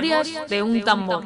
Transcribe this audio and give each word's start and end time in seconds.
Memorias 0.00 0.48
de 0.48 0.62
un 0.62 0.82
tambor. 0.82 1.24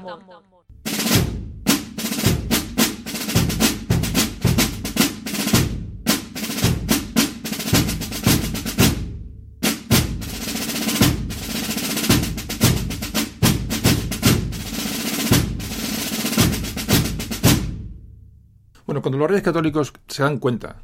Bueno, 18.86 19.02
cuando 19.02 19.18
los 19.18 19.28
reyes 19.28 19.42
católicos 19.42 19.92
se 20.08 20.22
dan 20.22 20.38
cuenta 20.38 20.82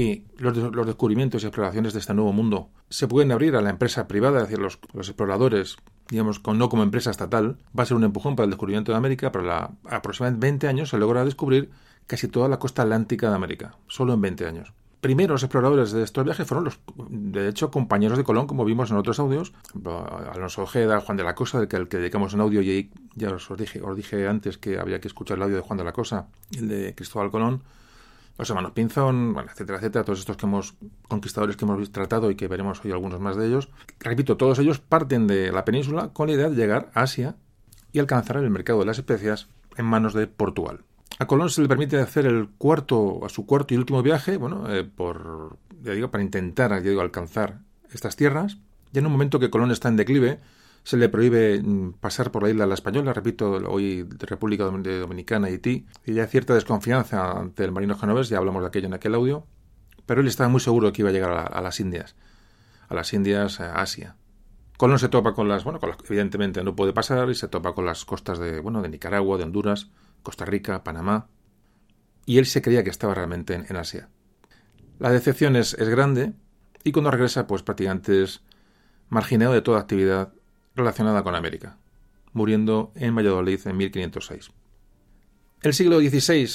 que 0.00 0.24
los, 0.38 0.56
los 0.56 0.86
descubrimientos 0.86 1.42
y 1.42 1.46
exploraciones 1.46 1.92
de 1.92 1.98
este 1.98 2.14
nuevo 2.14 2.32
mundo 2.32 2.70
se 2.88 3.06
pueden 3.06 3.32
abrir 3.32 3.54
a 3.54 3.60
la 3.60 3.68
empresa 3.68 4.08
privada, 4.08 4.38
es 4.38 4.48
decir, 4.48 4.58
los, 4.58 4.78
exploradores, 4.94 5.76
digamos, 6.08 6.38
con, 6.38 6.56
no 6.56 6.70
como 6.70 6.82
empresa 6.82 7.10
estatal, 7.10 7.58
va 7.78 7.82
a 7.82 7.86
ser 7.86 7.98
un 7.98 8.04
empujón 8.04 8.34
para 8.34 8.44
el 8.44 8.50
descubrimiento 8.50 8.92
de 8.92 8.96
América, 8.96 9.30
pero 9.30 9.52
a 9.52 9.72
aproximadamente 9.90 10.46
20 10.46 10.68
años 10.68 10.88
se 10.88 10.96
logra 10.96 11.22
descubrir 11.26 11.68
casi 12.06 12.28
toda 12.28 12.48
la 12.48 12.58
costa 12.58 12.80
atlántica 12.80 13.28
de 13.28 13.36
América, 13.36 13.76
solo 13.88 14.14
en 14.14 14.22
20 14.22 14.46
años. 14.46 14.72
Primero, 15.02 15.34
los 15.34 15.42
exploradores 15.42 15.92
de 15.92 16.02
estos 16.02 16.24
viajes 16.24 16.46
fueron 16.46 16.64
los, 16.64 16.80
de 17.10 17.50
hecho, 17.50 17.70
compañeros 17.70 18.16
de 18.16 18.24
Colón, 18.24 18.46
como 18.46 18.64
vimos 18.64 18.90
en 18.90 18.96
otros 18.96 19.20
audios, 19.20 19.52
Alonso 20.32 20.62
Ojeda, 20.62 21.02
Juan 21.02 21.18
de 21.18 21.24
la 21.24 21.34
Cosa, 21.34 21.58
del 21.58 21.68
que, 21.68 21.88
que 21.88 21.98
dedicamos 21.98 22.32
un 22.32 22.40
audio, 22.40 22.62
y 22.62 22.90
ya 23.16 23.34
os 23.34 23.50
dije, 23.58 23.82
os 23.82 23.94
dije 23.94 24.26
antes 24.26 24.56
que 24.56 24.78
había 24.78 24.98
que 24.98 25.08
escuchar 25.08 25.36
el 25.36 25.42
audio 25.42 25.56
de 25.56 25.62
Juan 25.62 25.76
de 25.76 25.84
la 25.84 25.92
Cosa, 25.92 26.28
el 26.56 26.68
de 26.68 26.94
Cristóbal 26.94 27.30
Colón, 27.30 27.62
los 28.40 28.48
hermanos 28.48 28.72
Pinzón, 28.72 29.34
bueno, 29.34 29.50
etcétera, 29.52 29.78
etcétera, 29.78 30.04
todos 30.04 30.20
estos 30.20 30.36
que 30.36 30.46
hemos 30.46 30.74
conquistadores 31.08 31.56
que 31.56 31.64
hemos 31.66 31.92
tratado 31.92 32.30
y 32.30 32.36
que 32.36 32.48
veremos 32.48 32.82
hoy 32.84 32.90
algunos 32.90 33.20
más 33.20 33.36
de 33.36 33.46
ellos. 33.46 33.68
Repito, 34.00 34.36
todos 34.36 34.58
ellos 34.58 34.80
parten 34.80 35.26
de 35.26 35.52
la 35.52 35.64
península 35.64 36.08
con 36.14 36.28
la 36.28 36.34
idea 36.34 36.48
de 36.48 36.56
llegar 36.56 36.90
a 36.94 37.02
Asia 37.02 37.36
y 37.92 37.98
alcanzar 37.98 38.38
el 38.38 38.50
mercado 38.50 38.80
de 38.80 38.86
las 38.86 38.98
especias 38.98 39.48
en 39.76 39.84
manos 39.84 40.14
de 40.14 40.26
Portugal. 40.26 40.80
A 41.18 41.26
Colón 41.26 41.50
se 41.50 41.60
le 41.60 41.68
permite 41.68 41.98
hacer 41.98 42.24
el 42.24 42.48
cuarto, 42.48 43.24
a 43.26 43.28
su 43.28 43.44
cuarto 43.44 43.74
y 43.74 43.76
último 43.76 44.02
viaje, 44.02 44.38
bueno, 44.38 44.74
eh, 44.74 44.84
por, 44.84 45.58
ya 45.82 45.92
digo, 45.92 46.10
para 46.10 46.24
intentar, 46.24 46.70
ya 46.70 46.80
digo, 46.88 47.02
alcanzar 47.02 47.58
estas 47.92 48.16
tierras. 48.16 48.56
Ya 48.92 49.00
en 49.00 49.06
un 49.06 49.12
momento 49.12 49.38
que 49.38 49.50
Colón 49.50 49.70
está 49.70 49.88
en 49.88 49.96
declive, 49.96 50.40
se 50.82 50.96
le 50.96 51.08
prohíbe 51.08 51.62
mm, 51.62 51.94
pasar 51.94 52.30
por 52.30 52.42
la 52.42 52.50
isla 52.50 52.66
La 52.66 52.74
Española, 52.74 53.12
repito, 53.12 53.50
hoy 53.68 54.08
República 54.18 54.64
Dominicana, 54.64 55.48
Haití, 55.48 55.86
y 56.04 56.14
ya 56.14 56.26
cierta 56.26 56.54
desconfianza 56.54 57.32
ante 57.32 57.64
el 57.64 57.72
marino 57.72 57.96
genovés, 57.96 58.28
ya 58.28 58.38
hablamos 58.38 58.62
de 58.62 58.68
aquello 58.68 58.86
en 58.86 58.94
aquel 58.94 59.14
audio, 59.14 59.46
pero 60.06 60.20
él 60.20 60.28
estaba 60.28 60.48
muy 60.48 60.60
seguro 60.60 60.88
de 60.88 60.92
que 60.92 61.02
iba 61.02 61.10
a 61.10 61.12
llegar 61.12 61.52
a, 61.52 61.60
las 61.60 61.80
Indias, 61.80 62.16
a 62.88 62.94
las 62.94 63.12
Indias, 63.12 63.60
a 63.60 63.80
Asia. 63.80 64.16
Colón 64.76 64.98
se 64.98 65.08
topa 65.08 65.34
con 65.34 65.48
las, 65.48 65.62
bueno, 65.62 65.78
con 65.78 65.90
las, 65.90 65.98
evidentemente 66.08 66.64
no 66.64 66.74
puede 66.74 66.92
pasar 66.92 67.28
y 67.28 67.34
se 67.34 67.48
topa 67.48 67.74
con 67.74 67.84
las 67.84 68.04
costas 68.04 68.38
de, 68.38 68.60
bueno, 68.60 68.80
de 68.80 68.88
Nicaragua, 68.88 69.36
de 69.36 69.44
Honduras, 69.44 69.90
Costa 70.22 70.46
Rica, 70.46 70.82
Panamá, 70.82 71.28
y 72.24 72.38
él 72.38 72.46
se 72.46 72.62
creía 72.62 72.82
que 72.82 72.90
estaba 72.90 73.14
realmente 73.14 73.54
en, 73.54 73.66
en 73.68 73.76
Asia. 73.76 74.08
La 74.98 75.10
decepción 75.10 75.56
es, 75.56 75.74
es, 75.74 75.88
grande 75.88 76.32
y 76.84 76.92
cuando 76.92 77.10
regresa, 77.10 77.46
pues 77.46 77.62
prácticamente 77.62 78.22
es 78.22 78.42
marginado 79.08 79.52
de 79.52 79.62
toda 79.62 79.80
actividad 79.80 80.32
relacionada 80.74 81.22
con 81.22 81.34
América, 81.34 81.76
muriendo 82.32 82.92
en 82.94 83.14
Valladolid 83.14 83.60
en 83.66 83.76
1506. 83.76 84.50
El 85.62 85.74
siglo 85.74 86.00
XVI, 86.00 86.48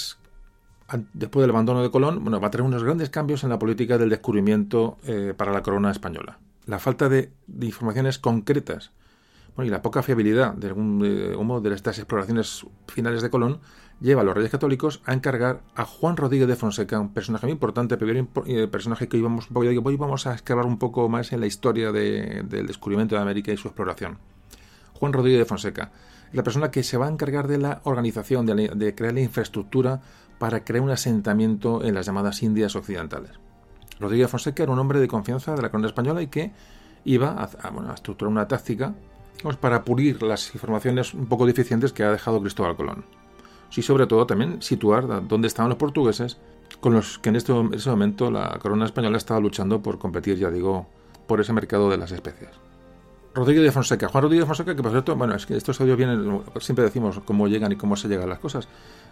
después 1.13 1.43
del 1.43 1.51
abandono 1.51 1.83
de 1.83 1.91
Colón, 1.91 2.23
bueno, 2.23 2.39
va 2.39 2.47
a 2.47 2.51
tener 2.51 2.65
unos 2.65 2.83
grandes 2.83 3.09
cambios 3.09 3.43
en 3.43 3.49
la 3.49 3.59
política 3.59 3.97
del 3.97 4.09
descubrimiento 4.09 4.97
eh, 5.05 5.33
para 5.35 5.51
la 5.51 5.61
corona 5.61 5.91
española. 5.91 6.39
La 6.65 6.79
falta 6.79 7.09
de, 7.09 7.31
informaciones 7.61 8.17
concretas 8.17 8.91
bueno, 9.55 9.67
y 9.67 9.71
la 9.71 9.81
poca 9.81 10.01
fiabilidad 10.01 10.53
de 10.53 10.67
algún 10.67 10.99
de, 10.99 11.69
de 11.69 11.75
estas 11.75 11.99
exploraciones 11.99 12.65
finales 12.87 13.21
de 13.21 13.29
Colón 13.29 13.59
lleva 14.01 14.21
a 14.21 14.23
los 14.23 14.35
reyes 14.35 14.51
católicos 14.51 15.01
a 15.05 15.13
encargar 15.13 15.61
a 15.75 15.85
Juan 15.85 16.17
Rodríguez 16.17 16.47
de 16.47 16.55
Fonseca, 16.55 16.99
un 16.99 17.13
personaje 17.13 17.45
muy 17.45 17.53
importante, 17.53 17.97
primer 17.97 18.27
eh, 18.45 18.67
personaje 18.67 19.07
que 19.07 19.17
hoy 19.17 19.95
vamos 19.97 20.27
a 20.27 20.35
escalar 20.35 20.65
un 20.65 20.77
poco 20.77 21.07
más 21.09 21.31
en 21.31 21.39
la 21.39 21.47
historia 21.47 21.91
de, 21.91 22.43
del 22.47 22.67
descubrimiento 22.67 23.15
de 23.15 23.21
América 23.21 23.51
y 23.51 23.57
su 23.57 23.67
exploración. 23.67 24.17
Juan 24.93 25.13
Rodríguez 25.13 25.39
de 25.39 25.45
Fonseca, 25.45 25.91
la 26.31 26.43
persona 26.43 26.71
que 26.71 26.83
se 26.83 26.97
va 26.97 27.07
a 27.07 27.09
encargar 27.09 27.47
de 27.47 27.57
la 27.57 27.81
organización, 27.83 28.45
de, 28.45 28.95
crear 28.95 29.13
la 29.13 29.21
infraestructura 29.21 30.01
para 30.37 30.63
crear 30.63 30.83
un 30.83 30.89
asentamiento 30.89 31.83
en 31.83 31.93
las 31.93 32.05
llamadas 32.05 32.43
Indias 32.43 32.75
Occidentales. 32.75 33.31
Rodríguez 33.99 34.25
de 34.25 34.31
Fonseca 34.31 34.63
era 34.63 34.71
un 34.71 34.79
hombre 34.79 34.99
de 34.99 35.07
confianza 35.07 35.55
de 35.55 35.61
la 35.61 35.69
corona 35.69 35.87
española 35.87 36.21
y 36.21 36.27
que 36.27 36.51
iba 37.05 37.41
a, 37.41 37.93
estructurar 37.93 38.31
una 38.31 38.47
táctica 38.47 38.93
para 39.59 39.83
pulir 39.83 40.21
las 40.23 40.53
informaciones 40.53 41.13
un 41.13 41.27
poco 41.27 41.45
deficientes 41.45 41.93
que 41.93 42.03
ha 42.03 42.11
dejado 42.11 42.41
Cristóbal 42.41 42.75
Colón. 42.75 43.05
Y 43.75 43.81
sobre 43.81 44.07
todo 44.07 44.25
también 44.25 44.61
situar 44.61 45.27
dónde 45.27 45.47
estaban 45.47 45.69
los 45.69 45.77
portugueses 45.77 46.37
con 46.79 46.93
los 46.93 47.19
que 47.19 47.29
en 47.29 47.35
este, 47.35 47.53
ese 47.73 47.89
momento 47.89 48.31
la 48.31 48.57
corona 48.59 48.85
española 48.85 49.17
estaba 49.17 49.39
luchando 49.39 49.81
por 49.81 49.99
competir, 49.99 50.37
ya 50.37 50.49
digo, 50.49 50.87
por 51.27 51.41
ese 51.41 51.53
mercado 51.53 51.89
de 51.89 51.97
las 51.97 52.11
especias. 52.11 52.51
Rodríguez 53.33 53.63
de 53.65 53.71
Fonseca. 53.71 54.07
Juan 54.07 54.23
Rodríguez 54.23 54.43
de 54.43 54.47
Fonseca, 54.47 54.75
que 54.75 54.81
por 54.81 54.91
cierto, 54.91 55.15
bueno, 55.15 55.35
es 55.35 55.45
que 55.45 55.57
estos 55.57 55.79
audios 55.81 55.97
vienen, 55.97 56.41
siempre 56.59 56.85
decimos 56.85 57.19
cómo 57.25 57.49
llegan 57.49 57.71
y 57.73 57.75
cómo 57.75 57.97
se 57.97 58.07
llegan 58.07 58.29
las 58.29 58.39
cosas. 58.39 58.69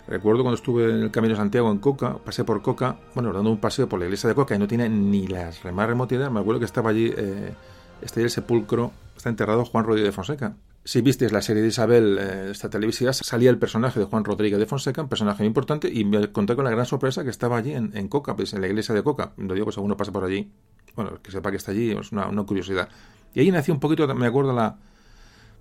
Recuerdo 0.08 0.44
cuando 0.44 0.56
estuve 0.56 0.90
en 0.90 1.04
el 1.04 1.12
Camino 1.12 1.34
de 1.34 1.38
Santiago 1.38 1.70
en 1.70 1.80
Coca, 1.80 2.18
pasé 2.24 2.46
por 2.46 2.62
Coca, 2.62 2.98
bueno, 3.16 3.34
dando 3.34 3.50
un 3.50 3.58
paseo 3.58 3.88
por 3.88 4.00
la 4.00 4.06
iglesia 4.06 4.30
de 4.30 4.36
Coca 4.36 4.56
y 4.56 4.60
no 4.60 4.68
tiene 4.68 4.88
ni 4.88 5.28
las 5.28 5.64
más 5.66 5.88
remota 5.88 6.16
idea. 6.16 6.30
Me 6.30 6.40
acuerdo 6.40 6.60
que 6.60 6.66
estaba 6.66 6.90
allí, 6.90 7.14
eh, 7.16 7.54
está 8.02 8.20
ahí 8.20 8.26
el 8.26 8.30
sepulcro, 8.30 8.92
está 9.16 9.30
enterrado 9.30 9.66
Juan 9.66 9.86
Rodríguez 9.86 10.10
de 10.10 10.12
Fonseca. 10.14 10.56
Si 10.86 11.02
visteis 11.02 11.32
la 11.32 11.42
serie 11.42 11.62
de 11.62 11.70
Isabel, 11.70 12.18
eh, 12.20 12.52
esta 12.52 12.70
televisiva, 12.70 13.14
salía 13.14 13.50
el 13.50 13.58
personaje 13.58 14.00
de 14.00 14.06
Juan 14.06 14.26
Rodríguez 14.26 14.60
de 14.60 14.66
Fonseca, 14.66 15.02
un 15.02 15.08
personaje 15.08 15.44
muy 15.44 15.48
importante, 15.48 15.90
y 15.92 16.04
me 16.04 16.32
conté 16.32 16.56
con 16.56 16.66
la 16.66 16.72
gran 16.72 16.86
sorpresa 16.86 17.24
que 17.24 17.30
estaba 17.30 17.58
allí 17.58 17.72
en, 17.74 18.08
Coca, 18.10 18.36
pues 18.36 18.54
en 18.54 18.62
la 18.62 18.68
iglesia 18.68 18.94
de 18.94 19.02
Coca. 19.02 19.34
Lo 19.38 19.54
digo, 19.54 19.66
pues 19.66 19.78
uno 19.78 19.96
pasa 19.96 20.12
por 20.12 20.26
allí, 20.26 20.52
bueno, 20.96 21.22
que 21.22 21.32
sepa 21.32 21.52
que 21.52 21.58
está 21.58 21.72
allí, 21.72 21.92
es 21.92 22.12
una, 22.12 22.28
una 22.28 22.44
curiosidad. 22.44 22.90
Y 23.34 23.40
ahí 23.40 23.52
nació 23.52 23.74
un 23.74 23.80
poquito, 23.80 24.14
me 24.14 24.28
acuerdo, 24.28 24.54
la, 24.54 24.78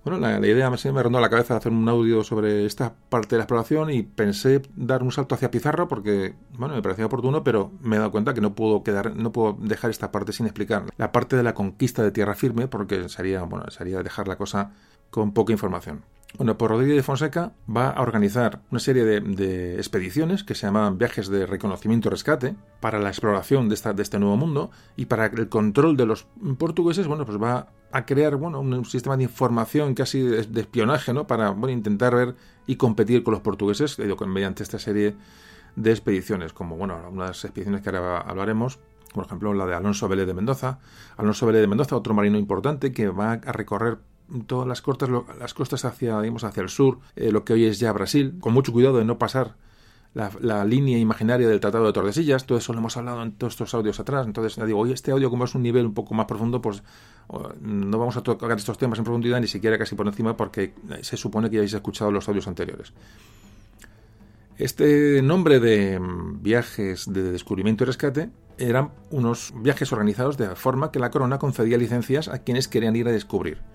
bueno, 0.03 0.19
la, 0.19 0.45
idea 0.45 0.69
me, 0.69 1.03
rondó 1.03 1.21
la 1.21 1.29
cabeza 1.29 1.53
de 1.53 1.59
hacer 1.59 1.71
un 1.71 1.87
audio 1.87 2.23
sobre 2.23 2.65
esta 2.65 2.93
parte 3.09 3.35
de 3.35 3.37
la 3.37 3.43
exploración 3.43 3.89
y 3.89 4.03
pensé 4.03 4.61
dar 4.75 5.01
un 5.01 5.11
salto 5.11 5.35
hacia 5.35 5.49
Pizarro 5.49 5.87
porque, 5.87 6.35
bueno, 6.57 6.75
me 6.75 6.81
parecía 6.81 7.05
oportuno, 7.05 7.43
pero 7.43 7.71
me 7.81 7.95
he 7.95 7.99
dado 7.99 8.11
cuenta 8.11 8.33
que 8.33 8.41
no 8.41 8.53
puedo 8.53 8.83
quedar, 8.83 9.15
no 9.15 9.31
puedo 9.31 9.57
dejar 9.61 9.91
esta 9.91 10.11
parte 10.11 10.33
sin 10.33 10.45
explicar. 10.45 10.83
La 10.97 11.11
parte 11.11 11.37
de 11.37 11.43
la 11.43 11.53
conquista 11.53 12.03
de 12.03 12.11
tierra 12.11 12.35
firme, 12.35 12.67
porque 12.67 13.07
sería, 13.07 13.43
bueno, 13.43 13.69
sería 13.71 14.03
dejar 14.03 14.27
la 14.27 14.35
cosa 14.35 14.71
con 15.09 15.33
poca 15.33 15.53
información. 15.53 16.03
Bueno, 16.35 16.57
pues 16.57 16.71
Rodríguez 16.71 16.95
de 16.95 17.03
Fonseca 17.03 17.51
va 17.69 17.91
a 17.91 18.01
organizar 18.01 18.61
una 18.71 18.79
serie 18.79 19.03
de, 19.03 19.75
expediciones 19.75 20.43
que 20.43 20.55
se 20.55 20.65
llaman 20.65 20.97
viajes 20.97 21.27
de 21.27 21.45
reconocimiento 21.45 22.09
y 22.09 22.11
rescate 22.11 22.55
para 22.79 22.97
la 22.97 23.09
exploración 23.09 23.69
de, 23.69 23.75
este 23.75 24.17
nuevo 24.17 24.35
mundo 24.35 24.71
y 24.95 25.05
para 25.05 25.27
el 25.27 25.47
control 25.47 25.95
de 25.95 26.07
los 26.07 26.25
portugueses, 26.57 27.05
bueno, 27.05 27.25
pues 27.25 27.39
va 27.39 27.67
a 27.91 28.05
crear 28.07 28.35
bueno, 28.35 28.61
un, 28.61 28.83
sistema 28.85 29.15
de 29.15 29.23
información 29.23 29.93
casi 29.93 30.21
de, 30.21 30.59
espionaje, 30.59 31.13
¿no? 31.13 31.27
Para 31.27 31.51
bueno, 31.51 31.69
intentar 31.69 32.15
ver 32.15 32.35
y 32.65 32.77
competir 32.77 33.23
con 33.23 33.33
los 33.33 33.41
portugueses 33.41 33.97
digo, 33.97 34.25
mediante 34.25 34.63
esta 34.63 34.79
serie 34.79 35.15
de 35.75 35.91
expediciones, 35.91 36.51
como 36.51 36.75
bueno, 36.77 36.97
unas 37.11 37.43
expediciones 37.45 37.81
que 37.81 37.89
ahora 37.89 38.17
hablaremos, 38.17 38.79
por 39.13 39.27
ejemplo 39.27 39.53
la 39.53 39.67
de 39.67 39.75
Alonso 39.75 40.07
Vélez 40.07 40.25
de 40.25 40.33
Mendoza. 40.33 40.79
Alonso 41.15 41.45
Vélez 41.45 41.61
de 41.61 41.67
Mendoza, 41.67 41.95
otro 41.95 42.15
marino 42.15 42.39
importante 42.39 42.91
que 42.91 43.09
va 43.09 43.33
a 43.33 43.51
recorrer 43.51 43.99
todas 44.47 44.67
las 44.67 44.81
costas, 44.81 45.09
las 45.39 45.53
costas 45.53 45.85
hacia, 45.85 46.19
digamos, 46.21 46.43
hacia 46.43 46.61
el 46.61 46.69
sur, 46.69 46.99
eh, 47.15 47.31
lo 47.31 47.43
que 47.43 47.53
hoy 47.53 47.65
es 47.65 47.79
ya 47.79 47.91
Brasil, 47.91 48.35
con 48.39 48.53
mucho 48.53 48.71
cuidado 48.71 48.97
de 48.97 49.05
no 49.05 49.17
pasar 49.17 49.55
la, 50.13 50.63
línea 50.63 50.99
imaginaria 50.99 51.47
del 51.47 51.59
Tratado 51.59 51.85
de 51.85 51.93
Tordesillas, 51.93 52.45
todo 52.45 52.57
eso 52.57 52.71
lo 52.73 52.79
hemos 52.79 52.95
hablado 52.97 53.23
en 53.23 53.31
todos 53.31 53.53
estos 53.53 53.73
audios 53.73 53.99
atrás, 53.99 54.27
entonces 54.27 54.55
ya 54.55 54.65
digo, 54.65 54.79
hoy 54.79 54.91
este 54.91 55.11
audio 55.11 55.29
como 55.29 55.45
es 55.45 55.55
un 55.55 55.63
nivel 55.63 55.87
un 55.87 55.93
poco 55.93 56.13
más 56.13 56.27
profundo, 56.27 56.61
pues 56.61 56.83
no 57.61 57.97
vamos 57.97 58.15
a 58.17 58.21
tocar 58.21 58.51
estos 58.55 58.77
temas 58.77 58.99
en 58.99 59.05
profundidad, 59.05 59.41
ni 59.41 59.47
siquiera 59.47 59.77
casi 59.77 59.95
por 59.95 60.07
encima, 60.07 60.37
porque 60.37 60.73
se 61.01 61.17
supone 61.17 61.49
que 61.49 61.55
ya 61.55 61.59
habéis 61.61 61.73
escuchado 61.73 62.11
los 62.11 62.27
audios 62.27 62.47
anteriores. 62.47 62.93
Este 64.57 65.21
nombre 65.23 65.59
de 65.59 65.99
viajes 66.39 67.11
de 67.11 67.31
descubrimiento 67.31 67.83
y 67.83 67.87
rescate 67.87 68.29
eran 68.59 68.91
unos 69.09 69.51
viajes 69.55 69.91
organizados 69.91 70.37
de 70.37 70.55
forma 70.55 70.91
que 70.91 70.99
la 70.99 71.09
corona 71.09 71.39
concedía 71.39 71.77
licencias 71.77 72.27
a 72.27 72.39
quienes 72.39 72.67
querían 72.67 72.95
ir 72.95 73.07
a 73.07 73.11
descubrir. 73.11 73.72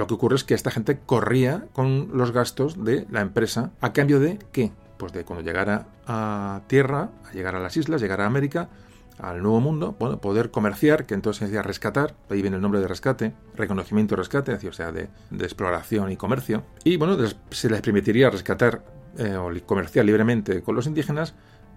Lo 0.00 0.06
que 0.06 0.14
ocurre 0.14 0.36
es 0.36 0.44
que 0.44 0.54
esta 0.54 0.70
gente 0.70 0.98
corría 1.04 1.66
con 1.74 2.08
los 2.14 2.32
gastos 2.32 2.82
de 2.82 3.06
la 3.10 3.20
empresa 3.20 3.72
a 3.82 3.92
cambio 3.92 4.18
de 4.18 4.38
qué? 4.50 4.72
Pues 4.96 5.12
de 5.12 5.26
cuando 5.26 5.44
llegara 5.44 5.88
a 6.06 6.62
tierra, 6.68 7.10
a 7.28 7.32
llegar 7.34 7.54
a 7.54 7.60
las 7.60 7.76
islas, 7.76 8.00
llegar 8.00 8.22
a 8.22 8.24
América, 8.24 8.70
al 9.18 9.42
nuevo 9.42 9.60
mundo, 9.60 9.96
bueno, 10.00 10.18
poder 10.18 10.50
comerciar, 10.50 11.04
que 11.04 11.12
entonces 11.12 11.40
se 11.40 11.44
decía 11.44 11.60
rescatar, 11.60 12.14
ahí 12.30 12.40
viene 12.40 12.56
el 12.56 12.62
nombre 12.62 12.80
de 12.80 12.88
rescate, 12.88 13.34
reconocimiento 13.54 14.16
rescate, 14.16 14.54
o 14.66 14.72
sea, 14.72 14.90
de, 14.90 15.10
de 15.28 15.44
exploración 15.44 16.10
y 16.10 16.16
comercio. 16.16 16.64
Y 16.82 16.96
bueno, 16.96 17.18
se 17.50 17.68
les 17.68 17.82
permitiría 17.82 18.30
rescatar 18.30 18.82
eh, 19.18 19.36
o 19.36 19.50
comerciar 19.66 20.06
libremente 20.06 20.62
con 20.62 20.76
los 20.76 20.86
indígenas 20.86 21.34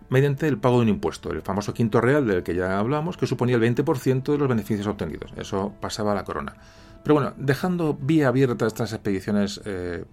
mediante 0.08 0.48
el 0.48 0.60
pago 0.60 0.78
de 0.78 0.84
un 0.84 0.90
impuesto, 0.90 1.30
el 1.32 1.42
famoso 1.42 1.74
quinto 1.74 2.00
real 2.00 2.26
del 2.26 2.44
que 2.44 2.56
ya 2.56 2.80
hablamos, 2.80 3.18
que 3.18 3.28
suponía 3.28 3.58
el 3.58 3.62
20% 3.62 4.32
de 4.32 4.38
los 4.38 4.48
beneficios 4.48 4.88
obtenidos. 4.88 5.34
Eso 5.36 5.74
pasaba 5.82 6.14
a 6.14 6.16
la 6.16 6.24
corona. 6.24 6.56
Pero 7.04 7.16
bueno, 7.16 7.34
dejando 7.38 7.98
vía 8.00 8.30
abierta 8.30 8.66
estas 8.66 8.94
expediciones 8.94 9.62
eh, 9.66 10.06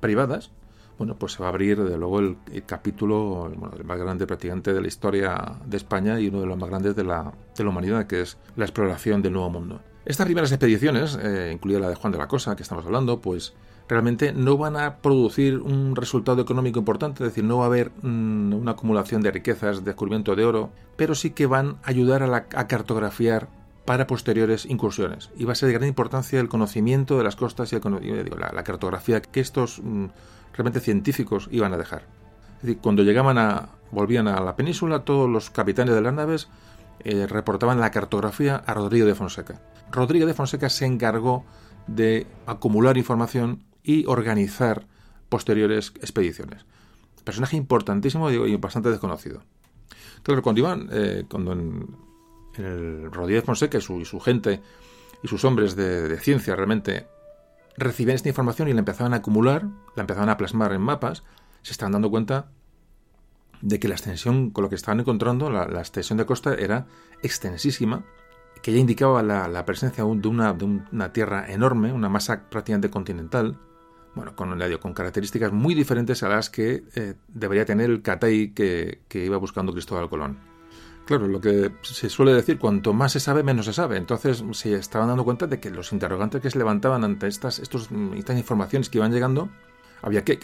privadas, 0.00 0.50
bueno, 0.98 1.16
pues 1.18 1.32
se 1.32 1.40
va 1.40 1.46
a 1.46 1.48
abrir 1.48 1.82
de 1.82 1.96
luego 1.96 2.20
el, 2.20 2.36
capítulo 2.66 3.50
el 3.50 3.84
más 3.84 3.98
grande 3.98 4.26
prácticamente 4.26 4.72
de 4.72 4.80
la 4.80 4.88
historia 4.88 5.56
de 5.64 5.76
España 5.76 6.20
y 6.20 6.28
uno 6.28 6.40
de 6.40 6.46
los 6.46 6.58
más 6.58 6.68
grandes 6.68 6.94
de 6.94 7.04
la, 7.04 7.32
de 7.56 7.64
la 7.64 7.70
humanidad, 7.70 8.06
que 8.06 8.20
es 8.20 8.38
la 8.56 8.64
exploración 8.64 9.22
del 9.22 9.32
Nuevo 9.32 9.50
Mundo. 9.50 9.80
Estas 10.04 10.26
primeras 10.26 10.50
expediciones, 10.50 11.18
eh, 11.22 11.50
incluida 11.52 11.78
la 11.78 11.88
de 11.88 11.94
Juan 11.94 12.12
de 12.12 12.18
la 12.18 12.28
Cosa, 12.28 12.56
que 12.56 12.62
estamos 12.62 12.84
hablando, 12.84 13.20
pues 13.20 13.54
realmente 13.88 14.32
no 14.32 14.56
van 14.56 14.76
a 14.76 14.96
producir 14.96 15.58
un 15.58 15.96
resultado 15.96 16.42
económico 16.42 16.78
importante, 16.78 17.22
es 17.22 17.30
decir, 17.30 17.44
no 17.44 17.58
va 17.58 17.64
a 17.64 17.66
haber 17.66 17.92
mm, 18.02 18.54
una 18.54 18.72
acumulación 18.72 19.22
de 19.22 19.30
riquezas, 19.30 19.84
descubrimiento 19.84 20.34
de 20.34 20.44
oro, 20.44 20.70
pero 20.96 21.14
sí 21.14 21.30
que 21.30 21.46
van 21.46 21.76
a 21.82 21.90
ayudar 21.90 22.22
a, 22.22 22.34
a 22.36 22.66
cartografiar 22.68 23.48
para 23.84 24.06
posteriores 24.06 24.66
incursiones. 24.66 25.30
Y 25.36 25.48
a 25.48 25.54
ser 25.54 25.68
de 25.68 25.74
gran 25.74 25.88
importancia 25.88 26.40
el 26.40 26.48
conocimiento 26.48 27.18
de 27.18 27.24
las 27.24 27.36
costas 27.36 27.72
y 27.72 27.76
la, 27.76 28.64
cartografía 28.64 29.20
que 29.20 29.40
estos 29.40 29.80
mm, 29.82 30.06
realmente 30.54 30.80
científicos 30.80 31.48
iban 31.50 31.72
a 31.72 31.76
dejar. 31.76 32.06
Cuando 32.80 33.02
llegaban 33.02 33.38
a, 33.38 33.70
volvían 33.90 34.28
a 34.28 34.40
la 34.40 34.54
península, 34.54 35.00
todos 35.00 35.28
los 35.28 35.50
capitanes 35.50 35.94
de 35.94 36.00
las 36.00 36.14
naves 36.14 36.48
eh, 37.00 37.26
reportaban 37.26 37.80
la 37.80 37.90
cartografía 37.90 38.56
a 38.56 38.74
Rodrigo 38.74 39.06
de 39.06 39.16
Fonseca. 39.16 39.60
Rodrigo 39.90 40.26
de 40.26 40.34
Fonseca 40.34 40.68
se 40.68 40.86
encargó 40.86 41.44
de 41.88 42.28
acumular 42.46 42.96
información 42.96 43.64
y 43.82 44.06
organizar 44.06 44.86
posteriores 45.28 45.92
expediciones. 46.00 46.64
Personaje 47.24 47.56
importantísimo 47.56 48.30
y 48.30 48.56
bastante 48.56 48.90
desconocido. 48.90 49.42
Claro, 50.22 50.42
cuando 50.42 50.60
iban, 50.60 50.88
eh, 50.92 51.24
cuando 51.28 51.52
en, 51.52 51.96
el 52.56 53.10
Rodríguez 53.10 53.44
Fonseca 53.44 53.78
y 53.78 53.80
su, 53.80 54.20
gente 54.20 54.60
y 55.22 55.28
sus 55.28 55.44
hombres 55.44 55.76
de, 55.76 56.18
ciencia 56.18 56.56
realmente 56.56 57.06
recibían 57.76 58.16
esta 58.16 58.28
información 58.28 58.68
y 58.68 58.72
la 58.72 58.80
empezaban 58.80 59.14
a 59.14 59.18
acumular, 59.18 59.66
la 59.96 60.02
empezaban 60.02 60.28
a 60.28 60.36
plasmar 60.36 60.72
en 60.72 60.82
mapas, 60.82 61.22
se 61.62 61.72
estaban 61.72 61.92
dando 61.92 62.10
cuenta 62.10 62.50
de 63.60 63.78
que 63.78 63.88
la 63.88 63.94
extensión, 63.94 64.50
con 64.50 64.62
lo 64.62 64.68
que 64.68 64.74
estaban 64.74 65.00
encontrando, 65.00 65.48
la, 65.48 65.64
extensión 65.78 66.18
de 66.18 66.26
costa 66.26 66.54
era 66.54 66.86
extensísima, 67.22 68.04
que 68.60 68.72
ya 68.72 68.78
indicaba 68.78 69.22
la, 69.22 69.64
presencia 69.64 70.04
de 70.04 70.28
una, 70.28 71.12
tierra 71.12 71.50
enorme, 71.50 71.92
una 71.92 72.08
masa 72.08 72.48
prácticamente 72.50 72.90
continental, 72.90 73.58
bueno, 74.14 74.36
con, 74.36 74.58
con 74.80 74.92
características 74.92 75.52
muy 75.52 75.74
diferentes 75.74 76.22
a 76.22 76.28
las 76.28 76.50
que 76.50 76.84
eh, 76.94 77.14
debería 77.28 77.64
tener 77.64 77.88
el 77.88 78.02
Catay 78.02 78.52
que 78.52 79.00
iba 79.12 79.38
buscando 79.38 79.72
Cristóbal 79.72 80.10
Colón. 80.10 80.51
Claro, 81.12 81.28
lo 81.28 81.42
que 81.42 81.70
se 81.82 82.08
suele 82.08 82.32
decir, 82.32 82.58
cuanto 82.58 82.94
más 82.94 83.12
se 83.12 83.20
sabe, 83.20 83.42
menos 83.42 83.66
se 83.66 83.74
sabe. 83.74 83.98
Entonces 83.98 84.42
se 84.52 84.74
estaban 84.76 85.08
dando 85.08 85.26
cuenta 85.26 85.46
de 85.46 85.60
que 85.60 85.68
los 85.68 85.92
interrogantes 85.92 86.40
que 86.40 86.48
se 86.48 86.56
levantaban 86.56 87.04
ante 87.04 87.26
estas, 87.26 87.58
estos, 87.58 87.90
estas 88.16 88.38
informaciones 88.38 88.88
que 88.88 88.96
iban 88.96 89.12
llegando, 89.12 89.50
había 90.00 90.24
que, 90.24 90.38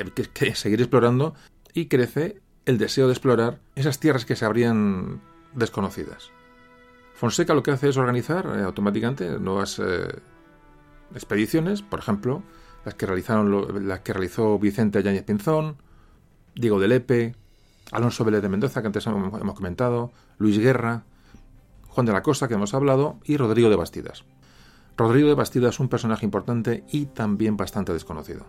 seguir 0.54 0.82
explorando 0.82 1.34
y 1.72 1.86
crece 1.86 2.42
el 2.66 2.76
deseo 2.76 3.06
de 3.06 3.14
explorar 3.14 3.60
esas 3.76 3.98
tierras 3.98 4.26
que 4.26 4.36
se 4.36 4.44
habrían 4.44 5.22
desconocidas. 5.54 6.32
Fonseca 7.14 7.54
lo 7.54 7.62
que 7.62 7.70
hace 7.70 7.88
es 7.88 7.96
organizar 7.96 8.44
eh, 8.54 8.62
automáticamente 8.62 9.38
nuevas 9.38 9.78
eh, 9.78 10.20
expediciones, 11.14 11.80
por 11.80 12.00
ejemplo, 12.00 12.42
las 12.84 12.94
que, 12.94 13.06
realizaron 13.06 13.88
las 13.88 14.00
que 14.00 14.12
realizó 14.12 14.58
Vicente 14.58 15.02
Yáñez 15.02 15.24
Pinzón, 15.24 15.78
Diego 16.54 16.78
de 16.78 16.88
Lepe, 16.88 17.34
Alonso 17.92 18.24
Vélez 18.24 18.42
de 18.42 18.48
Mendoza, 18.48 18.80
que 18.80 18.86
antes 18.88 19.06
hemos 19.06 19.54
comentado, 19.54 20.12
Luis 20.38 20.58
Guerra, 20.58 21.04
Juan 21.88 22.06
de 22.06 22.12
la 22.12 22.22
Costa, 22.22 22.48
que 22.48 22.54
hemos 22.54 22.74
hablado, 22.74 23.18
y 23.24 23.36
Rodrigo 23.36 23.70
de 23.70 23.76
Bastidas. 23.76 24.24
Rodrigo 24.96 25.28
de 25.28 25.34
Bastidas 25.34 25.74
es 25.74 25.80
un 25.80 25.88
personaje 25.88 26.24
importante 26.24 26.84
y 26.90 27.06
también 27.06 27.56
bastante 27.56 27.92
desconocido. 27.92 28.46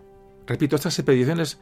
Repito, 0.48 0.76
estas 0.76 0.98
expediciones 0.98 1.60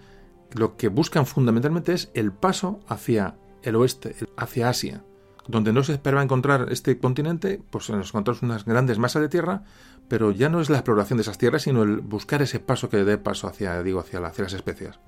lo 0.53 0.77
que 0.77 0.87
buscan 0.87 1.25
fundamentalmente 1.25 1.93
es 1.93 2.09
el 2.13 2.31
paso 2.31 2.79
hacia 2.87 3.35
el 3.63 3.75
oeste, 3.75 4.15
hacia 4.37 4.69
Asia, 4.69 5.03
donde 5.47 5.73
no 5.73 5.83
se 5.83 5.93
esperaba 5.93 6.23
encontrar 6.23 6.67
este 6.71 6.97
continente, 6.99 7.61
pues 7.69 7.89
nos 7.89 8.09
encontramos 8.09 8.41
unas 8.41 8.65
grandes 8.65 8.97
masas 8.97 9.21
de 9.21 9.29
tierra, 9.29 9.63
pero 10.07 10.31
ya 10.31 10.49
no 10.49 10.61
es 10.61 10.69
la 10.69 10.77
exploración 10.77 11.17
de 11.17 11.21
esas 11.21 11.37
tierras, 11.37 11.63
sino 11.63 11.83
el 11.83 11.97
buscar 11.99 12.41
ese 12.41 12.59
paso 12.59 12.89
que 12.89 13.03
dé 13.03 13.17
paso 13.17 13.47
hacia, 13.47 13.83
digo, 13.83 13.99
hacia, 13.99 14.19
hacia 14.25 14.43
las 14.45 14.53
especias. 14.53 14.99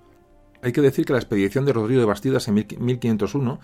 Hay 0.61 0.71
que 0.71 0.81
decir 0.81 1.05
que 1.05 1.13
la 1.13 1.19
expedición 1.19 1.65
de 1.65 1.73
Rodrigo 1.73 2.01
de 2.01 2.05
Bastidas 2.05 2.47
en 2.47 2.55
1501 2.55 3.59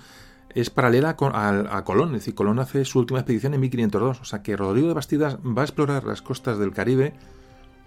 es 0.56 0.70
paralela 0.70 1.18
a, 1.20 1.84
Colón, 1.84 2.10
es 2.10 2.22
decir, 2.22 2.36
Colón 2.36 2.60
hace 2.60 2.86
su 2.86 3.00
última 3.00 3.20
expedición 3.20 3.54
en 3.54 3.60
1502, 3.60 4.22
o 4.22 4.24
sea 4.24 4.42
que 4.42 4.56
Rodrigo 4.56 4.88
de 4.88 4.94
Bastidas 4.94 5.38
va 5.38 5.64
a 5.64 5.66
explorar 5.66 6.06
las 6.06 6.22
costas 6.22 6.58
del 6.58 6.72
Caribe 6.72 7.14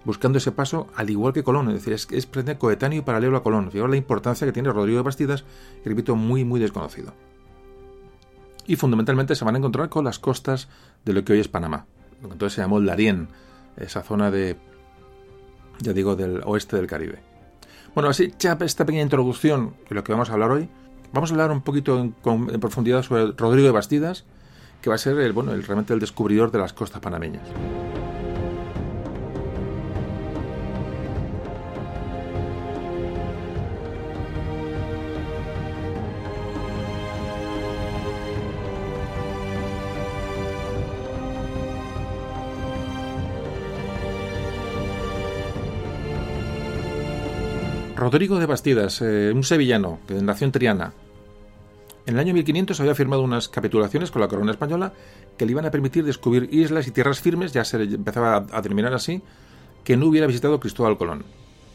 buscando 0.05 0.37
ese 0.37 0.53
paso 0.53 0.87
al 0.95 1.09
igual 1.09 1.33
que 1.33 1.43
Colón, 1.43 1.69
es 1.69 1.75
decir, 1.75 1.95
es, 1.95 2.09
es 2.11 2.29
coetáneo 2.59 2.99
y 2.99 3.03
paralelo 3.03 3.39
a 3.39 3.43
Colón. 3.43 3.71
Fijaos 3.71 3.91
la 3.91 3.97
importancia 3.97 4.47
que 4.47 4.53
tiene 4.53 4.71
Rodrigo 4.71 4.99
de 4.99 5.03
Bastidas, 5.03 5.45
y 5.83 5.89
repito, 5.89 6.15
muy, 6.15 6.45
muy 6.45 6.61
desconocido. 6.61 7.15
Y 8.67 8.77
fundamentalmente 8.77 9.35
se 9.35 9.47
van 9.47 9.55
a 9.55 9.59
encontrar 9.59 9.89
con 9.89 10.05
las 10.05 10.19
costas 10.19 10.69
de 11.07 11.15
lo 11.15 11.25
que 11.25 11.33
hoy 11.33 11.41
es 11.41 11.49
Panamá, 11.49 11.87
lo 12.21 12.29
que 12.29 12.35
entonces 12.35 12.55
se 12.57 12.61
llamó 12.61 12.83
Darién, 12.83 13.29
esa 13.79 14.03
zona 14.03 14.31
de, 14.31 14.57
ya 15.81 15.95
digo, 15.95 16.17
del 16.17 16.43
oeste 16.45 16.77
del 16.77 16.87
Caribe. 16.87 17.28
Bueno, 17.99 18.11
así, 18.11 18.33
esta 18.39 18.87
pequeña 18.87 19.03
introducción 19.03 19.75
de 19.89 19.97
lo 19.97 20.05
que 20.05 20.13
vamos 20.13 20.31
a 20.31 20.35
hablar 20.35 20.53
hoy, 20.53 20.69
vamos 21.13 21.33
a 21.33 21.35
hablar 21.35 21.51
un 21.51 21.63
poquito 21.63 21.99
en, 21.99 22.13
profundidad 22.61 23.03
sobre 23.03 23.33
Rodrigo 23.33 23.67
de 23.67 23.73
Bastidas, 23.73 24.25
que 24.81 24.89
va 24.89 24.95
a 24.95 24.99
ser 24.99 25.19
el, 25.19 25.33
bueno, 25.33 25.51
el, 25.51 25.65
realmente 25.65 25.95
el 25.95 25.99
descubridor 25.99 26.53
de 26.53 26.59
las 26.59 26.73
costas 26.73 27.01
panameñas. 27.01 27.43
Rodrigo 48.11 48.39
de 48.39 48.47
Bastidas, 48.47 49.03
eh, 49.03 49.31
un 49.35 49.45
sevillano 49.45 49.99
que 50.09 50.15
nació 50.15 50.47
en 50.47 50.53
Triana. 50.53 50.95
En 52.07 52.15
el 52.15 52.21
año 52.21 52.33
1500 52.33 52.81
había 52.81 52.95
firmado 52.95 53.23
unas 53.23 53.51
capitulaciones 53.51 54.11
con 54.11 54.23
la 54.23 54.29
corona 54.29 54.51
española 54.51 54.95
que 55.37 55.45
le 55.45 55.53
iban 55.53 55.67
a 55.67 55.71
permitir 55.71 56.07
descubrir 56.07 56.49
islas 56.51 56.87
y 56.87 56.91
tierras 56.91 57.21
firmes, 57.21 57.53
ya 57.53 57.67
se 57.67 57.83
empezaba 57.83 58.47
a, 58.51 58.63
terminar 58.63 58.95
así, 58.95 59.21
que 59.85 59.99
no 59.99 60.07
hubiera 60.07 60.27
visitado 60.27 60.59
Cristóbal 60.59 60.97
Colón. 60.97 61.27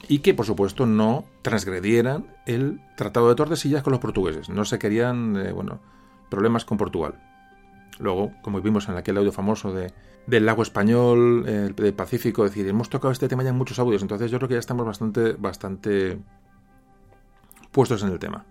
Y 0.07 0.19
que, 0.19 0.33
por 0.33 0.47
supuesto, 0.47 0.87
no 0.87 1.25
transgredieran 1.43 2.25
el 2.47 2.81
Tratado 2.97 3.29
de 3.29 3.35
Tordesillas 3.35 3.83
con 3.83 3.91
los 3.91 3.99
portugueses. 3.99 4.49
No 4.49 4.65
se 4.65 4.79
querían, 4.79 5.37
eh, 5.37 5.51
bueno, 5.51 5.81
problemas 6.31 6.65
con 6.65 6.79
Portugal. 6.79 7.13
Luego, 7.99 8.31
como 8.41 8.59
vimos 8.59 8.89
en 8.89 8.97
aquel 8.97 9.17
audio 9.17 9.31
famoso 9.31 9.71
de, 9.71 9.93
del 10.27 10.45
lago 10.45 10.63
español, 10.63 11.45
el, 11.47 11.75
del 11.75 11.93
Pacífico, 11.93 12.45
es 12.45 12.51
decir, 12.51 12.67
hemos 12.67 12.89
tocado 12.89 13.11
este 13.11 13.27
tema 13.27 13.43
ya 13.43 13.49
en 13.49 13.57
muchos 13.57 13.79
audios, 13.79 14.01
entonces 14.01 14.31
yo 14.31 14.37
creo 14.37 14.47
que 14.47 14.55
ya 14.55 14.59
estamos 14.59 14.85
bastante, 14.85 15.33
bastante 15.33 16.17
puestos 17.71 18.03
en 18.03 18.09
el 18.09 18.19
tema. 18.19 18.45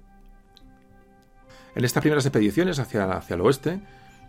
En 1.74 1.84
estas 1.84 2.02
primeras 2.02 2.26
expediciones 2.26 2.78
hacia, 2.78 3.10
hacia 3.12 3.34
el 3.34 3.40
oeste, 3.40 3.80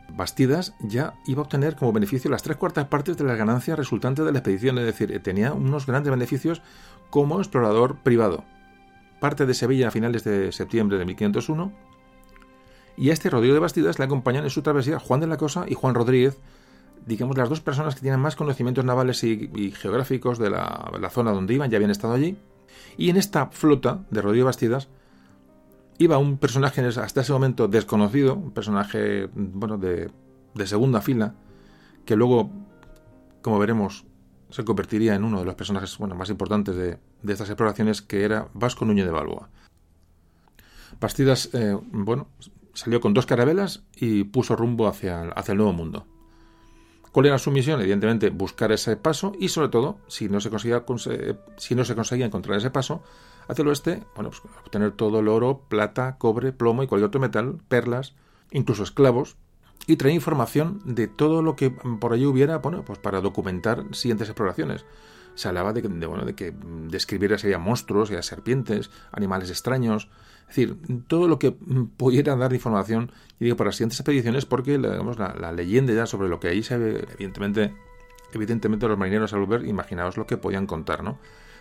Bastidas 0.09 0.73
ya 0.79 1.15
iba 1.25 1.41
a 1.41 1.43
obtener 1.43 1.75
como 1.75 1.93
beneficio 1.93 2.29
las 2.29 2.43
tres 2.43 2.57
cuartas 2.57 2.87
partes 2.87 3.17
de 3.17 3.23
las 3.23 3.37
ganancias 3.37 3.77
resultantes 3.77 4.25
de 4.25 4.31
la 4.31 4.39
expedición, 4.39 4.77
es 4.77 4.85
decir, 4.85 5.19
tenía 5.23 5.53
unos 5.53 5.85
grandes 5.85 6.11
beneficios 6.11 6.61
como 7.09 7.39
explorador 7.39 7.97
privado. 7.97 8.43
Parte 9.19 9.45
de 9.45 9.53
Sevilla 9.53 9.87
a 9.87 9.91
finales 9.91 10.23
de 10.23 10.51
septiembre 10.51 10.97
de 10.97 11.05
1501 11.05 11.71
y 12.95 13.09
a 13.09 13.13
este 13.13 13.29
Rodrigo 13.29 13.53
de 13.53 13.59
Bastidas 13.59 13.97
le 13.97 14.05
acompañan 14.05 14.43
en 14.43 14.49
su 14.49 14.61
travesía 14.61 14.99
Juan 14.99 15.19
de 15.19 15.27
la 15.27 15.37
Cosa 15.37 15.65
y 15.67 15.73
Juan 15.73 15.95
Rodríguez, 15.95 16.37
digamos 17.05 17.37
las 17.37 17.49
dos 17.49 17.61
personas 17.61 17.95
que 17.95 18.01
tienen 18.01 18.19
más 18.19 18.35
conocimientos 18.35 18.85
navales 18.85 19.23
y, 19.23 19.71
geográficos 19.71 20.37
de 20.37 20.49
la, 20.49 21.09
zona 21.11 21.31
donde 21.31 21.53
iban, 21.53 21.69
ya 21.69 21.77
habían 21.77 21.91
estado 21.91 22.13
allí. 22.13 22.37
Y 22.97 23.09
en 23.09 23.17
esta 23.17 23.47
flota 23.47 24.03
de 24.09 24.21
Rodrigo 24.21 24.45
Bastidas 24.45 24.87
iba 25.97 26.17
un 26.17 26.37
personaje 26.37 26.81
hasta 26.81 27.21
ese 27.21 27.33
momento 27.33 27.67
desconocido, 27.67 28.35
un 28.35 28.51
personaje 28.51 29.29
bueno 29.33 29.77
de, 29.77 30.09
segunda 30.65 31.01
fila, 31.01 31.35
que 32.05 32.15
luego, 32.15 32.49
como 33.41 33.59
veremos, 33.59 34.05
se 34.49 34.63
convertiría 34.63 35.15
en 35.15 35.23
uno 35.23 35.39
de 35.39 35.45
los 35.45 35.55
personajes 35.55 35.97
bueno, 35.97 36.15
más 36.15 36.29
importantes 36.29 36.75
de, 36.75 36.99
estas 37.27 37.49
exploraciones, 37.49 38.01
que 38.01 38.23
era 38.23 38.47
Vasco 38.53 38.85
Núñez 38.85 39.05
de 39.05 39.11
Balboa. 39.11 39.49
Bastidas, 40.99 41.49
eh, 41.53 41.77
bueno, 41.91 42.27
salió 42.73 43.01
con 43.01 43.13
dos 43.13 43.25
carabelas 43.25 43.83
y 43.95 44.25
puso 44.25 44.55
rumbo 44.55 44.87
hacia, 44.87 45.23
hacia 45.29 45.53
el 45.53 45.57
Nuevo 45.57 45.73
Mundo. 45.73 46.07
¿Cuál 47.13 47.27
era 47.27 47.37
su 47.37 47.51
misión? 47.51 47.79
Evidentemente, 47.79 48.31
buscar 48.31 48.71
ese 48.71 48.97
paso 48.97 49.33
y, 49.39 49.49
sobre 49.49 49.69
todo, 49.69 49.99
si 50.07 50.29
no 50.29 50.41
se 50.41 50.49
conseguía, 50.49 50.83
si 51.57 51.75
no 51.75 51.85
se 51.85 51.93
conseguía 51.93 52.25
encontrar 52.25 52.57
ese 52.57 52.71
paso, 52.71 53.03
hacia 53.47 53.61
el 53.61 53.67
oeste, 53.67 54.03
bueno, 54.15 54.31
pues 54.31 54.41
obtener 54.65 54.93
todo 54.93 55.19
el 55.19 55.27
oro, 55.27 55.61
plata, 55.69 56.17
cobre, 56.17 56.53
plomo 56.53 56.81
y 56.81 56.87
cualquier 56.87 57.09
otro 57.09 57.21
metal, 57.21 57.59
perlas, 57.67 58.15
incluso 58.49 58.81
esclavos, 58.81 59.37
y 59.85 59.97
traer 59.97 60.15
información 60.15 60.81
de 60.85 61.07
todo 61.07 61.43
lo 61.43 61.55
que 61.55 61.69
por 61.69 62.13
allí 62.13 62.25
hubiera, 62.25 62.57
bueno, 62.57 62.83
pues 62.83 62.97
para 62.97 63.21
documentar 63.21 63.85
siguientes 63.91 64.27
exploraciones. 64.29 64.83
Se 65.35 65.47
hablaba 65.47 65.71
de, 65.71 65.83
de 65.83 66.07
bueno, 66.07 66.25
de 66.25 66.33
que 66.33 66.51
describiera 66.87 67.37
si 67.37 67.45
había 67.45 67.59
monstruos, 67.59 68.09
serpientes, 68.21 68.89
animales 69.11 69.51
extraños, 69.51 70.09
es 70.49 70.55
decir, 70.55 70.77
todo 71.07 71.27
lo 71.27 71.39
que 71.39 71.51
pudiera 71.51 72.35
dar 72.35 72.53
información, 72.53 73.11
y 73.39 73.45
digo, 73.45 73.57
para 73.57 73.69
las 73.69 73.75
siguientes 73.75 73.99
expediciones, 73.99 74.45
porque 74.45 74.77
digamos, 74.77 75.17
la, 75.17 75.51
leyenda 75.51 75.93
ya 75.93 76.05
sobre 76.05 76.29
lo 76.29 76.39
que 76.39 76.49
ahí 76.49 76.63
se 76.63 76.77
ve, 76.77 77.07
evidentemente, 77.13 77.73
evidentemente 78.33 78.87
los 78.87 78.97
marineros 78.97 79.33
al 79.33 79.45
ver, 79.45 79.65
imaginaos 79.65 80.17
lo 80.17 80.27
que 80.27 80.37
podían 80.37 80.67
contar, 80.67 81.03
¿no? 81.03 81.17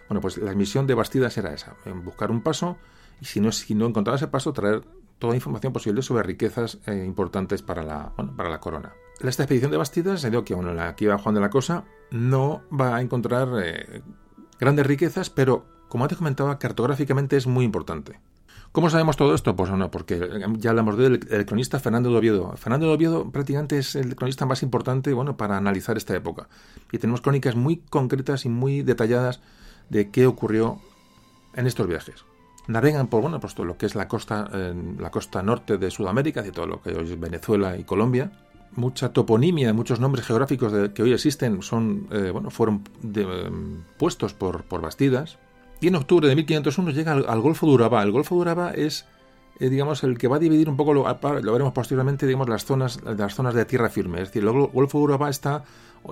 Bueno, 0.09 0.21
pues 0.21 0.37
la 0.37 0.55
misión 0.55 0.87
de 0.87 0.95
Bastidas 0.95 1.39
era 1.39 1.55
esa, 1.55 1.75
buscar 2.05 2.31
un 2.31 2.43
paso, 2.43 2.77
y 3.21 3.25
si 3.25 3.41
no, 3.41 3.53
si 3.53 3.75
no 3.75 3.87
encontraba 3.87 4.17
ese 4.17 4.29
paso, 4.29 4.53
traer 4.53 4.83
toda 5.19 5.37
información 5.37 5.73
posible 5.73 6.03
sobre 6.03 6.25
riquezas 6.25 6.79
eh, 6.87 7.05
importantes 7.07 7.63
para 7.63 7.85
la, 7.85 8.13
bueno, 8.17 8.37
para 8.37 8.51
la 8.51 8.59
corona. 8.59 8.93
Esta 9.21 9.45
expedición 9.45 9.71
de 9.71 9.77
Bastidas 9.77 10.21
se 10.21 10.31
dio 10.31 10.45
que, 10.45 10.55
bueno, 10.55 10.75
la 10.75 10.97
que 10.97 11.05
iba 11.05 11.17
Juan 11.17 11.37
de 11.37 11.41
la 11.41 11.49
Cosa 11.49 11.85
no 12.11 12.63
va 12.69 12.97
a 12.97 13.01
encontrar 13.01 13.49
eh, 13.63 14.03
grandes 14.59 14.85
riquezas, 14.85 15.31
pero, 15.31 15.65
como 15.89 16.03
antes 16.03 16.19
comentaba, 16.19 16.59
cartográficamente 16.59 17.37
es 17.37 17.47
muy 17.47 17.65
importante. 17.65 18.19
¿Cómo 18.73 18.89
sabemos 18.89 19.19
todo 19.19 19.35
esto? 19.35 19.55
Pues 19.55 19.71
no, 19.71 19.91
porque 19.91 20.19
ya 20.59 20.71
hablamos 20.71 20.97
del 20.97 21.21
cronista 21.47 21.79
Fernando 21.79 22.11
de 22.11 22.17
Oviedo. 22.17 22.57
Fernando 22.57 22.87
de 22.87 22.95
Oviedo 22.95 23.31
prácticamente 23.31 23.79
es 23.79 23.95
el 23.95 24.17
cronista 24.17 24.47
más 24.47 24.63
importante 24.63 25.13
bueno, 25.13 25.37
para 25.37 25.59
analizar 25.59 25.99
esta 25.99 26.17
época. 26.17 26.49
Y 26.91 26.99
tenemos 26.99 27.21
crónicas 27.21 27.55
muy 27.55 27.77
concretas 27.77 28.47
y 28.47 28.49
muy 28.49 28.83
detalladas 28.83 29.41
de 29.91 30.11
qué 30.11 30.27
ocurrió 30.27 30.81
en 31.55 31.67
estos 31.67 31.87
viajes 31.87 32.25
navegan 32.67 33.09
por 33.09 33.23
bueno, 33.23 33.41
pues 33.41 33.55
todo 33.55 33.67
lo 33.67 33.77
que 33.77 33.87
es 33.87 33.95
la 33.95 34.09
costa, 34.09 34.49
la 34.99 35.11
costa 35.11 35.43
norte 35.43 35.79
de 35.79 35.91
Sudamérica, 35.91 36.43
de 36.43 36.53
todo 36.53 36.67
lo 36.67 36.81
que 36.81 36.91
hoy 36.91 37.11
es 37.11 37.21
Venezuela 37.21 37.77
y 37.77 37.85
Colombia. 37.85 38.33
Mucha 38.75 39.13
toponimia, 39.13 39.73
muchos 39.75 40.01
nombres 40.01 40.27
geográficos 40.27 40.73
que 40.95 41.03
hoy 41.03 41.13
existen 41.13 41.61
son, 41.63 42.09
eh, 42.11 42.31
bueno, 42.31 42.51
fueron 42.51 42.83
puestos 43.99 44.33
por, 44.33 44.65
por 44.65 44.81
Bastidas. 44.81 45.39
Y 45.83 45.89
en 45.89 45.97
octubre 45.97 46.29
de 46.29 46.37
1501 46.37 46.93
llega 46.93 47.11
al, 47.13 47.41
Golfo 47.41 47.67
de 47.67 47.73
Urabá. 47.73 48.05
El 48.05 48.13
Golfo 48.13 48.37
de 48.37 48.43
Urabá 48.43 48.71
es, 48.71 49.05
eh, 49.59 49.69
digamos, 49.69 50.05
el 50.05 50.17
que 50.17 50.29
va 50.29 50.37
a 50.37 50.39
dividir 50.39 50.69
un 50.69 50.77
poco, 50.77 50.95
lo, 50.95 51.03
lo, 51.03 51.53
veremos 51.53 51.73
posteriormente, 51.73 52.25
digamos, 52.25 52.49
las 52.49 52.65
zonas, 52.65 53.01
las 53.03 53.35
zonas 53.35 53.53
de 53.53 53.65
tierra 53.65 53.91
firme. 53.91 54.23
Es 54.23 54.29
decir, 54.29 54.45
el 54.45 54.53
Golfo 54.53 54.99
de 54.99 55.05
Urabá 55.05 55.29
está, 55.29 55.65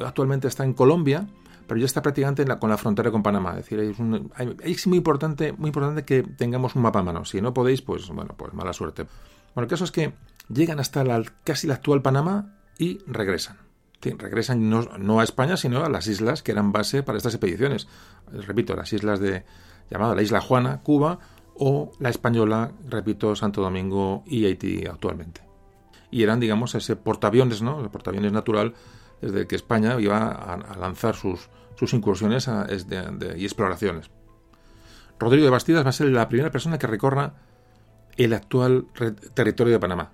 actualmente 0.04 0.48
está 0.48 0.64
en 0.64 0.72
Colombia, 0.72 1.24
pero 1.68 1.78
ya 1.78 1.86
está 1.86 2.02
prácticamente 2.02 2.44
con 2.58 2.68
la 2.68 2.78
frontera 2.78 3.12
con 3.12 3.22
Panamá. 3.22 3.50
Es 3.50 3.70
decir, 3.70 3.78
es, 3.78 4.86
muy 4.88 4.98
importante, 4.98 5.52
muy 5.52 5.68
importante 5.68 6.04
que 6.04 6.24
tengamos 6.24 6.74
un 6.74 6.82
mapa 6.82 6.98
a 6.98 7.02
mano. 7.04 7.24
Si 7.24 7.40
no 7.40 7.54
podéis, 7.54 7.80
pues 7.80 8.08
bueno, 8.08 8.34
pues 8.36 8.52
mala 8.52 8.72
suerte. 8.72 9.06
Bueno, 9.54 9.66
el 9.66 9.70
caso 9.70 9.84
es 9.84 9.92
que 9.92 10.14
llegan 10.48 10.80
hasta 10.80 11.04
la, 11.04 11.22
casi 11.44 11.68
la 11.68 11.74
actual 11.74 12.02
Panamá 12.02 12.56
y 12.76 12.98
regresan. 13.06 13.69
Regresan 14.02 14.71
no, 14.71 15.21
a 15.21 15.25
España, 15.25 15.57
sino 15.57 15.85
a 15.85 15.88
las 15.88 16.07
islas 16.07 16.42
que 16.42 16.52
eran 16.52 16.73
base 16.73 17.02
para 17.02 17.19
estas 17.19 17.35
expediciones. 17.35 17.88
Repito, 18.33 18.75
las 18.75 18.92
islas 18.92 19.21
de 19.21 19.45
llamada 19.90 20.14
la 20.14 20.23
Isla 20.23 20.40
Juana, 20.40 20.80
Cuba, 20.83 21.19
o 21.54 21.92
la 21.99 22.09
española, 22.09 22.73
repito, 22.88 23.37
Santo 23.37 23.61
Domingo 23.61 24.23
y 24.26 24.47
Haití 24.47 24.87
actualmente. 24.87 25.42
Y 26.11 26.23
eran, 26.23 26.40
digamos, 26.40 26.75
ese 26.75 26.97
portaaviones, 26.97 27.61
¿no? 27.61 27.80
El 27.80 27.90
portaaviones 27.90 28.33
natural 28.33 28.75
desde 29.21 29.47
que 29.47 29.57
España 29.57 30.00
iba 30.00 30.30
a 30.30 30.76
lanzar 30.78 31.14
sus, 31.14 31.50
sus 31.76 31.92
incursiones 31.92 32.49
y 33.37 33.45
exploraciones. 33.45 34.11
Rodrigo 35.19 35.45
de 35.45 35.50
Bastidas 35.50 35.85
va 35.85 35.90
a 35.90 35.92
ser 35.92 36.09
la 36.09 36.28
primera 36.28 36.50
persona 36.50 36.78
que 36.78 36.87
recorra 36.87 37.35
el 38.16 38.33
actual 38.33 38.87
territorio 39.35 39.75
de 39.75 39.78
Panamá. 39.78 40.12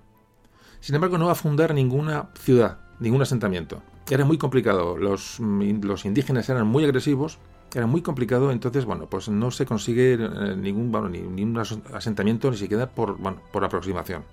Sin 0.79 0.95
embargo, 0.95 1.17
no 1.17 1.27
va 1.27 1.31
a 1.31 1.35
fundar 1.35 1.73
ninguna 1.73 2.29
ciudad, 2.37 2.79
ningún 2.99 3.21
asentamiento. 3.21 3.81
Era 4.09 4.25
muy 4.25 4.37
complicado, 4.37 4.97
los, 4.97 5.39
los 5.39 6.05
indígenas 6.05 6.49
eran 6.49 6.67
muy 6.67 6.83
agresivos, 6.83 7.39
era 7.75 7.85
muy 7.85 8.01
complicado, 8.01 8.51
entonces, 8.51 8.85
bueno, 8.85 9.07
pues 9.09 9.29
no 9.29 9.51
se 9.51 9.65
consigue 9.65 10.13
eh, 10.13 10.55
ningún, 10.57 10.91
bueno, 10.91 11.09
ningún 11.09 11.57
asentamiento, 11.93 12.49
ni 12.49 12.57
siquiera 12.57 12.89
por, 12.89 13.17
bueno, 13.17 13.41
por 13.51 13.65
aproximación. 13.65 14.23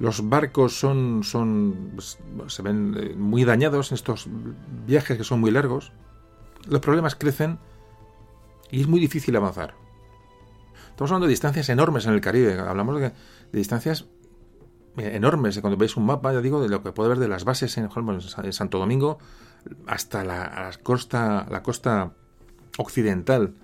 Los 0.00 0.28
barcos 0.28 0.78
son, 0.78 1.22
son, 1.22 1.92
pues, 1.94 2.18
se 2.48 2.62
ven 2.62 2.96
eh, 2.98 3.14
muy 3.16 3.44
dañados 3.44 3.92
en 3.92 3.94
estos 3.94 4.26
viajes 4.86 5.16
que 5.16 5.24
son 5.24 5.40
muy 5.40 5.52
largos 5.52 5.92
los 6.68 6.80
problemas 6.80 7.14
crecen 7.14 7.58
y 8.70 8.80
es 8.80 8.88
muy 8.88 9.00
difícil 9.00 9.36
avanzar. 9.36 9.74
Estamos 10.90 11.10
hablando 11.10 11.26
de 11.26 11.30
distancias 11.32 11.68
enormes 11.68 12.06
en 12.06 12.14
el 12.14 12.20
Caribe. 12.20 12.58
Hablamos 12.58 13.00
de, 13.00 13.12
distancias 13.52 14.02
eh, 14.02 14.06
enormes. 14.96 15.58
Cuando 15.60 15.76
veis 15.76 15.96
un 15.96 16.06
mapa, 16.06 16.32
ya 16.32 16.40
digo, 16.40 16.60
de 16.62 16.68
lo 16.68 16.82
que 16.82 16.92
puede 16.92 17.10
ver 17.10 17.18
de 17.18 17.28
las 17.28 17.44
bases 17.44 17.76
en, 17.78 17.88
en 17.88 18.52
Santo 18.52 18.78
Domingo 18.78 19.18
hasta 19.86 20.24
la, 20.24 20.70
costa, 20.82 21.46
la 21.50 21.62
costa 21.62 22.12
occidental 22.78 23.54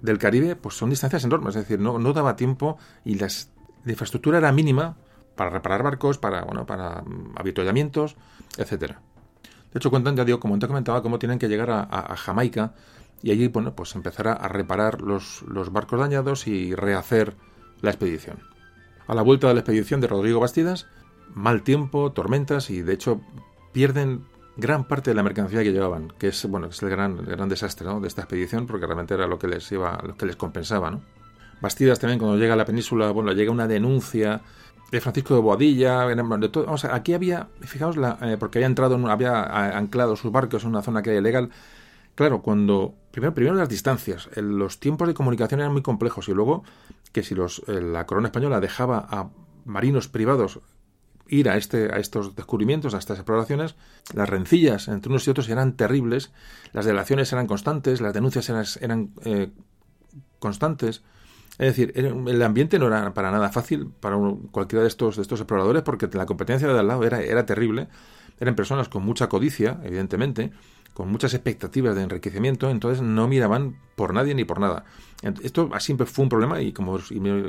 del 0.00 0.18
Caribe, 0.18 0.56
pues 0.56 0.76
son 0.76 0.90
distancias 0.90 1.24
enormes. 1.24 1.56
Es 1.56 1.62
decir, 1.62 1.78
no, 1.80 1.98
no 1.98 2.12
daba 2.12 2.36
tiempo 2.36 2.78
y 3.04 3.14
las, 3.14 3.52
la 3.84 3.92
infraestructura 3.92 4.38
era 4.38 4.52
mínima 4.52 4.96
para 5.36 5.50
reparar 5.50 5.82
barcos, 5.82 6.18
para, 6.18 6.42
bueno, 6.44 6.66
para 6.66 7.02
mm, 7.02 7.34
avituallamientos, 7.36 8.16
etcétera. 8.56 9.00
De 9.72 9.78
hecho, 9.78 9.90
cuentan, 9.90 10.16
ya 10.16 10.24
digo, 10.24 10.40
como 10.40 10.58
te 10.58 10.66
comentaba, 10.66 11.02
cómo 11.02 11.18
tienen 11.18 11.38
que 11.38 11.48
llegar 11.48 11.70
a, 11.70 12.16
Jamaica 12.16 12.74
y 13.22 13.30
allí, 13.30 13.48
bueno, 13.48 13.74
pues 13.74 13.94
empezar 13.94 14.26
a, 14.28 14.48
reparar 14.48 15.00
los, 15.00 15.42
los, 15.42 15.72
barcos 15.72 16.00
dañados 16.00 16.48
y 16.48 16.74
rehacer 16.74 17.36
la 17.80 17.90
expedición. 17.90 18.38
A 19.10 19.14
la 19.16 19.22
vuelta 19.22 19.48
de 19.48 19.54
la 19.54 19.60
expedición 19.60 20.00
de 20.00 20.06
Rodrigo 20.06 20.38
Bastidas, 20.38 20.86
mal 21.34 21.64
tiempo, 21.64 22.12
tormentas 22.12 22.70
y 22.70 22.82
de 22.82 22.92
hecho 22.92 23.20
pierden 23.72 24.24
gran 24.56 24.84
parte 24.84 25.10
de 25.10 25.16
la 25.16 25.24
mercancía 25.24 25.64
que 25.64 25.72
llevaban, 25.72 26.12
que 26.16 26.28
es 26.28 26.46
bueno, 26.46 26.68
es 26.68 26.80
el 26.80 26.90
gran, 26.90 27.16
gran 27.16 27.48
desastre 27.48 27.88
de 27.92 28.06
esta 28.06 28.22
expedición, 28.22 28.68
porque 28.68 28.86
realmente 28.86 29.14
era 29.14 29.26
lo 29.26 29.36
que 29.36 29.48
les 29.48 29.72
iba, 29.72 30.00
lo 30.06 30.16
que 30.16 30.26
les 30.26 30.36
compensaba, 30.36 30.92
¿no? 30.92 31.00
Bastidas 31.60 31.98
también 31.98 32.20
cuando 32.20 32.38
llega 32.38 32.52
a 32.52 32.56
la 32.56 32.64
península, 32.64 33.10
bueno, 33.10 33.32
llega 33.32 33.50
una 33.50 33.66
denuncia 33.66 34.42
de 34.92 35.00
Francisco 35.00 35.34
de 35.34 35.40
Boadilla, 35.40 36.06
de 36.06 36.48
todo, 36.48 36.66
vamos 36.66 36.84
aquí 36.84 37.12
había, 37.12 37.48
fijaos, 37.62 37.96
la, 37.96 38.16
eh, 38.22 38.36
porque 38.38 38.58
había 38.58 38.68
entrado, 38.68 38.94
había 39.10 39.76
anclado 39.76 40.14
sus 40.14 40.30
barcos 40.30 40.62
en 40.62 40.70
una 40.70 40.82
zona 40.82 41.02
que 41.02 41.10
era 41.10 41.18
ilegal. 41.18 41.50
Claro, 42.14 42.42
cuando 42.42 42.94
primero, 43.10 43.34
primero 43.34 43.56
las 43.56 43.68
distancias, 43.68 44.28
los 44.36 44.78
tiempos 44.78 45.08
de 45.08 45.14
comunicación 45.14 45.58
eran 45.58 45.72
muy 45.72 45.82
complejos 45.82 46.28
y 46.28 46.32
luego 46.32 46.62
que 47.12 47.22
si 47.22 47.34
los, 47.34 47.62
eh, 47.66 47.80
la 47.80 48.06
corona 48.06 48.28
española 48.28 48.60
dejaba 48.60 49.06
a 49.08 49.30
marinos 49.64 50.08
privados 50.08 50.60
ir 51.28 51.48
a, 51.48 51.56
este, 51.56 51.92
a 51.94 51.98
estos 51.98 52.34
descubrimientos, 52.34 52.94
a 52.94 52.98
estas 52.98 53.18
exploraciones, 53.18 53.76
las 54.14 54.28
rencillas 54.28 54.88
entre 54.88 55.10
unos 55.10 55.26
y 55.26 55.30
otros 55.30 55.48
eran 55.48 55.76
terribles, 55.76 56.32
las 56.72 56.84
delaciones 56.84 57.32
eran 57.32 57.46
constantes, 57.46 58.00
las 58.00 58.12
denuncias 58.12 58.48
eran, 58.80 59.12
eh, 59.24 59.50
constantes. 60.40 61.02
Es 61.58 61.76
decir, 61.76 61.92
el 61.94 62.42
ambiente 62.42 62.78
no 62.78 62.86
era 62.86 63.12
para 63.12 63.30
nada 63.30 63.50
fácil 63.50 63.90
para 64.00 64.16
cualquiera 64.50 64.82
de 64.82 64.88
estos, 64.88 65.16
de 65.16 65.22
estos 65.22 65.40
exploradores 65.40 65.82
porque 65.82 66.08
la 66.12 66.24
competencia 66.24 66.66
de 66.66 66.78
al 66.78 66.88
lado 66.88 67.04
era, 67.04 67.20
era 67.20 67.44
terrible. 67.44 67.88
Eran 68.40 68.54
personas 68.54 68.88
con 68.88 69.04
mucha 69.04 69.28
codicia, 69.28 69.78
evidentemente, 69.84 70.52
con 70.94 71.10
muchas 71.10 71.34
expectativas 71.34 71.94
de 71.94 72.02
enriquecimiento, 72.02 72.70
entonces 72.70 73.02
no 73.02 73.28
miraban 73.28 73.76
por 73.96 74.12
nadie 74.12 74.34
ni 74.34 74.44
por 74.44 74.60
nada. 74.60 74.84
Esto 75.42 75.70
siempre 75.78 76.06
fue 76.06 76.24
un 76.24 76.28
problema 76.28 76.60
y 76.60 76.72
como 76.72 76.98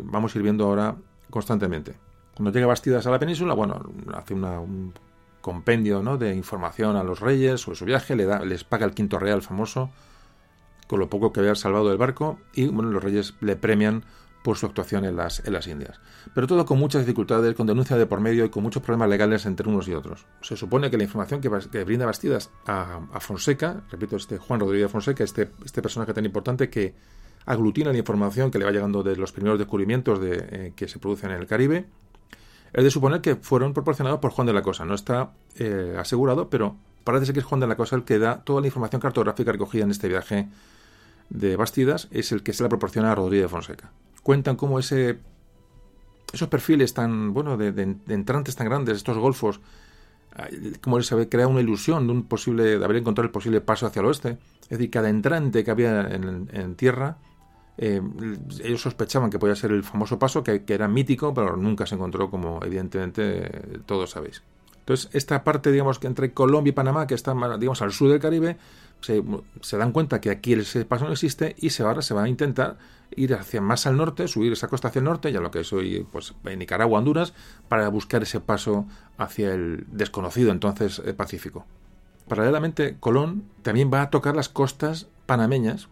vamos 0.03 0.36
a 0.36 0.38
ir 0.38 0.43
viendo 0.43 0.65
ahora 0.65 0.95
constantemente. 1.29 1.95
Cuando 2.36 2.51
llega 2.51 2.67
Bastidas 2.67 3.05
a 3.07 3.12
la 3.12 3.19
península, 3.19 3.53
bueno, 3.53 3.81
hace 4.13 4.33
un 4.33 4.93
compendio 5.41 6.01
¿no? 6.01 6.17
de 6.17 6.36
información 6.36 6.95
a 6.95 7.03
los 7.03 7.19
reyes 7.19 7.62
sobre 7.62 7.77
su 7.77 7.86
viaje, 7.86 8.15
le 8.15 8.25
da, 8.25 8.45
les 8.45 8.63
paga 8.63 8.86
el 8.86 8.93
quinto 8.93 9.19
real 9.19 9.41
famoso, 9.41 9.89
con 10.88 11.00
lo 11.00 11.10
poco 11.10 11.33
que 11.33 11.39
había 11.39 11.55
salvado 11.55 11.89
del 11.89 11.98
barco, 11.98 12.38
y 12.53 12.67
bueno, 12.67 12.91
los 12.91 13.03
reyes 13.03 13.33
le 13.41 13.55
premian 13.55 14.03
por 14.43 14.57
su 14.57 14.65
actuación 14.65 15.05
en 15.05 15.15
las, 15.15 15.45
en 15.45 15.53
las 15.53 15.67
Indias. 15.67 16.00
Pero 16.33 16.48
todo 16.48 16.65
con 16.65 16.79
muchas 16.79 17.01
dificultades, 17.01 17.55
con 17.55 17.67
denuncia 17.67 17.98
de 17.98 18.05
por 18.05 18.19
medio 18.19 18.45
y 18.45 18.50
con 18.50 18.63
muchos 18.63 18.81
problemas 18.81 19.10
legales 19.10 19.45
entre 19.45 19.69
unos 19.69 19.88
y 19.88 19.93
otros. 19.93 20.25
Se 20.41 20.55
supone 20.55 20.89
que 20.89 20.98
la 20.98 21.03
información 21.03 21.41
que, 21.41 21.83
brinda 21.83 22.05
Bastidas 22.05 22.50
a, 22.65 23.01
Fonseca, 23.19 23.83
repito, 23.91 24.15
este 24.15 24.38
Juan 24.38 24.60
Rodríguez 24.60 24.91
Fonseca, 24.91 25.24
este, 25.24 25.50
este 25.63 25.81
personaje 25.81 26.13
tan 26.13 26.25
importante 26.25 26.69
que 26.69 26.95
aglutina 27.45 27.91
la 27.91 27.98
información 27.98 28.51
que 28.51 28.60
le 28.60 28.65
va 28.65 28.71
llegando 28.71 29.03
de 29.03 29.15
los 29.15 29.31
primeros 29.31 29.60
descubrimientos 29.60 30.19
de, 30.19 30.48
eh, 30.51 30.74
que 30.75 30.88
se 30.88 31.00
producen 31.00 31.31
en 31.31 31.38
el 31.38 31.48
Caribe, 31.48 31.86
es 32.74 32.83
de 32.83 32.91
suponer 32.91 33.21
que 33.21 33.36
fueron 33.36 33.74
proporcionados 33.74 34.19
por 34.19 34.31
Juan 34.31 34.48
de 34.48 34.53
la 34.53 34.62
Cosa. 34.62 34.86
No 34.86 34.95
está 34.95 35.33
eh, 35.57 35.95
asegurado, 36.00 36.50
pero 36.50 36.77
parece 37.03 37.33
que 37.33 37.39
es 37.39 37.45
Juan 37.45 37.60
de 37.60 37.67
la 37.67 37.75
Cosa 37.75 37.95
el 37.95 38.03
que 38.03 38.17
da 38.17 38.43
toda 38.43 38.62
la 38.62 38.67
información 38.67 39.01
cartográfica 39.01 39.51
recogida 39.51 39.83
en 39.83 39.91
este 39.91 40.07
viaje 40.07 40.48
de 41.31 41.55
Bastidas 41.55 42.07
es 42.12 42.31
el 42.31 42.43
que 42.43 42.53
se 42.53 42.63
la 42.63 42.69
proporciona 42.69 43.12
a 43.12 43.15
Rodríguez 43.15 43.50
Fonseca. 43.50 43.91
Cuentan 44.23 44.55
cómo 44.55 44.79
ese, 44.79 45.19
esos 46.33 46.47
perfiles 46.47 46.93
tan, 46.93 47.33
bueno, 47.33 47.57
de, 47.57 47.97
entrantes 48.07 48.55
tan 48.55 48.67
grandes, 48.67 48.97
estos 48.97 49.17
golfos, 49.17 49.59
cómo 50.81 51.01
se 51.01 51.29
crea 51.29 51.47
una 51.47 51.61
ilusión 51.61 52.07
de 52.07 52.13
un 52.13 52.23
posible, 52.23 52.77
de 52.77 52.85
haber 52.85 52.97
encontrado 52.97 53.25
el 53.25 53.31
posible 53.31 53.61
paso 53.61 53.85
hacia 53.85 53.99
el 53.99 54.05
oeste. 54.05 54.37
Es 54.63 54.77
decir, 54.77 54.89
cada 54.89 55.09
entrante 55.09 55.63
que 55.63 55.71
había 55.71 56.01
en, 56.01 56.75
tierra 56.75 57.17
eh, 57.77 58.01
ellos 58.63 58.81
sospechaban 58.81 59.29
que 59.29 59.39
podía 59.39 59.55
ser 59.55 59.71
el 59.71 59.83
famoso 59.83 60.19
paso, 60.19 60.43
que, 60.43 60.63
era 60.67 60.87
mítico, 60.87 61.33
pero 61.33 61.57
nunca 61.57 61.85
se 61.85 61.95
encontró, 61.95 62.29
como 62.29 62.59
evidentemente 62.63 63.81
todos 63.85 64.11
sabéis. 64.11 64.43
Entonces, 64.79 65.09
esta 65.13 65.43
parte, 65.43 65.71
digamos, 65.71 65.99
que 65.99 66.07
entre 66.07 66.33
Colombia 66.33 66.69
y 66.69 66.73
Panamá, 66.73 67.07
que 67.07 67.13
está, 67.13 67.33
digamos, 67.57 67.81
al 67.81 67.91
sur 67.91 68.09
del 68.09 68.19
Caribe, 68.19 68.57
se, 69.01 69.77
dan 69.77 69.91
cuenta 69.91 70.21
que 70.21 70.29
aquí 70.29 70.53
ese 70.53 70.85
paso 70.85 71.05
no 71.05 71.11
existe 71.11 71.55
y 71.59 71.71
se, 71.71 71.83
ahora 71.83 72.01
se 72.01 72.13
va 72.13 72.23
a 72.23 72.29
intentar 72.29 72.77
ir 73.15 73.33
hacia 73.33 73.61
más 73.61 73.85
al 73.87 73.97
norte, 73.97 74.27
subir 74.27 74.53
esa 74.53 74.67
costa 74.67 74.87
hacia 74.87 74.99
el 74.99 75.05
norte, 75.05 75.31
ya 75.31 75.39
lo 75.39 75.51
que 75.51 75.61
es 75.61 75.73
hoy 75.73 76.07
pues, 76.11 76.33
Nicaragua, 76.43 76.99
Honduras, 76.99 77.33
para 77.67 77.87
buscar 77.89 78.23
ese 78.23 78.39
paso 78.39 78.85
hacia 79.17 79.53
el 79.53 79.85
desconocido 79.91 80.51
entonces 80.51 81.01
eh, 81.05 81.13
Pacífico. 81.13 81.65
Paralelamente, 82.27 82.97
Colón 82.99 83.43
también 83.61 83.91
va 83.93 84.03
a 84.03 84.09
tocar 84.09 84.35
las 84.35 84.49
costas 84.49 85.07
panameñas, 85.25 85.89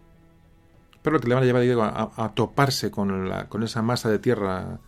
pero 1.02 1.14
lo 1.14 1.20
que 1.20 1.28
le 1.28 1.34
van 1.34 1.44
a 1.44 1.60
llevar 1.60 2.12
a, 2.16 2.34
toparse 2.34 2.90
con, 2.90 3.28
la, 3.28 3.48
con 3.48 3.62
esa 3.62 3.82
masa 3.82 4.10
de 4.10 4.18
tierra 4.18 4.80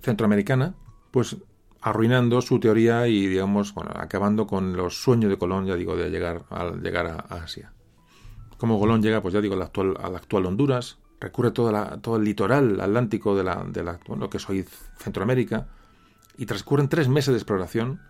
centroamericana, 0.00 0.74
pues 1.10 1.36
arruinando 1.80 2.40
su 2.42 2.58
teoría 2.58 3.06
y, 3.06 3.26
digamos, 3.26 3.72
bueno, 3.74 3.92
acabando 3.94 4.46
con 4.46 4.76
los 4.76 5.02
sueños 5.02 5.30
de 5.30 5.38
Colón, 5.38 5.66
ya 5.66 5.76
digo, 5.76 5.96
de 5.96 6.10
llegar, 6.10 6.44
al 6.50 6.82
llegar 6.82 7.06
a, 7.06 7.34
Asia. 7.36 7.72
Como 8.58 8.80
Colón 8.80 9.02
llega, 9.02 9.22
pues 9.22 9.34
ya 9.34 9.40
digo, 9.40 9.54
al 9.54 9.62
actual, 9.62 9.96
al 10.02 10.16
actual 10.16 10.46
Honduras, 10.46 10.98
recurre 11.20 11.50
todo, 11.50 11.72
la, 11.72 11.98
todo 11.98 12.16
el 12.16 12.24
litoral 12.24 12.80
atlántico 12.80 13.36
de, 13.36 13.44
la, 13.44 13.64
de 13.64 13.82
la, 13.82 13.98
lo 14.08 14.30
que 14.30 14.36
es 14.36 14.48
hoy 14.48 14.66
Centroamérica, 14.98 15.66
y 16.36 16.46
transcurren 16.46 16.88
tres 16.88 17.08
meses 17.08 17.32
de 17.32 17.38
exploración, 17.38 18.00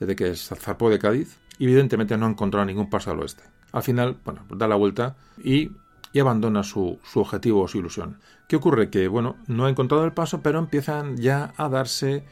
desde 0.00 0.16
que 0.16 0.34
se 0.36 0.56
zarpó 0.56 0.90
de 0.90 0.98
Cádiz, 0.98 1.38
y 1.58 1.64
evidentemente 1.64 2.16
no 2.16 2.26
ha 2.26 2.30
encontrado 2.30 2.64
ningún 2.64 2.88
paso 2.88 3.10
al 3.10 3.20
oeste. 3.20 3.42
Al 3.72 3.82
final, 3.82 4.16
bueno, 4.24 4.44
da 4.50 4.68
la 4.68 4.76
vuelta 4.76 5.16
y 5.42 5.70
y 6.12 6.20
abandona 6.20 6.62
su, 6.62 6.98
su, 7.04 7.20
objetivo 7.20 7.62
o 7.62 7.68
su 7.68 7.78
ilusión. 7.78 8.18
¿Qué 8.46 8.56
ocurre? 8.56 8.90
Que, 8.90 9.08
bueno, 9.08 9.36
no 9.46 9.66
ha 9.66 9.70
encontrado 9.70 10.04
el 10.04 10.12
paso, 10.12 10.40
pero 10.40 10.58
empiezan 10.58 11.16
ya 11.16 11.52
a 11.56 11.68
darse 11.68 12.24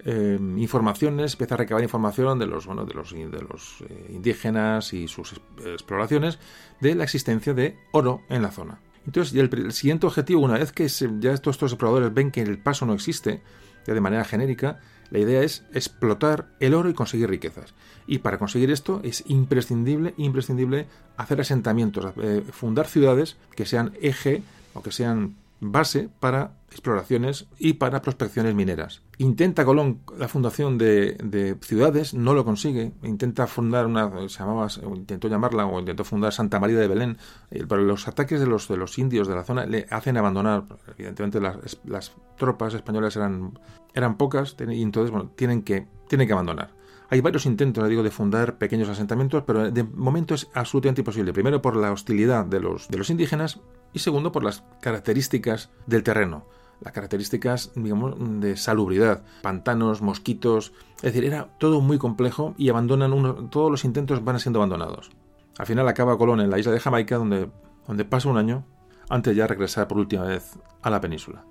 eh, 0.00 0.38
informaciones, 0.56 1.34
empieza 1.34 1.54
a 1.54 1.58
recabar 1.58 1.82
información 1.82 2.38
de 2.38 2.46
los, 2.46 2.66
bueno, 2.66 2.84
de 2.84 2.94
los, 2.94 3.12
de 3.12 3.46
los 3.48 3.82
eh, 3.82 4.10
indígenas 4.10 4.92
y 4.92 5.06
sus 5.06 5.40
exploraciones 5.64 6.38
de 6.80 6.94
la 6.94 7.04
existencia 7.04 7.54
de 7.54 7.76
oro 7.92 8.22
en 8.28 8.42
la 8.42 8.50
zona. 8.50 8.80
Entonces, 9.06 9.34
el, 9.34 9.72
siguiente 9.72 10.06
objetivo, 10.06 10.40
una 10.40 10.58
vez 10.58 10.72
que 10.72 10.86
ya 10.88 11.32
estos, 11.32 11.56
estos 11.56 11.72
exploradores 11.72 12.14
ven 12.14 12.30
que 12.30 12.42
el 12.42 12.58
paso 12.58 12.86
no 12.86 12.94
existe, 12.94 13.42
ya 13.86 13.94
de 13.94 14.00
manera 14.00 14.24
genérica, 14.24 14.80
la 15.10 15.18
idea 15.18 15.42
es 15.42 15.64
explotar 15.74 16.48
el 16.58 16.72
oro 16.72 16.88
y 16.88 16.94
conseguir 16.94 17.28
riquezas. 17.28 17.74
Y 18.06 18.18
para 18.18 18.38
conseguir 18.38 18.70
esto 18.70 19.00
es 19.04 19.24
imprescindible, 19.26 20.14
imprescindible 20.16 20.86
hacer 21.16 21.40
asentamientos, 21.40 22.14
eh, 22.22 22.42
fundar 22.50 22.86
ciudades 22.86 23.36
que 23.54 23.66
sean 23.66 23.92
eje 24.00 24.42
o 24.72 24.82
que 24.82 24.90
sean 24.90 25.36
base 25.62 26.10
para 26.18 26.56
exploraciones 26.70 27.46
y 27.56 27.74
para 27.74 28.02
prospecciones 28.02 28.54
mineras. 28.54 29.02
Intenta 29.18 29.64
Colón 29.64 30.00
la 30.18 30.26
fundación 30.26 30.76
de, 30.76 31.56
ciudades, 31.60 32.14
no 32.14 32.34
lo 32.34 32.44
consigue. 32.44 32.92
Intenta 33.04 33.46
fundar 33.46 33.86
una, 33.86 34.10
se 34.28 34.40
llamaba, 34.40 34.66
intentó 34.96 35.28
llamarla 35.28 35.66
o 35.66 35.78
intentó 35.78 36.02
fundar 36.02 36.32
Santa 36.32 36.58
María 36.58 36.78
de 36.78 36.88
Belén, 36.88 37.18
eh, 37.50 37.64
pero 37.68 37.82
los 37.82 38.08
ataques 38.08 38.40
de 38.40 38.46
los, 38.46 38.66
de 38.66 38.76
los 38.76 38.98
indios 38.98 39.28
de 39.28 39.36
la 39.36 39.44
zona 39.44 39.64
le 39.64 39.86
hacen 39.90 40.16
abandonar. 40.16 40.64
Evidentemente 40.98 41.40
las, 41.40 41.78
las 41.84 42.12
tropas 42.36 42.74
españolas 42.74 43.14
eran, 43.14 43.56
eran 43.94 44.16
pocas 44.16 44.56
y 44.68 44.82
entonces 44.82 45.12
bueno, 45.12 45.30
tienen, 45.36 45.62
que, 45.62 45.86
tienen 46.08 46.26
que 46.26 46.32
abandonar. 46.32 46.81
Hay 47.12 47.20
varios 47.20 47.44
intentos, 47.44 47.86
digo, 47.90 48.02
de 48.02 48.10
fundar 48.10 48.56
pequeños 48.56 48.88
asentamientos, 48.88 49.44
pero 49.46 49.70
de 49.70 49.82
momento 49.82 50.34
es 50.34 50.48
absolutamente 50.54 51.02
imposible. 51.02 51.34
Primero 51.34 51.60
por 51.60 51.76
la 51.76 51.92
hostilidad 51.92 52.46
de 52.46 52.58
los, 52.58 52.88
de 52.88 52.96
los 52.96 53.10
indígenas 53.10 53.60
y 53.92 53.98
segundo 53.98 54.32
por 54.32 54.42
las 54.42 54.64
características 54.80 55.68
del 55.86 56.04
terreno. 56.04 56.46
Las 56.80 56.94
características, 56.94 57.70
digamos, 57.74 58.14
de 58.40 58.56
salubridad, 58.56 59.24
pantanos, 59.42 60.00
mosquitos, 60.00 60.72
es 60.96 61.02
decir, 61.02 61.26
era 61.26 61.48
todo 61.58 61.82
muy 61.82 61.98
complejo 61.98 62.54
y 62.56 62.70
abandonan 62.70 63.12
uno, 63.12 63.34
todos 63.50 63.70
los 63.70 63.84
intentos 63.84 64.24
van 64.24 64.40
siendo 64.40 64.60
abandonados. 64.60 65.10
Al 65.58 65.66
final 65.66 65.86
acaba 65.88 66.16
Colón 66.16 66.40
en 66.40 66.48
la 66.48 66.58
isla 66.58 66.72
de 66.72 66.80
Jamaica, 66.80 67.18
donde, 67.18 67.50
donde 67.86 68.06
pasa 68.06 68.30
un 68.30 68.38
año 68.38 68.64
antes 69.10 69.34
de 69.34 69.36
ya 69.36 69.46
regresar 69.46 69.86
por 69.86 69.98
última 69.98 70.22
vez 70.22 70.58
a 70.80 70.88
la 70.88 71.02
península. 71.02 71.44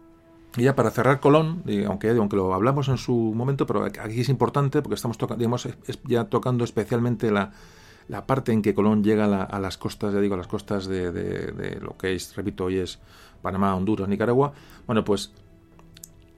Y 0.57 0.63
ya 0.63 0.75
para 0.75 0.91
cerrar 0.91 1.19
Colón, 1.21 1.63
aunque, 1.87 2.09
aunque 2.09 2.35
lo 2.35 2.53
hablamos 2.53 2.89
en 2.89 2.97
su 2.97 3.13
momento, 3.13 3.65
pero 3.65 3.85
aquí 3.85 4.19
es 4.19 4.29
importante 4.29 4.81
porque 4.81 4.95
estamos 4.95 5.17
digamos, 5.37 5.67
ya 6.03 6.25
tocando 6.25 6.65
especialmente 6.65 7.31
la, 7.31 7.51
la, 8.09 8.25
parte 8.25 8.51
en 8.51 8.61
que 8.61 8.73
Colón 8.73 9.01
llega 9.01 9.43
a, 9.43 9.59
las 9.59 9.77
costas, 9.77 10.13
ya 10.13 10.19
digo, 10.19 10.33
a 10.33 10.37
las 10.37 10.47
costas 10.47 10.87
de, 10.87 11.11
de, 11.11 11.79
lo 11.79 11.95
que 11.97 12.15
es, 12.15 12.35
repito, 12.35 12.65
hoy 12.65 12.79
es 12.79 12.99
Panamá, 13.41 13.75
Honduras, 13.75 14.09
Nicaragua. 14.09 14.51
Bueno, 14.87 15.05
pues 15.05 15.31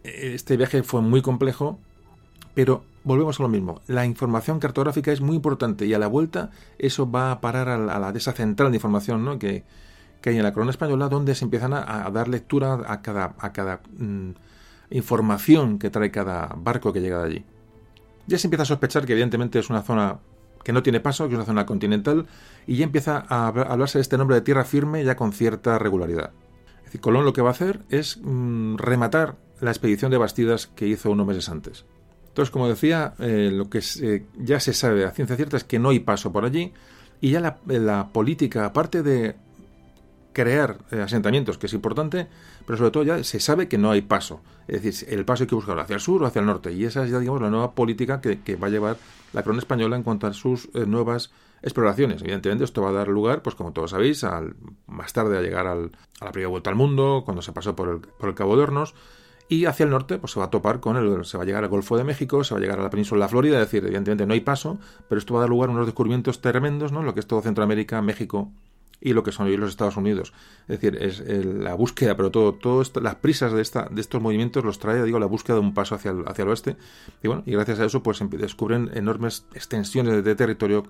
este 0.04 0.58
viaje 0.58 0.84
fue 0.84 1.02
muy 1.02 1.24
complejo, 1.24 1.80
pero 2.54 2.84
volvemos 3.04 3.40
a 3.40 3.44
lo 3.44 3.50
mismo. 3.50 3.82
La 3.88 4.06
información 4.06 4.60
cartográfica 4.60 5.12
es 5.12 5.22
muy 5.22 5.38
importante 5.38 5.88
y 5.88 5.94
a 5.96 6.00
la 6.00 6.08
vuelta 6.08 6.52
eso 6.78 7.10
va 7.10 7.32
a 7.32 7.42
parar 7.42 7.68
a 7.70 7.78
la, 7.80 8.10
a 8.10 8.12
esa 8.12 8.34
central 8.34 8.72
de 8.72 8.78
información 8.78 9.26
¿no? 9.26 9.40
que, 9.40 9.64
que 10.24 10.30
hay 10.30 10.38
en 10.38 10.44
la 10.44 10.54
corona 10.54 10.72
española 10.72 11.10
donde 11.10 11.36
se 11.36 11.44
empiezan 11.44 11.74
a, 11.74 12.10
dar 12.10 12.30
lectura 12.30 12.80
a 12.88 13.02
cada, 13.02 13.36
a 13.38 13.52
cada 13.52 13.82
mm, 13.98 14.30
información 14.92 15.78
que 15.78 15.90
trae 15.90 16.12
cada 16.12 16.48
barco 16.56 16.94
que 16.94 17.02
llega 17.02 17.20
de 17.20 17.26
allí. 17.26 17.46
Ya 18.26 18.38
se 18.38 18.48
empieza 18.48 18.64
a 18.64 18.68
sospechar 18.68 19.06
que 19.06 19.12
evidentemente 19.12 19.60
es 19.60 19.70
una 19.70 19.82
zona 19.82 20.20
que 20.64 20.72
no 20.72 20.82
tiene 20.82 21.02
paso, 21.02 21.28
que 21.28 21.34
es 21.34 21.38
una 21.40 21.46
zona 21.46 21.66
continental, 21.66 22.26
y 22.66 22.78
ya 22.78 22.86
empieza 22.86 23.26
a 23.28 23.48
hablarse 23.48 23.98
de 23.98 24.04
este 24.04 24.18
nombre 24.18 24.38
de 24.38 24.42
tierra 24.44 24.64
firme 24.64 25.04
ya 25.04 25.18
con 25.18 25.34
cierta 25.34 25.78
regularidad. 25.78 26.32
Es 26.78 26.86
decir, 26.86 27.02
Colón 27.02 27.26
lo 27.26 27.34
que 27.34 27.42
va 27.42 27.50
a 27.50 27.52
hacer 27.52 27.82
es 27.90 28.18
mm, 28.24 28.78
rematar 28.78 29.36
la 29.60 29.72
expedición 29.72 30.10
de 30.10 30.20
Bastidas 30.20 30.68
que 30.68 30.88
hizo 30.88 31.12
unos 31.12 31.28
meses 31.28 31.50
antes. 31.50 31.84
Entonces, 32.30 32.50
como 32.50 32.70
decía, 32.70 33.14
eh, 33.20 33.52
lo 33.52 33.70
que 33.70 33.82
ya 34.38 34.62
se 34.62 34.74
sabe 34.74 35.04
a 35.04 35.12
ciencia 35.12 35.36
cierta 35.36 35.58
es 35.58 35.66
que 35.66 35.80
no 35.80 35.90
hay 35.90 36.00
paso 36.00 36.32
por 36.32 36.46
allí, 36.46 36.72
y 37.20 37.32
ya 37.32 37.42
la, 37.42 37.58
la 37.66 38.08
política, 38.14 38.64
aparte 38.64 39.04
de 39.04 39.43
crear 40.34 40.78
eh, 40.92 41.02
asentamientos, 41.02 41.58
que 41.58 41.68
es 41.68 41.74
importante, 41.74 42.28
pero 42.66 42.78
sobre 42.78 42.92
todo 42.92 43.04
ya 43.04 43.24
se 43.24 43.40
sabe 43.40 43.68
que 43.68 43.78
no 43.78 43.92
hay 43.92 44.02
paso. 44.02 44.42
Es 44.68 44.82
decir, 44.82 45.10
el 45.14 45.26
paso 45.26 45.44
hay 45.44 45.48
que 45.48 45.56
buscarlo 45.56 45.82
hacia 45.82 45.96
el 45.96 46.00
sur 46.00 46.24
o 46.24 46.26
hacia 46.26 46.40
el 46.40 46.46
norte. 46.46 46.74
Y 46.74 46.86
esa 46.86 47.04
es 47.04 47.12
ya, 47.12 47.20
digamos, 47.20 47.42
la 47.42 47.50
nueva 47.50 47.74
política 47.74 48.20
que, 48.22 48.56
va 48.56 48.68
a 48.68 48.70
llevar 48.70 48.98
la 49.34 49.44
corona 49.44 49.60
española 49.60 49.96
en 49.96 50.04
cuanto 50.04 50.28
a 50.28 50.34
sus 50.34 50.70
eh, 50.74 50.86
nuevas 50.86 51.32
exploraciones. 51.62 52.22
Evidentemente, 52.22 52.64
esto 52.66 52.82
va 52.82 52.90
a 52.90 52.94
dar 52.94 53.08
lugar, 53.08 53.42
pues 53.42 53.56
como 53.56 53.72
todos 53.72 53.92
sabéis, 53.92 54.24
al, 54.24 54.56
más 54.88 55.14
tarde 55.14 55.38
a 55.38 55.42
llegar 55.42 55.68
al, 55.68 55.92
a 56.20 56.26
la 56.26 56.32
primera 56.32 56.50
vuelta 56.50 56.70
al 56.70 56.76
mundo, 56.76 57.22
cuando 57.24 57.42
se 57.42 57.54
pasó 57.54 57.76
por 57.76 57.90
el, 57.90 58.00
por 58.00 58.30
el 58.30 58.36
Cabo 58.36 58.58
de 58.58 58.64
Hornos. 58.64 58.94
Y 59.50 59.66
hacia 59.66 59.84
el 59.84 59.90
norte, 59.90 60.18
pues 60.18 60.32
se 60.32 60.40
va 60.40 60.48
a 60.48 60.50
topar 60.50 60.80
con 60.80 60.98
el, 60.98 61.26
se 61.26 61.38
va 61.38 61.44
a 61.44 61.46
llegar 61.46 61.64
al 61.64 61.70
Golfo 61.70 61.98
de 61.98 62.04
México, 62.04 62.44
se 62.44 62.54
va 62.54 62.60
a 62.60 62.62
llegar 62.62 62.80
a 62.80 62.84
la 62.84 62.90
península 62.90 63.20
de 63.20 63.26
la 63.26 63.30
Florida, 63.30 63.56
es 63.56 63.66
decir, 63.66 63.84
evidentemente 63.84 64.26
no 64.26 64.34
hay 64.34 64.40
paso, 64.40 64.80
pero 65.10 65.20
esto 65.20 65.34
va 65.34 65.42
a 65.42 65.44
dar 65.44 65.50
lugar 65.50 65.70
a 65.70 65.74
unos 65.74 65.86
descubrimientos 65.86 66.42
tremendos, 66.42 66.92
¿no? 66.92 67.04
Lo 67.04 67.14
que 67.14 67.20
es 67.20 67.28
todo 67.28 67.42
Centroamérica, 67.42 68.02
México, 68.02 68.52
y 69.04 69.12
lo 69.12 69.22
que 69.22 69.34
son 69.34 69.48
hoy 69.48 69.58
los 69.58 69.70
Estados 69.70 69.98
Unidos. 69.98 70.34
Es 70.62 70.80
decir, 70.80 70.98
es 71.02 71.20
la 71.46 71.74
búsqueda, 71.74 72.16
pero 72.16 72.32
todo, 72.32 72.54
todo 72.54 72.84
las 73.02 73.16
prisas 73.16 73.52
de, 73.52 73.62
esta, 73.62 73.90
de 73.92 74.00
estos 74.00 74.22
movimientos 74.22 74.64
los 74.64 74.80
trae, 74.80 75.04
digo, 75.04 75.20
la 75.20 75.26
búsqueda 75.26 75.56
de 75.56 75.62
un 75.62 75.74
paso 75.74 75.96
hacia 75.96 76.12
el, 76.12 76.24
hacia 76.26 76.44
el 76.44 76.50
oeste. 76.50 76.78
Y 77.22 77.28
bueno, 77.28 77.44
y 77.46 77.52
gracias 77.52 77.82
a 77.82 77.86
eso, 77.86 78.02
pues 78.02 78.24
descubren 78.32 78.90
enormes 78.94 79.46
extensiones 79.54 80.24
de 80.24 80.36
territorio, 80.36 80.86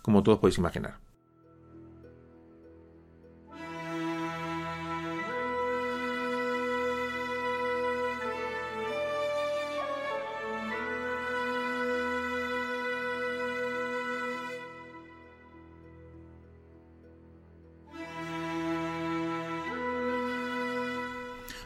como 0.00 0.22
todos 0.22 0.38
podéis 0.38 0.56
imaginar. 0.56 1.09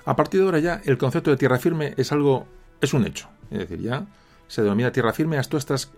A 0.05 0.17
partir 0.17 0.41
de 0.41 0.47
ahora 0.47 0.59
ya 0.59 0.81
el 0.85 0.99
concepto 0.99 1.31
de 1.31 1.37
tierra 1.37 1.59
firme 1.59 1.95
es 1.97 2.13
algo, 2.13 2.47
es 2.81 2.93
un 2.95 3.07
hecho. 3.07 3.29
Es 3.51 3.59
decir, 3.59 3.81
ya 3.81 4.07
se 4.49 4.63
denomina 4.63 4.93
tierra 4.93 5.13
firme 5.13 5.39
a 5.39 5.43
todas 5.43 5.63
estas, 5.63 5.91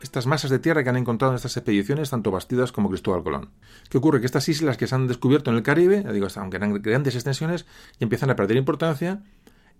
estas 0.00 0.26
masas 0.26 0.50
de 0.50 0.58
tierra 0.58 0.82
que 0.82 0.88
han 0.88 0.96
encontrado 0.96 1.32
en 1.32 1.36
estas 1.36 1.56
expediciones, 1.56 2.10
tanto 2.10 2.30
Bastidas 2.30 2.72
como 2.72 2.88
Cristóbal 2.88 3.22
Colón. 3.22 3.50
¿Qué 3.90 3.98
ocurre? 3.98 4.20
Que 4.20 4.26
estas 4.26 4.48
islas 4.48 4.76
que 4.76 4.86
se 4.86 4.94
han 4.94 5.06
descubierto 5.06 5.50
en 5.50 5.56
el 5.56 5.62
Caribe, 5.62 6.04
digo, 6.12 6.28
aunque 6.36 6.56
eran 6.56 6.80
grandes 6.80 7.14
extensiones, 7.14 7.66
empiezan 8.00 8.30
a 8.30 8.36
perder 8.36 8.56
importancia 8.56 9.22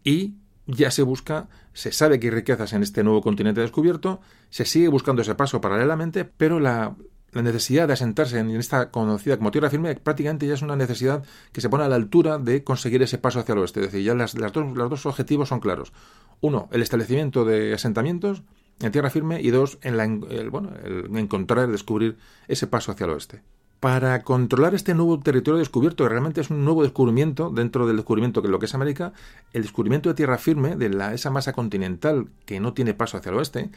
y 0.04 0.36
ya 0.66 0.90
se 0.90 1.02
busca, 1.02 1.48
se 1.72 1.92
sabe 1.92 2.20
que 2.20 2.26
hay 2.26 2.32
riquezas 2.32 2.72
en 2.72 2.82
este 2.82 3.04
nuevo 3.04 3.22
continente 3.22 3.60
descubierto, 3.60 4.20
se 4.50 4.64
sigue 4.64 4.88
buscando 4.88 5.22
ese 5.22 5.34
paso 5.34 5.60
paralelamente, 5.60 6.24
pero 6.24 6.60
la, 6.60 6.96
la 7.36 7.42
necesidad 7.42 7.86
de 7.86 7.92
asentarse 7.92 8.38
en 8.38 8.50
esta 8.56 8.90
conocida 8.90 9.36
como 9.36 9.50
tierra 9.50 9.68
firme 9.68 9.94
prácticamente 9.94 10.46
ya 10.46 10.54
es 10.54 10.62
una 10.62 10.74
necesidad 10.74 11.22
que 11.52 11.60
se 11.60 11.68
pone 11.68 11.84
a 11.84 11.88
la 11.88 11.96
altura 11.96 12.38
de 12.38 12.64
conseguir 12.64 13.02
ese 13.02 13.18
paso 13.18 13.40
hacia 13.40 13.52
el 13.52 13.58
oeste. 13.58 13.80
Es 13.80 13.92
decir, 13.92 14.04
ya 14.04 14.14
las, 14.14 14.34
dos, 14.34 14.74
los 14.74 14.90
dos 14.90 15.06
objetivos 15.06 15.50
son 15.50 15.60
claros. 15.60 15.92
Uno, 16.40 16.68
el 16.72 16.82
establecimiento 16.82 17.44
de 17.44 17.74
asentamientos 17.74 18.42
en 18.80 18.90
tierra 18.90 19.10
firme 19.10 19.40
y 19.40 19.50
dos, 19.50 19.78
en 19.82 19.96
la, 19.96 20.04
el, 20.04 20.50
bueno, 20.50 20.70
el 20.82 21.14
encontrar, 21.16 21.70
descubrir 21.70 22.16
ese 22.48 22.66
paso 22.66 22.92
hacia 22.92 23.04
el 23.04 23.10
oeste. 23.10 23.42
para 23.80 24.22
controlar 24.22 24.74
este 24.74 24.94
nuevo 24.94 25.20
territorio 25.20 25.58
descubierto, 25.58 26.04
que 26.04 26.10
realmente 26.10 26.40
es 26.40 26.50
un 26.50 26.64
nuevo 26.64 26.82
descubrimiento 26.82 27.50
dentro 27.50 27.86
del 27.86 27.96
descubrimiento 27.96 28.42
que 28.42 28.48
lo 28.48 28.58
que 28.58 28.66
es 28.66 28.74
América, 28.74 29.12
el 29.52 29.62
descubrimiento 29.62 30.08
de 30.08 30.14
tierra 30.14 30.38
firme, 30.38 30.76
de 30.76 30.88
la, 30.88 31.12
esa 31.14 31.30
masa 31.30 31.52
continental 31.52 32.28
que 32.46 32.58
no 32.60 32.72
tiene 32.72 32.94
paso 32.94 33.16
hacia 33.18 33.30
el 33.30 33.36
oeste, 33.36 33.70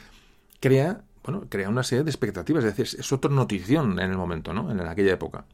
crea, 0.60 1.04
bueno, 1.24 1.46
crea 1.50 1.70
una 1.70 1.84
serie 1.84 2.04
de 2.04 2.12
expectativas, 2.12 2.64
es 2.64 2.76
decir, 2.76 3.00
es 3.00 3.12
otra 3.12 3.32
notición 3.32 4.00
en 4.00 4.12
el 4.12 4.18
momento, 4.18 4.54
¿no? 4.54 4.72
En 4.72 4.80
aquella 4.82 5.14
época. 5.14 5.46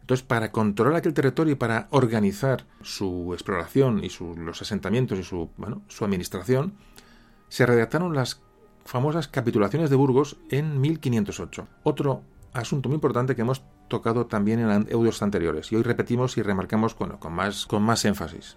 Entonces, 0.00 0.24
para 0.24 0.52
controlar 0.52 0.96
aquel 0.96 1.14
territorio 1.14 1.54
y 1.54 1.56
para 1.56 1.88
organizar 1.90 2.64
su 2.82 3.32
exploración 3.32 4.04
y 4.04 4.10
los 4.36 4.62
asentamientos 4.62 5.18
y 5.18 5.24
su, 5.24 5.50
su 5.88 6.04
administración, 6.04 6.74
se 7.48 7.66
redactaron 7.66 8.14
las 8.14 8.40
famosas 8.84 9.26
capitulaciones 9.26 9.90
de 9.90 9.96
Burgos 9.96 10.36
en 10.50 10.80
1508. 10.80 11.66
Otro 11.82 12.22
asunto 12.52 12.88
muy 12.88 12.94
importante 12.94 13.34
que 13.34 13.42
hemos 13.42 13.64
tocado 13.88 14.26
también 14.26 14.60
en 14.60 14.70
audios 14.92 15.22
anteriores 15.22 15.72
y 15.72 15.76
hoy 15.76 15.82
repetimos 15.82 16.36
y 16.38 16.42
remarcamos 16.42 16.94
con 16.94 17.82
más 17.82 18.04
énfasis. 18.04 18.56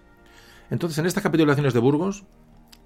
Entonces, 0.70 0.98
en 0.98 1.06
estas 1.06 1.24
capitulaciones 1.24 1.74
de 1.74 1.80
Burgos 1.80 2.24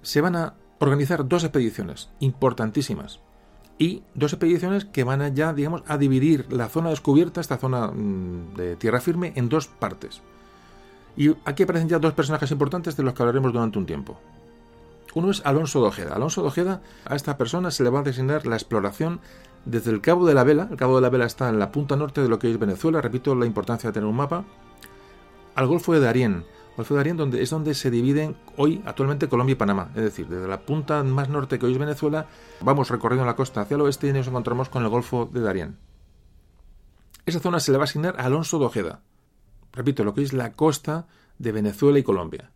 se 0.01 0.21
van 0.21 0.35
a 0.35 0.55
organizar 0.79 1.27
dos 1.27 1.43
expediciones 1.43 2.09
importantísimas 2.19 3.19
y 3.77 4.03
dos 4.13 4.33
expediciones 4.33 4.85
que 4.85 5.03
van 5.03 5.35
ya, 5.35 5.53
digamos, 5.53 5.83
a 5.87 5.97
dividir 5.97 6.51
la 6.51 6.69
zona 6.69 6.89
descubierta, 6.89 7.41
esta 7.41 7.57
zona 7.57 7.87
mm, 7.87 8.55
de 8.55 8.75
tierra 8.77 9.01
firme, 9.01 9.33
en 9.35 9.49
dos 9.49 9.67
partes. 9.67 10.21
Y 11.17 11.35
aquí 11.45 11.63
aparecen 11.63 11.89
ya 11.89 11.99
dos 11.99 12.13
personajes 12.13 12.51
importantes 12.51 12.95
de 12.97 13.03
los 13.03 13.13
que 13.13 13.23
hablaremos 13.23 13.53
durante 13.53 13.79
un 13.79 13.85
tiempo. 13.85 14.19
Uno 15.13 15.31
es 15.31 15.41
Alonso 15.45 15.81
de 15.81 15.87
Ojeda. 15.87 16.15
Alonso 16.15 16.41
de 16.41 16.47
Ojeda, 16.49 16.81
a 17.05 17.15
esta 17.15 17.37
persona 17.37 17.71
se 17.71 17.83
le 17.83 17.89
va 17.89 17.99
a 17.99 18.03
designar 18.03 18.45
la 18.45 18.55
exploración 18.55 19.21
desde 19.63 19.91
el 19.91 20.01
Cabo 20.01 20.25
de 20.25 20.33
la 20.33 20.43
Vela. 20.43 20.67
El 20.69 20.77
Cabo 20.77 20.95
de 20.95 21.01
la 21.01 21.09
Vela 21.09 21.25
está 21.25 21.47
en 21.47 21.57
la 21.57 21.71
punta 21.71 21.95
norte 21.95 22.21
de 22.21 22.27
lo 22.27 22.37
que 22.37 22.51
es 22.51 22.59
Venezuela. 22.59 22.99
Repito 23.01 23.33
la 23.33 23.45
importancia 23.45 23.89
de 23.89 23.93
tener 23.93 24.09
un 24.09 24.17
mapa. 24.17 24.43
Al 25.55 25.67
Golfo 25.67 25.93
de 25.93 26.01
Darién. 26.01 26.43
Golfo 26.75 26.93
de 26.93 26.99
Darién 26.99 27.17
donde, 27.17 27.41
es 27.41 27.49
donde 27.49 27.73
se 27.73 27.89
dividen 27.89 28.35
hoy 28.57 28.81
actualmente 28.85 29.29
Colombia 29.29 29.53
y 29.53 29.55
Panamá. 29.55 29.91
Es 29.95 30.03
decir, 30.03 30.27
desde 30.27 30.47
la 30.47 30.61
punta 30.61 31.03
más 31.03 31.29
norte 31.29 31.57
que 31.57 31.65
hoy 31.65 31.73
es 31.73 31.77
Venezuela, 31.77 32.27
vamos 32.61 32.89
recorriendo 32.89 33.25
la 33.25 33.35
costa 33.35 33.61
hacia 33.61 33.75
el 33.75 33.81
oeste 33.81 34.07
y 34.07 34.13
nos 34.13 34.27
encontramos 34.27 34.69
con 34.69 34.83
el 34.83 34.89
Golfo 34.89 35.29
de 35.31 35.41
Darién. 35.41 35.77
Esa 37.25 37.39
zona 37.39 37.59
se 37.59 37.71
le 37.71 37.77
va 37.77 37.83
a 37.83 37.85
asignar 37.85 38.19
a 38.19 38.25
Alonso 38.25 38.59
de 38.59 38.65
Ojeda. 38.65 39.01
Repito, 39.71 40.03
lo 40.03 40.13
que 40.13 40.21
es 40.21 40.33
la 40.33 40.53
costa 40.53 41.07
de 41.39 41.51
Venezuela 41.51 41.97
y 41.97 42.03
Colombia. 42.03 42.51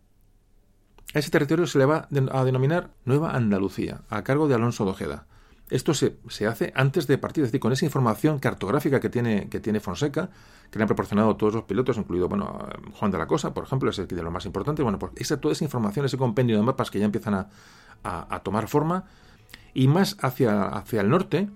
A 1.14 1.18
ese 1.18 1.30
territorio 1.30 1.66
se 1.66 1.78
le 1.78 1.86
va 1.86 2.08
a 2.32 2.44
denominar 2.44 2.90
Nueva 3.04 3.32
Andalucía, 3.32 4.02
a 4.08 4.22
cargo 4.22 4.48
de 4.48 4.54
Alonso 4.54 4.84
de 4.84 4.90
Ojeda. 4.92 5.26
Esto 5.70 5.94
se, 5.94 6.16
hace 6.46 6.72
antes 6.74 7.06
de 7.06 7.16
partir, 7.16 7.44
es 7.44 7.50
decir, 7.50 7.60
con 7.60 7.72
esa 7.72 7.84
información 7.84 8.38
cartográfica 8.38 8.98
que 8.98 9.08
tiene, 9.08 9.48
que 9.48 9.60
tiene 9.60 9.78
Fonseca, 9.80 10.30
que 10.70 10.78
le 10.78 10.82
han 10.82 10.88
proporcionado 10.88 11.36
todos 11.36 11.54
los 11.54 11.64
pilotos, 11.64 11.96
incluido 11.96 12.28
bueno, 12.28 12.68
Juan 12.94 13.10
de 13.10 13.18
la 13.18 13.26
Cosa, 13.26 13.54
por 13.54 13.64
ejemplo, 13.64 13.90
es 13.90 13.98
el 13.98 14.08
de 14.08 14.22
lo 14.22 14.30
más 14.30 14.46
importante. 14.46 14.82
Bueno, 14.82 14.98
pues 14.98 15.12
esa, 15.16 15.40
toda 15.40 15.52
esa 15.52 15.64
información, 15.64 16.04
ese 16.04 16.18
compendio 16.18 16.56
de 16.56 16.62
mapas 16.62 16.90
que 16.90 16.98
ya 16.98 17.04
empiezan 17.04 17.34
a, 17.34 17.48
a, 18.02 18.40
tomar 18.40 18.68
forma, 18.68 19.04
y 19.72 19.86
más 19.86 20.16
hacia, 20.20 20.64
hacia 20.64 21.00
el 21.00 21.08
norte, 21.08 21.48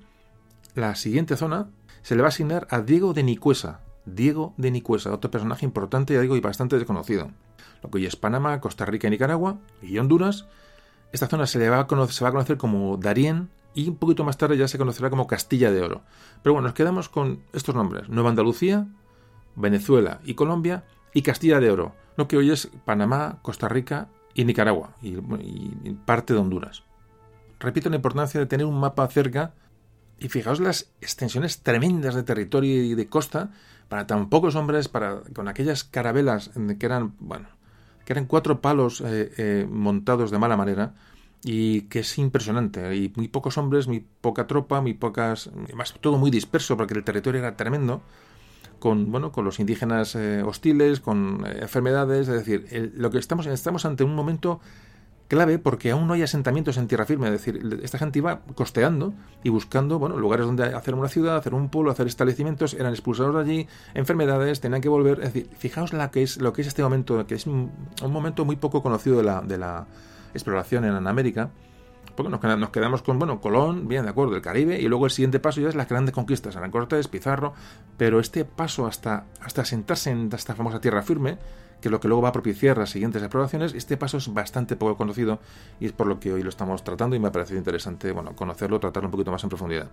la 0.74 0.94
siguiente 0.94 1.36
zona 1.36 1.68
se 2.02 2.14
le 2.14 2.22
va 2.22 2.28
a 2.28 2.30
asignar 2.30 2.68
a 2.70 2.80
Diego 2.80 3.14
de 3.14 3.24
Nicuesa. 3.24 3.80
Diego 4.06 4.54
de 4.58 4.70
Nicuesa, 4.70 5.12
otro 5.12 5.30
personaje 5.30 5.64
importante, 5.64 6.14
ya 6.14 6.20
digo, 6.20 6.36
y 6.36 6.40
bastante 6.40 6.76
desconocido 6.76 7.30
lo 7.84 7.90
que 7.90 7.98
hoy 7.98 8.06
es 8.06 8.16
Panamá, 8.16 8.60
Costa 8.60 8.86
Rica 8.86 9.06
y 9.06 9.10
Nicaragua, 9.10 9.58
y 9.82 9.98
Honduras. 9.98 10.46
Esta 11.12 11.28
zona 11.28 11.46
se, 11.46 11.58
le 11.58 11.68
va 11.68 11.80
a 11.80 11.86
conocer, 11.86 12.14
se 12.14 12.24
va 12.24 12.30
a 12.30 12.32
conocer 12.32 12.56
como 12.56 12.96
Darién 12.96 13.50
y 13.74 13.88
un 13.88 13.96
poquito 13.96 14.24
más 14.24 14.38
tarde 14.38 14.56
ya 14.56 14.68
se 14.68 14.78
conocerá 14.78 15.10
como 15.10 15.26
Castilla 15.26 15.70
de 15.70 15.82
Oro. 15.82 16.02
Pero 16.42 16.54
bueno, 16.54 16.68
nos 16.68 16.74
quedamos 16.74 17.08
con 17.08 17.40
estos 17.52 17.74
nombres. 17.74 18.08
Nueva 18.08 18.30
Andalucía, 18.30 18.86
Venezuela 19.56 20.20
y 20.24 20.34
Colombia 20.34 20.84
y 21.12 21.22
Castilla 21.22 21.60
de 21.60 21.70
Oro, 21.70 21.94
lo 22.16 22.28
que 22.28 22.36
hoy 22.36 22.50
es 22.50 22.70
Panamá, 22.84 23.38
Costa 23.42 23.68
Rica 23.68 24.08
y 24.34 24.44
Nicaragua 24.44 24.94
y, 25.02 25.16
parte 26.04 26.34
de 26.34 26.40
Honduras. 26.40 26.82
Repito 27.60 27.90
la 27.90 27.96
importancia 27.96 28.40
de 28.40 28.46
tener 28.46 28.66
un 28.66 28.78
mapa 28.78 29.06
cerca 29.08 29.54
y 30.18 30.28
fijaos 30.28 30.60
las 30.60 30.92
extensiones 31.00 31.62
tremendas 31.62 32.14
de 32.14 32.22
territorio 32.22 32.82
y 32.82 32.94
de 32.94 33.06
costa 33.06 33.50
para 33.88 34.06
tan 34.06 34.28
pocos 34.28 34.54
hombres, 34.54 34.88
para 34.88 35.20
con 35.34 35.48
aquellas 35.48 35.84
carabelas 35.84 36.50
que 36.78 36.86
eran, 36.86 37.14
bueno, 37.18 37.48
que 38.04 38.12
eran 38.12 38.26
cuatro 38.26 38.60
palos 38.60 39.00
eh, 39.00 39.32
eh, 39.36 39.66
montados 39.68 40.30
de 40.30 40.38
mala 40.38 40.56
manera 40.56 40.94
y 41.44 41.82
que 41.82 42.00
es 42.00 42.18
impresionante. 42.18 42.96
Y 42.96 43.12
muy 43.14 43.28
pocos 43.28 43.58
hombres, 43.58 43.86
muy 43.86 44.04
poca 44.20 44.46
tropa, 44.46 44.80
muy 44.80 44.94
pocas, 44.94 45.50
más 45.74 45.94
todo 46.00 46.16
muy 46.16 46.30
disperso 46.30 46.76
porque 46.76 46.94
el 46.94 47.04
territorio 47.04 47.40
era 47.40 47.56
tremendo. 47.56 48.02
Con, 48.78 49.10
bueno, 49.10 49.32
con 49.32 49.46
los 49.46 49.60
indígenas 49.60 50.14
eh, 50.14 50.42
hostiles, 50.42 51.00
con 51.00 51.46
enfermedades, 51.46 52.28
es 52.28 52.34
decir, 52.44 52.92
lo 52.96 53.10
que 53.10 53.18
estamos, 53.18 53.46
estamos 53.46 53.86
ante 53.86 54.04
un 54.04 54.14
momento 54.14 54.60
clave 55.28 55.58
porque 55.58 55.90
aún 55.90 56.06
no 56.06 56.14
hay 56.14 56.22
asentamientos 56.22 56.76
en 56.76 56.86
tierra 56.88 57.06
firme. 57.06 57.26
Es 57.26 57.32
decir, 57.32 57.80
esta 57.82 57.98
gente 57.98 58.18
iba 58.18 58.40
costeando 58.54 59.14
y 59.42 59.48
buscando 59.48 59.98
bueno, 59.98 60.16
lugares 60.18 60.46
donde 60.46 60.64
hacer 60.64 60.94
una 60.94 61.08
ciudad, 61.08 61.36
hacer 61.36 61.54
un 61.54 61.68
pueblo, 61.68 61.90
hacer 61.90 62.06
establecimientos, 62.06 62.74
eran 62.74 62.92
expulsados 62.92 63.34
de 63.34 63.40
allí, 63.40 63.68
enfermedades, 63.94 64.60
tenían 64.60 64.82
que 64.82 64.88
volver. 64.88 65.20
Es 65.20 65.32
decir, 65.32 65.48
fijaos 65.56 65.92
la 65.92 66.10
que 66.10 66.22
es, 66.22 66.40
lo 66.40 66.52
que 66.52 66.62
es 66.62 66.68
este 66.68 66.82
momento, 66.82 67.26
que 67.26 67.34
es 67.34 67.46
un, 67.46 67.70
momento 68.08 68.44
muy 68.44 68.56
poco 68.56 68.82
conocido 68.82 69.16
de 69.16 69.22
la, 69.22 69.40
de 69.40 69.58
la 69.58 69.86
exploración 70.34 70.84
en 70.84 71.06
América. 71.06 71.50
Porque 72.14 72.30
nos, 72.30 72.70
quedamos 72.70 73.02
con, 73.02 73.18
bueno, 73.18 73.40
Colón, 73.40 73.88
bien, 73.88 74.04
de 74.04 74.10
acuerdo, 74.10 74.36
el 74.36 74.42
Caribe, 74.42 74.80
y 74.80 74.86
luego 74.86 75.06
el 75.06 75.10
siguiente 75.10 75.40
paso 75.40 75.60
ya 75.60 75.68
es 75.68 75.74
las 75.74 75.88
grandes 75.88 76.14
conquistas, 76.14 76.54
Aran 76.54 76.70
Cortés, 76.70 77.08
Pizarro, 77.08 77.54
pero 77.96 78.20
este 78.20 78.44
paso 78.44 78.86
hasta, 78.86 79.24
hasta 79.40 79.62
asentarse 79.62 80.10
en 80.10 80.30
esta 80.32 80.54
famosa 80.54 80.80
tierra 80.80 81.02
firme, 81.02 81.38
que 81.80 81.88
es 81.88 81.92
lo 81.92 82.00
que 82.00 82.06
luego 82.06 82.22
va 82.22 82.28
a 82.28 82.32
propiciar 82.32 82.78
las 82.78 82.90
siguientes 82.90 83.20
exploraciones, 83.20 83.74
este 83.74 83.96
paso 83.96 84.18
es 84.18 84.32
bastante 84.32 84.76
poco 84.76 84.96
conocido 84.96 85.40
y 85.80 85.86
es 85.86 85.92
por 85.92 86.06
lo 86.06 86.20
que 86.20 86.32
hoy 86.32 86.42
lo 86.42 86.50
estamos 86.50 86.84
tratando 86.84 87.16
y 87.16 87.18
me 87.18 87.28
ha 87.28 87.32
parecido 87.32 87.58
interesante 87.58 88.12
bueno, 88.12 88.36
conocerlo, 88.36 88.78
tratarlo 88.78 89.08
un 89.08 89.12
poquito 89.12 89.32
más 89.32 89.42
en 89.42 89.48
profundidad. 89.48 89.90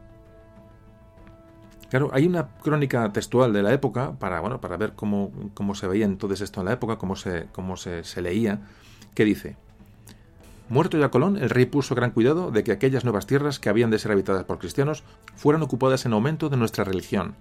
Claro, 1.90 2.10
hay 2.14 2.26
una 2.26 2.48
crónica 2.48 3.12
textual 3.12 3.52
de 3.52 3.64
la 3.64 3.74
época 3.74 4.14
para, 4.14 4.40
bueno, 4.40 4.62
para 4.62 4.78
ver 4.78 4.94
cómo, 4.94 5.32
cómo 5.54 5.76
se 5.76 5.88
veía 5.88 6.06
entonces 6.06 6.40
esto 6.40 6.62
en 6.62 6.68
la 6.68 6.74
época, 6.74 6.98
cómo 6.98 7.18
se, 7.18 7.48
cómo 7.52 7.76
se, 7.76 8.06
se 8.06 8.22
leía, 8.22 8.62
que 9.14 9.26
dice, 9.26 9.58
Muerto 10.72 10.98
ya 10.98 11.12
Colón, 11.12 11.36
el 11.36 11.50
rey 11.50 11.66
puso 11.66 11.96
gran 11.96 12.12
cuidado 12.12 12.50
de 12.50 12.64
que 12.64 12.72
aquellas 12.72 13.04
nuevas 13.04 13.28
tierras 13.28 13.60
que 13.60 13.68
habían 13.68 13.92
de 13.92 14.00
ser 14.00 14.14
habitadas 14.14 14.46
por 14.46 14.58
cristianos 14.58 15.04
fueran 15.36 15.64
ocupadas 15.64 16.06
en 16.06 16.14
aumento 16.14 16.48
de 16.48 16.56
nuestra 16.56 16.86
religión, 16.86 17.36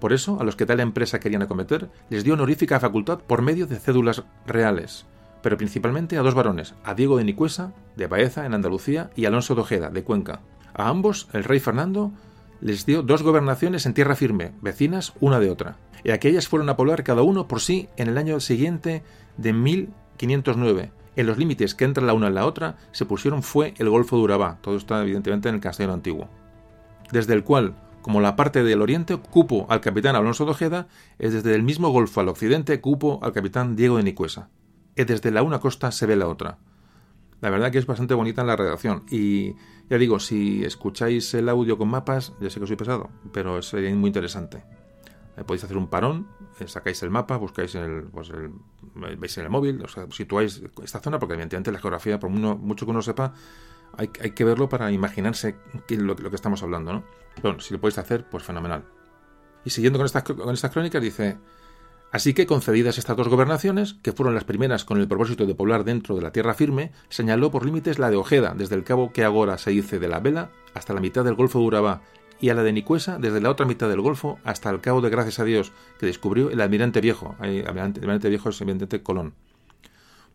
por 0.00 0.12
eso, 0.12 0.38
a 0.38 0.44
los 0.44 0.54
que 0.54 0.66
tal 0.66 0.80
empresa 0.80 1.18
querían 1.18 1.40
acometer, 1.40 1.88
les 2.10 2.24
dio 2.24 2.34
honorífica 2.34 2.78
facultad 2.78 3.20
por 3.20 3.40
medio 3.40 3.66
de 3.66 3.76
cédulas 3.76 4.22
reales, 4.46 5.06
pero 5.42 5.56
principalmente 5.56 6.18
a 6.18 6.20
dos 6.20 6.34
varones, 6.34 6.74
a 6.84 6.92
Diego 6.92 7.16
de 7.16 7.24
Nicuesa, 7.24 7.72
de 7.96 8.06
Baeza, 8.06 8.44
en 8.44 8.52
Andalucía, 8.52 9.08
y 9.16 9.24
Alonso 9.24 9.54
de 9.54 9.62
Ojeda, 9.62 9.88
de 9.88 10.04
Cuenca. 10.04 10.40
A 10.74 10.90
ambos, 10.90 11.28
el 11.32 11.44
rey 11.44 11.60
Fernando 11.60 12.12
les 12.60 12.84
dio 12.84 13.02
dos 13.02 13.22
gobernaciones 13.22 13.86
en 13.86 13.94
tierra 13.94 14.14
firme, 14.14 14.52
vecinas 14.60 15.14
una 15.20 15.40
de 15.40 15.48
otra, 15.48 15.78
y 16.04 16.10
aquellas 16.10 16.48
fueron 16.48 16.68
a 16.68 16.76
poblar 16.76 17.02
cada 17.02 17.22
uno 17.22 17.48
por 17.48 17.62
sí 17.62 17.88
en 17.96 18.08
el 18.08 18.18
año 18.18 18.40
siguiente 18.40 19.02
de 19.38 19.54
1509. 19.54 21.03
En 21.16 21.26
los 21.26 21.38
límites 21.38 21.74
que 21.74 21.84
entran 21.84 22.06
la 22.06 22.14
una 22.14 22.28
en 22.28 22.34
la 22.34 22.46
otra 22.46 22.76
se 22.92 23.06
pusieron 23.06 23.42
fue 23.42 23.74
el 23.78 23.88
Golfo 23.88 24.16
de 24.16 24.22
Urabá, 24.22 24.58
todo 24.60 24.76
está 24.76 25.02
evidentemente 25.02 25.48
en 25.48 25.56
el 25.56 25.60
Castellano 25.60 25.94
Antiguo, 25.94 26.28
desde 27.12 27.34
el 27.34 27.44
cual 27.44 27.74
como 28.04 28.20
la 28.20 28.36
parte 28.36 28.62
del 28.62 28.82
oriente 28.82 29.16
cupo 29.16 29.66
al 29.70 29.80
capitán 29.80 30.14
Alonso 30.14 30.44
de 30.44 30.50
Ojeda, 30.50 30.88
es 31.18 31.32
desde 31.32 31.54
el 31.54 31.62
mismo 31.62 31.88
golfo 31.88 32.20
al 32.20 32.28
occidente 32.28 32.78
cupo 32.82 33.18
al 33.22 33.32
capitán 33.32 33.76
Diego 33.76 33.96
de 33.96 34.02
Nicuesa. 34.02 34.50
Y 34.94 35.04
desde 35.04 35.30
la 35.30 35.42
una 35.42 35.58
costa 35.58 35.90
se 35.90 36.04
ve 36.04 36.14
la 36.14 36.28
otra. 36.28 36.58
La 37.40 37.48
verdad 37.48 37.72
que 37.72 37.78
es 37.78 37.86
bastante 37.86 38.12
bonita 38.12 38.44
la 38.44 38.56
redacción. 38.56 39.04
Y 39.10 39.54
ya 39.88 39.96
digo, 39.96 40.20
si 40.20 40.66
escucháis 40.66 41.32
el 41.32 41.48
audio 41.48 41.78
con 41.78 41.88
mapas, 41.88 42.34
ya 42.42 42.50
sé 42.50 42.60
que 42.60 42.66
soy 42.66 42.76
pesado, 42.76 43.08
pero 43.32 43.62
sería 43.62 43.94
muy 43.94 44.08
interesante. 44.08 44.64
Eh, 45.36 45.44
podéis 45.44 45.64
hacer 45.64 45.76
un 45.76 45.88
parón, 45.88 46.28
eh, 46.60 46.68
sacáis 46.68 47.02
el 47.02 47.10
mapa, 47.10 47.36
buscáis 47.36 47.74
el, 47.74 48.04
pues 48.04 48.30
el, 48.30 48.52
veis 49.18 49.36
en 49.38 49.44
el 49.44 49.50
móvil, 49.50 49.82
o 49.82 49.88
sea, 49.88 50.06
situáis 50.10 50.62
esta 50.82 51.00
zona, 51.00 51.18
porque 51.18 51.34
evidentemente 51.34 51.72
la 51.72 51.80
geografía, 51.80 52.18
por 52.20 52.30
mucho 52.30 52.86
que 52.86 52.90
uno 52.90 53.02
sepa, 53.02 53.32
hay, 53.96 54.08
que 54.08 54.44
verlo 54.44 54.68
para 54.68 54.90
imaginarse 54.90 55.56
lo, 55.88 56.14
lo, 56.14 56.30
que 56.30 56.36
estamos 56.36 56.62
hablando, 56.62 56.92
¿no? 56.92 57.04
Bueno, 57.42 57.60
si 57.60 57.74
lo 57.74 57.80
podéis 57.80 57.98
hacer, 57.98 58.28
pues 58.28 58.42
fenomenal. 58.44 58.84
Y 59.64 59.70
siguiendo 59.70 59.98
con 59.98 60.06
estas, 60.06 60.22
con 60.22 60.52
estas 60.52 60.70
crónicas, 60.70 61.02
dice, 61.02 61.38
Así 62.14 62.32
que, 62.32 62.46
concedidas 62.46 62.96
estas 62.96 63.16
dos 63.16 63.26
gobernaciones, 63.26 63.94
que 63.94 64.12
fueron 64.12 64.36
las 64.36 64.44
primeras 64.44 64.84
con 64.84 65.00
el 65.00 65.08
propósito 65.08 65.46
de 65.46 65.56
poblar 65.56 65.82
dentro 65.82 66.14
de 66.14 66.22
la 66.22 66.30
tierra 66.30 66.54
firme, 66.54 66.92
señaló 67.08 67.50
por 67.50 67.64
límites 67.64 67.98
la 67.98 68.08
de 68.08 68.14
Ojeda, 68.14 68.54
desde 68.56 68.76
el 68.76 68.84
cabo 68.84 69.12
que 69.12 69.24
ahora 69.24 69.58
se 69.58 69.72
dice 69.72 69.98
de 69.98 70.06
la 70.06 70.20
Vela 70.20 70.52
hasta 70.74 70.94
la 70.94 71.00
mitad 71.00 71.24
del 71.24 71.34
Golfo 71.34 71.58
de 71.58 71.64
Urabá, 71.64 72.02
y 72.44 72.50
a 72.50 72.54
la 72.54 72.62
de 72.62 72.74
Nicuesa 72.74 73.18
desde 73.18 73.40
la 73.40 73.48
otra 73.48 73.64
mitad 73.64 73.88
del 73.88 74.02
Golfo 74.02 74.38
hasta 74.44 74.68
el 74.68 74.82
cabo 74.82 75.00
de 75.00 75.08
Gracias 75.08 75.38
a 75.38 75.44
Dios, 75.44 75.72
que 75.98 76.04
descubrió 76.04 76.50
el 76.50 76.60
almirante 76.60 77.00
viejo. 77.00 77.34
El 77.40 77.66
almirante 77.66 78.28
viejo 78.28 78.50
es 78.50 78.60
evidentemente 78.60 79.02
Colón. 79.02 79.32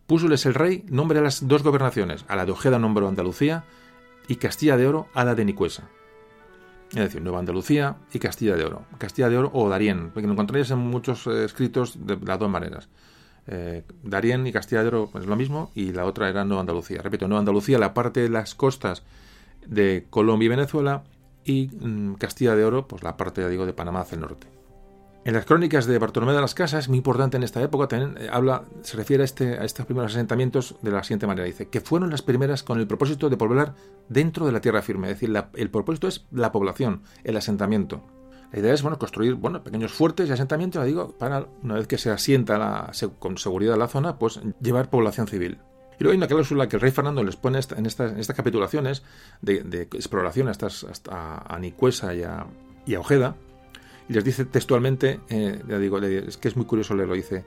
Púsoles 0.08 0.44
el 0.44 0.54
rey 0.54 0.84
nombre 0.88 1.20
a 1.20 1.22
las 1.22 1.46
dos 1.46 1.62
gobernaciones, 1.62 2.24
a 2.26 2.34
la 2.34 2.46
de 2.46 2.50
Ojeda 2.50 2.80
nombró 2.80 3.06
Andalucía 3.06 3.62
y 4.26 4.34
Castilla 4.36 4.76
de 4.76 4.88
Oro 4.88 5.06
a 5.14 5.24
la 5.24 5.36
de 5.36 5.44
Nicuesa. 5.44 5.88
es 6.90 6.96
decir, 6.96 7.22
Nueva 7.22 7.38
Andalucía 7.38 7.98
y 8.12 8.18
Castilla 8.18 8.56
de 8.56 8.64
Oro. 8.64 8.86
Castilla 8.98 9.28
de 9.28 9.38
Oro 9.38 9.52
o 9.54 9.68
Darién, 9.68 10.10
porque 10.10 10.26
lo 10.26 10.32
encontraréis 10.32 10.72
en 10.72 10.78
muchos 10.78 11.28
eh, 11.28 11.44
escritos 11.44 12.04
de 12.08 12.16
las 12.16 12.40
dos 12.40 12.50
maneras. 12.50 12.88
Eh, 13.46 13.84
Darién 14.02 14.44
y 14.48 14.52
Castilla 14.52 14.82
de 14.82 14.88
Oro 14.88 15.10
pues, 15.12 15.22
es 15.22 15.30
lo 15.30 15.36
mismo 15.36 15.70
y 15.76 15.92
la 15.92 16.06
otra 16.06 16.28
era 16.28 16.44
Nueva 16.44 16.62
Andalucía. 16.62 17.02
Repito, 17.02 17.28
Nueva 17.28 17.38
Andalucía, 17.38 17.78
la 17.78 17.94
parte 17.94 18.18
de 18.18 18.30
las 18.30 18.56
costas 18.56 19.04
de 19.64 20.06
Colombia 20.10 20.46
y 20.46 20.48
Venezuela 20.48 21.04
y 21.44 21.68
mm, 21.68 22.14
Castilla 22.14 22.54
de 22.54 22.64
Oro, 22.64 22.86
pues 22.86 23.02
la 23.02 23.16
parte, 23.16 23.40
ya 23.40 23.48
digo, 23.48 23.66
de 23.66 23.72
Panamá 23.72 24.00
hacia 24.00 24.16
el 24.16 24.22
norte. 24.22 24.48
En 25.22 25.34
las 25.34 25.44
crónicas 25.44 25.84
de 25.84 25.98
Bartolomé 25.98 26.32
de 26.32 26.40
las 26.40 26.54
Casas, 26.54 26.88
muy 26.88 26.96
importante 26.96 27.36
en 27.36 27.42
esta 27.42 27.60
época, 27.62 27.88
también 27.88 28.16
eh, 28.18 28.30
habla, 28.32 28.64
se 28.82 28.96
refiere 28.96 29.22
a, 29.22 29.26
este, 29.26 29.58
a 29.58 29.64
estos 29.64 29.84
primeros 29.84 30.12
asentamientos 30.12 30.76
de 30.80 30.90
la 30.90 31.02
siguiente 31.04 31.26
manera. 31.26 31.46
Dice 31.46 31.68
que 31.68 31.82
fueron 31.82 32.10
las 32.10 32.22
primeras 32.22 32.62
con 32.62 32.80
el 32.80 32.86
propósito 32.86 33.28
de 33.28 33.36
poblar 33.36 33.74
dentro 34.08 34.46
de 34.46 34.52
la 34.52 34.62
tierra 34.62 34.80
firme. 34.80 35.10
Es 35.10 35.20
decir, 35.20 35.34
el 35.54 35.70
propósito 35.70 36.08
es 36.08 36.26
la 36.30 36.52
población, 36.52 37.02
el 37.22 37.36
asentamiento. 37.36 38.02
La 38.50 38.58
idea 38.58 38.72
es 38.72 38.82
bueno, 38.82 38.98
construir 38.98 39.38
pequeños 39.62 39.92
fuertes 39.92 40.28
y 40.28 40.32
asentamientos, 40.32 40.84
digo, 40.84 41.16
para 41.18 41.46
una 41.62 41.74
vez 41.74 41.86
que 41.86 41.98
se 41.98 42.10
asienta 42.10 42.58
la, 42.58 42.90
con 43.18 43.38
seguridad 43.38 43.76
la 43.76 43.88
zona, 43.88 44.18
pues 44.18 44.40
llevar 44.60 44.90
población 44.90 45.28
civil. 45.28 45.58
Y 46.00 46.02
luego 46.02 46.12
hay 46.12 46.16
una 46.16 46.28
cláusula 46.28 46.66
que 46.66 46.76
el 46.76 46.80
rey 46.80 46.92
Fernando 46.92 47.22
les 47.22 47.36
pone 47.36 47.60
en, 47.76 47.84
estas, 47.84 48.18
estas 48.18 48.34
capitulaciones 48.34 49.02
de, 49.42 49.82
exploración 49.82 50.48
a, 50.48 50.52
estas, 50.52 50.84
hasta 50.84 51.44
a 51.46 51.58
Nicuesa 51.58 52.14
y 52.14 52.22
a, 52.22 52.46
y 52.86 52.94
a 52.94 53.00
Ojeda, 53.00 53.36
y 54.08 54.14
les 54.14 54.24
dice 54.24 54.46
textualmente, 54.46 55.20
eh, 55.28 55.60
ya 55.68 55.78
digo, 55.78 55.98
es 55.98 56.38
que 56.38 56.48
es 56.48 56.56
muy 56.56 56.64
curioso 56.64 56.94
leerlo, 56.94 57.14
dice, 57.14 57.44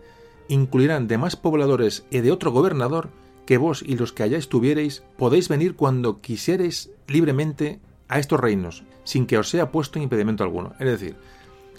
incluirán 0.50 1.08
de 1.08 1.18
más 1.18 1.36
pobladores 1.36 2.06
y 2.12 2.20
de 2.20 2.32
otro 2.32 2.52
gobernador 2.52 3.10
que 3.48 3.58
vos 3.58 3.82
y 3.84 3.98
los 3.98 4.13
que 4.13 4.22
allá 4.22 4.38
estuviereis 4.38 5.02
podéis 5.18 5.50
venir 5.50 5.76
cuando 5.76 6.22
quisiereis 6.22 6.92
libremente 7.08 7.80
a 8.08 8.20
estos 8.20 8.39
reinos, 8.39 8.84
sin 9.04 9.26
que 9.26 9.39
os 9.39 9.50
sea 9.50 9.72
puesto 9.72 9.98
impedimento 9.98 10.44
alguno. 10.44 10.74
Es 10.80 10.86
decir, 10.86 11.16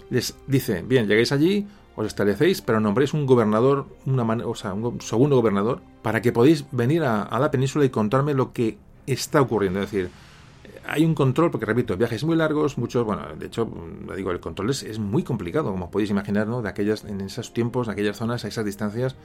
les 0.09 0.35
dice, 0.45 0.81
bien, 0.81 1.07
llegáis 1.07 1.31
allí, 1.31 1.65
os 1.95 2.05
establecéis, 2.05 2.61
pero 2.61 2.79
nombréis 2.79 3.13
un 3.13 3.25
gobernador, 3.25 3.87
una 4.05 4.23
o 4.45 4.55
sea, 4.55 4.73
un 4.73 5.01
segundo 5.01 5.37
gobernador, 5.37 5.81
para 6.01 6.21
que 6.21 6.31
podáis 6.31 6.65
venir 6.71 7.03
a, 7.03 7.39
la 7.39 7.51
península 7.51 7.85
y 7.85 7.89
contarme 7.89 8.33
lo 8.33 8.51
que 8.51 8.77
está 9.07 9.41
ocurriendo. 9.41 9.81
Es 9.81 9.91
decir, 9.91 10.09
hay 10.85 11.05
un 11.05 11.15
control, 11.15 11.51
porque 11.51 11.65
repito, 11.65 11.95
viajes 11.95 12.23
muy 12.23 12.35
largos, 12.35 12.77
muchos, 12.77 13.05
bueno, 13.05 13.23
de 13.39 13.45
hecho, 13.45 13.69
digo, 14.15 14.31
el 14.31 14.39
control 14.39 14.69
es, 14.71 14.99
muy 14.99 15.23
complicado, 15.23 15.71
como 15.71 15.89
podéis 15.89 16.09
imaginar, 16.09 16.47
¿no? 16.47 16.61
De 16.61 16.69
aquellas, 16.69 17.05
en 17.05 17.21
esos 17.21 17.53
tiempos, 17.53 17.87
en 17.87 17.93
aquellas 17.93 18.17
zonas, 18.17 18.43
a 18.43 18.49
esas 18.49 18.65
distancias, 18.65 19.15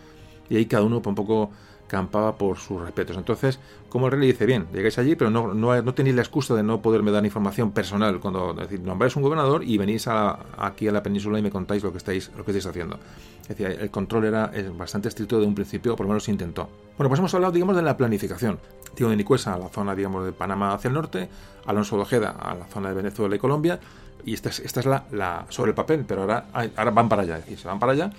y 0.49 0.57
ahí 0.57 0.67
cada 0.67 0.85
uno 0.85 1.03
un 1.05 1.15
poco 1.15 1.51
campaba 1.91 2.37
por 2.37 2.57
sus 2.57 2.81
respetos. 2.81 3.17
Entonces, 3.17 3.59
como 3.89 4.07
el 4.07 4.13
rey 4.13 4.21
le 4.21 4.27
dice, 4.29 4.47
bien, 4.47 4.69
llegáis 4.73 4.97
allí, 4.99 5.17
pero 5.17 5.29
no, 5.29 5.53
no, 5.53 5.83
no 5.83 5.95
tenéis 5.95 6.15
la 6.15 6.23
excusa 6.23 6.55
de 6.55 6.63
no 6.63 6.81
poderme 6.81 7.11
dar 7.11 7.25
información 7.25 7.73
personal, 7.73 8.21
cuando 8.21 8.53
es 8.53 8.59
decir, 8.59 8.81
nombráis 8.81 9.17
un 9.17 9.23
gobernador 9.23 9.65
y 9.65 9.77
venís 9.77 10.07
aquí 10.07 10.87
a 10.87 10.93
la 10.93 11.03
península 11.03 11.41
y 11.41 11.43
me 11.43 11.51
contáis 11.51 11.83
lo 11.83 11.91
que 11.91 11.99
estáis, 11.99 12.31
lo 12.37 12.45
que 12.45 12.53
estáis 12.53 12.67
haciendo. 12.67 13.01
Es 13.43 13.49
decir, 13.49 13.67
el 13.67 13.91
control 13.91 14.27
era 14.27 14.53
bastante 14.79 15.09
estricto 15.09 15.41
de 15.41 15.47
un 15.47 15.55
principio, 15.57 15.97
por 15.97 16.07
lo 16.07 16.11
menos 16.11 16.29
intentó. 16.29 16.69
Bueno, 16.97 17.09
pues 17.09 17.19
hemos 17.19 17.35
hablado, 17.35 17.53
digamos, 17.53 17.75
de 17.75 17.83
la 17.83 17.97
planificación. 17.97 18.61
Digo, 18.95 19.11
de 19.11 19.17
Nicuesa 19.17 19.55
a 19.55 19.59
la 19.59 19.69
zona, 19.69 19.97
digamos, 19.97 20.25
de 20.25 20.31
Panamá 20.31 20.75
hacia 20.75 20.89
el 20.89 20.95
norte, 20.95 21.29
Alonso 21.67 21.97
de 21.97 22.03
Ojeda 22.03 22.37
a 22.41 22.55
la 22.55 22.67
zona 22.67 22.91
de 22.91 22.95
Venezuela 22.95 23.35
y 23.35 23.39
Colombia, 23.41 23.81
y 24.25 24.35
esta 24.35 24.51
es, 24.51 24.61
esta 24.61 24.81
es 24.81 24.87
la, 24.87 25.07
la 25.11 25.47
sobre 25.49 25.71
el 25.71 25.75
papel, 25.75 26.05
pero 26.07 26.23
ahora, 26.23 26.47
ahora 26.53 26.91
van 26.93 27.09
para 27.09 27.23
allá, 27.23 27.41
y 27.49 27.57
se 27.57 27.67
van 27.67 27.81
para 27.81 27.93
allá, 27.93 28.13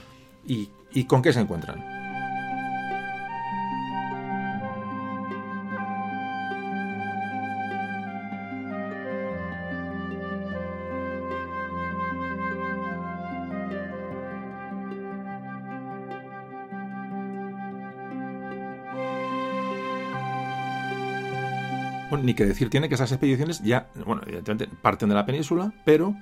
y, 0.46 0.70
y 0.92 1.06
¿con 1.06 1.22
qué 1.22 1.32
se 1.32 1.40
encuentran? 1.40 2.01
Ni 22.22 22.34
que 22.34 22.46
decir 22.46 22.70
tiene 22.70 22.90
que 22.90 22.96
esas 22.96 23.12
expediciones 23.12 23.62
ya, 23.64 23.88
bueno, 24.06 24.22
evidentemente 24.26 24.70
parten 24.82 25.10
de 25.10 25.16
la 25.16 25.26
península, 25.26 25.74
pero 25.86 26.16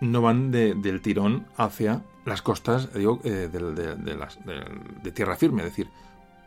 no 0.00 0.22
van 0.22 0.50
del 0.50 1.00
tirón 1.00 1.46
hacia 1.56 2.02
las 2.24 2.42
costas, 2.42 2.92
digo, 2.92 3.20
eh, 3.24 3.48
de, 3.50 5.12
tierra 5.12 5.36
firme, 5.36 5.62
es 5.62 5.70
decir, 5.70 5.88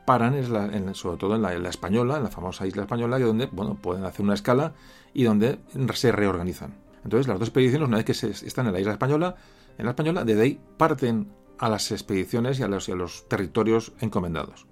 paran 0.06 0.36
en 0.36 0.96
sobre 0.96 1.18
todo 1.18 1.36
en 1.36 1.42
la, 1.42 1.70
española, 1.70 2.18
en 2.18 2.24
la 2.24 2.30
famosa 2.30 2.66
isla 2.68 2.84
española, 2.84 3.18
que 3.18 3.24
donde 3.24 3.46
bueno, 3.48 3.76
pueden 3.76 4.06
hacer 4.06 4.24
una 4.24 4.34
escala 4.34 4.74
y 5.14 5.24
donde 5.24 5.60
se 5.94 6.12
reorganizan. 6.12 6.74
Entonces, 7.04 7.28
las 7.28 7.40
dos 7.40 7.48
expediciones, 7.48 7.88
una 7.88 7.98
vez 7.98 8.06
que 8.06 8.12
están 8.12 8.68
en 8.68 8.74
la 8.74 8.80
isla 8.80 8.94
española, 8.94 9.36
en 9.78 9.86
la 9.86 9.92
española, 9.92 10.26
de 10.26 10.42
ahí 10.42 10.60
parten 10.78 11.32
a 11.58 11.70
las 11.70 11.92
expediciones 11.92 12.60
y 12.60 12.64
a 12.64 12.68
los, 12.68 12.90
y 12.90 12.92
a 12.92 12.96
los 12.96 13.28
territorios 13.30 13.94
encomendados. 14.00 14.68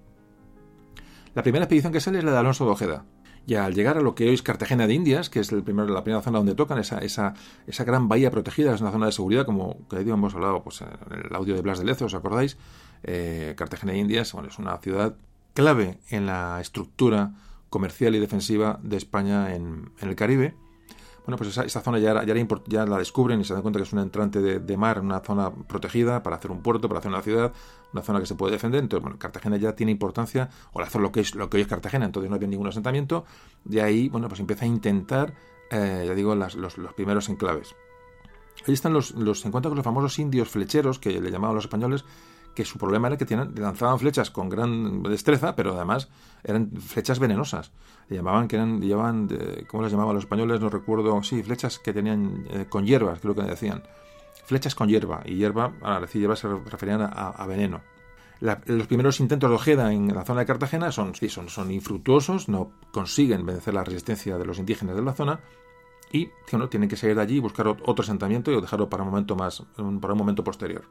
La 1.34 1.42
primera 1.42 1.64
expedición 1.64 1.92
que 1.92 2.00
sale 2.00 2.18
es 2.18 2.24
la 2.24 2.32
de 2.32 2.38
Alonso 2.38 2.64
de 2.64 2.70
Ojeda, 2.72 3.04
y 3.48 3.54
al 3.54 3.74
llegar 3.74 3.96
a 3.96 4.02
lo 4.02 4.14
que 4.14 4.28
hoy 4.28 4.34
es 4.34 4.42
Cartagena 4.42 4.86
de 4.86 4.92
Indias, 4.92 5.30
que 5.30 5.40
es 5.40 5.50
el 5.52 5.62
primero, 5.62 5.88
la 5.88 6.04
primera 6.04 6.22
zona 6.22 6.36
donde 6.36 6.54
tocan, 6.54 6.78
esa, 6.78 6.98
esa, 6.98 7.32
esa 7.66 7.82
gran 7.82 8.06
bahía 8.06 8.30
protegida, 8.30 8.74
es 8.74 8.82
una 8.82 8.90
zona 8.90 9.06
de 9.06 9.12
seguridad, 9.12 9.46
como 9.46 9.88
que 9.88 10.00
hemos 10.00 10.34
hablado 10.34 10.62
pues, 10.62 10.82
en 10.82 11.24
el 11.24 11.34
audio 11.34 11.54
de 11.54 11.62
Blas 11.62 11.78
de 11.78 11.86
Lezo, 11.86 12.04
¿os 12.04 12.14
acordáis? 12.14 12.58
Eh, 13.04 13.54
Cartagena 13.56 13.94
de 13.94 14.00
Indias 14.00 14.34
es 14.46 14.58
una 14.58 14.76
ciudad 14.76 15.16
clave 15.54 15.98
en 16.10 16.26
la 16.26 16.60
estructura 16.60 17.32
comercial 17.70 18.14
y 18.14 18.18
defensiva 18.18 18.80
de 18.82 18.98
España 18.98 19.54
en, 19.54 19.92
el 20.00 20.14
Caribe 20.14 20.54
bueno, 21.24 21.38
pues 21.38 21.56
esa, 21.56 21.80
zona 21.82 21.98
ya, 21.98 22.24
ya, 22.24 22.34
ya, 22.66 22.86
la 22.86 22.96
descubren 22.98 23.40
y 23.40 23.44
se 23.44 23.52
dan 23.52 23.60
cuenta 23.60 23.78
que 23.78 23.84
es 23.84 23.92
un 23.92 23.98
entrante 23.98 24.40
de, 24.40 24.76
mar, 24.78 25.00
una 25.00 25.20
zona 25.20 25.50
protegida 25.50 26.22
para 26.22 26.36
hacer 26.36 26.50
un 26.50 26.62
puerto, 26.62 26.88
para 26.88 27.00
hacer 27.00 27.10
una 27.10 27.20
ciudad, 27.20 27.52
una 27.92 28.02
zona 28.02 28.20
que 28.20 28.26
se 28.26 28.34
puede 28.34 28.52
defender. 28.52 28.82
Entonces, 28.82 29.02
bueno, 29.02 29.18
Cartagena 29.18 29.56
ya 29.56 29.74
tiene 29.74 29.92
importancia, 29.92 30.50
o 30.72 30.80
hacer 30.80 31.00
lo 31.00 31.12
que 31.12 31.20
es 31.20 31.34
lo 31.34 31.48
que 31.48 31.56
hoy 31.56 31.62
es 31.62 31.68
Cartagena, 31.68 32.06
entonces 32.06 32.30
no 32.30 32.36
había 32.36 32.48
ningún 32.48 32.66
asentamiento. 32.66 33.24
De 33.64 33.82
ahí, 33.82 34.08
bueno, 34.08 34.28
pues 34.28 34.40
empieza 34.40 34.64
a 34.64 34.68
intentar, 34.68 35.34
eh, 35.70 36.04
ya 36.06 36.14
digo, 36.14 36.34
los, 36.34 36.54
los, 36.54 36.74
primeros 36.94 37.28
enclaves. 37.28 37.74
Ahí 38.66 38.74
están 38.74 38.92
los, 38.92 39.12
los 39.12 39.44
encuentros 39.44 39.70
con 39.70 39.76
los 39.76 39.84
famosos 39.84 40.18
indios 40.18 40.48
flecheros, 40.48 40.98
que 40.98 41.20
le 41.20 41.30
llamaban 41.30 41.54
los 41.54 41.64
españoles, 41.64 42.04
que 42.54 42.64
su 42.64 42.76
problema 42.76 43.06
era 43.06 43.16
que 43.16 43.24
tienen, 43.24 43.54
lanzaban 43.54 44.00
flechas 44.00 44.30
con 44.30 44.48
gran 44.48 45.04
destreza, 45.04 45.54
pero 45.54 45.76
además 45.76 46.08
eran 46.42 46.72
flechas 46.72 47.20
venenosas. 47.20 47.70
Le 48.08 48.16
llamaban 48.16 48.48
que 48.48 48.56
eran, 48.56 48.80
llevaban, 48.80 49.28
¿cómo 49.68 49.82
las 49.82 49.92
llamaban 49.92 50.14
los 50.14 50.24
españoles? 50.24 50.60
No 50.60 50.68
recuerdo, 50.68 51.22
sí, 51.22 51.42
flechas 51.42 51.78
que 51.78 51.92
tenían 51.92 52.46
eh, 52.50 52.66
con 52.68 52.84
hierbas, 52.84 53.20
creo 53.20 53.34
que 53.34 53.42
decían. 53.42 53.84
Flechas 54.48 54.74
con 54.74 54.88
hierba, 54.88 55.20
y 55.26 55.34
hierba, 55.34 55.74
al 55.82 56.00
decir 56.00 56.22
hierba 56.22 56.34
se 56.34 56.48
referían 56.48 57.02
a, 57.02 57.46
veneno. 57.46 57.82
los 58.40 58.86
primeros 58.86 59.20
intentos 59.20 59.50
de 59.50 59.56
Ojeda 59.56 59.92
en 59.92 60.14
la 60.14 60.24
zona 60.24 60.40
de 60.40 60.46
Cartagena 60.46 60.90
son, 60.90 61.14
sí, 61.14 61.28
son, 61.28 61.70
infructuosos, 61.70 62.48
no 62.48 62.72
consiguen 62.90 63.44
vencer 63.44 63.74
la 63.74 63.84
resistencia 63.84 64.38
de 64.38 64.46
los 64.46 64.58
indígenas 64.58 64.96
de 64.96 65.02
la 65.02 65.12
zona, 65.12 65.40
y 66.10 66.30
tienen 66.70 66.88
que 66.88 66.96
salir 66.96 67.14
de 67.14 67.20
allí 67.20 67.36
y 67.36 67.40
buscar 67.40 67.68
otro 67.68 68.02
asentamiento 68.02 68.50
y 68.50 68.58
dejarlo 68.58 68.88
para 68.88 69.02
un 69.02 69.10
momento 69.10 69.36
más, 69.36 69.62
para 69.76 70.12
un 70.14 70.18
momento 70.18 70.42
posterior. 70.42 70.86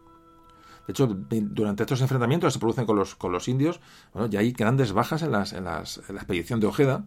De 0.85 0.91
hecho, 0.91 1.07
durante 1.07 1.81
estos 1.81 2.01
enfrentamientos 2.01 2.49
que 2.49 2.53
se 2.53 2.59
producen 2.59 2.85
con 2.85 3.31
los, 3.31 3.47
indios, 3.47 3.81
bueno, 4.13 4.29
ya 4.29 4.41
hay 4.41 4.51
grandes 4.51 4.93
bajas 4.93 5.23
en, 5.23 5.33
en, 5.33 5.63
la 5.63 5.81
expedición 5.81 6.59
de 6.59 6.67
Ojeda. 6.67 7.05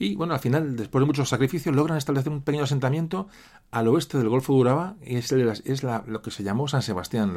Y 0.00 0.14
bueno, 0.14 0.32
al 0.32 0.40
final, 0.40 0.76
después 0.76 1.02
de 1.02 1.06
muchos 1.06 1.28
sacrificios, 1.28 1.76
logran 1.76 1.98
establecer 1.98 2.32
un 2.32 2.40
pequeño 2.40 2.64
asentamiento 2.64 3.28
al 3.70 3.86
oeste 3.86 4.16
del 4.16 4.30
Golfo 4.30 4.54
de 4.54 4.60
Uraba, 4.60 4.96
y 5.04 5.16
es, 5.16 5.30
es 5.30 5.82
lo 5.82 6.22
que 6.22 6.30
se 6.30 6.42
llamó 6.42 6.66
San 6.68 6.80
Sebastián, 6.80 7.36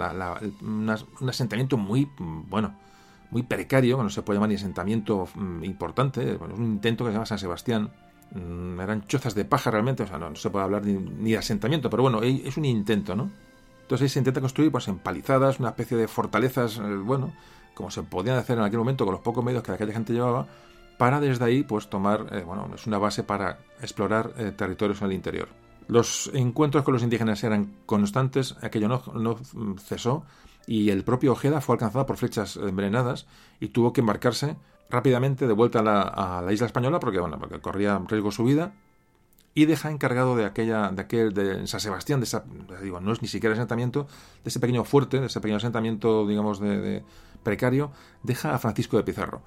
un 0.62 1.30
asentamiento 1.30 1.76
muy, 1.76 2.08
bueno, 2.18 2.74
muy 3.32 3.44
precario, 3.44 3.98
que 3.98 4.04
no 4.04 4.10
se 4.10 4.22
puede 4.22 4.38
llamar 4.38 4.48
ni 4.48 4.56
asentamiento 4.56 5.28
mm, 5.36 5.66
importante, 5.66 6.38
bueno, 6.38 6.54
es 6.54 6.60
un 6.62 6.68
intento 6.68 7.04
que 7.04 7.10
se 7.10 7.16
llama 7.16 7.26
San 7.26 7.38
Sebastián, 7.38 7.92
mm, 8.32 8.80
eran 8.80 9.08
chozas 9.08 9.36
de 9.36 9.44
paja 9.44 9.70
realmente, 9.70 10.04
o 10.04 10.08
sea, 10.08 10.18
no, 10.18 10.30
no 10.30 10.36
se 10.38 10.50
puede 10.50 10.64
hablar 10.64 10.86
ni, 10.86 10.94
ni, 10.94 11.32
de 11.32 11.40
asentamiento, 11.40 11.90
pero 11.90 12.04
bueno, 12.04 12.22
es 12.22 12.56
un 12.56 12.64
intento, 12.64 13.14
¿no? 13.14 13.30
Entonces 13.82 14.06
ahí 14.06 14.10
se 14.10 14.20
intenta 14.20 14.40
construir 14.40 14.72
pues 14.72 14.88
empalizadas, 14.88 15.60
una 15.60 15.70
especie 15.70 15.98
de 15.98 16.08
fortalezas, 16.08 16.78
eh, 16.78 16.96
bueno, 16.96 17.34
como 17.74 17.92
se 17.92 18.04
podían 18.04 18.38
hacer 18.38 18.58
en 18.58 18.64
aquel 18.64 18.80
momento 18.80 19.04
con 19.04 19.16
los 19.16 19.22
pocos 19.22 19.44
medios 19.44 19.64
que 19.64 19.74
aquella 19.74 19.92
gente 19.92 20.14
llevaba, 20.14 20.48
para 20.98 21.20
desde 21.20 21.46
ahí 21.46 21.64
pues 21.64 21.90
tomar, 21.90 22.28
eh, 22.32 22.44
bueno, 22.46 22.70
es 22.74 22.88
una 22.88 22.98
base 22.98 23.24
para 23.24 23.60
explorar 23.82 24.34
eh, 24.38 24.52
territorios 24.52 25.02
en 25.02 25.08
el 25.08 25.14
interior. 25.14 25.50
Los 25.88 26.32
encuentros 26.34 26.84
con 26.84 26.94
los 26.94 27.04
indígenas 27.04 27.44
eran 27.44 27.74
constantes, 27.86 28.56
aquello 28.62 28.88
no, 28.88 29.04
no 29.14 29.38
cesó 29.78 30.24
y 30.66 30.90
el 30.90 31.04
propio 31.04 31.34
Ojeda 31.34 31.60
fue 31.60 31.76
alcanzado 31.76 32.06
por 32.06 32.18
flechas 32.18 32.56
envenenadas 32.56 33.28
y 33.60 33.70
tuvo 33.70 33.92
que 33.92 34.02
embarcarse 34.02 34.56
rápidamente 34.90 35.48
de 35.48 35.54
vuelta 35.54 35.80
a 35.80 35.84
la, 35.84 36.02
a 36.02 36.42
la 36.42 36.54
isla 36.54 36.68
española 36.68 37.00
porque, 37.00 37.20
bueno, 37.20 37.38
porque 37.38 37.60
corría 37.60 38.00
riesgo 38.08 38.32
su 38.32 38.46
vida 38.46 38.74
y 39.56 39.66
deja 39.66 39.92
encargado 39.92 40.36
de 40.36 40.46
aquella, 40.46 40.90
de 40.90 41.02
aquel, 41.02 41.34
de 41.34 41.68
San 41.68 41.80
Sebastián, 41.80 42.20
de 42.20 42.26
esa, 42.26 42.44
digo, 42.82 43.00
no 43.00 43.12
es 43.12 43.22
ni 43.22 43.28
siquiera 43.28 43.54
asentamiento, 43.54 44.08
de 44.44 44.50
ese 44.50 44.60
pequeño 44.60 44.84
fuerte, 44.84 45.20
de 45.20 45.28
ese 45.28 45.40
pequeño 45.42 45.58
asentamiento, 45.58 46.26
digamos, 46.28 46.60
de, 46.60 47.04
precario, 47.44 47.92
deja 48.24 48.56
a 48.56 48.60
Francisco 48.60 48.98
de 48.98 49.04
Pizarro. 49.04 49.42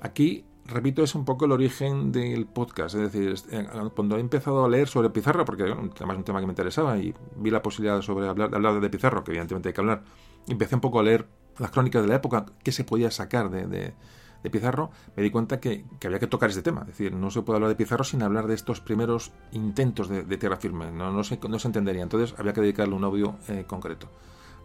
Aquí 0.00 0.44
repito, 0.70 1.02
es 1.02 1.14
un 1.14 1.24
poco 1.24 1.44
el 1.44 1.52
origen 1.52 2.12
del 2.12 2.46
podcast. 2.46 2.94
Es 2.94 3.12
decir, 3.12 3.34
eh, 3.50 3.66
cuando 3.94 4.16
he 4.16 4.20
empezado 4.20 4.64
a 4.64 4.68
leer 4.68 4.88
sobre 4.88 5.10
Pizarro, 5.10 5.44
porque 5.44 5.64
además 5.64 6.14
es 6.14 6.18
un 6.18 6.24
tema 6.24 6.40
que 6.40 6.46
me 6.46 6.52
interesaba 6.52 6.98
y 6.98 7.14
vi 7.36 7.50
la 7.50 7.62
posibilidad 7.62 8.00
sobre 8.02 8.28
hablar, 8.28 8.54
hablar 8.54 8.80
de 8.80 8.90
Pizarro, 8.90 9.22
que 9.24 9.32
evidentemente 9.32 9.68
hay 9.68 9.72
que 9.74 9.80
hablar, 9.80 10.02
empecé 10.48 10.74
un 10.74 10.80
poco 10.80 11.00
a 11.00 11.02
leer 11.02 11.26
las 11.58 11.70
crónicas 11.70 12.02
de 12.02 12.08
la 12.08 12.16
época, 12.16 12.46
qué 12.62 12.72
se 12.72 12.84
podía 12.84 13.10
sacar 13.10 13.50
de, 13.50 13.66
de, 13.66 14.50
Pizarro, 14.50 14.90
me 15.16 15.22
di 15.22 15.30
cuenta 15.30 15.60
que, 15.60 15.84
había 16.02 16.18
que 16.18 16.26
tocar 16.26 16.48
este 16.48 16.62
tema. 16.62 16.80
Es 16.82 16.88
decir, 16.88 17.12
no 17.12 17.30
se 17.30 17.42
puede 17.42 17.58
hablar 17.58 17.68
de 17.68 17.76
Pizarro 17.76 18.04
sin 18.04 18.22
hablar 18.22 18.46
de 18.46 18.54
estos 18.54 18.80
primeros 18.80 19.32
intentos 19.52 20.08
de, 20.08 20.24
tierra 20.38 20.56
firme. 20.56 20.90
No, 20.90 21.12
no, 21.12 21.22
se, 21.22 21.38
no 21.46 21.58
se 21.58 21.68
entendería. 21.68 22.02
Entonces 22.02 22.34
había 22.38 22.54
que 22.54 22.62
dedicarle 22.62 22.94
un 22.94 23.04
audio 23.04 23.36
eh, 23.48 23.64
concreto. 23.66 24.08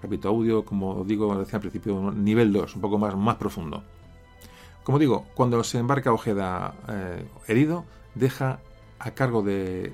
Repito, 0.02 0.30
audio, 0.30 0.64
como 0.64 1.04
digo, 1.04 1.36
decía 1.38 1.58
al 1.58 1.62
principio, 1.62 2.12
nivel 2.12 2.54
2, 2.54 2.76
un 2.76 2.82
poco 2.82 2.98
más, 2.98 3.16
más 3.16 3.36
profundo. 3.36 3.84
Como 4.86 5.00
digo, 5.00 5.26
cuando 5.34 5.64
se 5.64 5.80
embarca 5.80 6.14
Ojeda 6.14 6.76
eh, 6.88 7.26
herido, 7.48 7.86
deja 8.14 8.60
a 9.00 9.12
cargo 9.12 9.42
de 9.42 9.94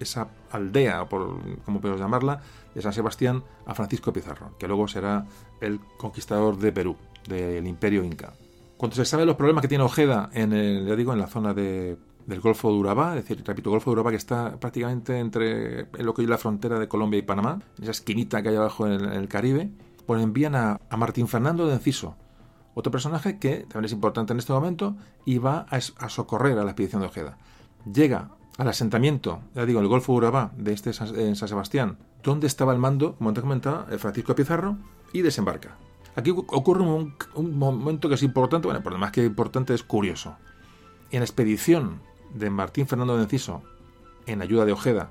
esa 0.00 0.30
aldea, 0.50 1.08
por, 1.08 1.38
como 1.64 1.80
podemos 1.80 2.00
llamarla, 2.00 2.42
de 2.74 2.82
San 2.82 2.92
Sebastián 2.92 3.44
a 3.66 3.74
Francisco 3.76 4.12
Pizarro, 4.12 4.56
que 4.58 4.66
luego 4.66 4.88
será 4.88 5.26
el 5.60 5.78
conquistador 5.96 6.58
de 6.58 6.72
Perú, 6.72 6.96
del 7.28 7.68
imperio 7.68 8.02
inca. 8.02 8.32
Cuando 8.76 8.96
se 8.96 9.04
sabe 9.04 9.24
los 9.24 9.36
problemas 9.36 9.62
que 9.62 9.68
tiene 9.68 9.84
Ojeda 9.84 10.28
en 10.32 10.52
el, 10.52 10.88
ya 10.88 10.96
digo, 10.96 11.12
en 11.12 11.20
la 11.20 11.28
zona 11.28 11.54
de, 11.54 11.96
del 12.26 12.40
Golfo 12.40 12.72
de 12.72 12.78
Urabá, 12.78 13.16
es 13.16 13.22
decir, 13.22 13.44
repito, 13.46 13.70
Golfo 13.70 13.90
de 13.90 13.92
Urabá 13.92 14.10
que 14.10 14.16
está 14.16 14.58
prácticamente 14.58 15.20
entre 15.20 15.86
lo 16.02 16.14
que 16.14 16.22
es 16.22 16.28
la 16.28 16.36
frontera 16.36 16.80
de 16.80 16.88
Colombia 16.88 17.18
y 17.18 17.22
Panamá, 17.22 17.60
esa 17.80 17.92
esquinita 17.92 18.42
que 18.42 18.48
hay 18.48 18.56
abajo 18.56 18.88
en 18.88 19.04
el, 19.04 19.28
Caribe, 19.28 19.70
pues 20.04 20.20
envían 20.20 20.56
a, 20.56 20.80
a 20.90 20.96
Martín 20.96 21.28
Fernando 21.28 21.68
de 21.68 21.74
Enciso, 21.74 22.16
otro 22.74 22.90
personaje 22.90 23.38
que 23.38 23.66
también 23.68 23.86
es 23.86 23.92
importante 23.92 24.32
en 24.32 24.38
este 24.38 24.52
momento 24.52 24.96
y 25.24 25.38
va 25.38 25.66
a, 25.70 25.80
socorrer 25.80 26.58
a 26.58 26.64
la 26.64 26.70
expedición 26.70 27.02
de 27.02 27.08
Ojeda. 27.08 27.38
Llega 27.92 28.30
al 28.58 28.68
asentamiento, 28.68 29.40
ya 29.54 29.66
digo, 29.66 29.80
el 29.80 29.88
Golfo 29.88 30.12
Urabá 30.12 30.52
de 30.56 30.72
este 30.72 30.90
en 30.90 31.36
San 31.36 31.48
Sebastián, 31.48 31.98
donde 32.22 32.46
estaba 32.46 32.72
el 32.72 32.78
mando, 32.78 33.16
como 33.16 33.32
te 33.32 33.40
comentaba, 33.40 33.86
el 33.90 33.98
Francisco 33.98 34.34
Pizarro, 34.34 34.76
y 35.12 35.22
desembarca. 35.22 35.76
Aquí 36.14 36.30
ocurre 36.30 36.82
un, 36.82 37.58
momento 37.58 38.08
que 38.08 38.16
es 38.16 38.22
importante, 38.22 38.66
bueno, 38.66 38.82
por 38.82 38.92
lo 38.92 38.98
más 38.98 39.12
que 39.12 39.24
importante 39.24 39.74
es 39.74 39.82
curioso. 39.82 40.36
En 41.10 41.20
la 41.20 41.24
expedición 41.24 42.00
de 42.34 42.50
Martín 42.50 42.86
Fernando 42.86 43.16
de 43.16 43.22
Enciso, 43.22 43.62
en 44.26 44.42
ayuda 44.42 44.64
de 44.64 44.72
Ojeda, 44.72 45.10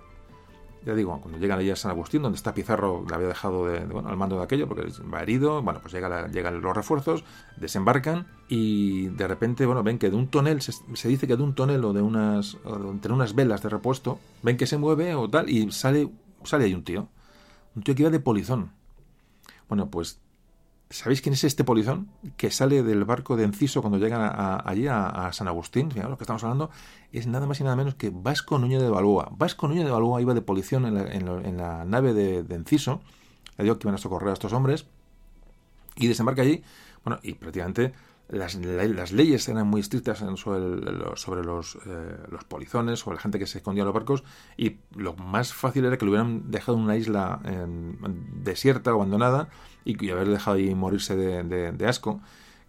ya 0.86 0.96
digo, 0.96 1.20
cuando 1.22 1.40
llegan 1.40 1.60
allí 1.60 1.70
a 1.70 1.76
San 1.76 1.92
Agustín, 1.92 2.22
donde 2.22 2.36
está 2.36 2.54
Pizarro, 2.54 3.06
le 3.08 3.14
había 3.14 3.28
dejado 3.28 3.68
de, 3.68 3.86
bueno, 3.86 4.10
al 4.10 4.18
mando 4.18 4.38
de 4.38 4.44
aquello, 4.44 4.68
porque 4.68 4.92
va 5.02 5.22
herido, 5.22 5.62
bueno, 5.62 5.80
pues 5.82 5.94
llega 5.94 6.28
llegan 6.28 6.62
los 6.62 6.76
refuerzos, 6.76 7.24
desembarcan 7.58 8.28
y 8.48 9.08
de 9.10 9.28
repente, 9.28 9.66
bueno, 9.66 9.84
ven 9.84 10.00
que 10.00 10.10
de 10.10 10.16
un 10.16 10.28
tonel, 10.28 10.62
se, 10.62 11.08
dice 11.08 11.28
que 11.28 11.38
de 11.38 11.44
un 11.44 11.54
tonel 11.54 11.86
o 11.86 11.94
de 11.94 12.02
unas, 12.02 12.58
entre 12.66 13.14
unas 13.14 13.36
velas 13.36 13.62
de 13.62 13.70
repuesto, 13.70 14.20
ven 14.42 14.58
que 14.58 14.66
se 14.66 14.78
mueve 14.78 15.14
o 15.14 15.30
tal, 15.30 15.50
y 15.50 15.72
sale, 15.72 16.10
sale 16.44 16.66
ahí 16.66 16.74
un 16.74 16.84
tío, 16.84 17.08
un 17.76 17.84
tío 17.84 17.94
que 17.94 18.02
iba 18.02 18.12
de 18.12 18.20
polizón. 18.20 18.72
Bueno, 19.70 19.90
pues 19.90 20.20
¿Sabéis 20.92 21.22
quién 21.22 21.34
es 21.34 21.44
este 21.46 21.64
polizón 21.64 22.10
que 22.36 22.52
sale 22.52 22.84
del 22.84 23.06
barco 23.06 23.38
de 23.38 23.46
Enciso 23.46 23.82
cuando 23.82 23.98
llegan 23.98 24.30
allí 24.66 24.88
a, 24.88 25.30
San 25.32 25.48
Agustín? 25.48 25.90
lo 25.96 26.18
que 26.18 26.24
estamos 26.24 26.44
hablando 26.44 26.70
es 27.14 27.28
nada 27.28 27.48
más 27.48 27.62
y 27.62 27.64
nada 27.64 27.78
menos 27.78 27.96
que 27.96 28.12
Vasco 28.14 28.58
Núñez 28.58 28.82
de 28.82 28.90
Balboa. 28.90 29.30
Vasco 29.32 29.70
Núñez 29.70 29.86
de 29.86 29.92
Balboa 29.92 30.22
iba 30.22 30.34
de 30.34 30.42
polizón 30.42 30.86
en 30.86 31.58
la, 31.58 31.86
nave 31.86 32.14
de, 32.14 32.40
Enciso, 32.54 33.02
le 33.58 33.64
digo 33.64 33.80
que 33.80 33.88
iban 33.88 33.96
a 33.96 34.00
socorrer 34.00 34.32
a 34.32 34.34
estos 34.34 34.52
hombres, 34.52 34.86
y 35.96 36.08
desembarca 36.08 36.42
allí, 36.42 36.62
bueno, 37.06 37.20
y 37.24 37.34
prácticamente 37.36 37.94
las, 38.32 39.12
leyes 39.12 39.48
eran 39.50 39.68
muy 39.68 39.82
estrictas 39.82 40.24
sobre, 40.36 41.44
los, 41.44 41.76
eh, 41.86 42.18
los, 42.30 42.44
polizones, 42.46 43.00
sobre 43.00 43.16
la 43.16 43.22
gente 43.22 43.40
que 43.40 43.46
se 43.46 43.58
escondía 43.58 43.82
en 43.82 43.88
los 43.88 43.94
barcos, 43.94 44.24
y 44.58 44.78
lo 44.96 45.16
más 45.16 45.54
fácil 45.54 45.86
era 45.86 45.98
que 45.98 46.06
lo 46.06 46.12
hubieran 46.12 46.50
dejado 46.50 46.78
en 46.78 46.84
una 46.84 46.96
isla 46.96 47.40
desierta 48.44 48.92
o 48.92 48.96
abandonada 48.96 49.50
y, 49.84 50.10
haber 50.10 50.30
dejado 50.30 50.58
ahí 50.58 50.74
morirse 50.74 51.16
de, 51.16 51.88
asco, 51.88 52.22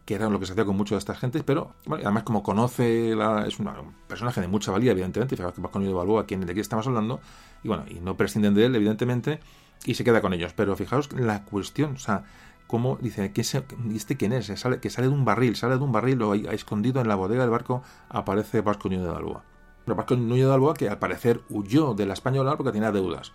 que 0.05 0.15
era 0.15 0.29
lo 0.29 0.41
que 0.41 0.47
se 0.47 0.53
hacía 0.53 0.65
con 0.65 0.77
muchas 0.77 0.97
de 0.97 0.99
estas 0.99 1.19
gentes, 1.19 1.45
pero 1.45 1.75
además 1.89 2.25
como 2.25 2.43
conoce, 2.43 3.15
la, 3.15 3.47
es 3.47 3.59
un 3.61 3.71
personaje 4.09 4.41
de 4.41 4.49
mucha 4.49 4.73
valía, 4.73 4.91
evidentemente, 4.91 5.37
fijaos 5.37 5.55
que 5.55 5.61
va 5.61 5.71
con 5.71 5.85
de 5.85 5.93
Balboa, 5.93 6.27
quien, 6.27 6.45
de 6.45 6.51
aquí 6.51 6.61
estamos 6.61 6.87
hablando, 6.89 7.21
y 7.63 7.69
bueno, 7.69 7.85
y 7.89 8.01
no 8.01 8.17
prescinden 8.17 8.55
de 8.55 8.67
él, 8.67 8.75
evidentemente, 8.75 9.39
y 9.85 9.95
se 9.95 10.05
queda 10.05 10.21
con 10.21 10.33
ellos. 10.33 10.53
Pero 10.55 10.75
fijaos 10.77 11.13
la 11.13 11.45
cuestión, 11.45 11.95
o 11.95 11.99
sea, 11.99 12.25
cómo 12.73 12.97
dice, 13.03 13.35
¿qué 13.35 13.43
¿este 13.43 14.17
quién 14.17 14.33
es? 14.33 14.51
Que 14.81 14.89
sale 14.89 15.07
de 15.07 15.13
un 15.13 15.27
barril, 15.27 15.57
sale 15.57 15.77
de 15.77 15.85
un 15.85 15.93
barril 15.93 16.23
o 16.23 16.33
escondido 16.33 17.03
en 17.03 17.07
la 17.07 17.17
bodega 17.17 17.43
del 17.43 17.51
barco 17.51 17.83
aparece 18.09 18.63
Vasco 18.63 18.89
Núñez 18.89 19.05
de 19.05 19.11
Balboa. 19.11 19.45
Pero 19.85 19.95
Vasco 19.95 20.17
Núñez 20.17 20.45
de 20.45 20.51
Balboa 20.51 20.73
que 20.73 20.89
al 20.89 20.99
parecer 20.99 21.43
huyó 21.51 21.93
de 21.93 22.07
la 22.07 22.15
española 22.15 22.57
porque 22.57 22.73
tenía 22.73 22.91
deudas. 22.91 23.35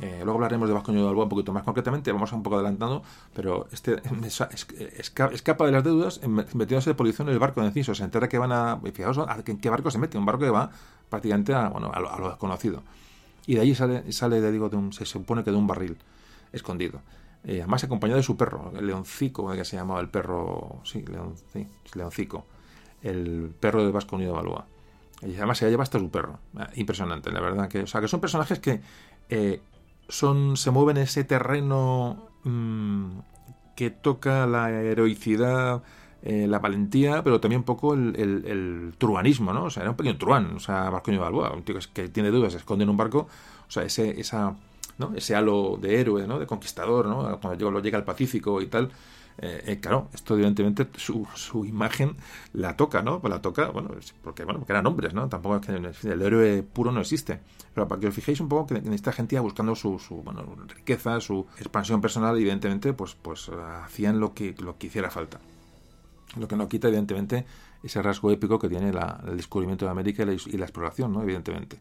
Eh, 0.00 0.20
luego 0.24 0.38
hablaremos 0.38 0.68
de 0.68 0.74
Vasco 0.74 0.90
Núñez 0.90 1.02
de 1.02 1.06
Balboa 1.06 1.24
un 1.24 1.28
poquito 1.28 1.52
más 1.52 1.64
concretamente, 1.64 2.10
vamos 2.12 2.32
un 2.32 2.42
poco 2.42 2.56
adelantando, 2.56 3.02
pero 3.34 3.68
este 3.72 4.00
escapa 5.32 5.66
de 5.66 5.72
las 5.72 5.84
deudas 5.84 6.26
metiéndose 6.26 6.88
de 6.88 6.94
policía 6.94 7.26
en 7.26 7.32
el 7.32 7.38
barco 7.38 7.60
de 7.60 7.66
Enciso. 7.66 7.94
Se 7.94 8.04
entera 8.04 8.26
que 8.26 8.38
van 8.38 8.52
a. 8.52 8.80
Fijaos 8.94 9.20
en 9.44 9.58
qué 9.58 9.68
barco 9.68 9.90
se 9.90 9.98
mete, 9.98 10.16
un 10.16 10.24
barco 10.24 10.44
que 10.44 10.50
va 10.50 10.70
prácticamente 11.10 11.52
a, 11.52 11.68
bueno, 11.68 11.90
a, 11.92 12.00
lo, 12.00 12.30
desconocido. 12.30 12.82
Y 13.46 13.56
de 13.56 13.60
allí 13.60 13.74
sale, 13.74 14.10
sale 14.12 14.50
digo, 14.50 14.70
de 14.70 14.76
un, 14.76 14.94
se 14.94 15.04
supone 15.04 15.44
que 15.44 15.50
de 15.50 15.58
un 15.58 15.66
barril 15.66 15.98
escondido. 16.52 17.02
Eh, 17.44 17.60
además 17.60 17.84
acompañado 17.84 18.16
de 18.18 18.22
su 18.22 18.36
perro, 18.36 18.72
el 18.76 18.86
leoncico, 18.86 19.50
que 19.52 19.64
se 19.64 19.76
llamaba 19.76 20.00
el 20.00 20.08
perro, 20.08 20.80
sí, 20.84 21.02
leon, 21.02 21.34
leoncico, 21.94 22.44
el 23.02 23.52
perro 23.58 23.84
de 23.84 23.92
Vasco 23.92 24.16
Unido 24.16 24.32
de 24.32 24.36
Balboa. 24.38 24.66
Y 25.22 25.34
además 25.36 25.58
se 25.58 25.68
lleva 25.68 25.82
hasta 25.82 25.98
su 25.98 26.10
perro. 26.10 26.38
Ah, 26.56 26.68
impresionante, 26.76 27.32
la 27.32 27.40
verdad. 27.40 27.68
Que, 27.68 27.82
o 27.82 27.86
sea, 27.86 28.00
que 28.00 28.08
son 28.08 28.20
personajes 28.20 28.60
que 28.60 28.80
eh, 29.28 29.60
son, 30.08 30.56
se 30.56 30.70
mueven 30.70 30.96
en 30.96 31.04
ese 31.04 31.24
terreno 31.24 32.28
mm, 32.44 33.18
que 33.76 33.90
toca 33.90 34.46
la 34.46 34.70
heroicidad, 34.70 35.82
eh, 36.22 36.46
la 36.48 36.58
valentía, 36.58 37.22
pero 37.22 37.40
también 37.40 37.60
un 37.60 37.64
poco 37.64 37.94
el, 37.94 38.94
truanismo, 38.98 39.52
¿no? 39.52 39.64
O 39.64 39.70
sea, 39.70 39.82
era 39.82 39.90
un 39.90 39.96
pequeño 39.96 40.18
truán, 40.18 40.56
o 40.56 40.60
sea, 40.60 40.90
Vasco 40.90 41.10
de 41.10 41.18
Balboa, 41.18 41.52
un 41.52 41.62
tío 41.62 41.76
que, 41.92 42.08
tiene 42.08 42.30
dudas, 42.30 42.52
se 42.52 42.58
esconde 42.58 42.84
en 42.84 42.90
un 42.90 42.96
barco, 42.96 43.28
o 43.68 43.70
sea, 43.70 43.84
ese, 43.84 44.20
esa 44.20 44.56
¿no? 44.98 45.12
ese 45.14 45.34
halo 45.34 45.78
de 45.80 46.00
héroe, 46.00 46.26
¿no? 46.26 46.38
de 46.38 46.46
conquistador, 46.46 47.06
¿no? 47.06 47.38
cuando 47.40 47.80
llega, 47.80 47.98
al 47.98 48.04
Pacífico 48.04 48.60
y 48.60 48.66
tal. 48.66 48.90
Eh, 49.40 49.62
eh, 49.66 49.80
claro, 49.80 50.08
esto 50.12 50.34
evidentemente 50.34 50.88
su, 50.96 51.24
su, 51.36 51.64
imagen 51.64 52.16
la 52.54 52.76
toca, 52.76 53.02
¿no? 53.02 53.20
Pues 53.20 53.32
la 53.32 53.40
toca, 53.40 53.68
bueno, 53.68 53.90
porque, 54.20 54.42
bueno, 54.42 54.58
porque 54.58 54.72
eran 54.72 54.84
hombres, 54.86 55.14
¿no? 55.14 55.28
Tampoco 55.28 55.56
es 55.56 55.66
que 56.02 56.08
el 56.10 56.22
héroe 56.22 56.64
puro 56.64 56.90
no 56.90 57.00
existe. 57.00 57.38
Pero 57.72 57.86
para 57.86 58.00
que 58.00 58.08
os 58.08 58.14
fijéis 58.14 58.40
un 58.40 58.48
poco 58.48 58.66
que 58.66 58.74
en 58.78 58.92
esta 58.92 59.12
gente 59.12 59.38
buscando 59.38 59.76
su, 59.76 60.00
su 60.00 60.16
bueno, 60.24 60.44
riqueza, 60.74 61.20
su 61.20 61.46
expansión 61.56 62.00
personal, 62.00 62.36
evidentemente, 62.36 62.92
pues, 62.94 63.14
pues 63.14 63.48
hacían 63.84 64.18
lo 64.18 64.34
que, 64.34 64.56
lo 64.58 64.74
hiciera 64.80 65.08
falta. 65.08 65.38
Lo 66.36 66.48
que 66.48 66.56
no 66.56 66.68
quita, 66.68 66.88
evidentemente, 66.88 67.46
ese 67.84 68.02
rasgo 68.02 68.32
épico 68.32 68.58
que 68.58 68.68
tiene 68.68 68.88
el 68.88 69.36
descubrimiento 69.36 69.84
de 69.84 69.92
América 69.92 70.24
y 70.24 70.26
la, 70.26 70.32
y 70.32 70.56
la 70.56 70.64
exploración, 70.64 71.12
¿no? 71.12 71.22
Evidentemente. 71.22 71.78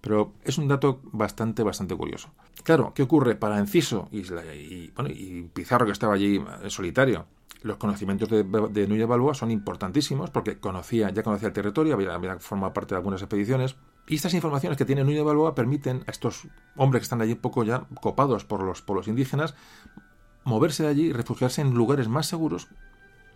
Pero 0.00 0.32
es 0.44 0.58
un 0.58 0.68
dato 0.68 1.00
bastante, 1.04 1.62
bastante 1.62 1.96
curioso. 1.96 2.30
Claro, 2.62 2.92
¿qué 2.94 3.02
ocurre? 3.02 3.34
Para 3.34 3.58
Enciso 3.58 4.08
y, 4.12 4.20
y, 4.20 5.42
Pizarro, 5.52 5.86
que 5.86 5.92
estaba 5.92 6.14
allí 6.14 6.40
en 6.62 6.70
solitario, 6.70 7.26
los 7.62 7.76
conocimientos 7.76 8.28
de, 8.28 8.44
de 8.44 8.86
Núñez 8.86 9.06
Balboa 9.06 9.34
son 9.34 9.50
importantísimos 9.50 10.30
porque 10.30 10.58
conocía, 10.58 11.10
ya 11.10 11.22
conocía 11.22 11.48
el 11.48 11.54
territorio, 11.54 11.94
había, 11.94 12.38
formado 12.38 12.72
parte 12.72 12.94
de 12.94 12.98
algunas 12.98 13.20
expediciones. 13.20 13.76
Y 14.06 14.14
estas 14.14 14.34
informaciones 14.34 14.78
que 14.78 14.84
tiene 14.84 15.04
Núñez 15.04 15.24
Balboa 15.24 15.54
permiten 15.54 16.04
a 16.06 16.10
estos 16.10 16.46
hombres 16.76 17.00
que 17.00 17.04
están 17.04 17.20
allí 17.20 17.32
un 17.32 17.38
poco 17.38 17.64
ya 17.64 17.86
copados 18.00 18.44
por 18.44 18.62
los, 18.62 18.82
por 18.82 18.96
los 18.96 19.08
indígenas 19.08 19.54
moverse 20.44 20.82
de 20.82 20.88
allí 20.88 21.06
y 21.06 21.12
refugiarse 21.12 21.60
en 21.60 21.74
lugares 21.74 22.08
más 22.08 22.26
seguros, 22.26 22.68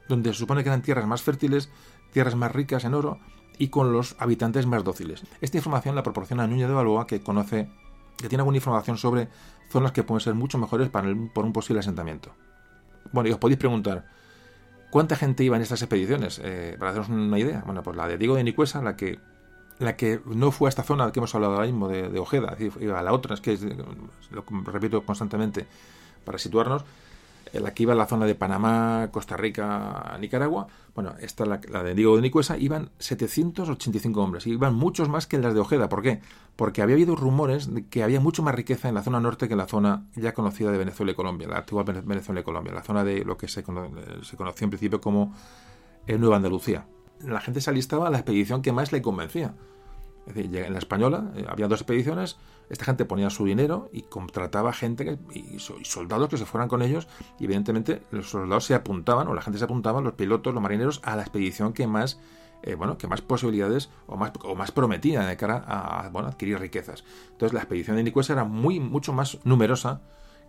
donde 0.09 0.33
se 0.33 0.39
supone 0.39 0.63
que 0.63 0.71
eran 0.71 0.83
tierras 0.83 1.07
más 1.07 1.23
fértiles, 1.23 1.71
tierras 2.13 2.37
más 2.37 2.53
ricas 2.53 2.85
en 2.85 2.95
oro 2.95 3.21
y 3.59 3.69
con 3.69 3.93
los 3.93 4.17
habitantes 4.19 4.67
más 4.67 4.85
dóciles. 4.85 5.23
Esta 5.41 5.57
información 5.57 5.95
la 5.95 6.03
proporciona 6.03 6.47
Núñez 6.47 6.69
de 6.69 6.75
Balboa, 6.75 7.07
que 7.07 7.21
conoce, 7.21 7.69
que 8.17 8.29
tiene 8.29 8.41
alguna 8.41 8.59
información 8.59 8.99
sobre 8.99 9.29
zonas 9.71 9.93
que 9.93 10.03
pueden 10.03 10.21
ser 10.21 10.35
mucho 10.35 10.59
mejores 10.59 10.89
para 10.89 11.15
por 11.33 11.45
un 11.45 11.53
posible 11.53 11.81
asentamiento. 11.81 12.33
Bueno, 13.13 13.29
y 13.29 13.33
os 13.33 13.39
podéis 13.39 13.59
preguntar, 13.59 14.07
¿cuánta 14.91 15.17
gente 15.17 15.45
iba 15.45 15.57
en 15.57 15.63
estas 15.63 15.83
expediciones? 15.83 16.41
Eh, 16.43 16.77
para 16.79 16.91
haceros 16.91 17.09
una 17.09 17.39
idea. 17.39 17.63
Bueno, 17.65 17.83
pues 17.83 17.97
la 17.97 18.07
de 18.09 18.19
Diego 18.19 18.37
de 18.37 18.45
Nicuesa, 18.45 18.83
la 18.83 18.97
que 18.97 19.19
la 19.79 19.97
que 19.97 20.21
no 20.25 20.53
fue 20.53 20.69
a 20.69 20.71
esta 20.71 20.83
zona 20.83 21.11
que 21.11 21.19
hemos 21.19 21.35
hablado 21.35 21.55
ahora 21.55 21.67
mismo 21.67 21.89
de, 21.89 22.19
Ojeda, 22.19 22.57
iba 22.81 22.99
a 22.99 23.03
la 23.03 23.13
otra, 23.13 23.35
es 23.35 23.41
que 23.41 23.59
lo 24.31 24.45
repito 24.65 25.05
constantemente 25.05 25.67
para 26.25 26.39
situarnos, 26.39 26.85
la 27.61 27.75
que 27.75 27.83
iba 27.83 27.93
a 27.93 27.97
la 27.97 28.07
zona 28.07 28.27
de 28.27 28.35
Panamá, 28.35 29.09
Costa 29.11 29.37
Rica, 29.37 30.17
Nicaragua, 30.21 30.69
bueno, 30.95 31.15
esta, 31.21 31.45
la, 31.45 31.61
la 31.69 31.83
de 31.83 31.95
Diego 31.95 32.17
de 32.17 32.23
Nicuesa, 32.23 32.57
iban 32.57 32.91
785 32.99 34.23
hombres, 34.23 34.47
iban 34.47 34.75
muchos 34.75 35.09
más 35.09 35.27
que 35.27 35.39
las 35.39 35.55
de 35.55 35.61
Ojeda. 35.61 35.89
¿Por 35.89 36.03
qué? 36.03 36.21
Porque 36.57 36.83
había 36.83 36.95
habido 36.95 37.17
rumores 37.17 37.73
de 37.73 37.87
que 37.87 38.03
había 38.03 38.21
mucho 38.21 38.43
más 38.43 38.55
riqueza 38.55 38.89
en 38.89 38.95
la 38.95 39.03
zona 39.03 39.21
norte 39.21 39.49
que 39.49 39.55
en 39.55 39.59
la 39.59 39.69
zona 39.69 40.07
ya 40.17 40.35
conocida 40.35 40.71
de 40.71 40.79
Venezuela 40.79 41.13
y 41.13 41.15
Colombia, 41.15 41.49
la 41.49 41.59
antigua 41.59 41.85
Venezuela 41.85 42.41
y 42.41 42.45
Colombia, 42.45 42.73
la 42.73 42.83
zona 42.83 43.05
de 43.05 43.25
lo 43.25 43.37
que 43.37 43.49
se, 43.49 43.63
conoció 43.63 44.65
en 44.65 44.71
principio 44.71 45.01
como 45.01 45.35
Nueva 46.07 46.37
Andalucía. 46.37 46.87
la 47.21 47.41
gente 47.41 47.61
se 47.61 47.71
alistaba 47.71 48.09
a 48.09 48.11
la 48.11 48.19
expedición 48.19 48.63
que 48.63 48.73
más 48.73 48.93
le 48.93 49.03
convencía. 49.03 49.55
Es 50.27 50.35
decir, 50.35 50.57
en 50.57 50.73
la 50.73 50.79
española 50.79 51.33
eh, 51.37 51.45
había 51.49 51.69
dos 51.69 51.81
expediciones, 51.81 52.37
esta 52.73 52.87
gente 52.87 53.05
ponía 53.05 53.29
su 53.29 53.45
dinero 53.45 53.91
y 53.93 54.03
contrataba 54.03 54.73
gente 54.73 55.19
y, 55.35 55.59
soldados 55.59 56.31
que 56.31 56.39
se 56.39 56.47
fueran 56.47 56.71
con 56.71 56.81
ellos 56.81 57.07
y 57.39 57.45
evidentemente 57.45 58.03
los 58.11 58.31
soldados 58.31 58.65
se 58.65 58.75
apuntaban 58.75 59.29
o 59.29 59.35
la 59.35 59.43
gente 59.43 59.59
se 59.59 59.67
apuntaba, 59.67 60.01
los 60.01 60.15
pilotos, 60.15 60.55
los 60.55 60.63
marineros, 60.63 61.01
a 61.05 61.15
la 61.15 61.23
expedición 61.23 61.75
que 61.75 61.87
más 61.87 62.19
eh, 62.63 62.75
bueno, 62.75 62.97
que 62.97 63.09
más 63.09 63.21
posibilidades 63.21 63.91
o 64.07 64.17
más, 64.17 64.33
o 64.43 64.55
más 64.55 64.71
prometía 64.71 65.21
de 65.27 65.37
cara 65.37 65.63
a, 65.67 66.09
bueno, 66.09 66.29
adquirir 66.29 66.59
riquezas. 66.61 67.05
Entonces 67.33 67.53
la 67.53 67.61
expedición 67.61 67.97
de 67.97 68.05
Nicuesa 68.05 68.33
era 68.33 68.45
muy, 68.45 68.81
mucho 68.81 69.13
más 69.13 69.39
numerosa 69.45 70.01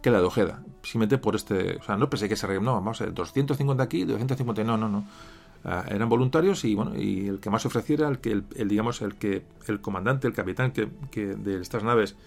que 0.01 0.09
la 0.09 0.19
de 0.19 0.25
Ojeda. 0.25 0.63
Simplemente 0.81 1.17
por 1.17 1.35
este, 1.35 1.77
o 1.77 1.83
sea, 1.83 1.97
no 1.97 2.09
pensé 2.09 2.29
que 2.29 2.37
se 2.37 2.47
no, 2.61 2.73
vamos 2.73 3.01
a 3.01 3.05
ver, 3.05 3.13
250 3.13 3.83
aquí, 3.83 4.05
250, 4.05 4.63
no, 4.63 4.77
no, 4.77 4.87
no. 4.87 5.05
Ah, 5.65 5.85
eran 5.89 6.09
voluntarios 6.09 6.65
y 6.65 6.75
bueno, 6.75 6.93
y 6.95 7.27
el 7.27 7.39
que 7.39 7.49
más 7.49 7.65
ofreciera, 7.65 8.09
el 8.09 8.19
que, 8.19 8.31
el, 8.31 8.67
digamos, 8.67 9.01
el 9.01 9.15
que, 9.15 9.45
el 9.67 9.79
comandante, 9.79 10.27
el 10.27 10.33
capitán 10.33 10.71
que, 10.71 10.89
que 11.09 11.27
de 11.27 11.61
estas 11.61 11.83
naves, 11.83 12.17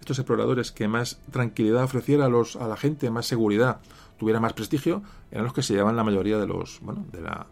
estos 0.00 0.18
exploradores 0.18 0.72
que 0.72 0.88
más 0.88 1.20
tranquilidad 1.30 1.84
ofreciera 1.84 2.24
a 2.24 2.28
los, 2.28 2.56
a 2.56 2.66
la 2.66 2.76
gente, 2.76 3.08
más 3.10 3.26
seguridad, 3.26 3.80
tuviera 4.18 4.40
más 4.40 4.52
prestigio, 4.52 5.02
eran 5.30 5.44
los 5.44 5.52
que 5.52 5.62
se 5.62 5.74
llevaban 5.74 5.94
la 5.94 6.02
mayoría 6.02 6.38
de 6.38 6.46
los, 6.48 6.80
bueno, 6.80 7.04
de 7.12 7.20
la, 7.20 7.46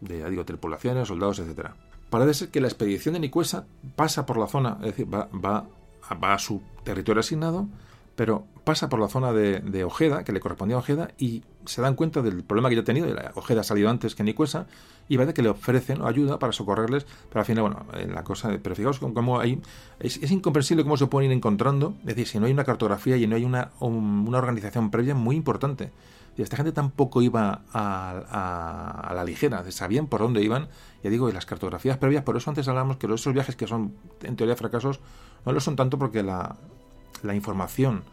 de 0.00 0.28
digo, 0.30 0.44
tripulaciones, 0.44 1.08
soldados, 1.08 1.38
etcétera. 1.38 1.76
Parece 2.10 2.34
ser 2.34 2.48
que 2.50 2.60
la 2.60 2.66
expedición 2.66 3.14
de 3.14 3.20
Nicuesa 3.20 3.66
pasa 3.94 4.26
por 4.26 4.36
la 4.36 4.48
zona, 4.48 4.78
es 4.80 4.86
decir, 4.86 5.12
va, 5.12 5.28
va, 5.32 5.66
va 6.22 6.34
a 6.34 6.38
su 6.38 6.60
territorio 6.84 7.20
asignado, 7.20 7.68
pero 8.16 8.46
pasa 8.64 8.88
por 8.88 8.98
la 8.98 9.08
zona 9.08 9.32
de, 9.32 9.84
Ojeda, 9.84 10.24
que 10.24 10.32
le 10.32 10.40
correspondía 10.40 10.76
a 10.76 10.80
Ojeda, 10.80 11.10
y 11.18 11.42
se 11.66 11.82
dan 11.82 11.94
cuenta 11.94 12.22
del 12.22 12.42
problema 12.44 12.68
que 12.68 12.76
ya 12.76 12.80
ha 12.80 12.84
tenido, 12.84 13.06
la 13.12 13.32
Ojeda 13.34 13.60
ha 13.60 13.64
salido 13.64 13.90
antes 13.90 14.14
que 14.14 14.22
Nicuesa, 14.22 14.66
y 15.08 15.16
de 15.16 15.34
que 15.34 15.42
le 15.42 15.50
ofrecen 15.50 16.02
ayuda 16.02 16.38
para 16.38 16.52
socorrerles, 16.52 17.06
pero 17.28 17.40
al 17.40 17.46
final, 17.46 17.62
bueno, 17.62 17.86
la 18.12 18.24
cosa, 18.24 18.58
pero 18.62 18.74
fijaos 18.74 18.98
cómo 18.98 19.38
hay, 19.38 19.60
es, 20.00 20.30
incomprensible 20.30 20.82
cómo 20.82 20.96
se 20.96 21.06
pueden 21.06 21.30
ir 21.30 21.36
encontrando, 21.36 21.94
es 22.00 22.06
decir, 22.06 22.26
si 22.26 22.38
no 22.38 22.46
hay 22.46 22.52
una 22.52 22.64
cartografía 22.64 23.16
y 23.16 23.26
no 23.26 23.36
hay 23.36 23.44
una, 23.44 23.70
una 23.80 24.38
organización 24.38 24.90
previa 24.90 25.14
muy 25.14 25.36
importante. 25.36 25.92
Y 26.36 26.42
esta 26.42 26.56
gente 26.56 26.72
tampoco 26.72 27.22
iba 27.22 27.62
a, 27.72 29.12
la 29.14 29.24
ligera, 29.24 29.64
sabían 29.70 30.06
por 30.06 30.20
dónde 30.20 30.42
iban. 30.42 30.68
Ya 31.02 31.08
digo, 31.08 31.30
y 31.30 31.32
las 31.32 31.46
cartografías 31.46 31.96
previas, 31.96 32.24
por 32.24 32.36
eso 32.36 32.50
antes 32.50 32.68
hablamos 32.68 32.98
que 32.98 33.06
esos 33.06 33.32
viajes 33.32 33.56
que 33.56 33.66
son 33.66 33.94
en 34.22 34.36
teoría 34.36 34.54
fracasos, 34.54 35.00
no 35.46 35.52
lo 35.52 35.60
son 35.60 35.76
tanto 35.76 35.98
porque 35.98 36.22
la, 36.22 36.56
información 37.32 38.04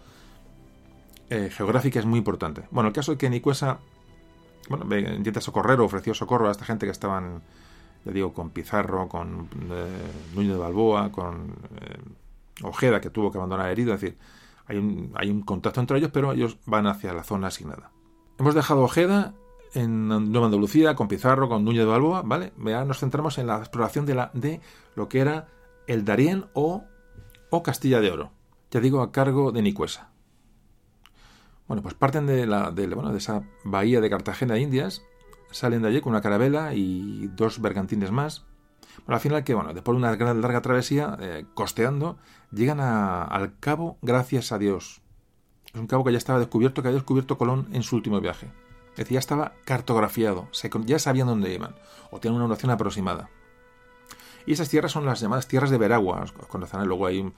eh, 1.34 1.50
geográfica 1.50 2.00
es 2.00 2.06
muy 2.06 2.20
importante. 2.20 2.64
Bueno, 2.70 2.90
el 2.90 2.94
caso 2.94 3.14
es 3.14 3.18
que 3.18 3.30
Nicuesa 3.30 3.80
bueno, 4.70 4.86
intenta 4.96 5.42
socorrer 5.42 5.80
o 5.80 5.86
ofreció 5.86 6.14
socorro 6.14 6.48
a 6.48 6.52
esta 6.52 6.64
gente 6.64 6.86
que 6.86 6.92
estaban, 6.92 7.42
ya 8.06 8.12
digo, 8.12 8.34
con 8.34 8.52
Pizarro, 8.52 9.10
con 9.10 9.50
eh, 9.72 10.44
de 10.44 10.58
Balboa, 10.58 11.12
con 11.12 11.56
eh, 11.82 11.98
Ojeda, 12.62 13.02
que 13.02 13.10
tuvo 13.10 13.32
que 13.32 13.40
abandonar 13.40 13.72
herido. 13.72 13.96
Es 13.96 14.02
decir, 14.02 14.18
hay 14.68 14.78
un, 14.78 15.42
contacto 15.42 15.80
entre 15.80 15.98
ellos, 15.98 16.12
pero 16.14 16.34
ellos 16.34 16.58
van 16.68 16.86
hacia 16.86 17.14
la 17.14 17.24
zona 17.24 17.48
asignada. 17.48 17.90
Hemos 18.38 18.54
dejado 18.54 18.82
Ojeda 18.82 19.34
en 19.74 20.08
Nueva 20.08 20.46
Andalucía, 20.46 20.96
con 20.96 21.08
Pizarro, 21.08 21.50
con 21.50 21.66
Núñez 21.66 21.82
de 21.82 21.90
Balboa, 21.90 22.22
¿vale? 22.24 22.54
Ahora 22.60 22.86
nos 22.86 23.00
centramos 23.00 23.40
en 23.40 23.48
la 23.48 23.58
exploración 23.58 24.06
de, 24.06 24.14
la, 24.14 24.30
de 24.36 24.62
lo 24.96 25.10
que 25.10 25.20
era 25.20 25.48
el 25.88 26.06
Darién 26.06 26.46
o, 26.54 26.84
o 27.50 27.64
Castilla 27.64 28.00
de 28.00 28.12
Oro. 28.12 28.32
Ya 28.70 28.80
digo, 28.80 29.02
a 29.02 29.12
cargo 29.12 29.52
de 29.52 29.64
Nicuesa. 29.64 30.13
Bueno, 31.68 31.82
pues 31.82 31.96
parten 31.96 32.26
de, 32.26 32.46
la, 32.46 32.72
de, 32.72 32.88
bueno, 32.88 33.12
de 33.12 33.18
esa 33.18 33.44
bahía 33.64 34.02
de 34.02 34.10
Cartagena 34.10 34.56
de 34.56 34.62
Indias, 34.62 35.02
salen 35.52 35.82
de 35.82 35.88
allí 35.88 36.02
con 36.02 36.12
una 36.12 36.22
carabela 36.22 36.74
y 36.74 37.28
dos 37.36 37.62
bergantines 37.62 38.12
más. 38.12 38.46
Bueno, 39.06 39.16
al 39.16 39.22
final 39.22 39.44
que, 39.44 39.54
bueno, 39.54 39.74
después 39.74 39.96
de 39.96 40.00
una 40.00 40.16
gran 40.16 40.42
larga 40.42 40.62
travesía, 40.62 41.18
eh, 41.20 41.46
costeando, 41.54 42.18
llegan 42.52 42.80
al 42.80 43.58
cabo 43.60 43.98
Gracias 44.02 44.52
a 44.52 44.58
Dios, 44.58 45.04
es 45.74 45.80
un 45.80 45.88
cabo 45.88 46.04
que 46.04 46.12
ya 46.12 46.20
estaba 46.20 46.38
descubierto, 46.38 46.82
que 46.82 46.90
había 46.90 47.00
descubierto 47.00 47.38
Colón 47.38 47.68
en 47.74 47.82
su 47.82 47.96
último 47.96 48.22
viaje. 48.22 48.52
Es 48.92 48.98
decir, 48.98 49.16
ya 49.16 49.20
estaba 49.20 49.54
cartografiado, 49.66 50.48
ya 50.86 51.00
sabían 51.00 51.28
dónde 51.28 51.52
iban, 51.52 51.76
o 52.12 52.20
tenían 52.20 52.40
una 52.40 52.48
noción 52.48 52.72
aproximada. 52.72 53.30
Y 54.46 54.54
esas 54.54 54.70
tierras 54.70 54.92
son 54.92 55.06
las 55.06 55.20
llamadas 55.20 55.48
tierras 55.48 55.72
de 55.72 55.80
Veragua. 55.80 56.22
Os 56.22 56.32
conocerán, 56.48 56.88
luego 56.88 57.08
hay 57.08 57.20
un, 57.22 57.34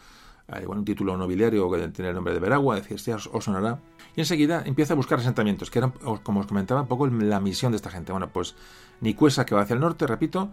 un 0.68 0.86
título 0.86 1.18
nobiliario 1.18 1.70
que 1.72 1.88
tiene 1.90 2.10
el 2.10 2.16
nombre 2.16 2.34
de 2.34 2.40
Veragua, 2.40 2.76
decir, 2.76 3.16
os, 3.16 3.44
sonará. 3.44 3.80
Y 4.16 4.22
enseguida 4.22 4.64
empieza 4.66 4.94
a 4.94 4.96
buscar 4.96 5.20
asentamientos, 5.20 5.70
que 5.70 5.80
eran, 5.80 5.92
como 6.24 6.40
os 6.40 6.48
comentaba, 6.48 6.82
un 6.82 6.88
poco 6.88 7.08
la 7.08 7.40
misión 7.40 7.72
de 7.72 7.78
esta 7.78 7.90
gente. 7.90 8.12
Bueno, 8.12 8.30
pues 8.32 8.56
Nicuesa, 9.02 9.46
que 9.46 9.56
va 9.56 9.62
hacia 9.62 9.74
el 9.74 9.80
norte, 9.80 10.08
repito, 10.08 10.52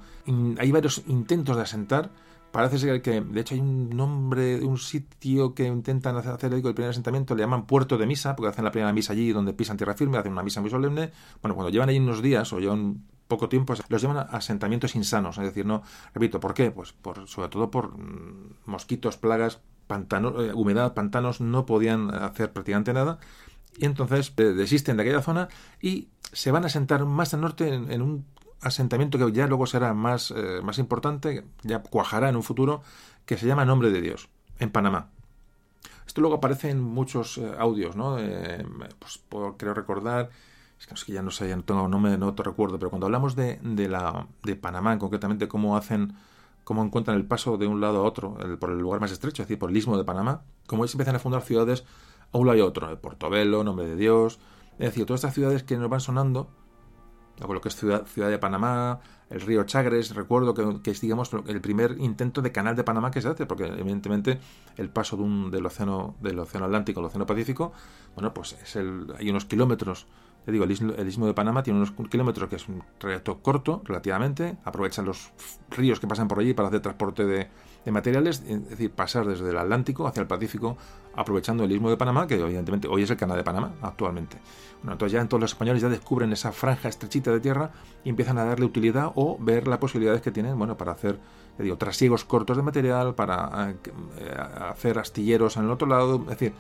hay 0.59 0.73
varios 0.73 1.03
intentos 1.07 1.57
de 1.57 1.63
asentar, 1.63 2.11
Parece 2.53 2.77
ser 2.79 3.01
que, 3.01 3.23
de 3.23 3.41
hecho, 3.41 3.55
hay 3.55 3.61
un 3.63 3.89
nombre 3.89 4.59
de 4.59 4.67
un 4.67 4.77
sitio 4.77 5.55
que 5.55 5.65
intentan 5.65 6.19
hacer 6.19 6.53
el 6.53 6.61
primer 6.61 6.91
asentamiento, 6.91 7.35
le 7.35 7.45
llaman 7.45 7.65
Puerto 7.65 7.97
de 7.97 8.05
Misa, 8.05 8.37
porque 8.37 8.51
hacen 8.51 8.63
la 8.63 8.71
primera 8.71 8.93
misa 8.93 9.15
allí 9.15 9.33
donde 9.33 9.55
pisan 9.55 9.79
tierra 9.79 9.95
firme, 9.95 10.19
hacen 10.19 10.33
una 10.33 10.43
misa 10.43 10.61
muy 10.61 10.69
solemne. 10.69 11.13
Bueno, 11.41 11.55
cuando 11.55 11.71
llevan 11.71 11.89
ahí 11.89 11.99
unos 11.99 12.21
días 12.21 12.53
o 12.53 12.61
llevan 12.61 13.05
poco 13.27 13.49
tiempo, 13.49 13.73
los 13.89 14.03
llaman 14.03 14.27
asentamientos 14.31 14.95
insanos. 14.97 15.39
Es 15.39 15.45
decir, 15.45 15.65
no, 15.65 15.83
repito, 16.13 16.41
¿por 16.41 16.53
qué? 16.53 16.71
Pues 16.71 16.93
por, 16.93 17.27
sobre 17.27 17.49
todo 17.49 17.71
por 17.71 17.97
mm, 17.97 18.57
mosquitos, 18.67 19.17
plagas, 19.17 19.63
eh, 19.95 20.53
humedad, 20.55 20.95
pantanos, 20.95 21.41
no 21.41 21.67
podían 21.67 22.15
hacer 22.15 22.53
prácticamente 22.53 22.93
nada. 22.93 23.19
Y 23.77 23.87
entonces 23.87 24.33
eh, 24.37 24.43
desisten 24.43 24.97
de 24.97 25.03
aquella 25.03 25.23
zona 25.23 25.49
y 25.81 26.09
se 26.33 26.51
van 26.51 26.65
a 26.65 26.67
asentar 26.67 27.05
más 27.05 27.35
al 27.35 27.41
norte 27.41 27.69
en 27.69 28.03
un 28.03 28.27
asentamiento 28.61 29.19
que 29.19 29.33
ya 29.33 29.47
luego 29.47 29.67
será 29.67 29.95
más, 29.95 30.31
eh, 30.31 30.61
más 30.63 30.79
importante, 30.79 31.45
ya 31.63 31.83
cuajará 31.83 32.29
en 32.29 32.37
un 32.37 32.43
futuro, 32.43 32.83
que 33.27 33.37
se 33.37 33.47
llama 33.47 33.65
Nombre 33.65 33.91
de 33.91 34.01
Dios, 34.01 34.29
en 34.59 34.71
Panamá. 34.71 35.11
Esto 36.07 36.21
luego 36.21 36.37
aparece 36.37 36.71
en 36.71 36.81
muchos 36.81 37.41
audios, 37.59 37.97
¿no? 37.97 38.17
Pues 38.99 39.23
creo 39.57 39.73
recordar, 39.73 40.31
es 40.91 41.05
que 41.05 41.13
ya 41.13 41.23
no 41.23 41.31
sé, 41.31 41.49
ya 41.49 41.57
no 41.57 41.63
tengo 41.63 41.87
nombre, 41.89 42.19
no 42.19 42.35
te 42.35 42.43
recuerdo, 42.43 42.79
pero 42.79 42.91
cuando 42.91 43.07
hablamos 43.07 43.37
de, 43.37 43.59
de, 43.63 43.89
la, 43.89 44.27
de 44.43 44.57
Panamá, 44.57 44.99
concretamente 44.99 45.49
cómo 45.49 45.77
hacen, 45.77 46.15
cómo 46.65 46.85
encuentran 46.85 47.17
el 47.17 47.25
paso 47.25 47.57
de 47.57 47.67
un 47.67 47.81
lado 47.81 47.99
a 47.99 48.03
otro, 48.03 48.37
por 48.59 48.71
el 48.71 48.79
lugar 48.79 49.01
más 49.01 49.13
estrecho, 49.13 49.43
es 49.43 49.49
decir, 49.49 49.59
por 49.59 49.71
el 49.71 49.77
istmo 49.77 49.97
de 49.97 50.05
Panamá, 50.05 50.43
cómo 50.67 50.85
ellos 50.85 50.95
empiezan 50.95 51.17
a 51.17 51.19
fundar 51.19 51.43
ciudades 51.43 51.85
a 52.33 52.39
un 52.39 52.47
lado 52.47 52.59
y 52.59 52.63
a 52.63 52.65
otro, 52.65 53.01
Portobelo, 53.01 53.65
Nombre 53.65 53.87
de 53.87 53.97
Dios, 53.97 54.39
es 54.79 54.87
decir, 54.87 55.07
todas 55.07 55.21
estas 55.21 55.35
ciudades 55.35 55.63
que 55.63 55.77
nos 55.77 55.89
van 55.89 56.01
sonando, 56.01 56.49
lo 57.39 57.61
que 57.61 57.69
es 57.69 57.77
ciudad, 57.77 58.07
ciudad 58.07 58.31
de 58.31 58.39
Panamá, 58.39 59.01
el 59.31 59.41
río 59.41 59.65
Chagres, 59.65 60.15
recuerdo 60.15 60.55
que, 60.83 60.91
es 60.91 61.01
digamos 61.01 61.31
el 61.47 61.61
primer 61.61 61.97
intento 61.99 62.43
de 62.43 62.53
canal 62.53 62.77
de 62.77 62.85
Panamá 62.85 63.11
que 63.11 63.21
se 63.21 63.29
hace, 63.29 63.47
porque 63.47 63.65
evidentemente 63.65 64.39
el 64.77 64.91
paso 64.91 65.17
de 65.17 65.23
un, 65.23 65.51
del 65.51 65.65
océano 65.67 66.17
del 66.21 66.39
océano 66.39 66.67
Atlántico 66.67 67.01
al 67.01 67.07
océano 67.07 67.27
Pacífico, 67.27 67.73
bueno, 68.15 68.33
pues 68.35 68.53
es 68.63 68.77
el, 68.77 69.13
hay 69.19 69.31
unos 69.31 69.47
kilómetros 69.47 70.07
te 70.45 70.53
digo, 70.53 70.65
el 70.65 70.71
istmo, 70.71 71.27
de 71.27 71.35
Panamá 71.35 71.63
tiene 71.63 71.79
unos 71.79 71.93
kilómetros 72.11 72.49
que 72.49 72.57
es 72.57 72.69
un 72.69 72.83
trayecto 72.99 73.39
corto 73.39 73.83
relativamente, 73.85 74.57
aprovechan 74.65 75.05
los 75.05 75.33
ríos 75.71 76.01
que 76.01 76.07
pasan 76.07 76.27
por 76.27 76.41
allí 76.41 76.53
para 76.53 76.69
hacer 76.69 76.81
transporte 76.81 77.25
de, 77.25 77.49
de 77.85 77.93
materiales, 77.93 78.43
es 78.47 78.69
decir, 78.69 78.91
pasar 78.91 79.27
desde 79.27 79.51
el 79.51 79.59
Atlántico 79.59 80.07
hacia 80.07 80.21
el 80.21 80.27
Pacífico, 80.27 80.77
aprovechando 81.15 81.65
el 81.65 81.73
istmo 81.73 81.91
de 81.91 81.97
Panamá, 81.97 82.27
que 82.27 82.35
evidentemente 82.35 82.89
hoy 82.89 83.03
es 83.03 83.11
el 83.11 83.17
canal 83.17 83.37
de 83.37 83.45
Panamá 83.45 83.73
actualmente. 83.83 84.39
Bueno, 84.81 84.93
entonces 84.93 85.13
ya 85.13 85.21
en 85.21 85.29
todos 85.29 85.41
los 85.41 85.53
españoles 85.53 85.83
ya 85.83 85.89
descubren 85.89 86.33
esa 86.33 86.51
franja 86.51 86.89
estrechita 86.89 87.31
de 87.31 87.41
tierra 87.41 87.71
y 88.05 88.09
empiezan 88.09 88.39
a 88.39 88.45
darle 88.45 88.65
utilidad 88.65 89.13
o 89.15 89.37
ver 89.39 89.69
las 89.69 89.79
posibilidades 89.79 90.23
que 90.23 90.33
tienen, 90.33 90.59
bueno, 90.59 90.77
para 90.77 90.93
hacer, 90.93 91.19
digo, 91.59 91.77
trasiegos 91.77 92.25
cortos 92.25 92.57
de 92.57 92.63
material, 92.63 93.15
para 93.15 93.71
eh, 93.71 93.77
eh, 94.19 94.37
hacer 94.71 94.99
astilleros 94.99 95.57
en 95.57 95.65
el 95.65 95.71
otro 95.71 95.87
lado, 95.87 96.17
es 96.23 96.29
decir, 96.29 96.53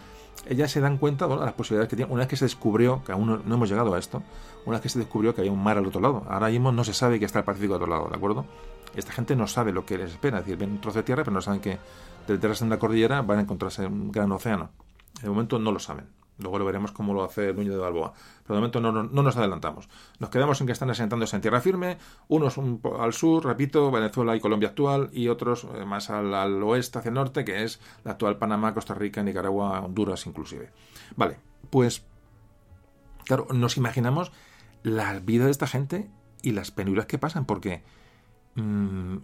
ellas 0.47 0.71
se 0.71 0.81
dan 0.81 0.99
cuenta 0.99 1.27
de 1.27 1.37
las 1.37 1.53
posibilidades 1.53 1.89
que 1.89 1.97
tienen. 1.97 2.13
Una 2.13 2.21
vez 2.21 2.29
que 2.29 2.37
se 2.37 2.45
descubrió, 2.45 3.03
que 3.05 3.13
aún 3.13 3.43
no, 3.45 3.55
hemos 3.55 3.69
llegado 3.69 3.95
a 3.95 3.99
esto, 3.99 4.23
una 4.65 4.77
vez 4.77 4.83
que 4.83 4.89
se 4.89 4.99
descubrió 4.99 5.35
que 5.35 5.43
había 5.43 5.53
un 5.53 5.63
mar 5.63 5.79
al 5.79 5.87
otro 5.87 6.01
lado, 6.01 6.25
ahora 6.29 6.49
mismo 6.49 6.73
no 6.73 6.85
se 6.85 6.95
sabe 6.95 7.19
que 7.19 7.25
está 7.25 7.41
el 7.41 7.45
Pacífico 7.45 7.75
al 7.75 7.83
otro 7.83 7.93
lado, 7.93 8.09
¿de 8.09 8.17
acuerdo? 8.17 8.45
Esta 8.95 9.13
gente 9.13 9.37
no 9.37 9.47
sabe 9.47 9.73
lo 9.73 9.87
que 9.87 9.97
les 9.99 10.11
espera, 10.11 10.39
es 10.39 10.45
decir, 10.45 10.59
ven 10.59 10.73
un 10.73 10.81
trozo 10.81 10.99
de 10.99 11.05
tierra, 11.05 11.25
pero 11.25 11.35
no 11.35 11.41
saben 11.41 11.61
que 11.61 11.79
detrás 12.27 12.61
de 12.61 12.67
la 12.67 12.79
cordillera 12.79 13.23
van 13.23 13.39
a 13.39 13.43
encontrarse 13.43 13.87
un 13.87 14.13
gran 14.13 14.31
océano. 14.33 14.71
De 15.23 15.29
momento 15.29 15.59
no 15.59 15.73
lo 15.73 15.79
saben. 15.79 16.07
Luego 16.39 16.59
lo 16.59 16.65
veremos 16.65 16.93
cómo 16.93 17.15
lo 17.15 17.23
hace 17.23 17.51
el 17.51 17.57
de 17.57 17.77
Balboa. 17.77 18.13
Pero 18.43 18.55
de 18.55 18.61
momento 18.61 18.81
no, 18.81 19.03
nos 19.03 19.37
adelantamos. 19.37 19.89
Nos 20.19 20.31
quedamos 20.31 20.61
en 20.61 20.67
que 20.67 20.73
están 20.73 20.91
asentándose 20.91 21.37
en 21.37 21.43
tierra 21.43 21.61
firme, 21.61 21.99
unos 22.29 22.57
al 22.99 23.13
sur, 23.13 23.45
repito, 23.45 23.91
Venezuela 23.91 24.35
y 24.35 24.41
Colombia 24.41 24.71
actual, 24.71 25.11
y 25.13 25.29
otros 25.29 25.67
eh, 25.75 25.85
más 25.85 26.11
al, 26.11 26.63
oeste, 26.63 26.99
hacia 26.99 27.11
el 27.11 27.15
norte, 27.15 27.45
que 27.45 27.65
es 27.65 27.81
la 28.05 28.13
actual 28.13 28.39
Panamá, 28.39 28.75
Costa 28.75 28.95
Rica, 28.95 29.23
Nicaragua, 29.23 29.81
Honduras 29.81 30.27
inclusive. 30.27 30.71
Vale, 31.17 31.39
pues 31.71 32.05
claro, 33.25 33.47
nos 33.53 33.77
imaginamos 33.77 34.33
la 34.83 35.19
vida 35.21 35.45
de 35.45 35.51
esta 35.51 35.67
gente 35.67 36.11
y 36.43 36.53
las 36.53 36.71
penurias 36.71 37.07
que 37.07 37.19
pasan, 37.19 37.45
porque 37.45 37.83
mm, 38.57 39.19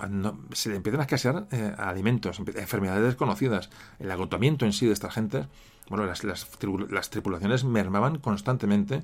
se 0.53 0.71
le 0.71 0.77
empiezan 0.77 1.01
a 1.01 1.05
escasear 1.05 1.47
eh, 1.51 1.75
alimentos, 1.77 2.39
enfermedades 2.39 3.05
desconocidas, 3.05 3.71
el 3.99 4.11
agotamiento 4.11 4.67
en 4.67 4.73
sí 4.73 4.87
de 4.87 4.93
esta 4.93 5.11
gente 5.11 5.47
bueno, 5.89 6.05
las, 6.05 6.25
las, 6.25 7.11
tripulaciones 7.11 7.65
mermaban 7.65 8.19
constantemente 8.19 9.03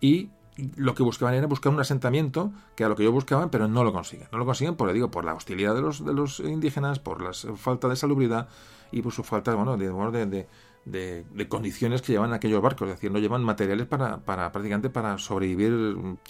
y 0.00 0.30
lo 0.76 0.94
que 0.94 1.02
buscaban 1.02 1.34
era 1.34 1.46
buscar 1.46 1.72
un 1.72 1.80
asentamiento, 1.80 2.52
que 2.74 2.82
era 2.82 2.88
lo 2.88 2.96
que 2.96 3.04
yo 3.04 3.12
buscaba, 3.12 3.50
pero 3.50 3.68
no 3.68 3.84
lo 3.84 3.92
consiguen. 3.92 4.28
No 4.32 4.38
lo 4.38 4.46
consiguen, 4.46 4.74
por, 4.74 4.92
digo, 4.92 5.10
por 5.10 5.24
la 5.24 5.34
hostilidad 5.34 5.74
de 5.74 5.82
los, 5.82 6.04
de 6.04 6.14
los 6.14 6.40
indígenas, 6.40 6.98
por 6.98 7.22
la 7.22 7.32
falta 7.56 7.88
de 7.88 7.96
salubridad 7.96 8.48
y 8.90 9.02
por 9.02 9.12
su 9.12 9.22
falta 9.22 9.54
bueno, 9.54 9.76
de, 9.76 10.46
de, 10.86 11.48
condiciones 11.48 12.00
que 12.00 12.12
llevan 12.12 12.32
aquellos 12.32 12.62
barcos. 12.62 12.88
Es 12.88 12.94
decir, 12.94 13.12
no 13.12 13.18
llevan 13.18 13.44
materiales 13.44 13.86
para, 13.86 14.18
para 14.18 14.50
prácticamente 14.52 14.88
para 14.88 15.18
sobrevivir. 15.18 15.72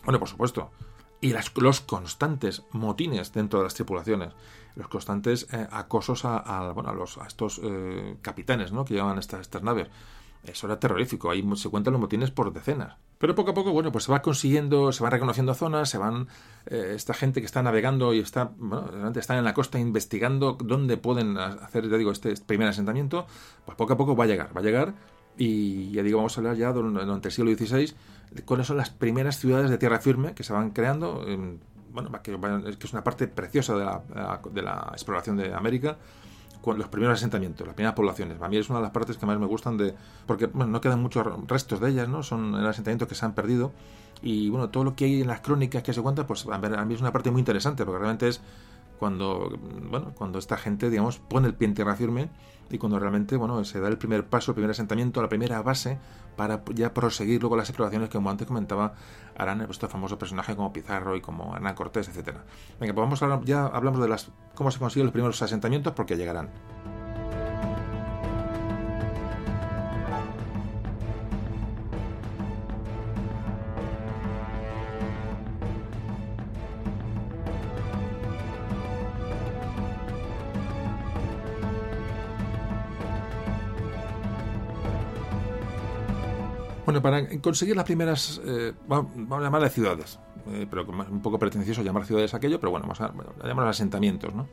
Bueno, 0.04 0.18
por 0.18 0.28
supuesto. 0.28 0.70
Y 1.20 1.32
las, 1.32 1.56
los 1.56 1.80
constantes 1.80 2.64
motines 2.72 3.32
dentro 3.32 3.60
de 3.60 3.64
las 3.64 3.74
tripulaciones, 3.74 4.34
los 4.76 4.88
constantes 4.88 5.48
eh, 5.52 5.66
acosos 5.70 6.24
a, 6.24 6.70
bueno, 6.72 6.90
a, 6.90 7.26
estos 7.26 7.60
eh, 7.64 8.16
capitanes 8.22 8.72
¿no? 8.72 8.84
que 8.84 8.94
llevan 8.94 9.18
estas, 9.18 9.40
estas 9.40 9.62
naves 9.62 9.88
eso 10.50 10.66
era 10.66 10.78
terrorífico. 10.78 11.30
Ahí 11.30 11.44
se 11.56 11.68
cuentan 11.68 11.92
los 11.92 12.00
motines 12.00 12.30
por 12.30 12.52
decenas. 12.52 12.96
Pero 13.18 13.34
poco 13.34 13.50
a 13.50 13.54
poco, 13.54 13.72
bueno, 13.72 13.92
pues 13.92 14.04
se 14.04 14.12
va 14.12 14.22
consiguiendo, 14.22 14.92
se 14.92 15.02
van 15.02 15.12
reconociendo 15.12 15.54
zonas, 15.54 15.88
se 15.88 15.98
van. 15.98 16.28
Eh, 16.66 16.92
esta 16.94 17.14
gente 17.14 17.40
que 17.40 17.46
está 17.46 17.62
navegando 17.62 18.12
y 18.12 18.20
está, 18.20 18.52
bueno, 18.56 19.10
están 19.14 19.38
en 19.38 19.44
la 19.44 19.54
costa 19.54 19.78
investigando 19.78 20.56
dónde 20.60 20.96
pueden 20.96 21.38
hacer, 21.38 21.88
ya 21.88 21.96
digo, 21.96 22.12
este, 22.12 22.34
primer 22.36 22.68
asentamiento, 22.68 23.26
pues 23.64 23.76
poco 23.76 23.94
a 23.94 23.96
poco 23.96 24.16
va 24.16 24.24
a 24.24 24.26
llegar, 24.26 24.56
va 24.56 24.60
a 24.60 24.64
llegar. 24.64 24.94
Y 25.38 25.90
ya 25.92 26.02
digo, 26.02 26.18
vamos 26.18 26.36
a 26.36 26.40
hablar 26.40 26.56
ya 26.56 26.72
durante 26.72 27.28
el 27.28 27.32
siglo 27.32 27.54
XVI, 27.54 27.92
cuáles 28.44 28.66
son 28.66 28.78
las 28.78 28.90
primeras 28.90 29.38
ciudades 29.38 29.70
de 29.70 29.76
tierra 29.76 29.98
firme 30.00 30.34
que 30.34 30.44
se 30.44 30.52
van 30.52 30.70
creando. 30.70 31.24
Bueno, 31.96 32.22
que, 32.22 32.84
es 32.84 32.92
una 32.92 33.02
parte 33.02 33.26
preciosa 33.26 33.74
de 33.74 33.84
la, 33.84 34.02
de 34.52 34.62
la 34.62 34.90
exploración 34.92 35.36
de 35.36 35.52
América 35.52 35.96
los 36.74 36.88
primeros 36.88 37.18
asentamientos, 37.18 37.66
las 37.66 37.74
primeras 37.76 37.94
poblaciones. 37.94 38.40
A 38.40 38.48
mí 38.48 38.56
es 38.56 38.68
una 38.68 38.80
de 38.80 38.84
las 38.84 38.92
partes 38.92 39.16
que 39.16 39.26
más 39.26 39.38
me 39.38 39.46
gustan 39.46 39.76
de. 39.76 39.94
porque 40.26 40.46
bueno, 40.46 40.72
no 40.72 40.80
quedan 40.80 41.00
muchos 41.00 41.24
restos 41.46 41.80
de 41.80 41.90
ellas, 41.90 42.08
¿no? 42.08 42.22
Son 42.22 42.54
asentamientos 42.54 43.06
que 43.06 43.14
se 43.14 43.24
han 43.24 43.34
perdido. 43.34 43.72
Y 44.22 44.48
bueno, 44.48 44.70
todo 44.70 44.82
lo 44.82 44.96
que 44.96 45.04
hay 45.04 45.20
en 45.20 45.28
las 45.28 45.40
crónicas 45.40 45.82
que 45.82 45.92
se 45.92 46.02
cuentan, 46.02 46.26
pues 46.26 46.46
a 46.46 46.58
mí 46.58 46.94
es 46.94 47.00
una 47.00 47.12
parte 47.12 47.30
muy 47.30 47.40
interesante, 47.40 47.84
porque 47.84 47.98
realmente 47.98 48.28
es 48.28 48.40
cuando, 48.98 49.56
bueno, 49.90 50.12
cuando 50.16 50.38
esta 50.38 50.56
gente, 50.56 50.88
digamos, 50.88 51.18
pone 51.18 51.46
el 51.46 51.54
pie 51.54 51.68
en 51.68 51.74
tierra 51.74 51.94
firme 51.94 52.30
y 52.70 52.78
cuando 52.78 52.98
realmente, 52.98 53.36
bueno, 53.36 53.62
se 53.64 53.78
da 53.78 53.88
el 53.88 53.98
primer 53.98 54.24
paso, 54.24 54.52
el 54.52 54.54
primer 54.54 54.70
asentamiento, 54.70 55.20
la 55.20 55.28
primera 55.28 55.60
base 55.60 55.98
para 56.36 56.62
ya 56.74 56.92
proseguir 56.92 57.40
luego 57.40 57.56
las 57.56 57.68
exploraciones 57.68 58.08
que, 58.08 58.18
como 58.18 58.30
antes 58.30 58.46
comentaba, 58.46 58.94
harán 59.36 59.62
estos 59.62 59.90
famosos 59.90 60.18
personajes 60.18 60.54
como 60.54 60.72
Pizarro 60.72 61.16
y 61.16 61.20
como 61.20 61.56
Hernán 61.56 61.74
Cortés, 61.74 62.08
etcétera. 62.08 62.44
Venga, 62.78 62.94
pues 62.94 63.04
vamos 63.04 63.22
a 63.22 63.40
ya 63.44 63.66
hablamos 63.66 64.00
de 64.00 64.08
las 64.08 64.30
cómo 64.54 64.70
se 64.70 64.78
consiguen 64.78 65.06
los 65.06 65.12
primeros 65.12 65.40
asentamientos 65.42 65.92
porque 65.94 66.16
llegarán. 66.16 66.50
Bueno, 86.96 87.26
para 87.26 87.40
conseguir 87.40 87.76
las 87.76 87.84
primeras, 87.84 88.40
eh, 88.42 88.72
vamos 88.88 89.38
a 89.38 89.42
llamarlas 89.42 89.72
ciudades, 89.72 90.18
eh, 90.50 90.66
pero 90.68 90.86
un 90.86 91.20
poco 91.20 91.38
pretencioso 91.38 91.82
llamar 91.82 92.06
ciudades 92.06 92.32
aquello, 92.32 92.58
pero 92.58 92.70
bueno, 92.70 92.86
vamos 92.86 93.00
a, 93.02 93.12
llamar 93.46 93.68
asentamientos, 93.68 94.34
¿no? 94.34 94.48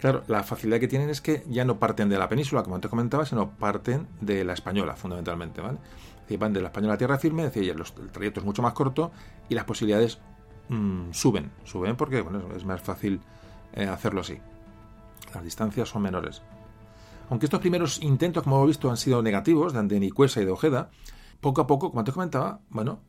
Claro, 0.00 0.24
la 0.26 0.42
facilidad 0.42 0.80
que 0.80 0.88
tienen 0.88 1.10
es 1.10 1.20
que 1.20 1.44
ya 1.48 1.64
no 1.64 1.78
parten 1.78 2.08
de 2.08 2.18
la 2.18 2.28
península, 2.28 2.64
como 2.64 2.80
te 2.80 2.88
comentaba, 2.88 3.24
sino 3.24 3.50
parten 3.50 4.08
de 4.20 4.42
la 4.42 4.52
española, 4.52 4.96
fundamentalmente, 4.96 5.60
¿vale? 5.60 5.78
Es 6.16 6.22
decir, 6.22 6.38
van 6.38 6.52
de 6.52 6.60
la 6.60 6.68
española 6.68 6.94
a 6.94 6.98
tierra 6.98 7.18
firme, 7.18 7.44
es 7.44 7.54
decir, 7.54 7.70
el 7.70 8.10
trayecto 8.10 8.40
es 8.40 8.46
mucho 8.46 8.60
más 8.60 8.72
corto 8.72 9.12
y 9.48 9.54
las 9.54 9.64
posibilidades 9.64 10.18
mm, 10.70 11.12
suben, 11.12 11.52
suben 11.62 11.94
porque 11.94 12.20
bueno, 12.20 12.48
es 12.56 12.64
más 12.64 12.80
fácil 12.80 13.20
eh, 13.74 13.86
hacerlo 13.86 14.22
así. 14.22 14.38
Las 15.32 15.44
distancias 15.44 15.88
son 15.88 16.02
menores. 16.02 16.42
Aunque 17.30 17.46
estos 17.46 17.60
primeros 17.60 18.02
intentos, 18.02 18.42
como 18.42 18.56
hemos 18.56 18.68
visto, 18.68 18.90
han 18.90 18.96
sido 18.96 19.22
negativos, 19.22 19.72
de 19.72 20.00
Nicuesa 20.00 20.42
y 20.42 20.44
de 20.44 20.50
Ojeda, 20.50 20.90
poco 21.40 21.60
a 21.60 21.66
poco, 21.66 21.90
como 21.90 22.04
te 22.04 22.12
comentaba, 22.12 22.60
bueno, 22.70 23.00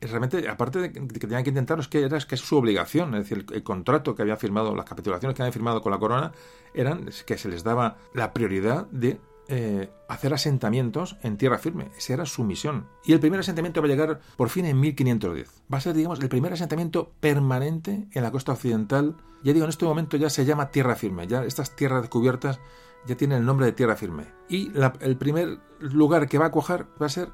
realmente, 0.00 0.48
aparte 0.48 0.80
de 0.80 0.92
que 0.92 1.18
tenían 1.18 1.42
que 1.42 1.50
intentarlo, 1.50 1.82
es 1.82 1.88
que 1.88 2.02
era 2.02 2.18
que 2.18 2.34
es 2.34 2.40
su 2.40 2.56
obligación, 2.56 3.14
es 3.14 3.28
decir, 3.28 3.46
el, 3.52 3.62
contrato 3.62 4.14
que 4.14 4.22
había 4.22 4.36
firmado, 4.36 4.74
las 4.74 4.84
capitulaciones 4.84 5.36
que 5.36 5.42
habían 5.42 5.52
firmado 5.52 5.80
con 5.82 5.92
la 5.92 5.98
corona, 5.98 6.32
eran 6.74 7.08
que 7.26 7.38
se 7.38 7.48
les 7.48 7.64
daba 7.64 7.96
la 8.12 8.32
prioridad 8.32 8.86
de 8.90 9.20
eh, 9.48 9.90
hacer 10.08 10.32
asentamientos 10.32 11.16
en 11.22 11.36
tierra 11.36 11.58
firme. 11.58 11.90
Esa 11.96 12.14
era 12.14 12.26
su 12.26 12.44
misión. 12.44 12.86
Y 13.04 13.12
el 13.12 13.20
primer 13.20 13.40
asentamiento 13.40 13.80
va 13.80 13.86
a 13.86 13.90
llegar 13.90 14.20
por 14.36 14.48
fin 14.48 14.64
en 14.64 14.80
1510. 14.80 15.62
Va 15.72 15.78
a 15.78 15.80
ser, 15.80 15.94
digamos, 15.94 16.20
el 16.20 16.28
primer 16.28 16.52
asentamiento 16.52 17.12
permanente 17.20 18.08
en 18.10 18.22
la 18.22 18.30
costa 18.30 18.52
occidental. 18.52 19.16
Ya 19.42 19.52
digo, 19.52 19.64
en 19.64 19.70
este 19.70 19.84
momento 19.84 20.16
ya 20.16 20.30
se 20.30 20.44
llama 20.44 20.70
tierra 20.70 20.96
firme. 20.96 21.26
Ya 21.26 21.44
estas 21.44 21.76
tierras 21.76 22.02
descubiertas 22.02 22.58
ya 23.06 23.16
tienen 23.16 23.38
el 23.38 23.44
nombre 23.44 23.66
de 23.66 23.72
tierra 23.72 23.96
firme. 23.96 24.28
Y 24.48 24.72
el 25.00 25.16
primer 25.16 25.58
lugar 25.78 26.26
que 26.26 26.38
va 26.38 26.46
a 26.46 26.50
cuajar 26.50 26.86
va 27.00 27.06
a 27.06 27.10
ser 27.10 27.28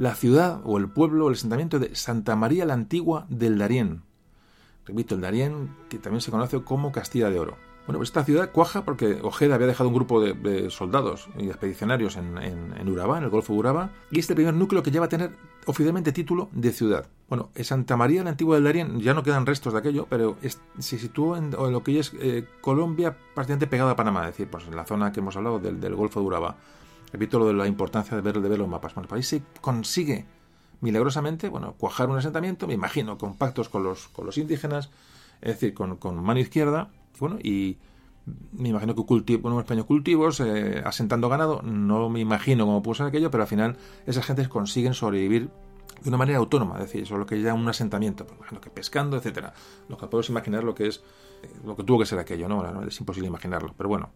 la 0.00 0.14
ciudad 0.14 0.62
o 0.64 0.78
el 0.78 0.88
pueblo 0.88 1.28
el 1.28 1.34
asentamiento 1.34 1.78
de 1.78 1.94
Santa 1.94 2.34
María 2.34 2.64
la 2.64 2.72
Antigua 2.72 3.26
del 3.28 3.58
Darién. 3.58 4.00
Repito, 4.86 5.14
el 5.14 5.20
Darién, 5.20 5.76
que 5.90 5.98
también 5.98 6.22
se 6.22 6.30
conoce 6.30 6.62
como 6.64 6.90
Castilla 6.90 7.28
de 7.28 7.38
Oro. 7.38 7.58
Bueno, 7.86 7.98
pues 7.98 8.08
esta 8.08 8.24
ciudad 8.24 8.50
cuaja 8.50 8.82
porque 8.86 9.18
Ojeda 9.22 9.56
había 9.56 9.66
dejado 9.66 9.90
un 9.90 9.94
grupo 9.94 10.22
de, 10.22 10.70
soldados 10.70 11.28
y 11.38 11.48
expedicionarios 11.48 12.16
en, 12.16 12.38
en, 12.38 12.88
Urabá, 12.88 13.18
en 13.18 13.24
el 13.24 13.30
Golfo 13.30 13.52
de 13.52 13.58
Urabá, 13.58 13.90
y 14.10 14.18
este 14.18 14.34
primer 14.34 14.54
núcleo 14.54 14.82
que 14.82 14.90
lleva 14.90 15.04
a 15.04 15.10
tener 15.10 15.32
oficialmente 15.66 16.12
título 16.12 16.48
de 16.52 16.72
ciudad. 16.72 17.06
Bueno, 17.28 17.50
en 17.54 17.64
Santa 17.66 17.98
María 17.98 18.24
la 18.24 18.30
Antigua 18.30 18.54
del 18.54 18.64
Darién 18.64 19.00
ya 19.00 19.12
no 19.12 19.22
quedan 19.22 19.44
restos 19.44 19.74
de 19.74 19.80
aquello, 19.80 20.06
pero 20.08 20.38
se 20.78 20.98
situó 20.98 21.36
en, 21.36 21.50
lo 21.50 21.82
que 21.82 21.98
es 21.98 22.14
eh, 22.18 22.46
Colombia 22.62 23.18
prácticamente 23.34 23.66
pegada 23.66 23.90
a 23.90 23.96
Panamá, 23.96 24.22
es 24.22 24.28
decir, 24.28 24.48
pues 24.48 24.64
en 24.66 24.76
la 24.76 24.86
zona 24.86 25.12
que 25.12 25.20
hemos 25.20 25.36
hablado 25.36 25.58
del, 25.58 25.78
del 25.78 25.94
Golfo 25.94 26.20
de 26.20 26.26
Urabá. 26.26 26.56
Repito 27.12 27.38
lo 27.38 27.46
de 27.46 27.54
la 27.54 27.66
importancia 27.66 28.16
de 28.16 28.22
ver, 28.22 28.40
de 28.40 28.48
ver 28.48 28.58
los 28.58 28.68
mapas. 28.68 28.94
Bueno, 28.94 29.08
pues 29.08 29.18
ahí 29.18 29.22
se 29.22 29.42
consigue 29.60 30.26
milagrosamente, 30.80 31.48
bueno, 31.48 31.74
cuajar 31.74 32.08
un 32.08 32.18
asentamiento, 32.18 32.66
me 32.66 32.74
imagino, 32.74 33.18
con 33.18 33.36
pactos 33.36 33.68
con 33.68 33.82
los, 33.82 34.08
con 34.08 34.26
los 34.26 34.38
indígenas, 34.38 34.90
es 35.40 35.60
decir, 35.60 35.74
con, 35.74 35.98
mano 36.22 36.40
izquierda, 36.40 36.90
bueno, 37.18 37.38
y 37.42 37.78
me 38.52 38.68
imagino 38.70 38.94
que 38.94 39.04
cultivo, 39.04 39.48
unos 39.48 39.64
pequeños 39.64 39.86
cultivos, 39.86 40.40
eh, 40.40 40.82
asentando 40.84 41.28
ganado, 41.28 41.62
no 41.62 42.08
me 42.08 42.20
imagino 42.20 42.64
cómo 42.66 42.82
puso 42.82 43.04
aquello, 43.04 43.30
pero 43.30 43.42
al 43.42 43.48
final 43.48 43.76
esas 44.06 44.24
gentes 44.24 44.48
consiguen 44.48 44.94
sobrevivir 44.94 45.50
de 46.02 46.08
una 46.08 46.16
manera 46.16 46.38
autónoma, 46.38 46.76
es 46.76 46.82
decir, 46.82 47.02
eso 47.02 47.14
es 47.14 47.20
lo 47.20 47.26
que 47.26 47.40
llama 47.42 47.60
un 47.60 47.68
asentamiento, 47.68 48.24
pues 48.24 48.38
imagino 48.38 48.60
que 48.60 48.70
pescando, 48.70 49.18
etcétera. 49.18 49.52
Lo 49.88 49.98
que 49.98 50.06
podemos 50.06 50.30
imaginar 50.30 50.64
lo 50.64 50.74
que 50.74 50.86
es, 50.86 51.02
eh, 51.42 51.50
lo 51.64 51.76
que 51.76 51.84
tuvo 51.84 51.98
que 51.98 52.06
ser 52.06 52.18
aquello, 52.18 52.48
¿no? 52.48 52.84
Es 52.84 52.98
imposible 53.00 53.28
imaginarlo, 53.28 53.74
pero 53.76 53.90
bueno, 53.90 54.10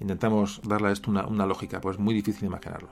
intentamos 0.00 0.60
darle 0.64 0.88
a 0.88 0.92
esto 0.92 1.10
una, 1.10 1.46
lógica, 1.46 1.80
pues 1.80 1.96
es 1.96 2.00
muy 2.00 2.14
difícil 2.14 2.46
imaginarlo. 2.46 2.90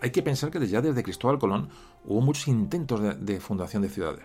Hay 0.00 0.10
que 0.10 0.22
pensar 0.22 0.50
que 0.50 0.64
ya 0.66 0.80
desde 0.80 1.02
Cristóbal 1.02 1.38
Colón 1.38 1.68
hubo 2.04 2.20
muchos 2.20 2.46
intentos 2.48 3.00
de, 3.20 3.40
fundación 3.40 3.82
de 3.82 3.88
ciudades. 3.88 4.24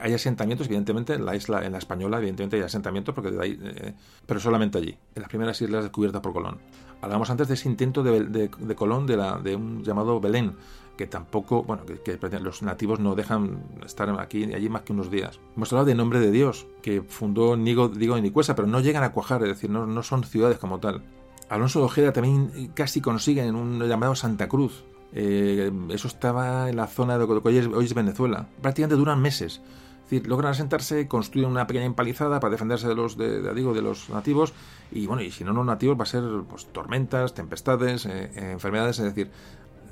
Hay 0.00 0.14
asentamientos, 0.14 0.66
evidentemente, 0.66 1.14
en 1.14 1.26
la 1.26 1.36
isla, 1.36 1.64
en 1.64 1.72
la 1.72 1.78
española, 1.78 2.18
evidentemente 2.18 2.56
hay 2.56 2.62
asentamientos, 2.62 3.14
porque 3.14 3.30
de 3.30 3.42
ahí, 3.42 3.58
eh, 3.60 3.94
pero 4.24 4.40
solamente 4.40 4.78
allí, 4.78 4.96
en 5.14 5.20
las 5.20 5.28
primeras 5.28 5.60
islas 5.60 5.82
descubiertas 5.82 6.22
por 6.22 6.32
Colón. 6.32 6.58
Hablamos 7.02 7.28
antes 7.28 7.48
de 7.48 7.54
ese 7.54 7.68
intento 7.68 8.02
de, 8.02 8.48
Colón 8.76 9.06
de, 9.06 9.16
la, 9.16 9.38
de 9.38 9.56
un 9.56 9.84
llamado 9.84 10.20
Belén, 10.20 10.54
que 10.98 11.06
tampoco, 11.06 11.62
bueno, 11.62 11.84
que, 11.86 12.18
los 12.40 12.62
nativos 12.62 12.98
no 12.98 13.14
dejan 13.14 13.62
estar 13.86 14.10
aquí 14.20 14.44
y 14.44 14.52
allí 14.52 14.68
más 14.68 14.82
que 14.82 14.92
unos 14.92 15.10
días. 15.10 15.40
Hemos 15.56 15.72
hablado 15.72 15.86
de 15.86 15.94
Nombre 15.94 16.20
de 16.20 16.30
Dios, 16.30 16.66
que 16.82 17.02
fundó 17.02 17.56
Nigo, 17.56 17.88
Digo 17.88 18.18
y 18.18 18.20
Nicuesa, 18.20 18.54
pero 18.54 18.68
no 18.68 18.80
llegan 18.80 19.04
a 19.04 19.12
cuajar, 19.12 19.42
es 19.44 19.48
decir, 19.48 19.70
no, 19.70 19.86
no 19.86 20.02
son 20.02 20.24
ciudades 20.24 20.58
como 20.58 20.80
tal. 20.80 21.04
Alonso 21.48 21.78
de 21.78 21.86
Ojeda 21.86 22.12
también 22.12 22.72
casi 22.74 23.00
consigue 23.00 23.42
en 23.42 23.54
un 23.54 23.82
llamado 23.88 24.14
Santa 24.14 24.48
Cruz. 24.48 24.84
Eh, 25.12 25.72
eso 25.88 26.08
estaba 26.08 26.68
en 26.68 26.76
la 26.76 26.86
zona 26.86 27.16
de 27.16 27.26
lo 27.26 27.42
que 27.42 27.48
hoy 27.48 27.84
es, 27.84 27.94
Venezuela. 27.94 28.48
Prácticamente 28.60 28.96
duran 28.96 29.22
meses. 29.22 29.62
Es 30.04 30.10
decir, 30.10 30.26
logran 30.26 30.52
asentarse, 30.52 31.06
construyen 31.06 31.50
una 31.50 31.66
pequeña 31.66 31.86
empalizada 31.86 32.40
para 32.40 32.50
defenderse 32.50 32.88
de 32.88 32.94
los, 32.94 33.16
de, 33.16 33.54
digo, 33.54 33.72
de 33.72 33.82
los 33.82 34.10
nativos. 34.10 34.52
Y 34.90 35.06
bueno, 35.06 35.22
y 35.22 35.30
si 35.30 35.44
no, 35.44 35.52
los 35.52 35.64
nativos 35.64 35.98
va 35.98 36.02
a 36.02 36.06
ser 36.06 36.24
pues, 36.48 36.66
tormentas, 36.66 37.34
tempestades, 37.34 38.06
eh, 38.06 38.30
enfermedades. 38.52 38.98
Es 38.98 39.04
decir, 39.04 39.30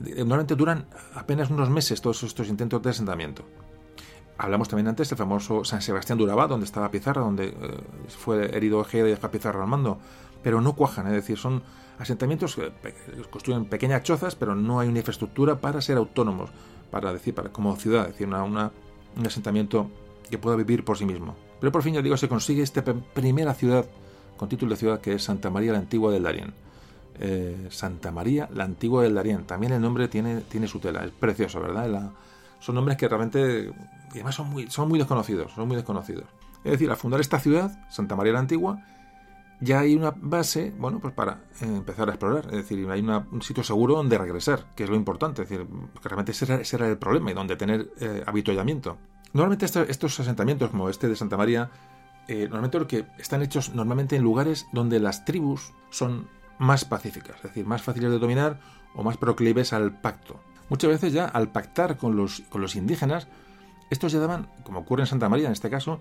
normalmente 0.00 0.54
duran 0.54 0.86
apenas 1.14 1.50
unos 1.50 1.70
meses 1.70 2.00
todos 2.00 2.22
estos 2.22 2.48
intentos 2.48 2.82
de 2.82 2.90
asentamiento. 2.90 3.44
Hablamos 4.38 4.68
también 4.68 4.88
antes 4.88 5.08
del 5.08 5.16
famoso 5.16 5.64
San 5.64 5.80
Sebastián 5.80 6.18
de 6.18 6.24
Urabá, 6.24 6.46
donde 6.46 6.66
estaba 6.66 6.90
Pizarra, 6.90 7.22
donde 7.22 7.46
eh, 7.46 7.54
fue 8.08 8.54
herido 8.54 8.78
Ojeda 8.78 9.08
y 9.08 9.10
dejó 9.12 9.26
a 9.26 9.30
Pizarra 9.30 9.62
al 9.62 9.68
mando, 9.68 9.98
pero 10.42 10.60
no 10.60 10.74
cuajan, 10.74 11.06
es 11.06 11.12
decir, 11.12 11.38
son 11.38 11.62
asentamientos 11.98 12.54
que 12.54 12.70
construyen 13.30 13.64
pequeñas 13.64 14.02
chozas, 14.02 14.36
pero 14.36 14.54
no 14.54 14.78
hay 14.78 14.88
una 14.88 14.98
infraestructura 14.98 15.60
para 15.60 15.80
ser 15.80 15.96
autónomos, 15.96 16.50
para 16.90 17.12
decir, 17.12 17.34
para, 17.34 17.50
como 17.50 17.74
ciudad, 17.76 18.06
es 18.06 18.12
decir, 18.12 18.26
una, 18.26 18.44
un 18.44 19.26
asentamiento 19.26 19.90
que 20.28 20.36
pueda 20.36 20.56
vivir 20.56 20.84
por 20.84 20.98
sí 20.98 21.06
mismo. 21.06 21.34
Pero 21.58 21.72
por 21.72 21.82
fin, 21.82 21.94
ya 21.94 22.02
digo, 22.02 22.16
se 22.18 22.28
consigue 22.28 22.62
esta 22.62 22.82
primera 22.84 23.54
ciudad 23.54 23.86
con 24.36 24.48
título 24.48 24.72
de 24.72 24.76
ciudad 24.76 25.00
que 25.00 25.14
es 25.14 25.24
Santa 25.24 25.48
María 25.48 25.72
la 25.72 25.78
Antigua 25.78 26.12
del 26.12 26.24
Darién. 26.24 26.52
Eh, 27.18 27.68
Santa 27.70 28.10
María, 28.10 28.48
la 28.52 28.64
antigua 28.64 29.02
del 29.02 29.14
Darién. 29.14 29.44
También 29.44 29.72
el 29.72 29.80
nombre 29.80 30.08
tiene, 30.08 30.42
tiene 30.42 30.66
su 30.68 30.78
tela, 30.78 31.04
es 31.04 31.12
precioso, 31.12 31.60
¿verdad? 31.60 32.12
son 32.58 32.74
nombres 32.74 32.96
que 32.96 33.08
realmente, 33.08 33.72
además 34.10 34.34
son 34.34 34.50
muy, 34.50 34.70
son 34.70 34.88
muy 34.88 34.98
desconocidos, 34.98 35.52
son 35.52 35.68
muy 35.68 35.76
desconocidos. 35.76 36.24
Es 36.64 36.72
decir, 36.72 36.90
al 36.90 36.96
fundar 36.96 37.20
esta 37.20 37.38
ciudad, 37.38 37.78
Santa 37.90 38.16
María 38.16 38.32
la 38.32 38.40
Antigua, 38.40 38.82
ya 39.60 39.80
hay 39.80 39.94
una 39.94 40.12
base, 40.14 40.74
bueno, 40.78 40.98
pues 41.00 41.14
para 41.14 41.40
empezar 41.60 42.08
a 42.08 42.12
explorar. 42.12 42.46
Es 42.46 42.56
decir, 42.56 42.86
hay 42.90 43.00
un 43.00 43.40
sitio 43.42 43.62
seguro 43.62 43.96
donde 43.96 44.18
regresar, 44.18 44.66
que 44.74 44.84
es 44.84 44.90
lo 44.90 44.96
importante. 44.96 45.42
Es 45.42 45.48
decir, 45.48 45.66
que 46.02 46.08
realmente 46.08 46.32
ese 46.32 46.76
era, 46.76 46.88
el 46.88 46.98
problema 46.98 47.30
y 47.30 47.34
donde 47.34 47.56
tener 47.56 47.90
eh, 48.00 48.22
habituallamiento. 48.26 48.98
Normalmente 49.32 49.64
estos 49.64 50.20
asentamientos, 50.20 50.70
como 50.70 50.88
este 50.90 51.08
de 51.08 51.16
Santa 51.16 51.36
María, 51.36 51.70
eh, 52.28 52.42
normalmente 52.44 52.78
lo 52.78 52.86
que 52.86 53.06
están 53.18 53.42
hechos 53.42 53.74
normalmente 53.74 54.16
en 54.16 54.22
lugares 54.22 54.66
donde 54.72 54.98
las 54.98 55.24
tribus 55.24 55.72
son 55.90 56.28
más 56.58 56.84
pacíficas, 56.84 57.36
es 57.36 57.42
decir, 57.42 57.66
más 57.66 57.82
fáciles 57.82 58.10
de 58.10 58.18
dominar 58.18 58.60
o 58.94 59.02
más 59.02 59.16
proclives 59.16 59.72
al 59.72 60.00
pacto. 60.00 60.40
Muchas 60.68 60.90
veces 60.90 61.12
ya 61.12 61.26
al 61.26 61.52
pactar 61.52 61.96
con 61.96 62.16
los, 62.16 62.42
con 62.48 62.60
los 62.60 62.76
indígenas, 62.76 63.28
estos 63.90 64.12
ya 64.12 64.18
daban, 64.18 64.48
como 64.64 64.80
ocurre 64.80 65.02
en 65.02 65.06
Santa 65.06 65.28
María 65.28 65.46
en 65.46 65.52
este 65.52 65.70
caso, 65.70 66.00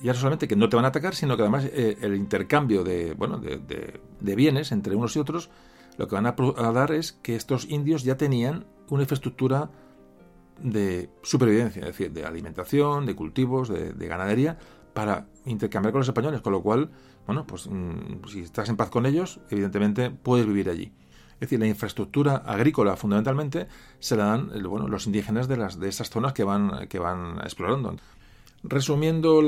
ya 0.00 0.12
no 0.12 0.18
solamente 0.18 0.46
que 0.46 0.56
no 0.56 0.68
te 0.68 0.76
van 0.76 0.84
a 0.84 0.88
atacar, 0.88 1.14
sino 1.14 1.36
que 1.36 1.42
además 1.42 1.64
eh, 1.64 1.96
el 2.00 2.14
intercambio 2.14 2.84
de, 2.84 3.14
bueno, 3.14 3.38
de, 3.38 4.00
bienes 4.20 4.72
entre 4.72 4.94
unos 4.94 5.16
y 5.16 5.18
otros, 5.18 5.50
lo 5.96 6.06
que 6.06 6.14
van 6.14 6.26
a, 6.26 6.72
dar 6.72 6.92
es 6.92 7.12
que 7.12 7.34
estos 7.34 7.68
indios 7.68 8.04
ya 8.04 8.16
tenían 8.16 8.66
una 8.88 9.02
infraestructura 9.02 9.70
de 10.62 11.10
supervivencia, 11.22 11.80
es 11.80 11.86
decir, 11.86 12.12
de 12.12 12.24
alimentación, 12.24 13.06
de 13.06 13.16
cultivos, 13.16 13.68
de, 13.68 14.06
ganadería, 14.06 14.58
para 14.94 15.26
intercambiar 15.44 15.92
con 15.92 16.00
los 16.00 16.08
españoles, 16.08 16.40
con 16.40 16.52
lo 16.52 16.62
cual, 16.62 16.90
bueno, 17.28 17.46
pues 17.46 17.68
mm, 17.68 18.26
si 18.26 18.40
estás 18.40 18.70
en 18.70 18.78
paz 18.78 18.88
con 18.88 19.04
ellos, 19.04 19.38
evidentemente 19.50 20.10
puedes 20.10 20.46
vivir 20.46 20.70
allí. 20.70 20.90
Es 21.34 21.40
decir, 21.40 21.60
la 21.60 21.66
infraestructura 21.66 22.36
agrícola 22.36 22.96
fundamentalmente 22.96 23.68
se 23.98 24.16
la 24.16 24.24
dan 24.24 24.50
bueno, 24.64 24.88
los 24.88 25.06
indígenas 25.06 25.46
de, 25.46 25.58
las, 25.58 25.78
de 25.78 25.90
esas 25.90 26.08
zonas 26.08 26.32
que 26.32 26.42
van, 26.42 26.88
que 26.88 26.98
van 26.98 27.38
explorando. 27.42 27.96
Resumiendo 28.62 29.42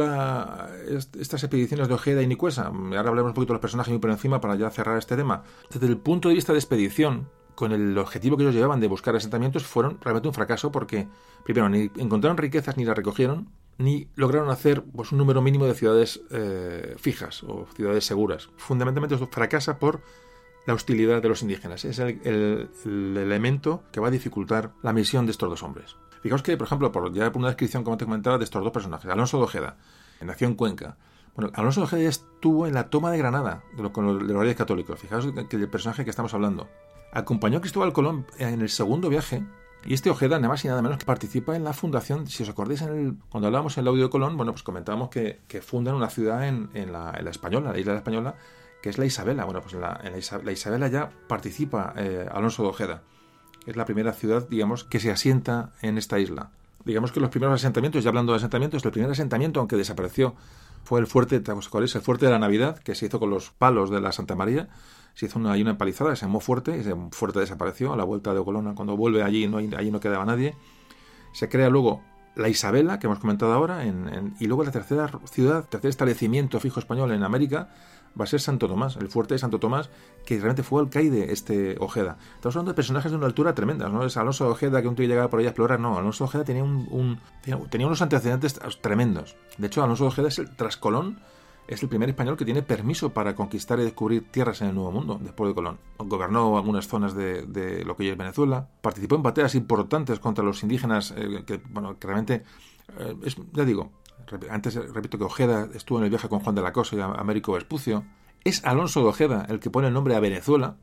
estas 1.18 1.42
expediciones 1.42 1.88
de 1.88 1.94
Ojeda 1.94 2.20
y 2.22 2.26
Nicuesa, 2.26 2.66
ahora 2.66 2.98
hablaremos 3.00 3.30
un 3.30 3.34
poquito 3.34 3.54
de 3.54 3.56
los 3.56 3.62
personajes 3.62 3.90
muy 3.90 3.98
por 3.98 4.10
encima 4.10 4.42
para 4.42 4.56
ya 4.56 4.68
cerrar 4.68 4.98
este 4.98 5.16
tema. 5.16 5.42
Desde 5.70 5.86
el 5.86 5.96
punto 5.96 6.28
de 6.28 6.34
vista 6.34 6.52
de 6.52 6.58
expedición, 6.58 7.30
con 7.54 7.72
el 7.72 7.96
objetivo 7.96 8.36
que 8.36 8.42
ellos 8.42 8.54
llevaban 8.54 8.80
de 8.80 8.88
buscar 8.88 9.16
asentamientos, 9.16 9.64
fueron 9.64 9.98
realmente 10.02 10.28
un 10.28 10.34
fracaso 10.34 10.70
porque, 10.70 11.08
primero, 11.44 11.70
ni 11.70 11.90
encontraron 11.96 12.36
riquezas 12.36 12.76
ni 12.76 12.84
las 12.84 12.96
recogieron, 12.96 13.48
ni 13.80 14.08
lograron 14.14 14.50
hacer 14.50 14.84
pues, 14.84 15.10
un 15.10 15.18
número 15.18 15.40
mínimo 15.40 15.64
de 15.64 15.74
ciudades 15.74 16.20
eh, 16.30 16.96
fijas 16.98 17.42
o 17.42 17.66
ciudades 17.74 18.04
seguras. 18.04 18.50
Fundamentalmente 18.58 19.14
esto 19.14 19.26
fracasa 19.26 19.78
por 19.78 20.02
la 20.66 20.74
hostilidad 20.74 21.22
de 21.22 21.28
los 21.30 21.40
indígenas. 21.40 21.86
Es 21.86 21.98
el, 21.98 22.68
elemento 22.84 23.82
que 23.90 23.98
va 23.98 24.08
a 24.08 24.10
dificultar 24.10 24.72
la 24.82 24.92
misión 24.92 25.24
de 25.24 25.32
estos 25.32 25.48
dos 25.48 25.62
hombres. 25.62 25.96
Fijaos 26.22 26.42
que, 26.42 26.58
por 26.58 26.66
ejemplo, 26.66 26.92
por, 26.92 27.10
ya 27.14 27.32
por 27.32 27.40
una 27.40 27.48
descripción, 27.48 27.82
como 27.82 27.96
te 27.96 28.04
comentaba, 28.04 28.36
de 28.36 28.44
estos 28.44 28.62
dos 28.62 28.72
personajes, 28.72 29.10
Alonso 29.10 29.38
de 29.38 29.44
Ojeda, 29.44 29.76
nació 30.20 30.46
en 30.46 30.54
Cuenca. 30.56 30.98
Bueno, 31.34 31.50
Alonso 31.54 31.80
de 31.80 31.84
Ojeda 31.84 32.06
estuvo 32.06 32.66
en 32.66 32.74
la 32.74 32.90
toma 32.90 33.10
de 33.10 33.16
Granada 33.16 33.62
de, 33.74 33.82
lo, 33.82 33.94
con 33.94 34.04
los, 34.04 34.26
de 34.26 34.34
los 34.34 34.42
reyes 34.42 34.56
católicos. 34.56 35.00
Fijaos 35.00 35.26
que 35.48 35.56
el 35.56 35.70
personaje 35.70 36.04
que 36.04 36.10
estamos 36.10 36.34
hablando. 36.34 36.68
Acompañó 37.12 37.58
a 37.58 37.60
Cristóbal 37.62 37.94
Colón 37.94 38.26
en 38.38 38.60
el 38.60 38.68
segundo 38.68 39.08
viaje 39.08 39.42
y 39.84 39.94
este 39.94 40.10
Ojeda, 40.10 40.36
nada 40.36 40.48
más 40.48 40.64
y 40.64 40.68
nada 40.68 40.82
menos, 40.82 40.98
que 40.98 41.06
participa 41.06 41.56
en 41.56 41.64
la 41.64 41.72
fundación, 41.72 42.26
si 42.26 42.42
os 42.42 42.48
acordáis, 42.48 42.82
en 42.82 42.88
el, 42.88 43.14
cuando 43.30 43.46
hablábamos 43.46 43.76
en 43.78 43.82
el 43.82 43.88
audio 43.88 44.04
de 44.04 44.10
Colón, 44.10 44.36
bueno, 44.36 44.52
pues 44.52 44.62
comentábamos 44.62 45.08
que, 45.08 45.38
fundan 45.62 45.94
una 45.94 46.10
ciudad 46.10 46.46
en, 46.46 46.68
la, 46.92 47.14
en, 47.16 47.24
la, 47.24 47.30
Española, 47.30 47.72
la 47.72 47.78
isla 47.78 47.92
de 47.92 47.96
la 47.96 48.00
Española, 48.00 48.34
que 48.82 48.90
es 48.90 48.98
la 48.98 49.06
Isabela. 49.06 49.44
Bueno, 49.44 49.62
pues 49.62 49.74
en 49.74 49.80
la, 49.80 50.00
la, 50.44 50.52
Isabela 50.52 50.88
ya 50.88 51.10
participa 51.28 51.94
eh, 51.96 52.26
Alonso 52.30 52.62
de 52.62 52.68
Ojeda. 52.68 53.02
Es 53.66 53.76
la 53.76 53.84
primera 53.84 54.12
ciudad, 54.12 54.46
digamos, 54.48 54.84
que 54.84 55.00
se 55.00 55.10
asienta 55.10 55.72
en 55.82 55.98
esta 55.98 56.18
isla. 56.18 56.50
Digamos 56.84 57.12
que 57.12 57.20
los 57.20 57.30
primeros 57.30 57.54
asentamientos, 57.54 58.02
ya 58.04 58.08
hablando 58.08 58.32
de 58.32 58.38
asentamientos, 58.38 58.84
el 58.84 58.90
primer 58.90 59.10
asentamiento, 59.10 59.60
aunque 59.60 59.76
desapareció, 59.76 60.34
fue 60.84 61.00
el 61.00 61.06
fuerte, 61.06 61.42
¿cuál 61.70 61.84
es? 61.84 61.94
El 61.94 62.00
fuerte 62.00 62.26
de 62.26 62.32
la 62.32 62.38
Navidad, 62.38 62.78
que 62.78 62.94
se 62.94 63.06
hizo 63.06 63.20
con 63.20 63.30
los 63.30 63.50
palos 63.50 63.90
de 63.90 64.00
la 64.00 64.12
Santa 64.12 64.34
María. 64.34 64.68
Se 65.20 65.26
hizo 65.26 65.38
una, 65.38 65.52
una 65.52 65.72
empalizada, 65.72 66.16
se 66.16 66.24
llamó 66.24 66.40
fuerte, 66.40 66.80
ese 66.80 66.96
fuerte 67.10 67.40
desapareció 67.40 67.92
a 67.92 67.96
la 67.98 68.04
vuelta 68.04 68.32
de 68.32 68.42
Colona. 68.42 68.74
Cuando 68.74 68.96
vuelve 68.96 69.22
allí, 69.22 69.46
no, 69.46 69.58
allí 69.58 69.90
no 69.90 70.00
quedaba 70.00 70.24
nadie. 70.24 70.56
Se 71.32 71.50
crea 71.50 71.68
luego 71.68 72.00
la 72.36 72.48
Isabela, 72.48 72.98
que 72.98 73.06
hemos 73.06 73.18
comentado 73.18 73.52
ahora, 73.52 73.84
y 73.84 74.46
luego 74.46 74.64
la 74.64 74.70
tercera 74.70 75.10
ciudad, 75.30 75.68
tercer 75.68 75.90
establecimiento 75.90 76.58
fijo 76.58 76.80
español 76.80 77.12
en 77.12 77.22
América, 77.22 77.68
va 78.18 78.24
a 78.24 78.26
ser 78.26 78.40
Santo 78.40 78.66
Tomás, 78.66 78.96
el 78.96 79.08
fuerte 79.08 79.34
de 79.34 79.38
Santo 79.38 79.60
Tomás, 79.60 79.90
que 80.24 80.36
realmente 80.36 80.62
fue 80.62 80.80
alcaide 80.80 81.34
este 81.34 81.76
Ojeda. 81.80 82.16
Estamos 82.36 82.56
hablando 82.56 82.72
de 82.72 82.76
personajes 82.76 83.10
de 83.12 83.18
una 83.18 83.26
altura 83.26 83.54
tremenda, 83.54 83.90
no 83.90 84.06
es 84.06 84.16
Alonso 84.16 84.48
Ojeda 84.48 84.80
que 84.80 84.88
un 84.88 84.94
tío 84.94 85.06
llegaba 85.06 85.28
por 85.28 85.40
ahí 85.40 85.44
a 85.44 85.50
explorar, 85.50 85.80
no, 85.80 85.98
Alonso 85.98 86.24
Ojeda 86.24 86.44
tenía, 86.44 86.64
un, 86.64 87.20
tenía 87.68 87.86
unos 87.86 88.00
antecedentes 88.00 88.58
tremendos. 88.80 89.36
De 89.58 89.66
hecho, 89.66 89.84
Alonso 89.84 90.06
Ojeda 90.06 90.28
es 90.28 90.38
el, 90.38 90.56
tras 90.56 90.78
Colón, 90.78 91.20
es 91.70 91.82
el 91.84 91.88
primer 91.88 92.08
español 92.08 92.36
que 92.36 92.44
tiene 92.44 92.62
permiso 92.62 93.10
para 93.10 93.36
conquistar 93.36 93.78
y 93.78 93.84
descubrir 93.84 94.28
tierras 94.30 94.60
en 94.60 94.68
el 94.68 94.74
Nuevo 94.74 94.90
Mundo, 94.90 95.20
después 95.22 95.48
de 95.48 95.54
Colón. 95.54 95.78
Gobernó 95.98 96.56
algunas 96.56 96.88
zonas 96.88 97.14
de, 97.14 97.84
lo 97.86 97.96
que 97.96 98.02
hoy 98.02 98.08
es 98.10 98.18
Venezuela, 98.18 98.68
participó 98.82 99.14
en 99.14 99.22
batallas 99.22 99.54
importantes 99.54 100.18
contra 100.18 100.44
los 100.44 100.64
indígenas, 100.64 101.14
eh, 101.16 101.44
que, 101.46 101.62
bueno, 101.70 101.96
que 101.96 102.06
realmente, 102.08 102.42
eh, 102.98 103.16
es, 103.22 103.36
ya 103.52 103.64
digo, 103.64 103.92
antes 104.50 104.74
repito 104.92 105.16
que 105.16 105.24
Ojeda 105.24 105.68
estuvo 105.72 105.98
en 105.98 106.04
el 106.04 106.10
viaje 106.10 106.28
con 106.28 106.40
Juan 106.40 106.56
de 106.56 106.62
la 106.62 106.72
Cosa 106.72 106.96
y 106.96 107.00
Américo 107.00 107.52
Vespucio, 107.52 108.04
es 108.42 108.64
Alonso 108.64 109.02
de 109.02 109.06
Ojeda 109.06 109.46
el 109.48 109.60
que 109.60 109.70
pone 109.70 109.86
el 109.86 109.94
nombre 109.94 110.16
a 110.16 110.20
Venezuela, 110.20 110.76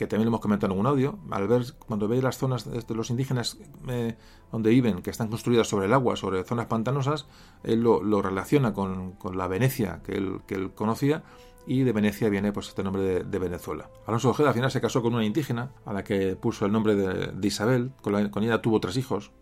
que 0.00 0.06
también 0.06 0.24
lo 0.24 0.30
hemos 0.30 0.40
comentado 0.40 0.72
en 0.72 0.80
un 0.80 0.86
audio, 0.86 1.18
al 1.30 1.46
ver, 1.46 1.62
cuando 1.86 2.08
ve 2.08 2.22
las 2.22 2.38
zonas 2.38 2.64
de 2.64 2.94
los 2.94 3.10
indígenas 3.10 3.58
eh, 3.86 4.16
donde 4.50 4.70
viven, 4.70 5.02
que 5.02 5.10
están 5.10 5.28
construidas 5.28 5.68
sobre 5.68 5.84
el 5.84 5.92
agua, 5.92 6.16
sobre 6.16 6.42
zonas 6.42 6.68
pantanosas, 6.68 7.26
él 7.64 7.82
lo, 7.82 8.22
relaciona 8.22 8.72
con, 8.72 9.18
la 9.34 9.46
Venecia 9.46 10.00
que 10.02 10.12
él, 10.12 10.40
que 10.46 10.54
él 10.54 10.70
conocía, 10.70 11.22
y 11.66 11.82
de 11.82 11.92
Venecia 11.92 12.30
viene 12.30 12.50
pues 12.50 12.68
este 12.68 12.82
nombre 12.82 13.24
de, 13.24 13.38
Venezuela. 13.38 13.90
Alonso 14.06 14.30
Ojeda 14.30 14.48
al 14.48 14.54
final 14.54 14.70
se 14.70 14.80
casó 14.80 15.02
con 15.02 15.12
una 15.12 15.22
indígena, 15.26 15.72
a 15.84 15.92
la 15.92 16.02
que 16.02 16.34
puso 16.34 16.64
el 16.64 16.72
nombre 16.72 16.94
de, 16.94 17.46
Isabel, 17.46 17.92
con, 18.00 18.30
con 18.30 18.42
ella 18.42 18.62
tuvo 18.62 18.80
tres 18.80 18.96
hijos. 18.96 19.32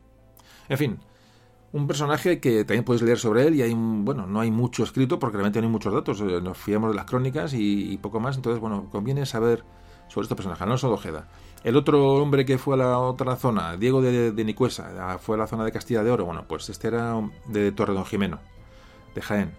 En 0.68 0.76
fin, 0.76 0.98
un 1.72 1.86
personaje 1.86 2.40
que 2.40 2.64
también 2.64 2.82
puedes 2.82 3.02
leer 3.02 3.18
sobre 3.18 3.46
él 3.46 3.54
y 3.54 3.62
hay 3.62 3.74
bueno 3.74 4.26
no 4.26 4.40
hay 4.40 4.50
mucho 4.50 4.82
escrito 4.82 5.18
porque 5.18 5.36
realmente 5.36 5.60
no 5.60 5.66
hay 5.66 5.72
muchos 5.72 5.92
datos 5.92 6.20
eh, 6.22 6.40
nos 6.42 6.56
fiamos 6.56 6.90
de 6.90 6.96
las 6.96 7.04
crónicas 7.04 7.52
y, 7.54 7.98
poco 7.98 8.20
más 8.20 8.36
entonces 8.36 8.58
bueno 8.58 8.88
conviene 8.90 9.26
saber 9.26 9.64
sobre 10.08 10.24
este 10.24 10.34
personaje 10.34 10.64
Alonso 10.64 10.88
de 10.88 10.94
Ojeda 10.94 11.28
el 11.64 11.76
otro 11.76 12.14
hombre 12.14 12.44
que 12.44 12.58
fue 12.58 12.74
a 12.74 12.78
la 12.78 12.98
otra 12.98 13.36
zona 13.36 13.76
Diego 13.76 14.00
de, 14.02 14.44
Nicuesa 14.44 15.18
fue 15.18 15.36
a 15.36 15.38
la 15.38 15.46
zona 15.46 15.64
de 15.64 15.72
Castilla 15.72 16.02
de 16.02 16.10
Oro 16.10 16.24
bueno 16.24 16.44
pues 16.48 16.68
este 16.68 16.88
era 16.88 17.14
de 17.46 17.72
Torre 17.72 17.94
Don 17.94 18.04
Jimeno 18.04 18.40
de 19.14 19.22
Jaén 19.22 19.52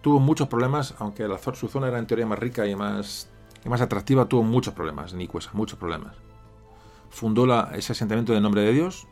tuvo 0.00 0.20
muchos 0.20 0.48
problemas 0.48 0.94
aunque 0.98 1.26
la, 1.26 1.38
su 1.38 1.68
zona 1.68 1.88
era 1.88 1.98
en 1.98 2.06
teoría 2.06 2.26
más 2.26 2.38
rica 2.38 2.66
y 2.66 2.74
más 2.74 3.30
y 3.64 3.68
más 3.68 3.80
atractiva 3.80 4.26
tuvo 4.26 4.42
muchos 4.42 4.74
problemas 4.74 5.14
Nicuesa 5.14 5.50
muchos 5.52 5.78
problemas 5.78 6.16
fundó 7.10 7.46
la, 7.46 7.70
ese 7.74 7.92
asentamiento 7.92 8.32
de 8.32 8.40
nombre 8.40 8.62
de 8.62 8.72
Dios 8.72 9.06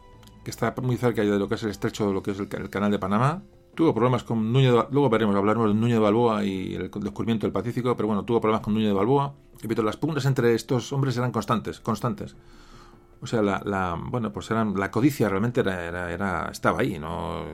que 0.44 0.50
está 0.50 0.74
muy 0.80 0.96
cerca 0.96 1.22
de 1.22 1.38
lo 1.38 1.48
que 1.48 1.56
es 1.56 1.62
el 1.62 1.70
estrecho 1.70 2.06
de 2.06 2.12
lo 2.12 2.22
que 2.22 2.32
es 2.32 2.38
el, 2.38 2.48
canal 2.70 2.92
de 2.92 2.98
Panamá. 2.98 3.42
Tuvo 3.74 3.92
problemas 3.92 4.22
con 4.22 4.52
Núñez 4.52 4.72
de, 4.72 4.84
luego 4.92 5.10
veremos, 5.10 5.34
hablaremos 5.34 5.68
de 5.68 5.74
Núñez 5.74 5.96
de 5.96 6.02
Balboa 6.02 6.44
y 6.44 6.74
el 6.74 6.90
descubrimiento 6.90 7.46
del 7.46 7.52
Pacífico, 7.52 7.96
pero 7.96 8.06
bueno, 8.06 8.24
tuvo 8.24 8.40
problemas 8.40 8.62
con 8.62 8.74
Núñez 8.74 8.90
de 8.90 8.94
Balboa. 8.94 9.34
Repito, 9.64 9.82
las 9.82 9.96
pugnas 9.96 10.26
entre 10.26 10.54
estos 10.54 10.92
hombres 10.92 11.16
eran 11.16 11.32
constantes, 11.32 11.80
constantes. 11.80 12.36
O 13.22 13.26
sea, 13.26 13.40
la, 13.40 13.98
bueno, 13.98 14.30
pues 14.30 14.50
eran, 14.50 14.74
la 14.78 14.90
codicia 14.90 15.26
realmente 15.30 15.60
era, 15.60 16.10
era, 16.12 16.50
estaba 16.52 16.80
ahí, 16.80 16.98
¿no? 16.98 17.46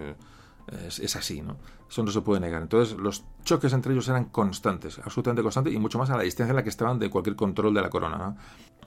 Es, 0.88 1.14
así, 1.14 1.40
¿no? 1.40 1.56
Eso 1.88 2.02
no 2.02 2.10
se 2.10 2.20
puede 2.20 2.40
negar. 2.40 2.62
Entonces, 2.62 2.98
los 2.98 3.22
choques 3.44 3.72
entre 3.72 3.92
ellos 3.92 4.08
eran 4.08 4.24
constantes, 4.24 4.98
absolutamente 4.98 5.44
constantes, 5.44 5.72
y 5.72 5.78
mucho 5.78 5.98
más 5.98 6.10
a 6.10 6.16
la 6.16 6.24
distancia 6.24 6.50
en 6.50 6.56
la 6.56 6.64
que 6.64 6.70
estaban 6.70 6.98
de 6.98 7.10
cualquier 7.10 7.36
control 7.36 7.74
de 7.74 7.80
la 7.80 7.90
corona, 7.90 8.18
¿no? 8.18 8.36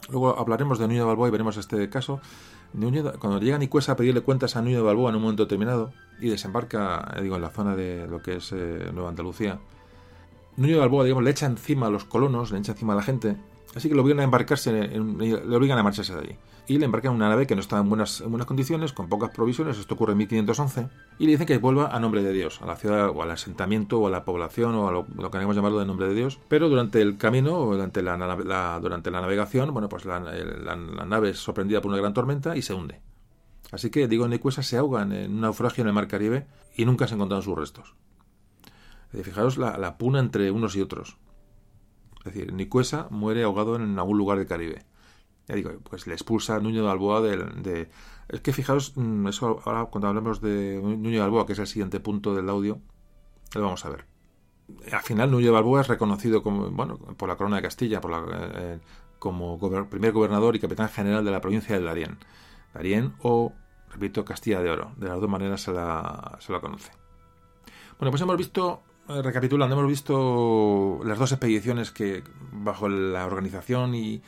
Luego 0.10 0.38
hablaremos 0.38 0.78
de 0.78 0.88
Núñez 0.88 1.04
de 1.04 1.06
Balboa 1.06 1.30
y 1.30 1.32
veremos 1.32 1.56
este 1.56 1.90
caso 1.90 2.20
cuando 3.20 3.40
llega 3.40 3.58
Nicuesa 3.58 3.94
a 3.94 3.96
pedirle 3.96 4.20
cuentas 4.20 4.58
a 4.58 4.62
Núñez 4.62 4.80
de 4.80 4.84
Balboa 4.84 5.12
en 5.12 5.16
un 5.16 5.22
momento 5.22 5.44
determinado 5.44 5.94
y 6.20 6.28
desembarca, 6.28 7.14
eh, 7.16 7.22
digo, 7.22 7.38
en 7.38 7.42
la 7.42 7.52
zona 7.52 7.74
de 7.78 8.06
lo 8.06 8.22
que 8.22 8.36
es 8.36 8.52
eh, 8.52 8.90
Nueva 8.94 9.08
Andalucía, 9.08 9.62
Núñez 10.58 10.78
Balboa, 10.78 11.04
digamos, 11.04 11.24
le 11.24 11.32
echa 11.32 11.46
encima 11.46 11.88
a 11.88 11.90
los 11.90 12.06
colonos, 12.06 12.52
le 12.52 12.60
echa 12.60 12.74
encima 12.74 12.94
a 12.94 12.98
la 12.98 13.04
gente, 13.04 13.38
así 13.76 13.90
que 13.90 13.96
lo 13.96 14.02
obligan 14.02 14.22
a 14.22 14.24
embarcarse, 14.24 14.72
le 14.72 15.56
obligan 15.56 15.78
a 15.78 15.84
marcharse 15.84 16.14
de 16.14 16.20
allí 16.20 16.38
y 16.68 16.78
le 16.78 16.86
embarcan 16.86 17.12
en 17.12 17.16
una 17.18 17.30
nave 17.30 17.46
que 17.46 17.56
no 17.56 17.62
está 17.62 17.80
en 17.80 17.90
buenas, 17.90 18.24
condiciones, 18.46 18.94
con 18.94 19.10
pocas 19.10 19.32
provisiones, 19.32 19.78
esto 19.78 19.96
ocurre 19.96 20.14
en 20.14 20.20
1511, 20.20 20.88
y 21.20 21.26
le 21.26 21.32
dicen 21.32 21.46
que 21.46 21.58
vuelva 21.58 21.88
a 21.88 22.00
nombre 22.00 22.24
de 22.24 22.32
Dios, 22.32 22.62
a 22.62 22.66
la 22.66 22.76
ciudad 22.76 23.10
o 23.10 23.22
al 23.22 23.32
asentamiento 23.32 24.00
o 24.00 24.08
a 24.08 24.10
la 24.10 24.24
población 24.24 24.76
o 24.76 24.88
a 24.88 24.92
lo, 24.92 25.06
que 25.06 25.30
queremos 25.32 25.56
llamarlo 25.56 25.80
de 25.80 25.86
nombre 25.86 26.08
de 26.08 26.16
Dios, 26.16 26.40
pero 26.48 26.70
durante 26.70 27.02
el 27.02 27.18
camino 27.18 27.58
o 27.58 27.74
durante 27.74 28.02
la, 28.02 28.18
la 28.18 28.80
navegación, 29.12 29.74
bueno, 29.74 29.90
pues 29.90 30.06
la, 30.06 30.20
nave 30.20 31.32
es 31.32 31.40
sorprendida 31.40 31.82
por 31.82 31.90
una 31.92 32.00
gran 32.00 32.14
tormenta 32.14 32.56
y 32.56 32.62
se 32.62 32.74
hunde. 32.74 33.02
Así 33.72 33.90
que 33.90 34.08
Diego 34.08 34.28
Nicuesa 34.28 34.62
se 34.62 34.78
ahogan 34.78 35.12
en 35.12 35.32
un 35.32 35.42
naufragio 35.42 35.82
en 35.82 35.88
el 35.88 35.94
mar 35.94 36.08
Caribe 36.08 36.46
y 36.76 36.86
nunca 36.86 37.08
se 37.08 37.16
encontraron 37.16 37.44
sus 37.44 37.58
restos. 37.58 37.96
Fijaros 39.22 39.58
la, 39.58 39.98
puna 39.98 40.20
entre 40.20 40.50
unos 40.50 40.76
y 40.76 40.82
otros. 40.82 41.18
Es 42.26 42.34
decir, 42.34 42.54
Nicuesa 42.54 43.08
muere 43.12 43.44
ahogado 43.44 43.76
en 43.76 44.00
algún 44.00 44.18
lugar 44.18 44.38
del 44.38 44.48
Caribe 44.48 44.86
Ya 45.48 45.56
digo, 45.56 45.72
pues 45.84 46.08
le 46.08 46.14
expulsa 46.14 46.56
a 46.56 46.60
Nuño 46.60 46.82
de 46.82 46.88
Balboa 46.88 47.22
de, 47.22 47.90
Es 48.30 48.40
que 48.40 48.54
fijaos, 48.54 48.94
mm, 48.96 49.28
eso 49.28 49.62
ahora 49.66 49.86
cuando 49.86 50.08
hablamos 50.08 50.42
de 50.42 50.80
Nuño 50.82 51.12
de 51.12 51.20
Balboa, 51.20 51.46
que 51.46 51.54
es 51.54 51.60
el 51.60 51.68
siguiente 51.68 52.00
punto 52.00 52.34
del 52.34 52.50
audio, 52.50 52.80
lo 53.54 53.62
vamos 53.62 53.86
a 53.86 53.90
ver. 53.90 54.06
Al 54.92 55.02
final 55.02 55.30
Nuño 55.30 55.48
de 55.48 55.52
Balboa 55.52 55.82
es 55.82 55.88
reconocido 55.88 56.42
como, 56.42 56.72
bueno, 56.72 56.98
por 56.98 57.30
la 57.30 57.36
corona 57.36 57.58
de 57.58 57.64
Castilla, 57.64 58.00
por 58.00 58.12
eh, 58.56 58.80
como 59.20 59.58
primer 59.90 60.12
gobernador 60.12 60.56
y 60.56 60.60
capitán 60.60 60.90
general 60.90 61.24
de 61.24 61.32
la 61.32 61.42
provincia 61.42 61.78
de 61.78 61.86
Darién. 61.86 62.18
Darién 62.74 63.14
o, 63.20 63.54
repito, 63.90 64.26
Castilla 64.26 64.62
de 64.62 64.70
Oro. 64.70 64.92
De 64.98 65.08
las 65.08 65.22
dos 65.22 65.30
maneras 65.30 65.62
se 65.62 65.72
la, 65.72 66.38
se 66.40 66.52
la 66.52 66.60
conoce. 66.60 66.92
Bueno, 68.00 68.12
pues 68.12 68.22
hemos 68.22 68.36
visto, 68.36 68.84
recapitulando, 69.08 69.76
hemos 69.76 69.88
visto 69.88 71.00
las 71.04 71.20
dos 71.20 71.32
expediciones 71.32 71.92
que, 71.92 72.24
bajo 72.52 72.88
la 72.90 73.26
organización 73.26 73.96
y, 73.96 74.22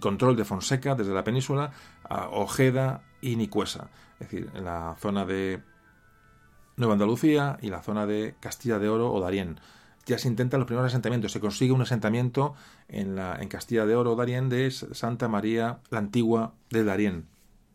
control 0.00 0.36
de 0.36 0.44
Fonseca, 0.44 0.94
desde 0.94 1.14
la 1.14 1.24
península, 1.24 1.72
a 2.04 2.28
Ojeda 2.28 3.02
y 3.22 3.36
Nicuesa. 3.36 3.88
Es 4.20 4.30
decir, 4.30 4.50
en 4.54 4.64
la 4.64 4.96
zona 4.98 5.24
de 5.24 5.62
Nueva 6.76 6.92
Andalucía 6.92 7.58
y 7.62 7.70
la 7.70 7.82
zona 7.82 8.06
de 8.06 8.34
Castilla 8.40 8.78
de 8.78 8.88
Oro 8.88 9.12
o 9.12 9.20
Darién 9.20 9.58
ya 10.08 10.18
se 10.18 10.28
intentan 10.28 10.58
los 10.58 10.66
primeros 10.66 10.90
asentamientos. 10.90 11.32
Se 11.32 11.40
consigue 11.40 11.72
un 11.72 11.82
asentamiento 11.82 12.54
en, 12.88 13.14
la, 13.14 13.36
en 13.40 13.48
Castilla 13.48 13.84
de 13.84 13.94
Oro, 13.94 14.16
Darién, 14.16 14.48
de 14.48 14.70
Santa 14.70 15.28
María 15.28 15.80
la 15.90 15.98
Antigua 15.98 16.54
de 16.70 16.82
Darién. 16.82 17.26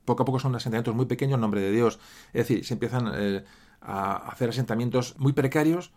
Poco 0.04 0.24
a 0.24 0.26
poco 0.26 0.40
son 0.40 0.56
asentamientos 0.56 0.96
muy 0.96 1.06
pequeños, 1.06 1.40
nombre 1.40 1.62
de 1.62 1.72
Dios. 1.72 2.00
Es 2.34 2.48
decir, 2.48 2.66
se 2.66 2.74
empiezan 2.74 3.12
eh, 3.14 3.44
a 3.82 4.16
hacer 4.30 4.50
asentamientos 4.50 5.16
muy 5.20 5.34
precarios, 5.34 5.94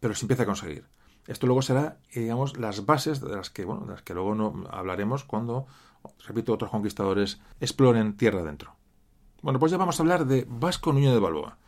pero 0.00 0.14
se 0.14 0.24
empieza 0.24 0.44
a 0.44 0.46
conseguir. 0.46 0.84
Esto 1.26 1.46
luego 1.46 1.62
será, 1.62 1.98
eh, 2.12 2.20
digamos, 2.20 2.56
las 2.56 2.86
bases 2.86 3.20
de 3.20 3.34
las 3.34 3.50
que, 3.50 3.64
bueno, 3.64 3.82
de 3.86 3.92
las 3.92 4.02
que 4.02 4.14
luego 4.14 4.34
no 4.34 4.64
hablaremos 4.70 5.24
cuando, 5.24 5.66
repito, 6.26 6.52
otros 6.52 6.70
conquistadores 6.70 7.40
exploren 7.60 8.16
tierra 8.16 8.40
adentro. 8.40 8.76
Bueno, 9.42 9.58
pues 9.58 9.72
ya 9.72 9.78
vamos 9.78 9.98
a 9.98 10.02
hablar 10.02 10.26
de 10.26 10.46
Vasco 10.48 10.92
Nuño 10.92 11.12
de 11.12 11.18
Balboa. 11.18 11.58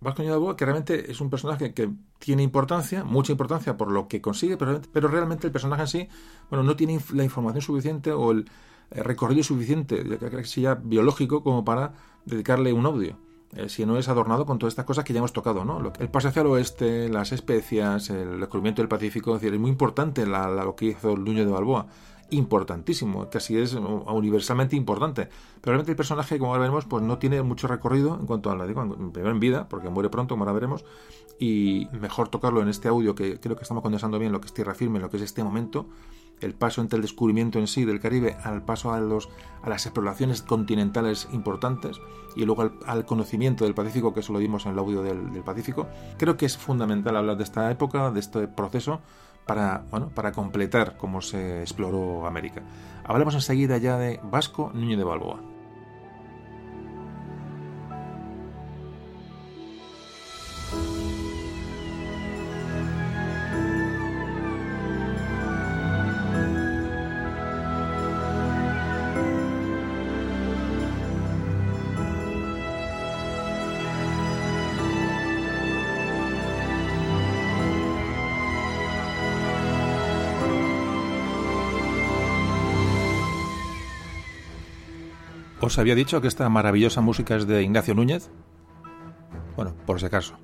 Vasco 0.00 0.22
de 0.22 0.30
Balboa, 0.30 0.56
que 0.56 0.64
realmente 0.66 1.10
es 1.10 1.20
un 1.20 1.30
personaje 1.30 1.72
que 1.72 1.90
tiene 2.18 2.42
importancia, 2.42 3.04
mucha 3.04 3.32
importancia 3.32 3.76
por 3.76 3.90
lo 3.90 4.08
que 4.08 4.20
consigue, 4.20 4.56
pero, 4.56 4.80
pero 4.92 5.08
realmente 5.08 5.46
el 5.46 5.52
personaje 5.52 5.82
en 5.82 5.88
sí, 5.88 6.08
bueno, 6.50 6.62
no 6.62 6.76
tiene 6.76 7.00
la 7.14 7.24
información 7.24 7.62
suficiente 7.62 8.12
o 8.12 8.30
el, 8.32 8.48
recorrido 8.90 9.42
suficiente, 9.42 10.04
que 10.04 10.44
sea 10.44 10.76
biológico, 10.76 11.42
como 11.42 11.64
para 11.64 11.92
dedicarle 12.24 12.72
un 12.72 12.86
audio. 12.86 13.18
Eh, 13.56 13.68
si 13.68 13.86
no 13.86 13.96
es 13.98 14.08
adornado 14.08 14.44
con 14.44 14.58
todas 14.58 14.72
estas 14.72 14.84
cosas 14.84 15.04
que 15.04 15.12
ya 15.12 15.18
hemos 15.18 15.32
tocado, 15.32 15.64
¿no? 15.64 15.80
El 15.98 16.08
paso 16.08 16.28
hacia 16.28 16.42
el 16.42 16.48
oeste, 16.48 17.08
las 17.08 17.32
especias, 17.32 18.10
el 18.10 18.38
descubrimiento 18.40 18.82
del 18.82 18.88
Pacífico, 18.88 19.36
es 19.36 19.42
es 19.42 19.58
muy 19.58 19.70
importante 19.70 20.26
lo 20.26 20.76
que 20.76 20.86
hizo 20.86 21.14
el 21.14 21.24
de 21.24 21.46
Balboa 21.46 21.86
importantísimo, 22.30 23.28
casi 23.30 23.56
es 23.56 23.74
universalmente 23.74 24.76
importante. 24.76 25.28
Pero 25.60 25.72
realmente 25.72 25.92
el 25.92 25.96
personaje, 25.96 26.38
como 26.38 26.50
ahora 26.50 26.62
veremos, 26.62 26.84
pues 26.84 27.02
no 27.02 27.18
tiene 27.18 27.42
mucho 27.42 27.68
recorrido 27.68 28.18
en 28.18 28.26
cuanto 28.26 28.50
a 28.50 28.56
la 28.56 28.66
digo, 28.66 28.84
primero 29.12 29.30
en 29.30 29.40
vida, 29.40 29.68
porque 29.68 29.88
muere 29.88 30.08
pronto, 30.10 30.34
como 30.34 30.44
ahora 30.44 30.52
veremos, 30.52 30.84
y 31.38 31.88
mejor 31.92 32.28
tocarlo 32.28 32.60
en 32.62 32.68
este 32.68 32.88
audio, 32.88 33.14
que 33.14 33.38
creo 33.38 33.56
que 33.56 33.62
estamos 33.62 33.82
condensando 33.82 34.18
bien 34.18 34.32
lo 34.32 34.40
que 34.40 34.46
es 34.46 34.54
tierra 34.54 34.74
firme, 34.74 34.98
lo 34.98 35.10
que 35.10 35.18
es 35.18 35.22
este 35.22 35.44
momento, 35.44 35.86
el 36.40 36.54
paso 36.54 36.80
entre 36.80 36.96
el 36.96 37.02
descubrimiento 37.02 37.58
en 37.58 37.66
sí 37.66 37.84
del 37.84 38.00
Caribe 38.00 38.36
al 38.42 38.62
paso 38.62 38.92
a, 38.92 39.00
los, 39.00 39.28
a 39.62 39.68
las 39.68 39.86
exploraciones 39.86 40.42
continentales 40.42 41.28
importantes 41.32 42.00
y 42.34 42.44
luego 42.44 42.70
al, 42.86 43.06
conocimiento 43.06 43.64
del 43.64 43.74
Pacífico, 43.74 44.12
que 44.12 44.20
eso 44.20 44.32
lo 44.32 44.38
vimos 44.38 44.66
en 44.66 44.72
el 44.72 44.78
audio 44.78 45.02
del, 45.02 45.42
Pacífico. 45.42 45.88
Creo 46.18 46.36
que 46.36 46.46
es 46.46 46.56
fundamental 46.56 47.16
hablar 47.16 47.36
de 47.36 47.44
esta 47.44 47.70
época, 47.70 48.10
de 48.10 48.20
este 48.20 48.46
proceso, 48.46 49.00
para, 49.46 49.84
bueno, 49.90 50.10
para 50.14 50.32
completar 50.32 50.96
cómo 50.98 51.22
se 51.22 51.62
exploró 51.62 52.26
América. 52.26 52.62
Hablamos 53.04 53.34
enseguida 53.34 53.78
ya 53.78 53.96
de 53.96 54.20
Vasco 54.24 54.70
Niño 54.74 54.98
de 54.98 55.04
Balboa. 55.04 55.55
¿Os 85.66 85.80
había 85.80 85.96
dicho 85.96 86.20
que 86.20 86.28
esta 86.28 86.48
maravillosa 86.48 87.00
música 87.00 87.34
es 87.34 87.44
de 87.48 87.60
Ignacio 87.64 87.92
Núñez? 87.92 88.30
Bueno, 89.56 89.74
por 89.84 89.98
si 89.98 90.06
acaso. 90.06 90.38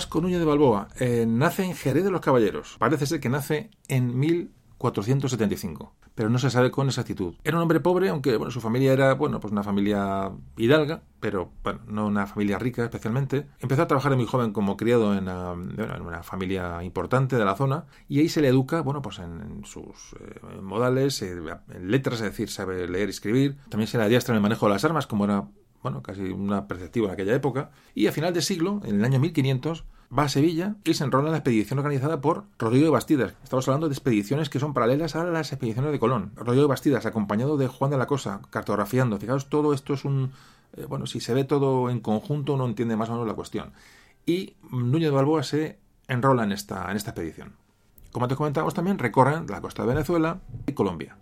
Vasco 0.00 0.22
Núñez 0.22 0.38
de 0.38 0.46
Balboa 0.46 0.88
eh, 0.98 1.26
nace 1.28 1.62
en 1.62 1.74
Jerez 1.74 2.04
de 2.04 2.10
los 2.10 2.22
Caballeros. 2.22 2.76
Parece 2.78 3.04
ser 3.04 3.20
que 3.20 3.28
nace 3.28 3.68
en 3.86 4.18
1000 4.18 4.50
1475, 4.80 5.92
pero 6.14 6.30
no 6.30 6.38
se 6.38 6.48
sabe 6.48 6.70
con 6.70 6.86
exactitud. 6.86 7.34
Era 7.44 7.56
un 7.58 7.62
hombre 7.62 7.80
pobre, 7.80 8.08
aunque 8.08 8.36
bueno, 8.36 8.50
su 8.50 8.62
familia 8.62 8.94
era 8.94 9.12
bueno, 9.12 9.40
pues 9.40 9.52
una 9.52 9.62
familia 9.62 10.32
hidalga, 10.56 11.02
pero 11.20 11.52
bueno, 11.62 11.80
no 11.86 12.06
una 12.06 12.26
familia 12.26 12.58
rica 12.58 12.84
especialmente. 12.84 13.46
Empezó 13.58 13.82
a 13.82 13.86
trabajar 13.86 14.16
muy 14.16 14.24
joven 14.24 14.54
como 14.54 14.78
criado 14.78 15.14
en 15.14 15.28
una, 15.28 16.22
familia 16.22 16.82
importante 16.82 17.36
de 17.36 17.44
la 17.44 17.56
zona 17.56 17.84
y 18.08 18.20
ahí 18.20 18.30
se 18.30 18.40
le 18.40 18.48
educa, 18.48 18.80
bueno, 18.80 19.02
pues 19.02 19.18
en, 19.18 19.64
sus 19.66 20.14
eh, 20.18 20.40
modales, 20.62 21.20
eh, 21.20 21.36
en 21.74 21.90
letras, 21.90 22.20
es 22.20 22.30
decir, 22.30 22.48
sabe 22.48 22.88
leer 22.88 23.08
y 23.08 23.10
escribir. 23.10 23.58
También 23.68 23.86
se 23.86 23.98
le 23.98 24.04
adiestra 24.04 24.32
en 24.32 24.36
el 24.36 24.42
manejo 24.42 24.66
de 24.66 24.72
las 24.72 24.84
armas, 24.84 25.06
como 25.06 25.26
era 25.26 25.46
bueno, 25.82 26.02
casi 26.02 26.22
una 26.22 26.66
perceptiva 26.68 27.08
en 27.08 27.12
aquella 27.14 27.34
época. 27.34 27.70
Y 27.94 28.06
a 28.06 28.12
final 28.12 28.34
de 28.34 28.42
siglo, 28.42 28.80
en 28.84 28.96
el 28.96 29.04
año 29.04 29.18
1500, 29.20 29.84
va 30.16 30.24
a 30.24 30.28
Sevilla 30.28 30.76
y 30.84 30.94
se 30.94 31.04
enrola 31.04 31.28
en 31.28 31.32
la 31.32 31.38
expedición 31.38 31.78
organizada 31.78 32.20
por 32.20 32.44
Rodrigo 32.58 32.84
de 32.84 32.90
Bastidas. 32.90 33.34
Estamos 33.42 33.66
hablando 33.68 33.88
de 33.88 33.94
expediciones 33.94 34.50
que 34.50 34.58
son 34.58 34.74
paralelas 34.74 35.16
a 35.16 35.24
las 35.24 35.52
expediciones 35.52 35.92
de 35.92 35.98
Colón. 35.98 36.32
Rodrigo 36.36 36.62
de 36.62 36.68
Bastidas, 36.68 37.06
acompañado 37.06 37.56
de 37.56 37.68
Juan 37.68 37.90
de 37.90 37.98
la 37.98 38.06
Cosa, 38.06 38.40
cartografiando. 38.50 39.18
Fijaos, 39.18 39.48
todo 39.48 39.72
esto 39.72 39.94
es 39.94 40.04
un... 40.04 40.32
Eh, 40.76 40.86
bueno, 40.88 41.06
si 41.06 41.20
se 41.20 41.34
ve 41.34 41.44
todo 41.44 41.90
en 41.90 42.00
conjunto, 42.00 42.54
uno 42.54 42.66
entiende 42.66 42.96
más 42.96 43.08
o 43.08 43.12
menos 43.12 43.26
la 43.26 43.34
cuestión. 43.34 43.72
Y 44.26 44.54
Núñez 44.70 45.10
de 45.10 45.16
Balboa 45.16 45.42
se 45.42 45.78
enrola 46.08 46.44
en 46.44 46.52
esta, 46.52 46.90
en 46.90 46.96
esta 46.96 47.10
expedición. 47.10 47.54
Como 48.12 48.26
te 48.26 48.36
comentamos 48.36 48.74
también, 48.74 48.98
recorren 48.98 49.46
la 49.46 49.60
costa 49.60 49.82
de 49.82 49.88
Venezuela 49.88 50.40
y 50.66 50.72
Colombia. 50.72 51.16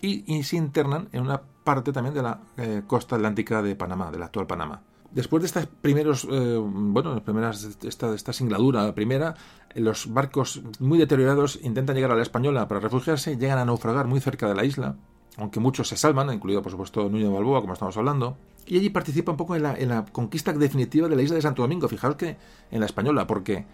Y, 0.00 0.42
se 0.42 0.56
internan 0.56 1.08
en 1.12 1.22
una 1.22 1.40
parte 1.40 1.92
también 1.92 2.14
de 2.14 2.22
la 2.22 2.40
eh, 2.58 2.82
costa 2.86 3.16
atlántica 3.16 3.62
de 3.62 3.74
Panamá, 3.74 4.10
del 4.10 4.22
actual 4.22 4.46
Panamá. 4.46 4.82
Después 5.10 5.42
de 5.42 5.46
estas 5.46 5.66
primeros, 5.66 6.26
eh, 6.30 6.58
bueno, 6.60 7.22
primeras, 7.22 7.78
esta, 7.82 8.12
esta 8.14 8.32
singladura, 8.32 8.84
la 8.84 8.94
primera, 8.94 9.34
los 9.74 10.12
barcos 10.12 10.62
muy 10.80 10.98
deteriorados 10.98 11.58
intentan 11.62 11.94
llegar 11.94 12.10
a 12.10 12.16
la 12.16 12.22
Española 12.22 12.66
para 12.68 12.80
refugiarse, 12.80 13.36
llegan 13.36 13.58
a 13.58 13.64
naufragar 13.64 14.06
muy 14.06 14.20
cerca 14.20 14.48
de 14.48 14.56
la 14.56 14.64
isla, 14.64 14.96
aunque 15.36 15.60
muchos 15.60 15.88
se 15.88 15.96
salvan, 15.96 16.32
incluido 16.32 16.62
por 16.62 16.72
supuesto 16.72 17.08
Núñez 17.08 17.28
de 17.28 17.34
Balboa, 17.34 17.60
como 17.60 17.72
estamos 17.72 17.96
hablando, 17.96 18.36
y 18.66 18.78
allí 18.78 18.90
participa 18.90 19.32
un 19.32 19.36
poco 19.36 19.56
en 19.56 19.62
la, 19.62 19.74
en 19.74 19.88
la 19.88 20.04
conquista 20.04 20.52
definitiva 20.52 21.08
de 21.08 21.16
la 21.16 21.22
isla 21.22 21.36
de 21.36 21.42
Santo 21.42 21.62
Domingo. 21.62 21.88
Fijaos 21.88 22.16
que 22.16 22.36
en 22.70 22.80
la 22.80 22.86
Española, 22.86 23.26
porque 23.26 23.66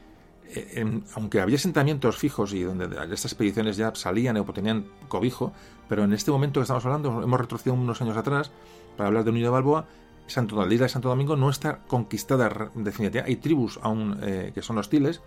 aunque 1.15 1.41
había 1.41 1.57
asentamientos 1.57 2.17
fijos 2.17 2.53
y 2.53 2.63
donde 2.63 2.87
estas 2.87 3.27
expediciones 3.27 3.77
ya 3.77 3.95
salían 3.95 4.37
o 4.37 4.45
tenían 4.53 4.87
cobijo, 5.09 5.53
pero 5.89 6.05
en 6.05 6.13
este 6.13 6.31
momento 6.31 6.61
que 6.61 6.63
estamos 6.63 6.85
hablando, 6.85 7.23
hemos 7.23 7.41
retrocedido 7.41 7.75
unos 7.75 8.01
años 8.01 8.17
atrás 8.17 8.51
para 8.97 9.09
hablar 9.09 9.25
de 9.25 9.33
Núñez 9.33 9.47
de 9.47 9.51
Balboa, 9.51 9.87
Santo, 10.31 10.65
la 10.65 10.73
isla 10.73 10.85
de 10.85 10.91
Santo 10.91 11.09
Domingo 11.09 11.37
no 11.37 11.51
está 11.51 11.81
conquistada 11.87 12.49
definitivamente. 12.75 13.23
Hay 13.23 13.37
tribus 13.37 13.79
aún 13.83 14.19
eh, 14.23 14.53
que 14.55 14.63
son 14.63 14.79
hostiles. 14.79 15.21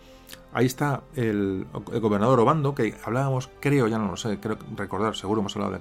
Ahí 0.53 0.65
está 0.65 1.03
el, 1.15 1.67
gobernador 1.73 2.39
Obando, 2.39 2.73
que 2.73 2.95
hablábamos, 3.03 3.49
creo, 3.59 3.87
ya 3.87 3.97
no 3.97 4.07
lo 4.07 4.17
sé, 4.17 4.39
creo 4.39 4.57
recordar, 4.75 5.15
seguro 5.15 5.41
hemos 5.41 5.55
hablado 5.55 5.73
de 5.73 5.79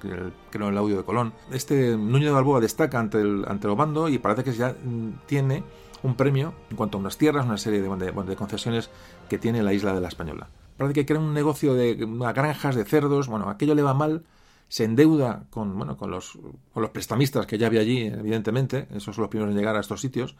creo 0.50 0.66
en 0.66 0.72
el 0.72 0.78
audio 0.78 0.96
de 0.96 1.04
Colón. 1.04 1.32
Este 1.52 1.96
Núñez 1.96 2.26
de 2.26 2.32
Balboa 2.32 2.60
destaca 2.60 2.98
ante 2.98 3.20
el, 3.20 3.44
ante 3.46 3.68
Obando 3.68 4.08
y 4.08 4.18
parece 4.18 4.44
que 4.44 4.52
ya 4.52 4.70
mm, 4.70 5.26
tiene 5.26 5.62
un 6.02 6.16
premio 6.16 6.54
en 6.70 6.76
cuanto 6.76 6.98
a 6.98 7.00
unas 7.00 7.18
tierras, 7.18 7.46
una 7.46 7.58
serie 7.58 7.80
de, 7.80 7.88
de, 7.88 8.36
concesiones 8.36 8.90
que 9.28 9.38
tiene 9.38 9.62
la 9.62 9.72
isla 9.72 9.94
de 9.94 10.00
la 10.00 10.08
Española. 10.08 10.48
Parece 10.76 10.94
que 10.94 11.06
crea 11.06 11.20
un 11.20 11.34
negocio 11.34 11.74
de 11.74 11.94
granjas, 12.34 12.74
de 12.74 12.84
cerdos, 12.84 13.28
bueno, 13.28 13.48
aquello 13.48 13.74
le 13.74 13.82
va 13.82 13.94
mal 13.94 14.24
se 14.72 14.84
endeuda 14.84 15.44
con, 15.50 15.76
bueno, 15.76 15.98
con, 15.98 16.10
los, 16.10 16.38
con 16.72 16.82
los 16.82 16.92
prestamistas 16.92 17.44
que 17.44 17.58
ya 17.58 17.66
había 17.66 17.82
allí, 17.82 18.06
evidentemente, 18.06 18.88
esos 18.94 19.14
son 19.14 19.20
los 19.20 19.28
primeros 19.28 19.52
en 19.52 19.58
llegar 19.58 19.76
a 19.76 19.80
estos 19.80 20.00
sitios, 20.00 20.34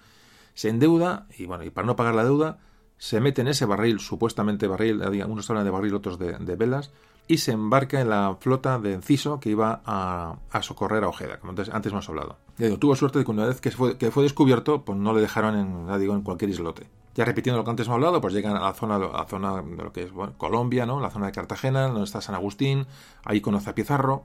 se 0.55 0.71
endeuda 0.71 1.27
y, 1.37 1.45
bueno, 1.45 1.65
y 1.65 1.71
para 1.71 1.87
no 1.87 1.97
pagar 1.97 2.15
la 2.15 2.25
deuda, 2.25 2.59
se 2.97 3.21
mete 3.21 3.43
en 3.43 3.49
ese 3.49 3.67
barril, 3.67 4.01
supuestamente 4.01 4.67
barril, 4.67 5.03
unos 5.03 5.51
hablan 5.51 5.67
de 5.67 5.71
barril, 5.71 5.95
otros 5.95 6.19
de, 6.19 6.57
velas, 6.57 6.93
y 7.33 7.39
se 7.39 7.53
embarca 7.53 7.99
en 7.99 8.11
la 8.11 8.37
flota 8.39 8.79
de 8.79 8.93
Enciso 8.93 9.41
que 9.41 9.49
iba 9.49 9.81
a, 9.87 10.37
socorrer 10.61 11.03
a 11.03 11.09
Ojeda, 11.09 11.39
como 11.41 11.53
antes, 11.53 11.71
antes 11.71 11.91
hemos 11.91 12.07
hablado. 12.11 12.37
digo, 12.59 12.77
tuvo 12.77 12.95
suerte 12.95 13.21
de 13.21 13.25
que 13.25 13.31
una 13.31 13.47
vez 13.47 13.59
que 13.63 13.71
fue, 13.71 13.97
que 13.97 14.11
fue 14.11 14.23
descubierto, 14.25 14.85
pues 14.85 14.99
no 14.99 15.15
le 15.15 15.23
dejaron 15.23 15.57
en, 15.57 15.99
digo, 15.99 16.15
en 16.15 16.21
cualquier 16.21 16.51
islote. 16.51 16.91
Ya 17.15 17.25
repitiendo 17.25 17.57
lo 17.57 17.65
que 17.65 17.71
antes 17.71 17.87
hemos 17.87 17.95
hablado, 17.95 18.21
pues 18.21 18.35
llegan 18.35 18.55
a 18.55 18.61
la 18.61 18.75
zona, 18.75 18.97
a 18.97 18.99
la 18.99 19.25
zona 19.25 19.63
de 19.63 19.83
lo 19.83 19.95
que 19.95 20.03
es 20.03 20.11
Colombia, 20.37 20.85
¿no? 20.85 21.01
La 21.01 21.09
zona 21.09 21.25
de 21.25 21.33
Cartagena, 21.33 21.89
donde 21.89 22.05
está 22.05 22.21
San 22.21 22.35
Agustín, 22.35 22.87
ahí 23.25 23.41
conoce 23.41 23.71
a 23.71 23.75
Pizarro. 23.75 24.25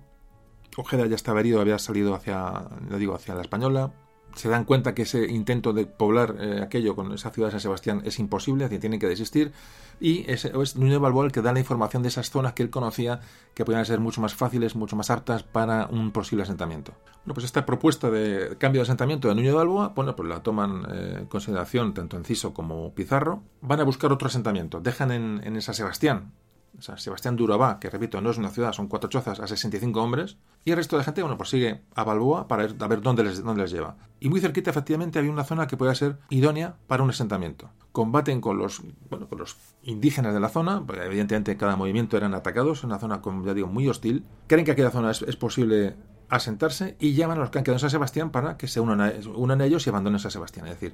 Ojeda 0.75 1.05
ya 1.05 1.15
estaba 1.15 1.39
herido, 1.39 1.61
había 1.61 1.79
salido 1.79 2.13
hacia, 2.13 2.65
digo, 2.99 3.15
hacia 3.15 3.35
la 3.35 3.41
Española. 3.41 3.93
Se 4.35 4.49
dan 4.49 4.65
cuenta 4.65 4.93
que 4.93 5.03
ese 5.03 5.31
intento 5.31 5.71
de 5.71 5.85
poblar 5.85 6.35
eh, 6.41 6.59
aquello 6.61 6.93
con 6.93 7.13
esa 7.13 7.31
ciudad 7.31 7.47
de 7.47 7.51
San 7.51 7.61
Sebastián 7.61 8.01
es 8.03 8.19
imposible, 8.19 8.67
que 8.67 8.79
tienen 8.79 8.99
que 8.99 9.07
desistir. 9.07 9.53
Y 9.99 10.29
es, 10.31 10.45
es 10.45 10.75
Núñez 10.75 10.99
Balboa 10.99 11.25
el 11.25 11.31
que 11.31 11.41
da 11.41 11.53
la 11.53 11.59
información 11.59 12.03
de 12.03 12.09
esas 12.09 12.29
zonas 12.29 12.53
que 12.53 12.63
él 12.63 12.69
conocía 12.69 13.21
que 13.53 13.65
podían 13.65 13.85
ser 13.85 13.99
mucho 13.99 14.21
más 14.21 14.35
fáciles, 14.35 14.75
mucho 14.75 14.95
más 14.95 15.09
aptas 15.09 15.43
para 15.43 15.87
un 15.87 16.11
posible 16.11 16.43
asentamiento. 16.43 16.93
Bueno, 17.25 17.33
pues 17.33 17.45
esta 17.45 17.65
propuesta 17.65 18.09
de 18.11 18.55
cambio 18.57 18.81
de 18.81 18.83
asentamiento 18.83 19.27
de 19.27 19.35
Núñez 19.35 19.51
de 19.51 19.57
Balboa, 19.57 19.93
bueno, 19.95 20.15
pues 20.15 20.29
la 20.29 20.43
toman 20.43 20.85
eh, 20.91 21.15
en 21.19 21.25
consideración 21.25 21.93
tanto 21.93 22.17
Enciso 22.17 22.53
como 22.53 22.93
Pizarro. 22.93 23.41
Van 23.61 23.79
a 23.79 23.83
buscar 23.83 24.11
otro 24.11 24.27
asentamiento. 24.27 24.79
Dejan 24.79 25.11
en, 25.11 25.41
en 25.43 25.61
San 25.61 25.73
Sebastián 25.73 26.31
Sebastián 26.79 27.35
de 27.35 27.43
Urabá, 27.43 27.79
que 27.79 27.89
repito, 27.89 28.21
no 28.21 28.29
es 28.29 28.37
una 28.37 28.49
ciudad, 28.49 28.71
son 28.71 28.87
cuatro 28.87 29.09
chozas 29.09 29.39
a 29.39 29.47
65 29.47 30.01
hombres, 30.01 30.37
y 30.63 30.71
el 30.71 30.77
resto 30.77 30.97
de 30.97 31.03
gente, 31.03 31.21
bueno, 31.21 31.37
pues 31.37 31.49
sigue 31.49 31.81
a 31.95 32.03
Balboa 32.03 32.47
para 32.47 32.67
ver, 32.67 33.01
dónde, 33.01 33.23
les, 33.23 33.43
dónde 33.43 33.63
les 33.63 33.71
lleva. 33.71 33.95
Y 34.19 34.29
muy 34.29 34.41
cerquita, 34.41 34.69
efectivamente, 34.69 35.17
había 35.17 35.31
una 35.31 35.43
zona 35.43 35.67
que 35.67 35.77
podía 35.77 35.95
ser 35.95 36.17
idónea 36.29 36.75
para 36.87 37.03
un 37.03 37.09
asentamiento. 37.09 37.69
Combaten 37.91 38.41
con 38.41 38.57
los, 38.57 38.81
bueno, 39.09 39.27
con 39.27 39.39
los 39.39 39.57
indígenas 39.83 40.33
de 40.33 40.39
la 40.39 40.49
zona, 40.49 40.83
porque 40.85 41.03
evidentemente 41.03 41.57
cada 41.57 41.75
movimiento 41.75 42.17
eran 42.17 42.33
atacados, 42.33 42.83
en 42.83 42.91
una 42.91 42.99
zona, 42.99 43.21
como 43.21 43.45
ya 43.45 43.53
digo, 43.53 43.67
muy 43.67 43.87
hostil. 43.87 44.25
Creen 44.47 44.65
que 44.65 44.71
aquella 44.71 44.91
zona 44.91 45.11
es, 45.11 45.35
posible 45.35 45.95
asentarse 46.29 46.97
y 46.99 47.13
llaman 47.13 47.37
a 47.37 47.41
los 47.41 47.49
que 47.49 47.57
han 47.57 47.63
quedado 47.63 47.77
en 47.77 47.81
San 47.81 47.89
Sebastián 47.89 48.31
para 48.31 48.57
que 48.57 48.67
se 48.67 48.81
unan 48.81 49.01
a, 49.01 49.13
unan 49.35 49.61
a 49.61 49.65
ellos 49.65 49.87
y 49.87 49.89
abandonen 49.89 50.19
San 50.19 50.31
Sebastián. 50.31 50.67
Es 50.67 50.73
decir, 50.73 50.93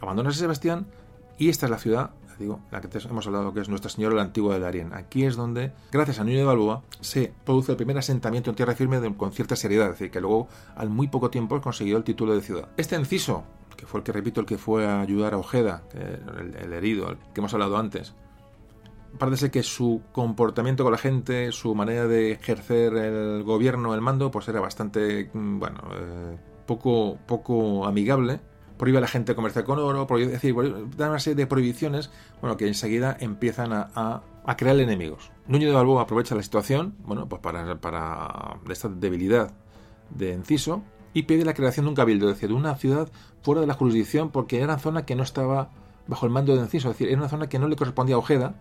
abandonan 0.00 0.32
San 0.32 0.40
Sebastián 0.40 0.86
y 1.38 1.48
esta 1.48 1.66
es 1.66 1.70
la 1.70 1.78
ciudad 1.78 2.10
digo, 2.38 2.60
la 2.70 2.80
que 2.80 2.98
hemos 2.98 3.26
hablado 3.26 3.52
que 3.52 3.60
es 3.60 3.68
Nuestra 3.68 3.90
Señora 3.90 4.14
la 4.14 4.22
Antigua 4.22 4.54
de 4.54 4.60
Darien. 4.60 4.92
Aquí 4.92 5.24
es 5.24 5.36
donde, 5.36 5.72
gracias 5.90 6.18
a 6.18 6.24
Núñez 6.24 6.40
de 6.40 6.44
Balboa, 6.44 6.82
se 7.00 7.32
produce 7.44 7.72
el 7.72 7.76
primer 7.76 7.98
asentamiento 7.98 8.50
en 8.50 8.56
tierra 8.56 8.74
firme 8.74 9.00
con 9.16 9.32
cierta 9.32 9.56
seriedad, 9.56 9.86
es 9.86 9.92
decir, 9.92 10.10
que 10.10 10.20
luego 10.20 10.48
al 10.76 10.90
muy 10.90 11.08
poco 11.08 11.30
tiempo 11.30 11.60
consiguió 11.60 11.96
el 11.96 12.04
título 12.04 12.34
de 12.34 12.42
ciudad. 12.42 12.68
Este 12.76 12.96
enciso, 12.96 13.44
que 13.76 13.86
fue 13.86 14.00
el 14.00 14.04
que 14.04 14.12
repito, 14.12 14.40
el 14.40 14.46
que 14.46 14.58
fue 14.58 14.86
a 14.86 15.00
ayudar 15.00 15.34
a 15.34 15.38
Ojeda, 15.38 15.82
el, 15.94 16.72
herido, 16.72 17.16
que 17.32 17.40
hemos 17.40 17.52
hablado 17.54 17.76
antes, 17.76 18.14
parece 19.18 19.50
que 19.50 19.62
su 19.62 20.02
comportamiento 20.12 20.84
con 20.84 20.92
la 20.92 20.98
gente, 20.98 21.52
su 21.52 21.74
manera 21.74 22.06
de 22.06 22.32
ejercer 22.32 22.94
el 22.94 23.42
gobierno, 23.42 23.94
el 23.94 24.00
mando, 24.00 24.30
pues 24.30 24.48
era 24.48 24.60
bastante, 24.60 25.30
mm, 25.32 25.58
bueno, 25.58 25.80
eh, 25.94 26.36
poco, 26.66 27.18
poco 27.26 27.86
amigable 27.86 28.40
prohíbe 28.82 28.98
a 28.98 29.02
la 29.02 29.06
gente 29.06 29.36
comerciar 29.36 29.64
con 29.64 29.78
oro, 29.78 30.08
prohíbe, 30.08 30.34
es 30.34 30.42
decir, 30.42 30.56
da 30.96 31.08
una 31.08 31.20
serie 31.20 31.36
de 31.36 31.46
prohibiciones 31.46 32.10
bueno, 32.40 32.56
que 32.56 32.66
enseguida 32.66 33.16
empiezan 33.20 33.72
a, 33.72 34.22
a, 34.44 34.56
crear 34.56 34.76
enemigos. 34.80 35.30
Núñez 35.46 35.68
de 35.68 35.72
Balboa 35.72 36.02
aprovecha 36.02 36.34
la 36.34 36.42
situación 36.42 36.96
bueno, 37.04 37.28
pues 37.28 37.40
para, 37.40 37.80
para 37.80 38.58
esta 38.68 38.88
debilidad 38.88 39.52
de 40.10 40.32
Enciso 40.32 40.82
y 41.14 41.22
pide 41.22 41.44
la 41.44 41.54
creación 41.54 41.86
de 41.86 41.90
un 41.90 41.94
cabildo, 41.94 42.28
es 42.28 42.34
decir, 42.34 42.48
de 42.48 42.56
una 42.56 42.74
ciudad 42.74 43.08
fuera 43.40 43.60
de 43.60 43.68
la 43.68 43.74
jurisdicción 43.74 44.30
porque 44.32 44.56
era 44.56 44.64
una 44.64 44.80
zona 44.80 45.06
que 45.06 45.14
no 45.14 45.22
estaba 45.22 45.70
bajo 46.08 46.26
el 46.26 46.32
mando 46.32 46.56
de 46.56 46.62
Enciso, 46.62 46.90
es 46.90 46.98
decir, 46.98 47.06
era 47.06 47.18
una 47.18 47.28
zona 47.28 47.48
que 47.48 47.60
no 47.60 47.68
le 47.68 47.76
correspondía 47.76 48.16
a 48.16 48.18
Ojeda, 48.18 48.56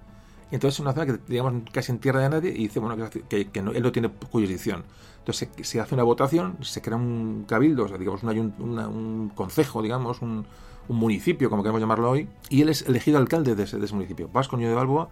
y 0.52 0.56
entonces 0.56 0.76
es 0.76 0.80
una 0.82 0.94
zona 0.94 1.06
que, 1.06 1.20
digamos, 1.28 1.64
casi 1.72 1.92
en 1.92 2.00
tierra 2.00 2.20
de 2.20 2.30
nadie 2.30 2.50
y 2.52 2.64
dice, 2.64 2.80
bueno, 2.80 3.10
que, 3.10 3.48
que 3.48 3.60
él 3.60 3.84
no 3.84 3.92
tiene 3.92 4.12
jurisdicción. 4.32 4.84
Entonces 5.20 5.50
se, 5.62 5.80
hace 5.80 5.94
una 5.94 6.04
votación, 6.04 6.58
se 6.62 6.82
crea 6.82 6.98
un 6.98 7.46
cabildo, 7.48 7.86
o 7.86 7.88
sea, 7.88 7.98
digamos, 7.98 8.24
un, 8.24 8.60
un 8.60 9.32
concejo, 9.36 9.82
digamos, 9.82 10.22
un, 10.22 10.46
municipio, 10.90 11.50
como 11.50 11.64
queremos 11.64 11.80
llamarlo 11.80 12.10
hoy, 12.10 12.28
y 12.50 12.62
él 12.64 12.68
es 12.68 12.82
elegido 12.82 13.18
alcalde 13.18 13.56
de 13.56 13.64
ese, 13.64 13.78
municipio. 13.94 14.30
Vasco 14.34 14.58
Niño 14.58 14.68
de 14.68 14.76
Balboa 14.76 15.08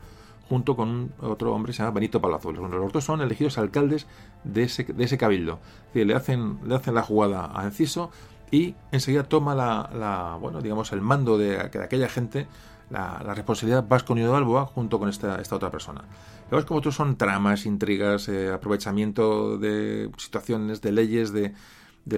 junto 0.49 0.75
con 0.75 1.13
otro 1.21 1.53
hombre 1.53 1.71
se 1.71 1.83
llama 1.83 1.91
Benito 1.91 2.19
Palazuelos. 2.19 2.69
los 2.69 2.91
dos 2.91 3.03
son 3.05 3.21
elegidos 3.21 3.57
alcaldes 3.57 4.07
de 4.43 4.63
ese, 4.63 4.83
de 4.83 5.03
ese 5.05 5.17
cabildo. 5.17 5.59
le 5.93 6.13
hacen, 6.13 6.59
le 6.65 6.75
hacen 6.75 6.95
la 6.95 7.03
jugada 7.03 7.51
a 7.53 7.63
Enciso 7.63 8.09
y 8.51 8.75
enseguida 8.91 9.23
toma 9.23 9.55
la, 9.55 10.37
bueno, 10.41 10.59
digamos, 10.59 10.91
el 10.91 11.01
mando 11.01 11.37
de, 11.37 11.59
aquella 11.59 12.09
gente, 12.09 12.47
la, 12.89 13.33
responsabilidad 13.33 13.87
Vasco 13.87 14.15
Niño 14.15 14.27
de 14.27 14.33
Balboa 14.33 14.65
junto 14.65 14.99
con 14.99 15.09
esta, 15.09 15.39
esta 15.41 15.55
otra 15.55 15.71
persona. 15.71 16.03
Luego 16.51 16.65
como 16.67 16.81
tú 16.81 16.91
son 16.91 17.15
tramas, 17.17 17.65
intrigas, 17.65 18.27
eh, 18.27 18.51
aprovechamiento 18.51 19.57
de 19.57 20.09
situaciones, 20.17 20.81
de 20.81 20.91
leyes, 20.91 21.31
de, 21.31 21.53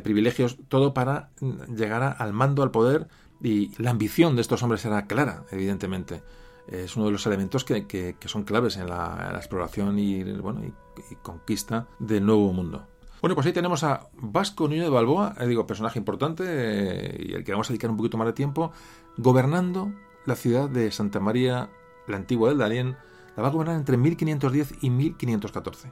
privilegios, 0.02 0.58
todo 0.70 0.94
para 0.94 1.32
llegar 1.68 2.16
al 2.18 2.32
mando, 2.32 2.64
al 2.64 2.72
poder 2.72 3.10
y 3.42 3.72
la 3.82 3.90
ambición 3.90 4.36
de 4.36 4.42
estos 4.42 4.64
hombres 4.64 4.86
era 4.86 5.06
clara, 5.06 5.44
evidentemente. 5.52 6.24
Es 6.68 6.96
uno 6.96 7.08
de 7.08 7.12
los 7.12 7.26
elementos 7.26 7.66
que, 7.66 8.16
son 8.26 8.44
claves 8.44 8.78
en 8.78 8.88
la, 8.88 9.34
exploración 9.36 10.00
y, 10.00 10.24
bueno, 10.24 10.62
y, 10.64 11.16
conquista 11.16 11.88
del 12.00 12.26
nuevo 12.26 12.54
mundo. 12.54 12.88
Bueno, 13.20 13.36
pues 13.36 13.48
ahí 13.48 13.54
tenemos 13.54 13.84
a 13.84 14.08
Vasco 14.14 14.70
Nuño 14.70 14.84
de 14.84 14.90
Balboa, 14.90 15.36
eh, 15.40 15.46
digo, 15.46 15.68
personaje 15.68 16.00
importante 16.00 16.44
eh, 16.48 17.26
y 17.28 17.34
el 17.34 17.44
que 17.44 17.52
vamos 17.52 17.70
a 17.70 17.74
dedicar 17.74 17.92
un 17.92 17.98
poquito 17.98 18.18
más 18.18 18.28
de 18.28 18.34
tiempo, 18.34 18.72
gobernando 19.18 19.92
la 20.26 20.36
ciudad 20.36 20.70
de 20.70 20.92
Santa 20.92 21.20
María, 21.20 21.70
la 22.08 22.18
antigua 22.18 22.50
del 22.50 22.58
Darién, 22.58 22.98
la 23.36 23.44
va 23.44 23.50
a 23.50 23.52
gobernar 23.52 23.76
entre 23.76 23.98
1510 23.98 24.76
y 24.82 24.90
1514. 24.90 25.92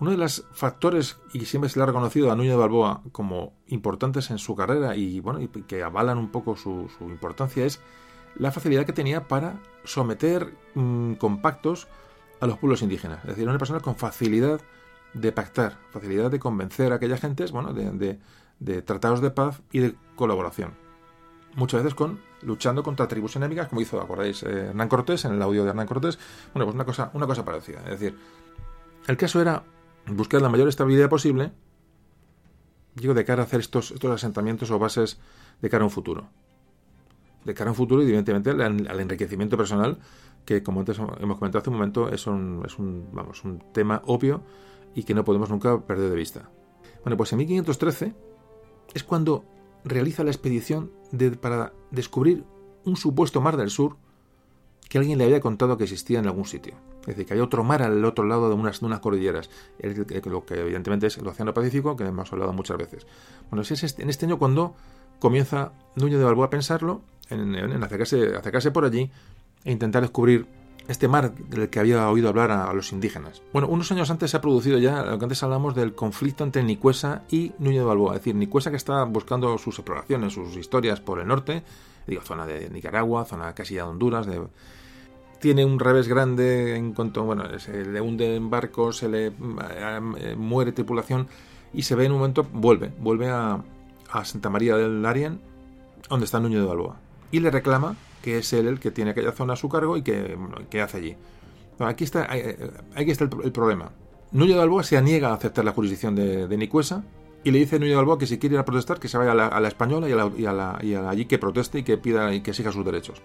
Uno 0.00 0.12
de 0.12 0.16
los 0.16 0.46
factores, 0.52 1.18
y 1.34 1.44
siempre 1.44 1.68
se 1.68 1.78
le 1.78 1.82
ha 1.82 1.86
reconocido 1.86 2.32
a 2.32 2.36
Núñez 2.36 2.52
de 2.52 2.56
Balboa 2.56 3.02
como 3.12 3.52
importantes 3.66 4.30
en 4.30 4.38
su 4.38 4.56
carrera 4.56 4.96
y 4.96 5.20
bueno, 5.20 5.40
y 5.40 5.48
que 5.48 5.82
avalan 5.82 6.16
un 6.16 6.30
poco 6.30 6.56
su, 6.56 6.88
importancia, 7.00 7.66
es 7.66 7.80
la 8.36 8.50
facilidad 8.50 8.86
que 8.86 8.94
tenía 8.94 9.28
para 9.28 9.60
someter 9.84 10.54
mm, 10.74 11.14
compactos 11.14 11.88
a 12.40 12.46
los 12.46 12.56
pueblos 12.56 12.80
indígenas. 12.80 13.18
Es 13.24 13.30
decir, 13.30 13.46
una 13.46 13.58
persona 13.58 13.80
con 13.80 13.94
facilidad 13.94 14.62
de 15.12 15.32
pactar, 15.32 15.78
facilidad 15.90 16.30
de 16.30 16.38
convencer 16.38 16.92
a 16.92 16.96
aquellas 16.96 17.20
gentes, 17.20 17.52
bueno, 17.52 17.72
de, 17.72 18.82
tratados 18.82 19.20
de 19.20 19.30
paz 19.30 19.62
y 19.72 19.80
de 19.80 19.94
colaboración. 20.16 20.74
Muchas 21.56 21.82
veces 21.82 21.94
con 21.94 22.20
luchando 22.42 22.82
contra 22.82 23.08
tribus 23.08 23.36
enemigas, 23.36 23.68
como 23.68 23.80
hizo, 23.80 24.00
acordáis, 24.00 24.42
eh, 24.42 24.68
Hernán 24.68 24.88
Cortés, 24.88 25.24
en 25.24 25.34
el 25.34 25.42
audio 25.42 25.64
de 25.64 25.70
Hernán 25.70 25.86
Cortés. 25.86 26.18
Bueno, 26.54 26.66
pues 26.66 26.74
una 26.74 26.84
cosa, 26.84 27.10
una 27.14 27.26
cosa 27.26 27.44
parecida. 27.44 27.80
Es 27.84 28.00
decir, 28.00 28.16
el 29.06 29.16
caso 29.16 29.40
era 29.40 29.62
buscar 30.06 30.42
la 30.42 30.48
mayor 30.48 30.68
estabilidad 30.68 31.08
posible, 31.08 31.52
digo, 32.94 33.14
de 33.14 33.24
cara 33.24 33.42
a 33.42 33.44
hacer 33.44 33.60
estos, 33.60 33.90
estos 33.90 34.10
asentamientos 34.10 34.70
o 34.70 34.78
bases 34.78 35.18
de 35.60 35.68
cara 35.68 35.82
a 35.82 35.86
un 35.86 35.90
futuro. 35.90 36.28
De 37.44 37.54
cara 37.54 37.70
a 37.70 37.72
un 37.72 37.76
futuro 37.76 38.02
y, 38.02 38.06
evidentemente, 38.06 38.50
al, 38.50 39.00
enriquecimiento 39.00 39.56
personal, 39.56 39.98
que, 40.44 40.62
como 40.62 40.80
antes 40.80 40.98
hemos 40.98 41.38
comentado 41.38 41.60
hace 41.60 41.70
un 41.70 41.76
momento, 41.76 42.08
es 42.08 42.26
un, 42.26 42.62
es 42.66 42.78
un, 42.78 43.08
vamos, 43.12 43.44
un 43.44 43.62
tema 43.72 44.02
obvio 44.06 44.42
y 44.94 45.04
que 45.04 45.14
no 45.14 45.24
podemos 45.24 45.50
nunca 45.50 45.80
perder 45.80 46.10
de 46.10 46.16
vista. 46.16 46.50
Bueno, 47.02 47.16
pues 47.16 47.32
en 47.32 47.38
1513 47.38 48.14
es 48.92 49.04
cuando 49.04 49.44
realiza 49.84 50.24
la 50.24 50.30
expedición 50.30 50.90
de, 51.12 51.32
para 51.32 51.72
descubrir 51.90 52.44
un 52.84 52.96
supuesto 52.96 53.40
mar 53.40 53.56
del 53.56 53.70
sur 53.70 53.96
que 54.88 54.98
alguien 54.98 55.18
le 55.18 55.24
había 55.24 55.40
contado 55.40 55.76
que 55.76 55.84
existía 55.84 56.18
en 56.18 56.26
algún 56.26 56.46
sitio. 56.46 56.74
Es 57.02 57.06
decir, 57.08 57.26
que 57.26 57.34
hay 57.34 57.40
otro 57.40 57.62
mar 57.62 57.82
al 57.82 58.04
otro 58.04 58.24
lado 58.24 58.48
de 58.48 58.54
unas, 58.56 58.80
cordilleras, 59.00 59.48
lo 60.24 60.44
que 60.44 60.60
evidentemente 60.60 61.06
es 61.06 61.16
el 61.16 61.26
Océano 61.26 61.54
Pacífico, 61.54 61.96
que 61.96 62.04
hemos 62.04 62.32
hablado 62.32 62.52
muchas 62.52 62.76
veces. 62.76 63.06
Bueno, 63.50 63.62
es 63.62 63.70
este, 63.70 64.02
en 64.02 64.10
este 64.10 64.26
año 64.26 64.38
cuando 64.38 64.74
comienza 65.20 65.72
Núñez 65.94 66.18
de 66.18 66.24
Balboa 66.24 66.46
a 66.46 66.50
pensarlo, 66.50 67.02
en, 67.30 67.54
acercarse 67.84 68.70
por 68.72 68.84
allí 68.84 69.10
e 69.64 69.70
intentar 69.70 70.02
descubrir 70.02 70.46
este 70.90 71.06
mar 71.06 71.32
del 71.32 71.70
que 71.70 71.78
había 71.78 72.08
oído 72.10 72.28
hablar 72.28 72.50
a, 72.50 72.72
los 72.72 72.90
indígenas. 72.92 73.42
Bueno, 73.52 73.68
unos 73.68 73.92
años 73.92 74.10
antes 74.10 74.32
se 74.32 74.36
ha 74.36 74.40
producido 74.40 74.76
ya 74.78 75.04
lo 75.04 75.18
que 75.18 75.24
antes 75.24 75.40
hablamos 75.44 75.76
del 75.76 75.94
conflicto 75.94 76.42
entre 76.42 76.64
Nicuesa 76.64 77.22
y 77.30 77.52
Núñez 77.60 77.80
de 77.80 77.84
Balboa. 77.84 78.14
Es 78.14 78.20
decir, 78.20 78.34
Nicuesa 78.34 78.70
que 78.70 78.76
está 78.76 79.04
buscando 79.04 79.56
sus 79.56 79.78
exploraciones, 79.78 80.32
sus 80.32 80.56
historias 80.56 81.00
por 81.00 81.20
el 81.20 81.28
norte, 81.28 81.62
digo, 82.08 82.22
zona 82.22 82.44
de 82.44 82.68
Nicaragua, 82.70 83.24
zona 83.24 83.54
casi 83.54 83.76
de 83.76 83.82
Honduras, 83.82 84.26
tiene 85.38 85.64
un 85.64 85.78
revés 85.78 86.08
grande 86.08 86.74
en 86.74 86.92
cuanto, 86.92 87.22
bueno, 87.22 87.44
se 87.60 87.84
le 87.84 88.00
hunde 88.00 88.34
en 88.34 88.50
barco, 88.50 88.92
se 88.92 89.08
le 89.08 89.26
eh, 89.28 90.34
muere 90.36 90.72
tripulación 90.72 91.28
y 91.72 91.82
se 91.82 91.94
ve 91.94 92.06
en 92.06 92.12
un 92.12 92.18
momento, 92.18 92.44
vuelve, 92.52 92.92
vuelve 92.98 93.28
a, 93.28 93.62
Santa 94.24 94.50
María 94.50 94.76
del 94.76 95.06
Arién, 95.06 95.40
donde 96.08 96.24
está 96.24 96.40
Núñez 96.40 96.58
de 96.58 96.66
Balboa, 96.66 96.96
y 97.30 97.38
le 97.38 97.48
reclama 97.52 97.94
que 98.22 98.38
es 98.38 98.52
él 98.52 98.66
el 98.66 98.80
que 98.80 98.90
tiene 98.90 99.12
aquella 99.12 99.32
zona 99.32 99.54
a 99.54 99.56
su 99.56 99.68
cargo 99.68 99.96
y 99.96 100.02
que, 100.02 100.36
hace 100.82 100.96
allí. 100.96 101.16
aquí 101.78 102.04
está, 102.04 102.24
aquí 102.94 103.10
está 103.10 103.24
el, 103.24 103.52
problema. 103.52 103.92
Núñez 104.32 104.54
de 104.54 104.60
Balboa 104.60 104.82
se 104.82 105.00
niega 105.02 105.30
a 105.30 105.34
aceptar 105.34 105.64
la 105.64 105.72
jurisdicción 105.72 106.14
de, 106.14 106.46
de 106.46 106.56
Nicuesa 106.56 107.04
y 107.42 107.50
le 107.52 107.58
dice 107.58 107.76
a 107.76 107.78
Núñez 107.78 107.92
de 107.92 107.96
Balboa 107.96 108.18
que 108.18 108.26
si 108.26 108.38
quiere 108.38 108.56
ir 108.56 108.58
a 108.60 108.64
protestar, 108.64 109.00
que 109.00 109.08
se 109.08 109.16
vaya 109.16 109.32
a 109.32 109.60
la, 109.60 109.68
española 109.68 110.08
y, 110.08 110.12
a 110.44 110.52
la, 110.52 110.78
y, 110.82 110.94
allí 110.94 111.24
que 111.24 111.38
proteste 111.38 111.78
y 111.78 111.82
que 111.82 111.96
pida 111.96 112.34
y 112.34 112.42
que 112.42 112.50
exija 112.50 112.70
sus 112.70 112.84
derechos. 112.84 113.22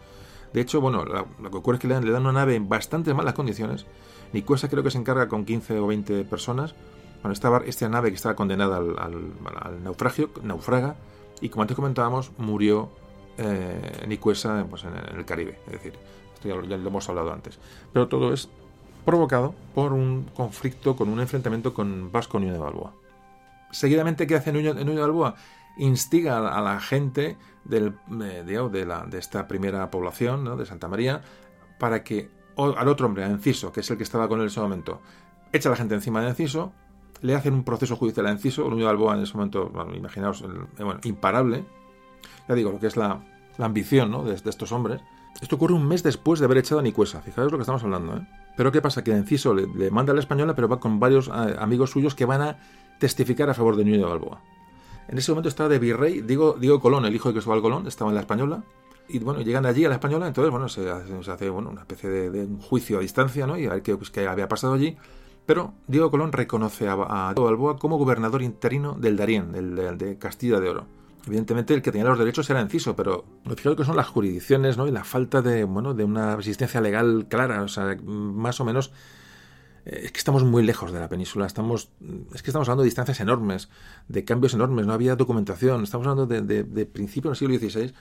De 0.53 0.61
hecho, 0.61 0.79
bueno, 0.79 1.03
lo 1.03 1.51
que 1.51 1.57
ocurre 1.57 1.75
es 1.77 1.81
que 1.81 1.87
le 1.89 1.95
dan, 1.95 2.21
una 2.21 2.31
nave 2.31 2.55
en 2.55 2.69
bastante 2.69 3.13
malas 3.13 3.33
condiciones. 3.33 3.85
Nicuesa 4.31 4.69
creo 4.69 4.83
que 4.83 4.91
se 4.91 4.97
encarga 4.97 5.27
con 5.27 5.43
15 5.43 5.79
o 5.79 5.87
20 5.87 6.23
personas. 6.23 6.75
Bueno, 7.21 7.33
esta, 7.33 7.57
esta 7.65 7.89
nave 7.89 8.09
que 8.09 8.15
estaba 8.15 8.35
condenada 8.35 8.77
al, 8.77 9.83
naufragio, 9.83 10.29
naufraga, 10.43 10.95
y 11.41 11.49
como 11.49 11.63
antes 11.63 11.75
comentábamos, 11.75 12.31
murió 12.37 12.89
eh, 13.37 14.05
Nicuesa 14.07 14.65
pues, 14.69 14.83
en, 14.83 15.17
el 15.17 15.25
Caribe. 15.25 15.59
Es 15.67 15.73
decir, 15.73 15.93
esto 16.33 16.47
ya 16.47 16.77
lo, 16.77 16.87
hemos 16.87 17.09
hablado 17.09 17.31
antes. 17.31 17.59
Pero 17.93 18.07
todo 18.07 18.33
es 18.33 18.49
provocado 19.03 19.53
por 19.73 19.93
un 19.93 20.23
conflicto, 20.35 20.95
con 20.95 21.09
un 21.09 21.19
enfrentamiento 21.19 21.73
con 21.73 22.11
Vasco 22.11 22.39
Núñez 22.39 22.53
de 22.53 22.59
Balboa. 22.59 22.93
Seguidamente, 23.71 24.25
¿qué 24.27 24.35
hace 24.35 24.51
Núñez, 24.51 24.75
de 24.75 24.83
Balboa? 24.83 25.35
Instiga 25.77 26.37
a 26.37 26.61
la 26.61 26.79
gente 26.79 27.37
del, 27.65 27.93
eh, 28.21 28.43
de, 28.45 28.85
la, 28.85 29.05
de, 29.05 29.19
esta 29.19 29.47
primera 29.47 29.91
población, 29.91 30.57
de 30.57 30.65
Santa 30.65 30.87
María, 30.87 31.21
para 31.77 32.03
que 32.03 32.29
al 32.57 32.87
otro 32.87 33.07
hombre, 33.07 33.23
a 33.23 33.27
Enciso, 33.27 33.71
que 33.71 33.81
es 33.81 33.89
el 33.91 33.97
que 33.97 34.03
estaba 34.03 34.27
con 34.27 34.39
él 34.39 34.43
en 34.43 34.47
ese 34.47 34.61
momento, 34.61 35.01
echa 35.51 35.69
a 35.69 35.71
la 35.71 35.75
gente 35.75 35.95
encima 35.95 36.21
de 36.21 36.29
Enciso, 36.29 36.71
le 37.21 37.35
hacen 37.35 37.53
un 37.53 37.63
proceso 37.63 37.95
judicial 37.95 38.25
a 38.27 38.31
Enciso, 38.31 38.63
Núñez 38.63 38.79
de 38.79 38.85
Balboa 38.85 39.15
en 39.15 39.23
ese 39.23 39.33
momento, 39.33 39.71
imaginaos, 39.93 40.41
eh, 40.41 40.83
bueno, 40.83 40.99
imparable, 41.03 41.65
ya 42.47 42.55
digo, 42.55 42.71
lo 42.71 42.79
que 42.79 42.87
es 42.87 42.97
la, 42.97 43.21
ambición 43.57 44.25
de, 44.25 44.33
estos 44.33 44.71
hombres. 44.71 45.01
Esto 45.41 45.57
ocurre 45.57 45.73
un 45.73 45.87
mes 45.87 46.03
después 46.03 46.39
de 46.39 46.45
haber 46.45 46.59
echado 46.59 46.79
a 46.79 46.83
Nicuesa, 46.83 47.21
fijaos 47.21 47.51
lo 47.51 47.57
que 47.57 47.63
estamos 47.63 47.83
hablando. 47.83 48.17
¿eh? 48.17 48.27
Pero 48.55 48.71
¿qué 48.71 48.81
pasa? 48.81 49.03
Que 49.03 49.11
Enciso 49.11 49.53
le, 49.53 49.91
manda 49.91 50.11
a 50.11 50.15
la 50.15 50.21
española, 50.21 50.55
pero 50.55 50.67
va 50.67 50.79
con 50.79 50.99
varios 50.99 51.27
eh, 51.27 51.55
amigos 51.59 51.91
suyos 51.91 52.15
que 52.15 52.25
van 52.25 52.41
a 52.41 52.57
testificar 52.99 53.49
a 53.49 53.53
favor 53.53 53.75
de 53.75 53.83
Núñez 53.83 53.99
de 53.99 54.05
Balboa. 54.05 54.41
En 55.07 55.17
ese 55.17 55.31
momento 55.31 55.49
está 55.49 55.67
de 55.67 55.77
virrey, 55.77 56.21
digo 56.21 56.79
Colón, 56.79 57.05
el 57.05 57.13
hijo 57.13 57.29
de 57.29 57.33
Cristóbal 57.33 57.61
Colón, 57.61 57.85
estaba 57.87 58.09
en 58.09 58.15
la 58.15 58.21
española. 58.21 58.63
Y 59.07 59.19
bueno, 59.19 59.41
llegan 59.41 59.65
allí 59.67 59.85
a 59.85 59.89
la 59.89 59.95
española, 59.95 60.27
entonces 60.27 60.51
bueno, 60.51 60.67
se 60.67 60.89
hace, 60.89 61.49
una 61.49 61.81
especie 61.81 62.09
de, 62.09 62.45
un 62.45 62.59
juicio 62.59 62.97
a 62.97 63.01
distancia, 63.01 63.45
¿no? 63.45 63.57
Y 63.57 63.67
a 63.67 63.69
ver 63.69 63.81
qué, 63.83 63.95
pues, 63.95 64.09
qué 64.09 64.27
había 64.27 64.47
pasado 64.47 64.73
allí. 64.73 64.97
Pero 65.45 65.73
Diego 65.87 66.09
Colón 66.09 66.31
reconoce 66.31 66.87
a, 66.87 66.93
a 66.93 67.33
Balboa 67.33 67.77
como 67.77 67.97
gobernador 67.97 68.41
interino 68.41 68.93
del 68.93 69.15
Darién, 69.15 69.51
del, 69.51 69.97
de 69.97 70.17
Castilla 70.17 70.59
de 70.59 70.69
Oro. 70.69 70.87
Evidentemente 71.27 71.73
el 71.73 71.81
que 71.81 71.91
tenía 71.91 72.07
los 72.07 72.19
derechos 72.19 72.49
era 72.49 72.61
Enciso, 72.61 72.95
pero 72.95 73.25
fijaros 73.55 73.77
que 73.77 73.83
son 73.83 73.95
las 73.95 74.07
jurisdicciones 74.07 74.77
¿no? 74.77 74.87
y 74.87 74.91
la 74.91 75.03
falta 75.03 75.41
de, 75.41 75.63
bueno, 75.63 75.93
de 75.93 76.03
una 76.03 76.33
existencia 76.35 76.81
legal 76.81 77.27
clara, 77.27 77.63
o 77.63 77.67
sea, 77.67 77.97
más 78.03 78.59
o 78.59 78.65
menos 78.65 78.91
eh, 79.85 80.01
es 80.05 80.11
que 80.11 80.19
estamos 80.19 80.43
muy 80.43 80.63
lejos 80.63 80.91
de 80.91 80.99
la 80.99 81.09
península, 81.09 81.45
estamos, 81.45 81.89
es 82.33 82.43
que 82.43 82.49
estamos 82.49 82.67
hablando 82.67 82.83
de 82.83 82.87
distancias 82.87 83.19
enormes, 83.19 83.69
de 84.07 84.23
cambios 84.23 84.53
enormes, 84.53 84.85
no 84.85 84.93
había 84.93 85.15
documentación, 85.15 85.83
estamos 85.83 86.05
hablando 86.07 86.27
de, 86.27 86.63
de, 86.63 86.85
principios 86.85 87.39
del 87.39 87.59
siglo 87.59 87.69
XVI 87.69 87.93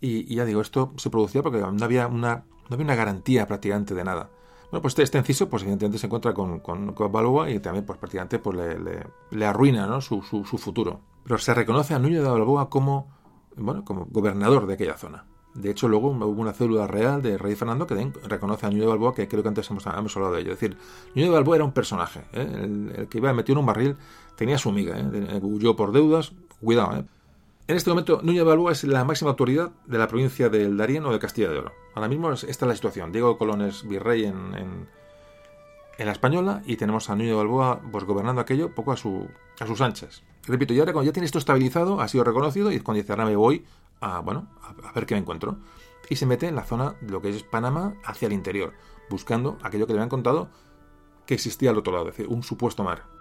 y, 0.00 0.34
ya 0.34 0.44
digo, 0.44 0.60
esto 0.60 0.92
se 0.96 1.10
producía 1.10 1.42
porque 1.42 1.58
no 1.58 1.84
había 1.84 2.06
una, 2.06 2.44
no 2.68 2.74
había 2.74 2.84
una 2.84 2.94
garantía 2.94 3.46
prácticamente 3.46 3.94
de 3.94 4.04
nada. 4.04 4.30
Bueno, 4.70 4.82
pues 4.82 4.92
este, 4.92 5.02
este 5.02 5.18
inciso, 5.18 5.48
pues 5.48 5.62
evidentemente 5.62 5.98
se 5.98 6.06
encuentra 6.06 6.34
con, 6.34 6.60
con, 6.60 6.94
Balboa 7.10 7.50
y 7.50 7.58
también, 7.58 7.86
pues 7.86 7.98
prácticamente, 7.98 8.38
pues 8.38 8.56
le, 8.56 9.06
le, 9.30 9.46
arruina 9.46 9.86
¿no? 9.86 10.02
su, 10.02 10.22
su, 10.22 10.44
futuro. 10.44 11.00
Pero 11.24 11.38
se 11.38 11.54
reconoce 11.54 11.94
a 11.94 11.98
Núñez 11.98 12.22
de 12.22 12.28
Balboa 12.28 12.68
como, 12.68 13.08
bueno, 13.56 13.82
como 13.84 14.06
gobernador 14.10 14.66
de 14.66 14.74
aquella 14.74 14.98
zona. 14.98 15.24
De 15.54 15.70
hecho, 15.70 15.88
luego 15.88 16.10
hubo 16.10 16.40
una 16.40 16.52
célula 16.52 16.86
real 16.86 17.22
de 17.22 17.38
Rey 17.38 17.54
Fernando 17.54 17.86
que 17.86 18.12
reconoce 18.24 18.66
a 18.66 18.68
Núñez 18.68 18.82
de 18.82 18.88
Balboa, 18.88 19.14
que 19.14 19.26
creo 19.26 19.42
que 19.42 19.48
antes 19.48 19.70
hemos, 19.70 19.86
hablado 19.86 20.34
de 20.34 20.42
ello. 20.42 20.52
Es 20.52 20.60
decir, 20.60 20.76
Núñez 21.14 21.30
de 21.30 21.34
Balboa 21.34 21.56
era 21.56 21.64
un 21.64 21.72
personaje. 21.72 22.26
¿eh? 22.34 22.92
El, 22.96 23.08
que 23.08 23.18
iba 23.18 23.32
metido 23.32 23.54
en 23.54 23.60
un 23.60 23.66
barril 23.66 23.96
tenía 24.36 24.58
su 24.58 24.70
miga. 24.70 24.98
¿eh? 24.98 25.40
Huyó 25.42 25.76
por 25.76 25.92
deudas. 25.92 26.32
Cuidado. 26.60 26.98
¿eh? 26.98 27.04
En 27.68 27.76
este 27.76 27.90
momento, 27.90 28.20
Núñez 28.22 28.44
Balboa 28.44 28.72
es 28.72 28.82
la 28.84 29.04
máxima 29.04 29.28
autoridad 29.28 29.70
de 29.84 29.98
la 29.98 30.08
provincia 30.08 30.48
del 30.48 30.78
Darién 30.78 31.04
o 31.04 31.12
de 31.12 31.18
Castilla 31.18 31.50
de 31.50 31.58
Oro. 31.58 31.72
Ahora 31.94 32.08
mismo 32.08 32.32
esta 32.32 32.48
es 32.48 32.62
la 32.62 32.74
situación. 32.74 33.12
Diego 33.12 33.36
Colón 33.36 33.60
es 33.60 33.86
virrey 33.86 34.24
en, 34.24 34.54
en, 34.54 36.06
la 36.06 36.12
Española 36.12 36.62
y 36.64 36.76
tenemos 36.76 37.10
a 37.10 37.14
Núñez 37.14 37.36
Balboa 37.36 37.82
pues, 37.92 38.04
gobernando 38.04 38.40
aquello 38.40 38.74
poco 38.74 38.92
a, 38.92 38.96
su, 38.96 39.28
a 39.60 39.66
sus 39.66 39.82
anchas. 39.82 40.22
Repito, 40.46 40.72
y 40.72 40.80
ahora 40.80 40.94
cuando 40.94 41.10
ya 41.10 41.12
tiene 41.12 41.26
esto 41.26 41.38
estabilizado, 41.38 42.00
ha 42.00 42.08
sido 42.08 42.24
reconocido 42.24 42.72
y 42.72 42.80
cuando 42.80 43.02
dice 43.02 43.12
ahora 43.12 43.26
me 43.26 43.36
voy 43.36 43.66
a, 44.00 44.20
bueno, 44.20 44.48
a, 44.62 44.92
ver 44.92 45.04
qué 45.04 45.14
me 45.14 45.20
encuentro. 45.20 45.58
Y 46.08 46.16
se 46.16 46.24
mete 46.24 46.48
en 46.48 46.54
la 46.54 46.64
zona 46.64 46.94
de 47.02 47.12
lo 47.12 47.20
que 47.20 47.28
es 47.28 47.42
Panamá 47.42 47.96
hacia 48.02 48.28
el 48.28 48.32
interior, 48.32 48.72
buscando 49.10 49.58
aquello 49.62 49.86
que 49.86 49.92
le 49.92 49.98
habían 49.98 50.08
contado 50.08 50.48
que 51.26 51.34
existía 51.34 51.68
al 51.68 51.76
otro 51.76 51.92
lado, 51.92 52.08
es 52.08 52.16
decir, 52.16 52.32
un 52.32 52.42
supuesto 52.42 52.82
mar. 52.82 53.17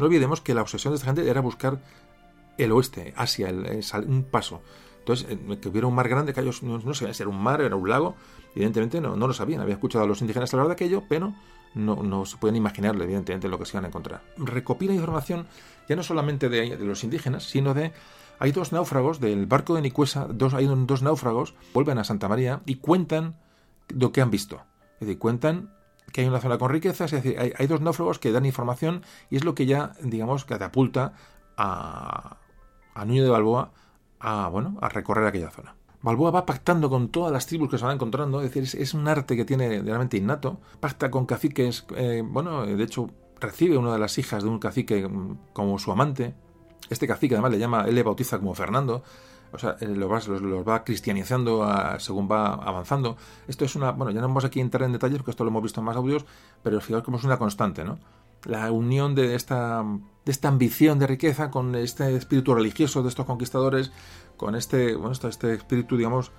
No 0.00 0.06
olvidemos 0.06 0.40
que 0.40 0.54
la 0.54 0.62
obsesión 0.62 0.92
de 0.92 0.96
esta 0.96 1.06
gente 1.06 1.28
era 1.28 1.40
buscar 1.40 1.80
el 2.58 2.72
oeste, 2.72 3.14
Asia, 3.16 3.48
el, 3.48 3.82
un 4.06 4.24
paso. 4.24 4.62
Entonces, 4.98 5.28
eh, 5.30 5.58
que 5.60 5.68
hubiera 5.68 5.86
un 5.86 5.94
mar 5.94 6.08
grande, 6.08 6.34
que 6.34 6.40
ellos 6.40 6.62
no, 6.62 6.80
sabían 6.94 7.14
si 7.14 7.22
era 7.22 7.30
un 7.30 7.42
mar, 7.42 7.60
era 7.60 7.76
un 7.76 7.88
lago, 7.88 8.16
evidentemente 8.54 9.00
no, 9.00 9.16
no 9.16 9.26
lo 9.26 9.32
sabían. 9.32 9.60
Habían 9.60 9.76
escuchado 9.76 10.04
a 10.04 10.06
los 10.06 10.20
indígenas 10.20 10.52
hablar 10.52 10.68
de 10.68 10.74
aquello, 10.74 11.04
pero 11.08 11.32
no, 11.74 11.96
no 12.02 12.26
se 12.26 12.36
pueden 12.36 12.56
imaginarle, 12.56 13.04
evidentemente, 13.04 13.48
lo 13.48 13.58
que 13.58 13.64
se 13.64 13.76
iban 13.76 13.84
a 13.84 13.88
encontrar. 13.88 14.22
Recopila 14.36 14.92
información 14.92 15.46
ya 15.88 15.96
no 15.96 16.02
solamente 16.02 16.48
de, 16.48 16.76
de 16.76 16.84
los 16.84 17.02
indígenas, 17.02 17.44
sino 17.44 17.74
de 17.74 17.92
hay 18.38 18.52
dos 18.52 18.72
náufragos 18.72 19.20
del 19.20 19.46
barco 19.46 19.74
de 19.74 19.82
Nicuesa, 19.82 20.26
dos, 20.26 20.54
hay 20.54 20.66
dos 20.66 21.02
náufragos, 21.02 21.54
vuelven 21.74 21.98
a 21.98 22.04
Santa 22.04 22.26
María 22.26 22.62
y 22.64 22.76
cuentan 22.76 23.36
lo 23.88 24.12
que 24.12 24.22
han 24.22 24.30
visto. 24.30 24.62
Es 24.94 25.00
decir, 25.00 25.18
cuentan 25.18 25.74
que 26.12 26.22
hay 26.22 26.26
una 26.26 26.40
zona 26.40 26.58
con 26.58 26.70
riquezas, 26.70 27.12
es 27.12 27.22
decir, 27.22 27.54
hay, 27.56 27.66
dos 27.66 27.80
náufragos 27.80 28.18
que 28.18 28.32
dan 28.32 28.46
información 28.46 29.02
y 29.30 29.36
es 29.36 29.44
lo 29.44 29.54
que 29.54 29.66
ya, 29.66 29.92
digamos, 30.02 30.44
catapulta 30.44 31.14
a, 31.56 32.38
a 32.94 33.04
Nuño 33.04 33.24
de 33.24 33.30
Balboa 33.30 33.72
a, 34.18 34.48
bueno, 34.48 34.76
a 34.80 34.88
recorrer 34.88 35.26
aquella 35.26 35.50
zona. 35.50 35.74
Balboa 36.02 36.30
va 36.30 36.46
pactando 36.46 36.88
con 36.88 37.08
todas 37.10 37.32
las 37.32 37.46
tribus 37.46 37.68
que 37.70 37.78
se 37.78 37.84
van 37.84 37.94
encontrando, 37.94 38.40
es 38.40 38.52
decir, 38.52 38.80
es, 38.80 38.94
un 38.94 39.06
arte 39.06 39.36
que 39.36 39.44
tiene 39.44 39.82
realmente 39.82 40.16
innato. 40.16 40.60
Pacta 40.80 41.10
con 41.10 41.26
caciques, 41.26 41.84
eh, 41.96 42.22
bueno, 42.24 42.64
de 42.64 42.82
hecho 42.82 43.10
recibe 43.38 43.76
una 43.76 43.92
de 43.92 43.98
las 43.98 44.16
hijas 44.18 44.42
de 44.42 44.48
un 44.48 44.58
cacique 44.58 45.06
mm, 45.06 45.52
como 45.52 45.78
su 45.78 45.92
amante. 45.92 46.34
Este 46.88 47.06
cacique 47.06 47.34
además 47.34 47.52
le 47.52 47.58
llama, 47.58 47.84
él 47.86 47.94
le 47.94 48.02
bautiza 48.02 48.38
como 48.38 48.54
Fernando. 48.54 49.02
O 49.52 49.58
sea, 49.58 49.76
los 49.80 50.10
va, 50.10 50.38
los, 50.38 50.68
va 50.68 50.84
cristianizando 50.84 51.66
según 51.98 52.28
va 52.30 52.54
avanzando. 52.54 53.16
Esto 53.48 53.64
es 53.64 53.74
una. 53.74 53.92
Bueno, 53.92 54.12
ya 54.12 54.20
no 54.20 54.28
vamos 54.28 54.44
aquí 54.44 54.60
a 54.60 54.62
entrar 54.62 54.84
en 54.84 54.92
detalles 54.92 55.18
porque 55.18 55.32
esto 55.32 55.44
lo 55.44 55.50
hemos 55.50 55.62
visto 55.62 55.80
en 55.80 55.86
más 55.86 55.96
audios, 55.96 56.24
pero 56.62 56.80
fijaos 56.80 57.02
como 57.02 57.18
es 57.18 57.24
una 57.24 57.38
constante, 57.38 57.84
¿no? 57.84 57.98
La 58.44 58.70
unión 58.72 59.14
de 59.14 59.34
esta, 59.34 59.84
de 60.24 60.32
esta 60.32 60.48
ambición 60.48 60.98
de 60.98 61.06
riqueza 61.06 61.50
con 61.50 61.74
este 61.74 62.16
espíritu 62.16 62.54
religioso 62.54 63.02
de 63.02 63.08
estos 63.10 63.26
conquistadores, 63.26 63.92
con 64.36 64.54
este, 64.54 64.94
bueno, 64.94 65.12
este 65.12 65.54
espíritu, 65.54 65.96
digamos, 65.96 66.32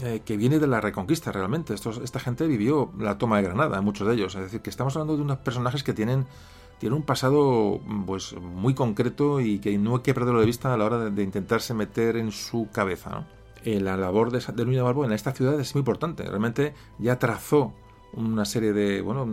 eh, 0.00 0.22
que 0.24 0.38
viene 0.38 0.58
de 0.58 0.66
la 0.66 0.80
reconquista 0.80 1.32
realmente. 1.32 1.74
Estos, 1.74 1.98
esta 1.98 2.18
gente 2.18 2.46
vivió 2.46 2.92
la 2.98 3.18
toma 3.18 3.36
de 3.36 3.42
Granada, 3.42 3.80
muchos 3.82 4.08
de 4.08 4.14
ellos. 4.14 4.34
Es 4.34 4.42
decir, 4.42 4.60
que 4.60 4.70
estamos 4.70 4.96
hablando 4.96 5.16
de 5.16 5.22
unos 5.22 5.38
personajes 5.38 5.82
que 5.82 5.92
tienen 5.92 6.26
tiene 6.82 6.96
un 6.96 7.04
pasado 7.04 7.80
pues 8.06 8.34
muy 8.34 8.74
concreto 8.74 9.38
y 9.40 9.60
que 9.60 9.78
no 9.78 9.94
hay 9.94 10.02
que 10.02 10.14
perderlo 10.14 10.40
de 10.40 10.46
vista 10.46 10.74
a 10.74 10.76
la 10.76 10.84
hora 10.84 11.10
de, 11.10 11.22
intentarse 11.22 11.74
meter 11.74 12.16
en 12.16 12.32
su 12.32 12.70
cabeza. 12.72 13.10
¿no? 13.10 13.26
Eh, 13.62 13.80
la 13.80 13.96
labor 13.96 14.32
de, 14.32 14.40
de 14.40 14.64
de 14.64 14.82
Balboa 14.82 15.06
en 15.06 15.12
esta 15.12 15.30
ciudad 15.30 15.60
es 15.60 15.72
muy 15.76 15.82
importante. 15.82 16.24
Realmente 16.24 16.74
ya 16.98 17.20
trazó 17.20 17.72
una 18.14 18.44
serie 18.44 18.72
de, 18.72 19.00
bueno, 19.00 19.24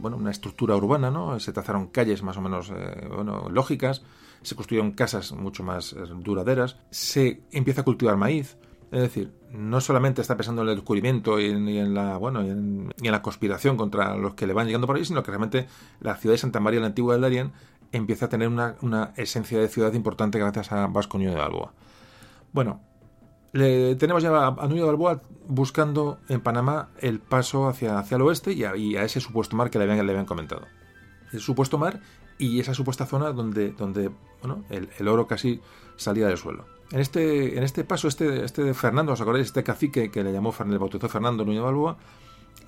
bueno, 0.00 0.16
una 0.16 0.32
estructura 0.32 0.74
urbana, 0.74 1.12
¿no? 1.12 1.38
Se 1.38 1.52
trazaron 1.52 1.86
calles 1.86 2.24
más 2.24 2.36
o 2.38 2.40
menos, 2.40 2.72
eh, 2.74 3.06
bueno, 3.08 3.48
lógicas, 3.48 4.02
se 4.42 4.56
construyeron 4.56 4.90
casas 4.90 5.30
mucho 5.30 5.62
más 5.62 5.92
eh, 5.92 5.98
duraderas, 6.16 6.76
se 6.90 7.44
empieza 7.52 7.82
a 7.82 7.84
cultivar 7.84 8.16
maíz, 8.16 8.58
es 8.92 9.00
decir, 9.00 9.32
no 9.52 9.80
solamente 9.80 10.20
está 10.20 10.36
pensando 10.36 10.62
en 10.62 10.68
el 10.68 10.74
descubrimiento 10.74 11.38
y 11.38 11.46
en, 11.46 11.94
la 11.94 12.16
bueno 12.16 12.44
y 12.44 12.50
en, 12.50 12.92
la 12.98 13.22
conspiración 13.22 13.76
contra 13.76 14.16
los 14.16 14.34
que 14.34 14.46
le 14.46 14.52
van 14.52 14.66
llegando 14.66 14.86
por 14.86 14.96
ahí, 14.96 15.04
sino 15.04 15.22
que 15.22 15.30
realmente 15.30 15.68
la 16.00 16.16
ciudad 16.16 16.34
de 16.34 16.38
Santa 16.38 16.58
María 16.58 16.80
la 16.80 16.86
Antigua 16.86 17.14
del 17.14 17.22
Darien 17.22 17.52
empieza 17.92 18.26
a 18.26 18.28
tener 18.28 18.48
una, 18.48 19.12
esencia 19.16 19.60
de 19.60 19.68
ciudad 19.68 19.92
importante 19.92 20.38
gracias 20.38 20.72
a 20.72 20.88
Vasco 20.88 21.18
Núñez 21.18 21.34
de 21.34 21.40
Balboa. 21.40 21.72
Bueno, 22.52 22.80
le, 23.52 23.94
tenemos 23.94 24.24
ya 24.24 24.46
a, 24.48 24.50
Núñez 24.66 24.82
de 24.82 24.86
Balboa 24.86 25.22
buscando 25.46 26.18
en 26.28 26.40
Panamá 26.40 26.88
el 26.98 27.20
paso 27.20 27.68
hacia, 27.68 27.96
hacia 27.96 28.16
el 28.16 28.22
oeste 28.22 28.52
y 28.52 28.64
a, 28.64 29.04
ese 29.04 29.20
supuesto 29.20 29.54
mar 29.54 29.70
que 29.70 29.78
le 29.78 29.84
habían, 29.84 30.04
le 30.04 30.12
habían 30.12 30.26
comentado. 30.26 30.66
El 31.32 31.40
supuesto 31.40 31.78
mar 31.78 32.00
y 32.38 32.58
esa 32.58 32.74
supuesta 32.74 33.06
zona 33.06 33.30
donde, 33.32 33.70
donde 33.70 34.10
bueno, 34.40 34.64
el 34.68 35.06
oro 35.06 35.28
casi 35.28 35.60
salía 35.96 36.26
del 36.26 36.38
suelo. 36.38 36.79
En 36.92 36.98
este, 36.98 37.56
en 37.56 37.62
este 37.62 37.84
paso, 37.84 38.08
este, 38.08 38.44
este 38.44 38.64
de 38.64 38.74
Fernando, 38.74 39.12
¿os 39.12 39.20
acordáis? 39.20 39.46
Este 39.46 39.62
cacique 39.62 40.10
que 40.10 40.24
le 40.24 40.32
llamó, 40.32 40.52
le 40.66 40.78
bautizó 40.78 41.08
Fernando 41.08 41.44
Núñez 41.44 41.62
Balboa, 41.62 41.96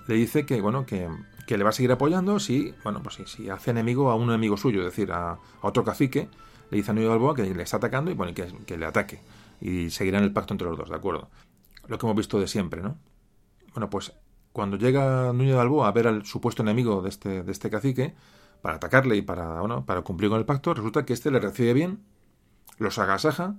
le 0.06 0.14
dice 0.14 0.46
que, 0.46 0.60
bueno, 0.60 0.86
que, 0.86 1.08
le 1.48 1.64
va 1.64 1.70
a 1.70 1.72
seguir 1.72 1.90
apoyando 1.90 2.38
si, 2.38 2.72
bueno, 2.84 3.02
pues 3.02 3.18
si, 3.26 3.50
hace 3.50 3.72
enemigo 3.72 4.10
a 4.10 4.14
un 4.14 4.28
enemigo 4.28 4.56
suyo, 4.56 4.80
es 4.80 4.86
decir, 4.86 5.10
a, 5.12 5.38
otro 5.60 5.84
cacique, 5.84 6.28
le 6.70 6.76
dice 6.76 6.92
a 6.92 6.94
Núñez 6.94 7.10
Balboa 7.10 7.34
que 7.34 7.42
le 7.42 7.62
está 7.62 7.78
atacando 7.78 8.10
y 8.10 8.14
bueno, 8.14 8.32
que, 8.32 8.76
le 8.76 8.86
ataque. 8.86 9.20
Y 9.60 9.90
seguirán 9.90 10.22
el 10.22 10.32
pacto 10.32 10.54
entre 10.54 10.68
los 10.68 10.78
dos, 10.78 10.88
¿de 10.88 10.96
acuerdo? 10.96 11.28
Lo 11.88 11.98
que 11.98 12.06
hemos 12.06 12.16
visto 12.16 12.38
de 12.38 12.46
siempre, 12.46 12.80
¿no? 12.80 12.96
Bueno, 13.74 13.90
pues 13.90 14.12
cuando 14.52 14.76
llega 14.76 15.32
Núñez 15.32 15.56
Balboa 15.56 15.88
a 15.88 15.92
ver 15.92 16.06
al 16.06 16.24
supuesto 16.26 16.62
enemigo 16.62 17.02
de 17.02 17.08
este, 17.08 17.42
de 17.42 17.50
este 17.50 17.70
cacique, 17.70 18.14
para 18.60 18.76
atacarle 18.76 19.16
y 19.16 19.22
para, 19.22 19.60
bueno, 19.60 19.84
para 19.84 20.02
cumplir 20.02 20.30
con 20.30 20.38
el 20.38 20.44
pacto, 20.44 20.74
resulta 20.74 21.04
que 21.04 21.12
este 21.12 21.32
le 21.32 21.40
recibe 21.40 21.72
bien, 21.72 22.04
los 22.78 22.98
agasaja 22.98 23.56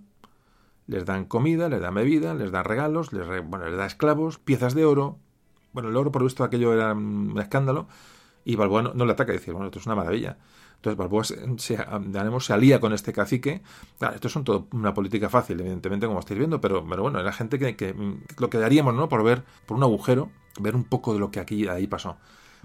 les 0.88 1.06
dan 1.06 1.26
comida, 1.26 1.70
les 1.70 1.82
dan 1.82 1.94
bebida, 1.94 2.34
les 2.34 2.52
dan 2.52 2.66
regalos, 2.66 3.14
les, 3.14 3.26
bueno, 3.46 3.68
les 3.68 3.78
da 3.78 3.86
esclavos, 3.86 4.40
piezas 4.40 4.74
de 4.74 4.86
oro. 4.86 5.18
Bueno, 5.72 5.90
el 5.90 5.96
oro, 5.96 6.12
por 6.12 6.24
visto, 6.24 6.44
aquello 6.44 6.74
era 6.74 6.94
un 6.94 7.40
escándalo. 7.40 7.88
Y 8.46 8.56
Balboa 8.56 8.82
no, 8.94 9.06
le 9.06 9.12
ataca 9.14 9.34
y 9.34 9.38
dice, 9.38 9.52
bueno, 9.52 9.68
esto 9.68 9.80
es 9.80 9.86
una 9.86 9.96
maravilla. 9.96 10.38
Entonces 10.76 10.98
Balboa 10.98 11.24
se, 11.24 11.38
se, 11.58 12.54
alía 12.54 12.82
con 12.82 12.92
este 12.92 13.14
cacique. 13.14 13.62
Claro, 14.00 14.16
esto 14.16 14.28
es 14.28 14.36
un 14.36 14.44
todo 14.44 14.68
una 14.74 14.94
política 14.94 15.30
fácil, 15.30 15.62
evidentemente, 15.62 16.08
como 16.08 16.20
estáis 16.20 16.38
viendo, 16.38 16.60
pero, 16.60 16.86
pero 16.86 17.04
bueno, 17.04 17.20
era 17.22 17.32
gente 17.32 17.58
que, 17.58 17.78
que, 17.78 17.96
lo 18.38 18.50
que 18.50 18.58
daríamos, 18.58 18.94
¿no? 18.94 19.08
Por 19.08 19.24
ver, 19.24 19.44
por 19.66 19.78
un 19.78 19.84
agujero, 19.84 20.30
ver 20.60 20.76
un 20.76 20.84
poco 20.84 21.14
de 21.14 21.20
lo 21.20 21.32
que 21.32 21.40
aquí 21.40 21.68
ahí 21.70 21.88
pasó. 21.88 22.18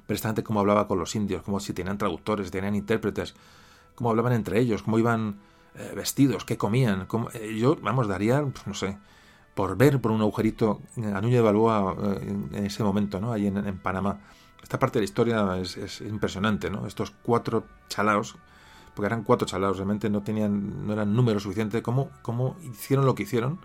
Pero 0.07 0.17
esta 0.17 0.35
cómo 0.43 0.59
hablaba 0.61 0.89
con 0.89 0.99
los 0.99 1.15
indios, 1.15 1.43
como 1.43 1.61
si 1.61 1.73
tenían 1.73 1.99
traductores, 1.99 2.51
tenían 2.51 2.75
intérpretes, 2.75 3.35
cómo 3.95 4.11
hablaban 4.11 4.33
entre 4.33 4.59
ellos, 4.59 4.83
cómo 4.83 4.99
iban 4.99 5.39
eh, 5.75 5.93
vestidos, 5.95 6.45
qué 6.45 6.57
comían. 6.57 7.07
Eh, 7.35 7.57
yo, 7.59 7.77
vamos, 7.83 8.09
daría, 8.09 8.43
pues, 8.43 8.67
no 8.67 8.75
sé, 8.75 8.99
por 9.55 9.77
ver 9.77 10.01
por 10.01 10.13
un 10.13 10.21
agujerito 10.21 10.81
a 10.97 11.21
Núñez 11.21 11.37
de 11.37 11.41
Balboa 11.41 11.97
eh, 12.03 12.37
en, 12.53 12.65
ese 12.67 12.83
momento, 12.83 13.21
¿no? 13.21 13.33
Ahí 13.33 13.47
en, 13.47 13.79
Panamá. 13.79 14.21
Esta 14.63 14.79
parte 14.79 14.99
de 14.99 15.03
la 15.03 15.05
historia 15.05 15.57
es, 15.59 16.01
impresionante, 16.01 16.71
¿no? 16.71 16.87
Estos 16.87 17.11
cuatro 17.11 17.65
chalaos, 17.89 18.37
porque 18.95 19.07
eran 19.07 19.23
cuatro 19.23 19.47
chalaos, 19.47 19.77
realmente 19.77 20.11
no 20.11 20.23
tenían, 20.23 20.87
no 20.87 20.93
eran 20.93 21.15
número 21.15 21.41
suficiente. 21.41 21.83
¿Cómo, 21.83 22.11
cómo 22.23 22.57
hicieron 22.63 23.07
lo 23.07 23.15
que 23.15 23.23
hicieron? 23.23 23.61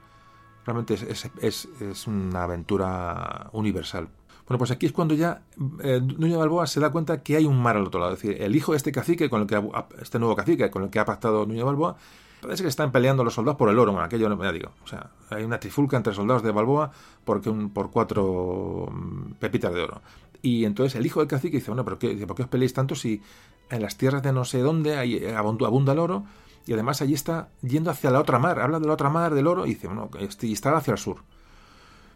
Realmente 0.66 0.94
es, 0.94 1.30
es, 1.42 1.68
es 1.82 2.08
una 2.08 2.44
aventura 2.44 3.50
universal. 3.52 4.08
Bueno, 4.48 4.58
pues 4.58 4.72
aquí 4.72 4.86
es 4.86 4.92
cuando 4.92 5.16
ya 5.16 5.42
eh, 5.82 6.02
Núñez 6.02 6.38
Balboa 6.38 6.68
se 6.68 6.80
da 6.80 6.92
cuenta 6.92 7.24
que 7.24 7.38
hay 7.38 7.46
un 7.46 7.62
mar 7.62 7.78
al 7.78 7.86
otro 7.86 8.00
lado. 8.00 8.14
Es 8.14 8.22
decir, 8.22 8.42
el 8.42 8.56
hijo 8.56 8.74
de 8.74 8.78
este 8.78 8.92
cacique, 8.92 9.30
con 9.30 9.42
el 9.42 9.48
que 9.48 9.62
este 10.02 10.20
nuevo 10.20 10.36
cacique 10.36 10.70
con 10.70 10.84
el 10.84 10.90
que 10.90 11.00
ha 11.00 11.06
pactado 11.06 11.46
Núñez 11.46 11.64
Balboa, 11.64 11.96
parece 12.42 12.64
que 12.64 12.70
están 12.70 12.92
peleando 12.92 13.24
los 13.24 13.34
soldados 13.34 13.58
por 13.58 13.70
el 13.70 13.80
oro. 13.80 13.94
Bueno, 13.94 14.06
aquello 14.06 14.28
no 14.28 14.36
me 14.36 14.52
digo. 14.52 14.72
O 14.84 14.88
sea, 14.88 15.12
hay 15.30 15.44
una 15.44 15.60
trifulca 15.60 15.96
entre 15.96 16.14
soldados 16.14 16.44
de 16.44 16.52
Balboa 16.52 16.92
porque 17.24 17.50
un, 17.50 17.70
por 17.70 17.90
cuatro 17.90 18.90
mm, 18.92 19.34
pepitas 19.40 19.74
de 19.74 19.82
oro. 19.82 20.02
Y 20.42 20.66
entonces 20.66 20.96
el 20.96 21.06
hijo 21.06 21.22
del 21.22 21.30
cacique 21.30 21.58
dice, 21.58 21.72
bueno, 21.72 21.86
pero 21.86 21.98
¿por 22.28 22.36
qué 22.36 22.44
os 22.44 22.50
peleáis 22.50 22.74
tanto 22.74 22.96
si 22.96 23.22
en 23.70 23.82
las 23.82 23.98
tierras 23.98 24.22
de 24.22 24.34
no 24.34 24.44
sé 24.44 24.60
dónde 24.60 24.98
hay, 24.98 25.16
eh, 25.16 25.36
abunda 25.36 25.94
el 25.94 26.00
oro? 26.00 26.26
Y 26.66 26.74
además 26.74 27.02
allí 27.02 27.14
está 27.14 27.50
yendo 27.62 27.92
hacia 27.92 28.10
la 28.10 28.20
otra 28.20 28.40
mar. 28.40 28.60
Habla 28.60 28.80
de 28.80 28.88
la 28.88 28.94
otra 28.94 29.10
mar, 29.10 29.34
del 29.34 29.48
oro, 29.48 29.66
y 29.66 29.70
dice, 29.70 29.88
bueno, 29.88 30.10
y 30.42 30.54
está 30.54 30.76
hacia 30.76 30.92
el 30.92 30.98
sur. 30.98 31.18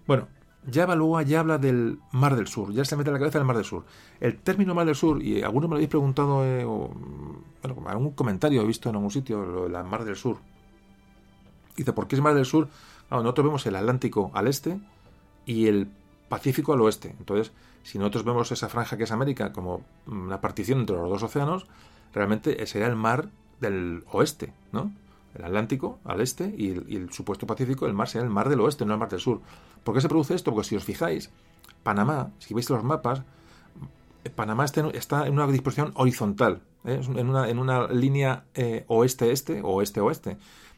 Bueno, 0.05 0.27
ya 0.67 0.83
evalúa, 0.83 1.23
ya 1.23 1.39
habla 1.39 1.57
del 1.57 1.99
Mar 2.11 2.35
del 2.35 2.47
Sur, 2.47 2.71
ya 2.73 2.85
se 2.85 2.95
mete 2.95 3.09
en 3.09 3.13
la 3.13 3.19
cabeza 3.19 3.39
del 3.39 3.47
Mar 3.47 3.55
del 3.55 3.65
Sur. 3.65 3.85
El 4.19 4.37
término 4.37 4.75
Mar 4.75 4.85
del 4.85 4.95
Sur, 4.95 5.23
y 5.23 5.41
algunos 5.41 5.69
me 5.69 5.73
lo 5.73 5.77
habéis 5.77 5.89
preguntado, 5.89 6.45
eh, 6.45 6.65
bueno, 6.65 7.87
algún 7.87 8.11
comentario 8.11 8.61
he 8.61 8.67
visto 8.67 8.89
en 8.89 8.95
algún 8.95 9.11
sitio, 9.11 9.43
lo 9.43 9.63
de 9.63 9.69
la 9.69 9.83
Mar 9.83 10.03
del 10.03 10.15
Sur. 10.15 10.37
Dice, 11.75 11.93
¿por 11.93 12.07
qué 12.07 12.15
es 12.15 12.21
Mar 12.21 12.35
del 12.35 12.45
Sur? 12.45 12.67
nosotros 13.09 13.45
vemos 13.45 13.65
el 13.65 13.75
Atlántico 13.77 14.31
al 14.33 14.47
este 14.47 14.79
y 15.45 15.67
el 15.67 15.89
Pacífico 16.27 16.73
al 16.73 16.81
oeste. 16.81 17.15
Entonces, 17.19 17.53
si 17.83 17.97
nosotros 17.97 18.25
vemos 18.25 18.51
esa 18.51 18.67
franja 18.67 18.97
que 18.97 19.05
es 19.05 19.11
América 19.11 19.53
como 19.53 19.85
una 20.07 20.41
partición 20.41 20.81
entre 20.81 20.97
los 20.97 21.09
dos 21.09 21.23
océanos, 21.23 21.67
realmente 22.13 22.65
sería 22.65 22.87
el 22.87 22.97
mar 22.97 23.29
del 23.61 24.03
oeste, 24.11 24.53
¿no? 24.73 24.91
El 25.37 25.45
Atlántico 25.45 25.99
al 26.03 26.21
este 26.21 26.53
y 26.57 26.71
el, 26.71 27.11
supuesto 27.11 27.45
Pacífico, 27.45 27.85
el 27.85 27.93
mar 27.93 28.09
será 28.09 28.23
el 28.23 28.29
mar 28.29 28.49
del 28.49 28.59
oeste, 28.61 28.85
no 28.85 28.93
el 28.93 28.99
mar 28.99 29.09
del 29.09 29.19
sur. 29.19 29.41
¿Por 29.83 29.93
qué 29.93 30.01
se 30.01 30.09
produce 30.09 30.33
esto? 30.33 30.51
Porque 30.51 30.67
si 30.67 30.75
os 30.75 30.83
fijáis, 30.83 31.31
Panamá, 31.83 32.31
si 32.39 32.53
veis 32.53 32.69
los 32.69 32.83
mapas, 32.83 33.21
Panamá 34.35 34.65
está 34.65 35.27
en 35.27 35.33
una 35.33 35.47
disposición 35.47 35.91
horizontal, 35.95 36.61
¿eh? 36.83 36.99
en, 37.15 37.29
una, 37.29 37.49
en, 37.49 37.59
una, 37.59 37.87
línea 37.87 38.45
eh, 38.55 38.83
oeste-este 38.87 39.61
o 39.61 39.75
oeste-oeste. 39.75 40.31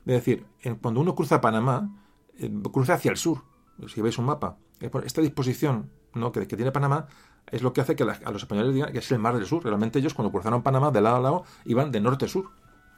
Es 0.05 0.13
decir, 0.13 0.45
cuando 0.81 1.01
uno 1.01 1.15
cruza 1.15 1.41
Panamá, 1.41 1.89
eh, 2.37 2.51
cruza 2.71 2.95
hacia 2.95 3.11
el 3.11 3.17
sur, 3.17 3.43
si 3.87 4.01
veis 4.01 4.17
un 4.17 4.25
mapa. 4.25 4.57
Esta 4.79 5.21
disposición 5.21 5.89
¿no? 6.13 6.31
que, 6.31 6.45
tiene 6.45 6.71
Panamá 6.71 7.07
es 7.47 7.61
lo 7.61 7.73
que 7.73 7.81
hace 7.81 7.95
que 7.95 8.03
a 8.03 8.31
los 8.31 8.43
españoles 8.43 8.73
digan 8.73 8.91
que 8.91 8.99
es 8.99 9.11
el 9.11 9.19
mar 9.19 9.35
del 9.35 9.45
sur. 9.45 9.63
Realmente 9.63 9.99
ellos 9.99 10.13
cuando 10.13 10.31
cruzaron 10.31 10.61
Panamá 10.61 10.91
de 10.91 11.01
lado 11.01 11.17
a 11.17 11.19
lado 11.19 11.43
iban 11.65 11.91
de 11.91 12.01
norte 12.01 12.25
a 12.25 12.27
sur. 12.27 12.49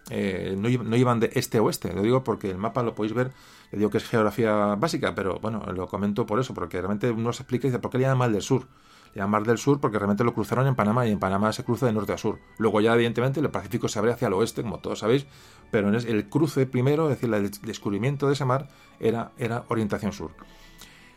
Eh, 0.10 0.56
no, 0.58 0.70
no, 0.84 0.96
llevan 0.96 1.20
de 1.20 1.32
este 1.36 1.60
a 1.60 1.62
oeste. 1.62 1.94
Lo 1.94 2.02
digo 2.02 2.24
porque 2.24 2.50
el 2.50 2.58
mapa 2.58 2.84
lo 2.84 2.96
podéis 2.96 3.14
ver. 3.14 3.32
Le 3.72 3.80
digo 3.80 3.90
que 3.90 3.98
es 3.98 4.08
geografía 4.08 4.76
básica, 4.76 5.16
pero 5.16 5.40
bueno, 5.40 5.64
lo 5.74 5.88
comento 5.88 6.26
por 6.26 6.40
eso, 6.40 6.54
porque 6.54 6.78
realmente 6.78 7.10
uno 7.12 7.32
se 7.32 7.44
explica 7.44 7.68
y 7.68 7.70
dice, 7.70 7.80
¿por 7.80 7.92
qué 7.92 7.98
le 7.98 8.04
llaman 8.04 8.18
Mar 8.18 8.32
del 8.32 8.42
Sur? 8.42 8.68
Le 9.14 9.20
llaman 9.20 9.32
Mar 9.32 9.44
del 9.44 9.58
Sur 9.58 9.80
porque 9.80 9.98
realmente 9.98 10.24
lo 10.24 10.34
cruzaron 10.34 10.68
en 10.68 10.76
Panamá 10.76 11.08
y 11.08 11.12
en 11.12 11.20
Panamá 11.20 11.54
se 11.54 11.64
cruza 11.64 11.86
de 11.86 11.94
norte 11.94 12.12
a 12.12 12.18
sur. 12.18 12.40
Luego 12.58 12.82
ya, 12.82 12.94
evidentemente, 12.94 13.40
el 13.40 13.50
Pacífico 13.50 13.88
se 13.88 14.00
abre 14.00 14.12
hacia 14.12 14.28
el 14.28 14.34
oeste, 14.34 14.62
como 14.62 14.80
todos 14.80 15.00
sabéis, 15.00 15.26
pero 15.70 15.90
el 15.90 16.30
cruce 16.30 16.66
primero, 16.66 17.10
es 17.10 17.18
decir, 17.18 17.34
el 17.34 17.50
descubrimiento 17.62 18.28
de 18.28 18.34
ese 18.34 18.44
mar, 18.44 18.68
era, 19.00 19.32
era 19.38 19.64
orientación 19.70 20.12
sur. 20.12 20.32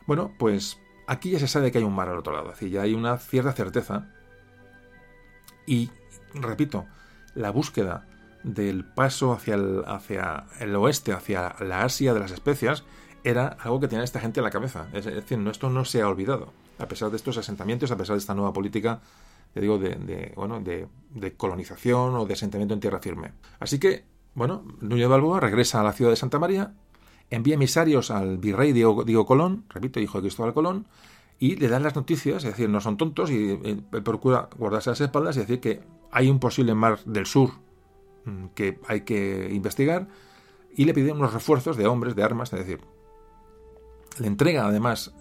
Bueno, 0.07 0.33
pues 0.39 0.79
aquí 1.07 1.31
ya 1.31 1.39
se 1.39 1.49
sabe 1.49 1.73
que 1.73 1.79
hay 1.79 1.85
un 1.85 1.95
mar 1.95 2.09
al 2.09 2.19
otro 2.19 2.33
lado, 2.33 2.51
es 2.51 2.55
decir, 2.55 2.71
ya 2.71 2.83
hay 2.83 2.95
una 2.95 3.19
cierta 3.19 3.53
certeza. 3.53 4.11
Y, 5.67 5.91
repito, 6.35 6.87
la 7.35 7.51
búsqueda 7.51 8.07
del 8.45 8.85
paso 8.85 9.33
hacia 9.33 9.55
el, 9.55 9.83
hacia 9.87 10.45
el 10.61 10.77
oeste, 10.77 11.13
hacia 11.13 11.57
la 11.61 11.83
Asia 11.83 12.15
de 12.15 12.21
las 12.21 12.31
especias, 12.31 12.85
era 13.25 13.49
algo 13.61 13.81
que 13.81 13.89
tenía 13.89 14.05
esta 14.05 14.21
gente 14.21 14.41
en 14.41 14.45
la 14.45 14.51
cabeza. 14.51 14.87
Es 14.93 15.07
decir, 15.07 15.43
esto 15.49 15.71
no 15.71 15.85
se 15.85 16.03
ha 16.03 16.09
olvidado. 16.09 16.53
a 16.79 16.87
pesar 16.87 17.11
de 17.11 17.17
estos 17.17 17.39
asentamientos, 17.39 17.91
a 17.91 17.97
pesar 17.97 18.15
de 18.15 18.21
esta 18.21 18.35
nueva 18.35 18.53
política, 18.53 19.01
te 19.55 19.61
digo, 19.61 19.79
de, 19.79 20.33
bueno, 20.37 20.61
de, 20.61 21.37
colonización 21.37 22.15
o 22.17 22.27
de 22.27 22.35
asentamiento 22.35 22.75
en 22.75 22.81
tierra 22.81 22.99
firme. 22.99 23.33
Así 23.61 23.79
que, 23.79 24.05
bueno, 24.35 24.65
Núñez 24.81 25.05
de 25.05 25.09
Balboa 25.09 25.41
regresa 25.41 25.81
a 25.81 25.85
la 25.85 25.93
ciudad 25.93 26.11
de 26.11 26.17
Santa 26.17 26.39
María, 26.39 26.75
envía 27.31 27.55
emisarios 27.55 28.11
al 28.11 28.39
virrey 28.39 28.73
Diego, 28.73 29.27
Colón, 29.27 29.65
repito, 29.71 30.01
hijo 30.01 30.19
de 30.19 30.23
Cristóbal 30.23 30.53
Colón, 30.53 30.87
y 31.39 31.57
le 31.57 31.69
dan 31.69 31.85
las 31.85 31.95
noticias, 31.95 32.45
es 32.45 32.51
decir, 32.51 32.69
no 32.69 32.81
son 32.81 32.97
tontos, 32.97 33.31
y, 33.31 33.55
procura 34.05 34.49
guardarse 34.59 34.91
las 34.91 35.01
espaldas 35.01 35.37
y 35.37 35.41
decir 35.41 35.61
que 35.61 35.83
hay 36.11 36.29
un 36.29 36.41
posible 36.41 36.75
mar 36.75 36.99
del 37.05 37.27
sur 37.27 37.53
que 38.55 38.81
hay 38.89 39.03
que 39.03 39.51
investigar, 39.53 40.09
y 40.77 40.85
le 40.85 40.95
piden 40.95 41.17
unos 41.17 41.33
refuerzos 41.33 41.77
de 41.77 41.87
hombres, 41.87 42.17
de 42.17 42.23
armas, 42.23 42.53
es 42.53 42.59
decir, 42.61 42.81
le 44.19 44.27
entrega 44.29 44.67
además, 44.67 45.13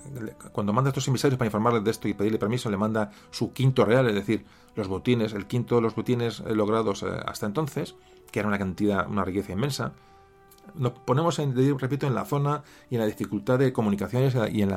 cuando 0.52 0.74
manda 0.74 0.90
a 0.90 0.92
estos 0.92 1.08
emisarios 1.08 1.38
para 1.38 1.48
informarles 1.48 1.84
de 1.84 1.92
esto 1.92 2.08
y 2.08 2.14
pedirle 2.14 2.38
permiso, 2.38 2.70
le 2.70 2.78
manda 2.78 3.12
su 3.32 3.52
quinto 3.52 3.86
real, 3.86 4.08
es 4.08 4.16
decir, 4.16 4.46
los 4.76 4.88
botines, 4.88 5.34
el 5.34 5.48
quinto 5.48 5.76
de 5.76 5.82
los 5.82 5.96
botines 5.96 6.42
eh, 6.46 6.54
logrados 6.54 7.04
eh, 7.04 7.08
hasta 7.26 7.46
entonces, 7.46 7.96
que 8.32 8.40
era 8.40 8.48
una 8.48 8.58
cantidad, 8.58 9.08
una 9.08 9.26
riqueza 9.26 9.52
inmensa. 9.52 9.94
Nos 10.76 10.94
ponemos, 10.94 11.40
en, 11.40 11.56
repito, 11.80 12.08
en 12.08 12.16
la 12.16 12.26
zona 12.26 12.64
y 12.90 12.96
en 12.96 13.02
la 13.02 13.08
dificultad 13.08 13.60
de 13.60 13.74
comunicaciones 13.74 14.36
y 14.52 14.62
en, 14.62 14.70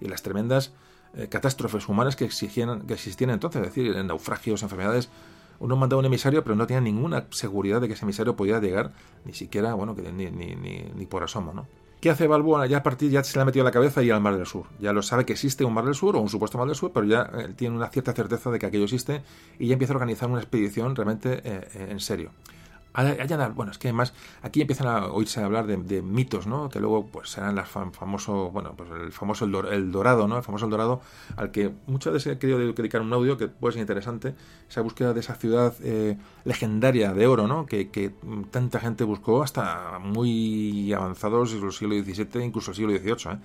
las 0.00 0.22
tremendas 0.22 0.72
eh, 1.14 1.28
catástrofes 1.28 1.88
humanas 1.88 2.16
que, 2.16 2.24
exigían, 2.24 2.86
que 2.86 2.94
existían 2.94 3.30
entonces, 3.30 3.62
es 3.62 3.68
decir, 3.68 3.94
en 3.96 4.06
naufragios, 4.06 4.62
enfermedades. 4.62 5.10
Uno 5.64 5.76
mandaba 5.76 6.00
un 6.00 6.04
emisario, 6.04 6.44
pero 6.44 6.54
no 6.56 6.66
tenía 6.66 6.82
ninguna 6.82 7.26
seguridad 7.30 7.80
de 7.80 7.88
que 7.88 7.94
ese 7.94 8.04
emisario 8.04 8.36
pudiera 8.36 8.60
llegar, 8.60 8.92
ni 9.24 9.32
siquiera, 9.32 9.72
bueno, 9.72 9.96
que 9.96 10.02
ni, 10.12 10.30
ni, 10.30 10.54
ni, 10.54 10.84
ni 10.94 11.06
por 11.06 11.22
asomo, 11.22 11.54
¿no? 11.54 11.66
¿Qué 12.02 12.10
hace 12.10 12.26
Balboa? 12.26 12.66
Ya 12.66 12.76
a 12.76 12.82
partir 12.82 13.10
ya 13.10 13.24
se 13.24 13.38
le 13.38 13.40
ha 13.40 13.44
metido 13.46 13.64
la 13.64 13.70
cabeza 13.70 14.02
y 14.02 14.10
al 14.10 14.20
Mar 14.20 14.36
del 14.36 14.44
Sur. 14.44 14.66
Ya 14.78 14.92
lo 14.92 15.00
sabe 15.00 15.24
que 15.24 15.32
existe 15.32 15.64
un 15.64 15.72
Mar 15.72 15.86
del 15.86 15.94
Sur 15.94 16.16
o 16.16 16.20
un 16.20 16.28
supuesto 16.28 16.58
Mar 16.58 16.66
del 16.66 16.76
Sur, 16.76 16.92
pero 16.92 17.06
ya 17.06 17.30
eh, 17.32 17.54
tiene 17.56 17.74
una 17.74 17.88
cierta 17.88 18.12
certeza 18.12 18.50
de 18.50 18.58
que 18.58 18.66
aquello 18.66 18.84
existe 18.84 19.22
y 19.58 19.68
ya 19.68 19.72
empieza 19.72 19.94
a 19.94 19.96
organizar 19.96 20.28
una 20.28 20.40
expedición 20.40 20.94
realmente 20.94 21.40
eh, 21.42 21.66
eh, 21.74 21.88
en 21.88 22.00
serio 22.00 22.30
bueno, 23.54 23.72
es 23.72 23.78
que 23.78 23.88
además 23.88 24.14
aquí 24.42 24.60
empiezan 24.60 24.86
a 24.86 25.06
oírse 25.06 25.42
hablar 25.42 25.66
de, 25.66 26.02
mitos, 26.02 26.46
¿no? 26.46 26.68
Que 26.68 26.78
luego 26.78 27.06
pues 27.06 27.28
serán 27.30 27.56
las 27.56 27.68
famoso, 27.68 28.50
bueno, 28.52 28.74
pues 28.76 28.88
el 28.90 29.10
famoso 29.10 29.44
el, 29.44 29.90
dorado, 29.90 30.28
¿no? 30.28 30.36
El 30.36 30.44
famoso 30.44 30.66
el 30.66 30.70
dorado 30.70 31.00
al 31.36 31.50
que 31.50 31.72
muchas 31.86 32.12
veces 32.12 32.34
he 32.34 32.38
querido 32.38 32.58
dedicar 32.58 33.00
un 33.00 33.12
audio 33.12 33.36
que 33.36 33.48
puede 33.48 33.72
ser 33.72 33.80
interesante, 33.80 34.34
esa 34.68 34.80
búsqueda 34.80 35.12
de 35.12 35.20
esa 35.20 35.34
ciudad 35.34 35.74
eh, 35.82 36.16
legendaria 36.44 37.12
de 37.12 37.26
oro, 37.26 37.48
¿no? 37.48 37.66
Que, 37.66 37.84
tanta 38.50 38.78
gente 38.78 39.02
buscó 39.04 39.42
hasta 39.42 39.98
muy 39.98 40.92
avanzados 40.92 41.52
el 41.52 41.72
siglo 41.72 41.96
XVII, 41.96 42.44
incluso 42.44 42.70
el 42.70 42.76
siglo 42.76 42.92
XVIII, 42.92 43.34
¿eh? 43.34 43.38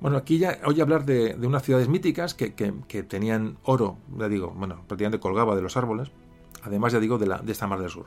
Bueno, 0.00 0.16
aquí 0.16 0.38
ya 0.38 0.58
oye 0.64 0.80
hablar 0.80 1.04
de, 1.04 1.36
unas 1.42 1.62
ciudades 1.64 1.88
míticas 1.88 2.34
que, 2.34 2.54
que, 2.54 3.02
tenían 3.02 3.58
oro, 3.64 3.98
ya 4.16 4.28
digo, 4.28 4.50
bueno, 4.50 4.82
prácticamente 4.86 5.18
colgaba 5.18 5.56
de 5.56 5.62
los 5.62 5.76
árboles, 5.76 6.10
además 6.62 6.92
ya 6.92 7.00
digo 7.00 7.18
de, 7.18 7.26
la, 7.26 7.38
de 7.38 7.50
esta 7.50 7.66
mar 7.66 7.80
del 7.80 7.90
sur 7.90 8.06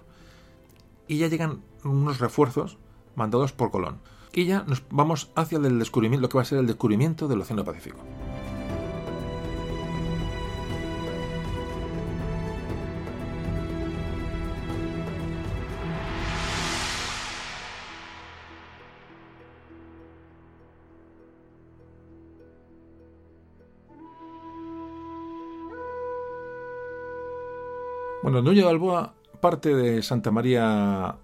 y 1.12 1.18
ya 1.18 1.28
llegan 1.28 1.62
unos 1.84 2.20
refuerzos 2.20 2.78
mandados 3.16 3.52
por 3.52 3.70
Colón. 3.70 4.00
Y 4.32 4.46
ya 4.46 4.64
nos 4.64 4.82
vamos 4.90 5.30
hacia 5.36 5.58
el 5.58 5.78
descubrimiento, 5.78 6.22
lo 6.22 6.30
que 6.30 6.38
va 6.38 6.44
a 6.44 6.46
ser 6.46 6.60
el 6.60 6.68
descubrimiento 6.68 7.28
del 7.28 7.42
Océano 7.42 7.66
Pacífico. 7.66 8.00
Bueno, 28.24 28.42
Núñez 28.42 28.64
Balboa 28.64 29.16
parte 29.42 29.76
de 29.76 30.02
Santa 30.04 30.32
María 30.32 31.18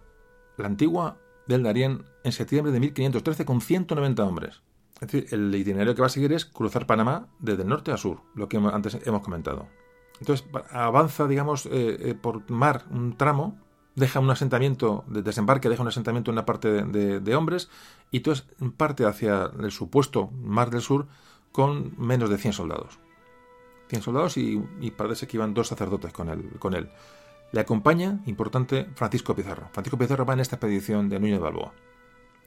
la 0.58 0.66
Antigua 0.66 1.18
del 1.48 1.64
Darién 1.64 2.04
en 2.24 2.32
septiembre 2.32 2.74
de 2.74 2.80
1513 2.80 3.46
con 3.46 3.62
190 3.62 4.24
hombres. 4.24 4.62
Es 4.96 5.12
decir, 5.12 5.28
el 5.32 5.54
itinerario 5.54 5.96
que 5.96 6.02
va 6.02 6.08
a 6.08 6.10
seguir 6.10 6.34
es 6.34 6.46
cruzar 6.46 6.88
Panamá 6.88 7.28
desde 7.40 7.62
el 7.62 7.70
norte 7.70 7.92
a 7.92 7.98
sur, 7.98 8.22
lo 8.36 8.50
que 8.50 8.58
antes 8.58 8.98
hemos 9.06 9.22
comentado. 9.22 9.68
Entonces 10.20 10.48
avanza, 10.72 11.28
digamos, 11.28 11.68
eh, 11.68 11.70
eh, 12.00 12.16
por 12.20 12.50
mar 12.50 12.86
un 12.90 13.16
tramo, 13.16 13.60
deja 13.96 14.20
un 14.20 14.30
asentamiento 14.30 15.06
de 15.08 15.22
desembarque, 15.22 15.70
deja 15.70 15.84
un 15.84 15.88
asentamiento 15.90 16.32
en 16.32 16.36
la 16.36 16.46
parte 16.46 16.84
de, 16.84 17.36
hombres 17.36 17.70
y 18.10 18.18
entonces 18.18 18.48
parte 18.76 19.06
hacia 19.06 19.52
el 19.60 19.72
supuesto 19.72 20.32
mar 20.42 20.72
del 20.72 20.82
sur 20.82 21.08
con 21.52 21.94
menos 21.98 22.30
de 22.30 22.38
100 22.38 22.54
soldados. 22.54 23.00
100 23.90 24.02
soldados 24.02 24.38
y, 24.38 24.60
parece 24.98 25.28
que 25.28 25.38
iban 25.38 25.54
dos 25.54 25.68
sacerdotes 25.68 26.12
con. 26.12 26.28
Con 26.60 26.74
él. 26.74 26.90
Le 27.52 27.60
acompaña, 27.62 28.20
importante, 28.26 28.90
Francisco 28.96 29.36
Pizarro. 29.36 29.70
Francisco 29.72 29.98
Pizarro 29.98 30.26
va 30.26 30.34
en 30.34 30.42
esta 30.42 30.56
expedición 30.56 31.10
de 31.10 31.20
Núñez 31.20 31.38
de 31.38 31.44
Balboa. 31.44 31.74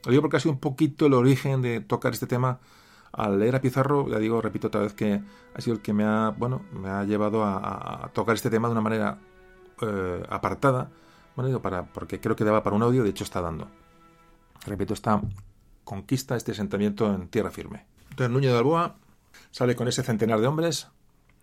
Lo 0.05 0.11
digo 0.11 0.21
porque 0.21 0.37
ha 0.37 0.39
sido 0.39 0.53
un 0.53 0.59
poquito 0.59 1.05
el 1.07 1.13
origen 1.13 1.61
de 1.61 1.81
tocar 1.81 2.13
este 2.13 2.27
tema. 2.27 2.59
Al 3.11 3.39
leer 3.39 3.55
a 3.55 3.61
Pizarro, 3.61 4.07
ya 4.09 4.19
digo, 4.19 4.41
repito 4.41 4.67
otra 4.67 4.81
vez 4.81 4.93
que 4.93 5.21
ha 5.53 5.61
sido 5.61 5.75
el 5.75 5.81
que 5.81 5.93
me 5.93 6.03
ha, 6.03 6.29
bueno, 6.29 6.61
me 6.71 6.89
ha 6.89 7.03
llevado 7.03 7.43
a, 7.43 8.09
tocar 8.13 8.35
este 8.35 8.49
tema 8.49 8.67
de 8.67 8.71
una 8.71 8.81
manera 8.81 9.17
eh, 9.81 10.23
apartada, 10.29 10.89
bueno, 11.35 11.47
digo, 11.47 11.61
para, 11.61 11.85
porque 11.85 12.19
creo 12.19 12.35
que 12.35 12.43
daba 12.43 12.63
para 12.63 12.75
un 12.75 12.83
audio, 12.83 13.03
de 13.03 13.09
hecho 13.09 13.23
está 13.23 13.41
dando. 13.41 13.67
Repito, 14.65 14.93
esta 14.93 15.21
conquista, 15.83 16.35
este 16.35 16.51
asentamiento 16.51 17.13
en 17.13 17.27
tierra 17.27 17.51
firme. 17.51 17.85
Entonces 18.11 18.31
Núñez 18.31 18.51
de 18.51 18.55
Balboa 18.55 18.95
sale 19.49 19.75
con 19.75 19.87
ese 19.87 20.03
centenar 20.03 20.39
de 20.39 20.47
hombres, 20.47 20.87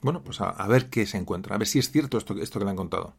bueno, 0.00 0.22
pues 0.22 0.40
a, 0.40 0.66
ver 0.68 0.88
qué 0.88 1.06
se 1.06 1.18
encuentra, 1.18 1.54
a 1.54 1.58
ver 1.58 1.66
si 1.66 1.78
es 1.78 1.90
cierto 1.90 2.18
esto, 2.18 2.34
esto 2.40 2.58
que 2.58 2.64
le 2.64 2.70
han 2.70 2.76
contado. 2.76 3.14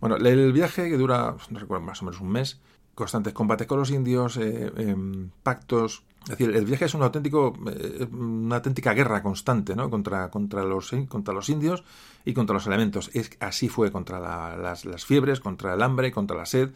Bueno, 0.00 0.16
el 0.16 0.52
viaje 0.52 0.88
que 0.88 0.96
dura, 0.96 1.36
no 1.50 1.58
recuerdo, 1.58 1.84
más 1.84 2.00
o 2.00 2.06
menos 2.06 2.20
un 2.20 2.30
mes, 2.30 2.60
constantes 2.94 3.32
combates 3.32 3.66
con 3.66 3.78
los 3.78 3.90
indios, 3.90 4.36
eh, 4.38 4.72
em, 4.76 5.30
pactos. 5.42 6.04
Es 6.24 6.30
decir, 6.30 6.54
el 6.54 6.64
viaje 6.66 6.84
es 6.86 6.94
un 6.94 7.02
auténtico, 7.02 7.54
eh, 7.66 8.06
una 8.12 8.56
auténtica 8.56 8.92
guerra 8.92 9.22
constante, 9.22 9.74
¿no? 9.74 9.88
Contra, 9.90 10.30
contra, 10.30 10.64
los, 10.64 10.90
contra 11.08 11.34
los 11.34 11.48
indios 11.48 11.84
y 12.24 12.34
contra 12.34 12.54
los 12.54 12.66
elementos. 12.66 13.10
Es, 13.14 13.30
así 13.40 13.68
fue 13.68 13.90
contra 13.90 14.20
las, 14.20 14.84
las, 14.84 15.04
fiebres, 15.04 15.40
contra 15.40 15.74
el 15.74 15.82
hambre, 15.82 16.12
contra 16.12 16.36
la 16.36 16.46
sed. 16.46 16.70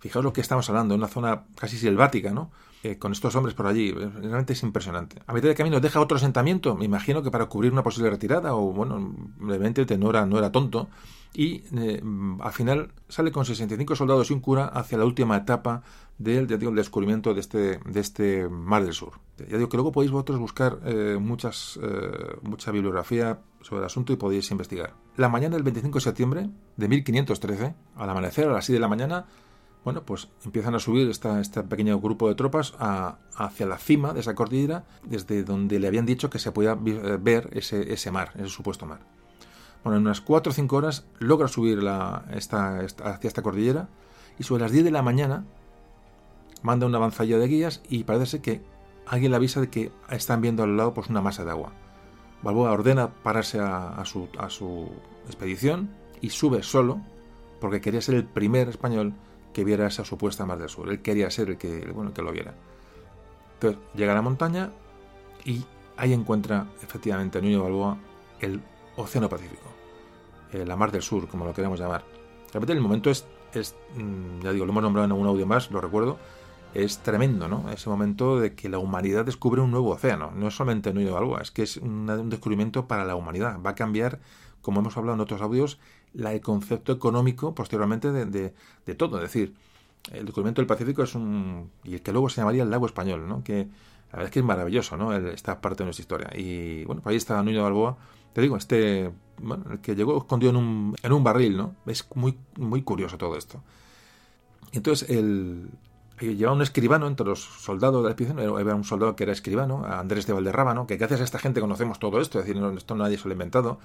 Fijaos 0.00 0.24
lo 0.24 0.32
que 0.32 0.40
estamos 0.40 0.68
hablando, 0.68 0.94
una 0.94 1.08
zona 1.08 1.44
casi 1.56 1.76
selvática, 1.76 2.30
¿no? 2.32 2.50
Eh, 2.82 2.98
con 2.98 3.12
estos 3.12 3.34
hombres 3.36 3.54
por 3.54 3.66
allí. 3.66 3.92
Realmente 3.92 4.54
es 4.54 4.62
impresionante. 4.62 5.22
A 5.26 5.32
mitad 5.32 5.48
de 5.48 5.54
camino 5.54 5.80
deja 5.80 6.00
otro 6.00 6.16
asentamiento, 6.16 6.74
me 6.76 6.84
imagino 6.84 7.22
que 7.22 7.30
para 7.30 7.46
cubrir 7.46 7.72
una 7.72 7.82
posible 7.82 8.10
retirada, 8.10 8.54
o 8.54 8.72
bueno, 8.72 9.14
evidentemente 9.40 9.98
no 9.98 10.10
era, 10.10 10.24
no 10.24 10.38
era 10.38 10.50
tonto 10.50 10.88
y 11.34 11.62
eh, 11.76 12.02
al 12.40 12.52
final 12.52 12.92
sale 13.08 13.30
con 13.30 13.44
65 13.44 13.94
soldados 13.94 14.30
y 14.30 14.34
un 14.34 14.40
cura 14.40 14.66
hacia 14.66 14.98
la 14.98 15.04
última 15.04 15.36
etapa 15.36 15.82
del, 16.18 16.46
descubrimiento 16.46 17.34
de 17.34 17.40
este, 17.40 17.78
de 17.78 18.00
este 18.00 18.48
Mar 18.48 18.84
del 18.84 18.92
Sur. 18.92 19.12
Ya 19.38 19.56
digo 19.56 19.68
que 19.68 19.76
luego 19.76 19.92
podéis 19.92 20.10
vosotros 20.10 20.38
buscar 20.38 20.80
eh, 20.84 21.16
muchas, 21.20 21.78
eh, 21.82 22.36
mucha 22.42 22.70
bibliografía 22.72 23.40
sobre 23.62 23.80
el 23.80 23.86
asunto 23.86 24.12
y 24.12 24.16
podéis 24.16 24.50
investigar. 24.50 24.94
La 25.16 25.28
mañana 25.28 25.54
del 25.54 25.62
25 25.62 25.98
de 25.98 26.02
septiembre 26.02 26.50
de 26.76 26.88
1513, 26.88 27.74
al 27.96 28.10
amanecer 28.10 28.48
a 28.48 28.52
las 28.52 28.64
6 28.64 28.74
de 28.76 28.80
la 28.80 28.88
mañana, 28.88 29.26
bueno, 29.84 30.04
pues 30.04 30.28
empiezan 30.44 30.74
a 30.74 30.78
subir 30.78 31.08
esta, 31.08 31.40
este 31.40 31.62
pequeño 31.62 31.98
grupo 32.00 32.28
de 32.28 32.34
tropas 32.34 32.74
hacia 32.78 33.66
la 33.66 33.78
cima 33.78 34.12
de 34.12 34.20
esa 34.20 34.34
cordillera, 34.34 34.84
desde 35.04 35.42
donde 35.42 35.78
le 35.78 35.86
habían 35.86 36.04
dicho 36.04 36.28
que 36.28 36.38
se 36.38 36.52
podía 36.52 36.74
ver 36.74 37.48
ese, 37.52 37.90
ese 37.90 38.10
mar, 38.10 38.32
ese 38.34 38.48
supuesto 38.48 38.84
mar. 38.84 39.00
Bueno, 39.82 39.98
en 39.98 40.04
unas 40.04 40.20
4 40.20 40.50
o 40.50 40.54
5 40.54 40.76
horas 40.76 41.06
logra 41.18 41.48
subir 41.48 41.80
esta, 42.32 42.78
hacia 42.78 43.28
esta 43.28 43.42
cordillera 43.42 43.88
y 44.38 44.44
sobre 44.44 44.62
las 44.62 44.72
10 44.72 44.84
de 44.84 44.90
la 44.90 45.02
mañana 45.02 45.44
manda 46.62 46.86
una 46.86 46.98
avanzalla 46.98 47.38
de 47.38 47.48
guías 47.48 47.82
y 47.88 48.04
parece 48.04 48.40
que 48.40 48.62
alguien 49.06 49.32
le 49.32 49.36
avisa 49.36 49.60
de 49.60 49.70
que 49.70 49.92
están 50.10 50.40
viendo 50.40 50.62
al 50.62 50.76
lado 50.76 50.94
pues, 50.94 51.08
una 51.08 51.20
masa 51.20 51.44
de 51.44 51.50
agua. 51.50 51.72
Balboa 52.42 52.72
ordena 52.72 53.10
pararse 53.22 53.58
a, 53.60 54.02
su, 54.04 54.28
expedición 55.26 55.90
y 56.20 56.30
sube 56.30 56.62
solo 56.62 57.00
porque 57.60 57.80
quería 57.80 58.00
ser 58.00 58.14
el 58.14 58.24
primer 58.24 58.68
español 58.68 59.14
que 59.52 59.64
viera 59.64 59.86
esa 59.86 60.04
supuesta 60.04 60.46
mar 60.46 60.58
del 60.58 60.68
sur. 60.68 60.88
Él 60.88 61.02
quería 61.02 61.30
ser 61.30 61.50
el 61.50 61.58
que, 61.58 61.90
bueno, 61.92 62.14
que 62.14 62.22
lo 62.22 62.32
viera. 62.32 62.54
Entonces 63.54 63.80
llega 63.94 64.12
a 64.12 64.14
la 64.14 64.22
montaña 64.22 64.72
y 65.44 65.64
ahí 65.96 66.14
encuentra 66.14 66.66
efectivamente 66.82 67.42
Nuño 67.42 67.62
Balboa 67.62 67.98
el 68.40 68.62
Océano 68.96 69.28
Pacífico, 69.28 69.59
eh, 70.52 70.64
la 70.66 70.76
Mar 70.76 70.90
del 70.92 71.02
Sur, 71.02 71.28
como 71.28 71.44
lo 71.44 71.52
queremos 71.52 71.78
llamar. 71.78 72.04
Realmente 72.52 72.72
el 72.72 72.80
momento 72.80 73.10
es, 73.10 73.26
mm, 73.96 74.40
ya 74.42 74.52
digo, 74.52 74.64
lo 74.64 74.72
hemos 74.72 74.82
nombrado 74.82 75.06
en 75.06 75.12
algún 75.12 75.26
audio 75.26 75.46
más, 75.46 75.70
lo 75.70 75.80
recuerdo, 75.80 76.18
es 76.74 76.98
tremendo, 76.98 77.48
¿no? 77.48 77.70
Ese 77.70 77.90
momento 77.90 78.38
de 78.38 78.54
que 78.54 78.68
la 78.68 78.78
humanidad 78.78 79.24
descubre 79.24 79.60
un 79.60 79.70
nuevo 79.70 79.90
océano, 79.90 80.30
no 80.34 80.48
es 80.48 80.54
solamente 80.54 80.92
Nuevo 80.92 81.14
Balboa, 81.14 81.42
es 81.42 81.50
que 81.50 81.62
es 81.62 81.76
un 81.76 82.30
descubrimiento 82.30 82.86
para 82.86 83.04
la 83.04 83.16
humanidad. 83.16 83.60
Va 83.64 83.70
a 83.70 83.74
cambiar, 83.74 84.20
como 84.62 84.80
hemos 84.80 84.96
hablado 84.96 85.14
en 85.14 85.20
otros 85.20 85.40
audios, 85.42 85.78
la, 86.12 86.32
el 86.32 86.40
concepto 86.40 86.92
económico 86.92 87.54
posteriormente 87.54 88.12
de, 88.12 88.94
todo. 88.94 89.16
Es 89.16 89.22
decir, 89.22 89.54
el 90.12 90.24
descubrimiento 90.24 90.60
del 90.60 90.66
Pacífico 90.66 91.02
es 91.02 91.14
un. 91.14 91.70
y 91.84 91.94
el 91.94 92.02
que 92.02 92.12
luego 92.12 92.28
se 92.28 92.40
llamaría 92.40 92.62
el 92.62 92.70
lago 92.70 92.86
español, 92.86 93.28
¿no? 93.28 93.42
Que 93.42 93.68
La 94.12 94.18
verdad 94.18 94.26
es 94.26 94.30
que 94.30 94.38
es 94.40 94.44
maravilloso, 94.44 94.96
¿no? 94.96 95.12
Esta 95.14 95.60
parte 95.60 95.82
de 95.82 95.86
nuestra 95.86 96.02
historia. 96.02 96.30
Y 96.34 96.84
bueno, 96.84 97.02
pues 97.02 97.12
ahí 97.12 97.16
está 97.16 97.42
de 97.42 97.58
Balboa. 97.58 97.96
Te 98.32 98.40
digo, 98.40 98.56
este, 98.56 99.10
bueno, 99.40 99.64
el 99.70 99.80
que 99.80 99.94
llegó 99.94 100.18
escondido 100.18 100.50
en 100.50 100.56
un, 100.56 100.96
en 101.02 101.12
un 101.12 101.24
barril, 101.24 101.56
¿no? 101.56 101.74
Es 101.86 102.06
muy, 102.14 102.38
muy 102.56 102.82
curioso 102.82 103.18
todo 103.18 103.36
esto. 103.36 103.62
Entonces, 104.72 105.08
el, 105.10 105.70
llevaba 106.20 106.56
un 106.56 106.62
escribano 106.62 107.06
entre 107.06 107.26
los 107.26 107.40
soldados 107.40 108.02
de 108.02 108.08
la 108.08 108.12
expedición, 108.12 108.38
era 108.58 108.74
un 108.74 108.84
soldado 108.84 109.16
que 109.16 109.24
era 109.24 109.32
escribano, 109.32 109.84
Andrés 109.84 110.26
de 110.26 110.32
Valderrábano, 110.32 110.86
que 110.86 110.96
gracias 110.96 111.20
a 111.20 111.24
esta 111.24 111.38
gente 111.38 111.60
conocemos 111.60 111.98
todo 111.98 112.20
esto, 112.20 112.38
es 112.38 112.46
decir, 112.46 112.62
esto 112.76 112.94
nadie 112.94 113.18
se 113.18 113.24
lo 113.24 113.30
ha 113.30 113.34
inventado. 113.34 113.78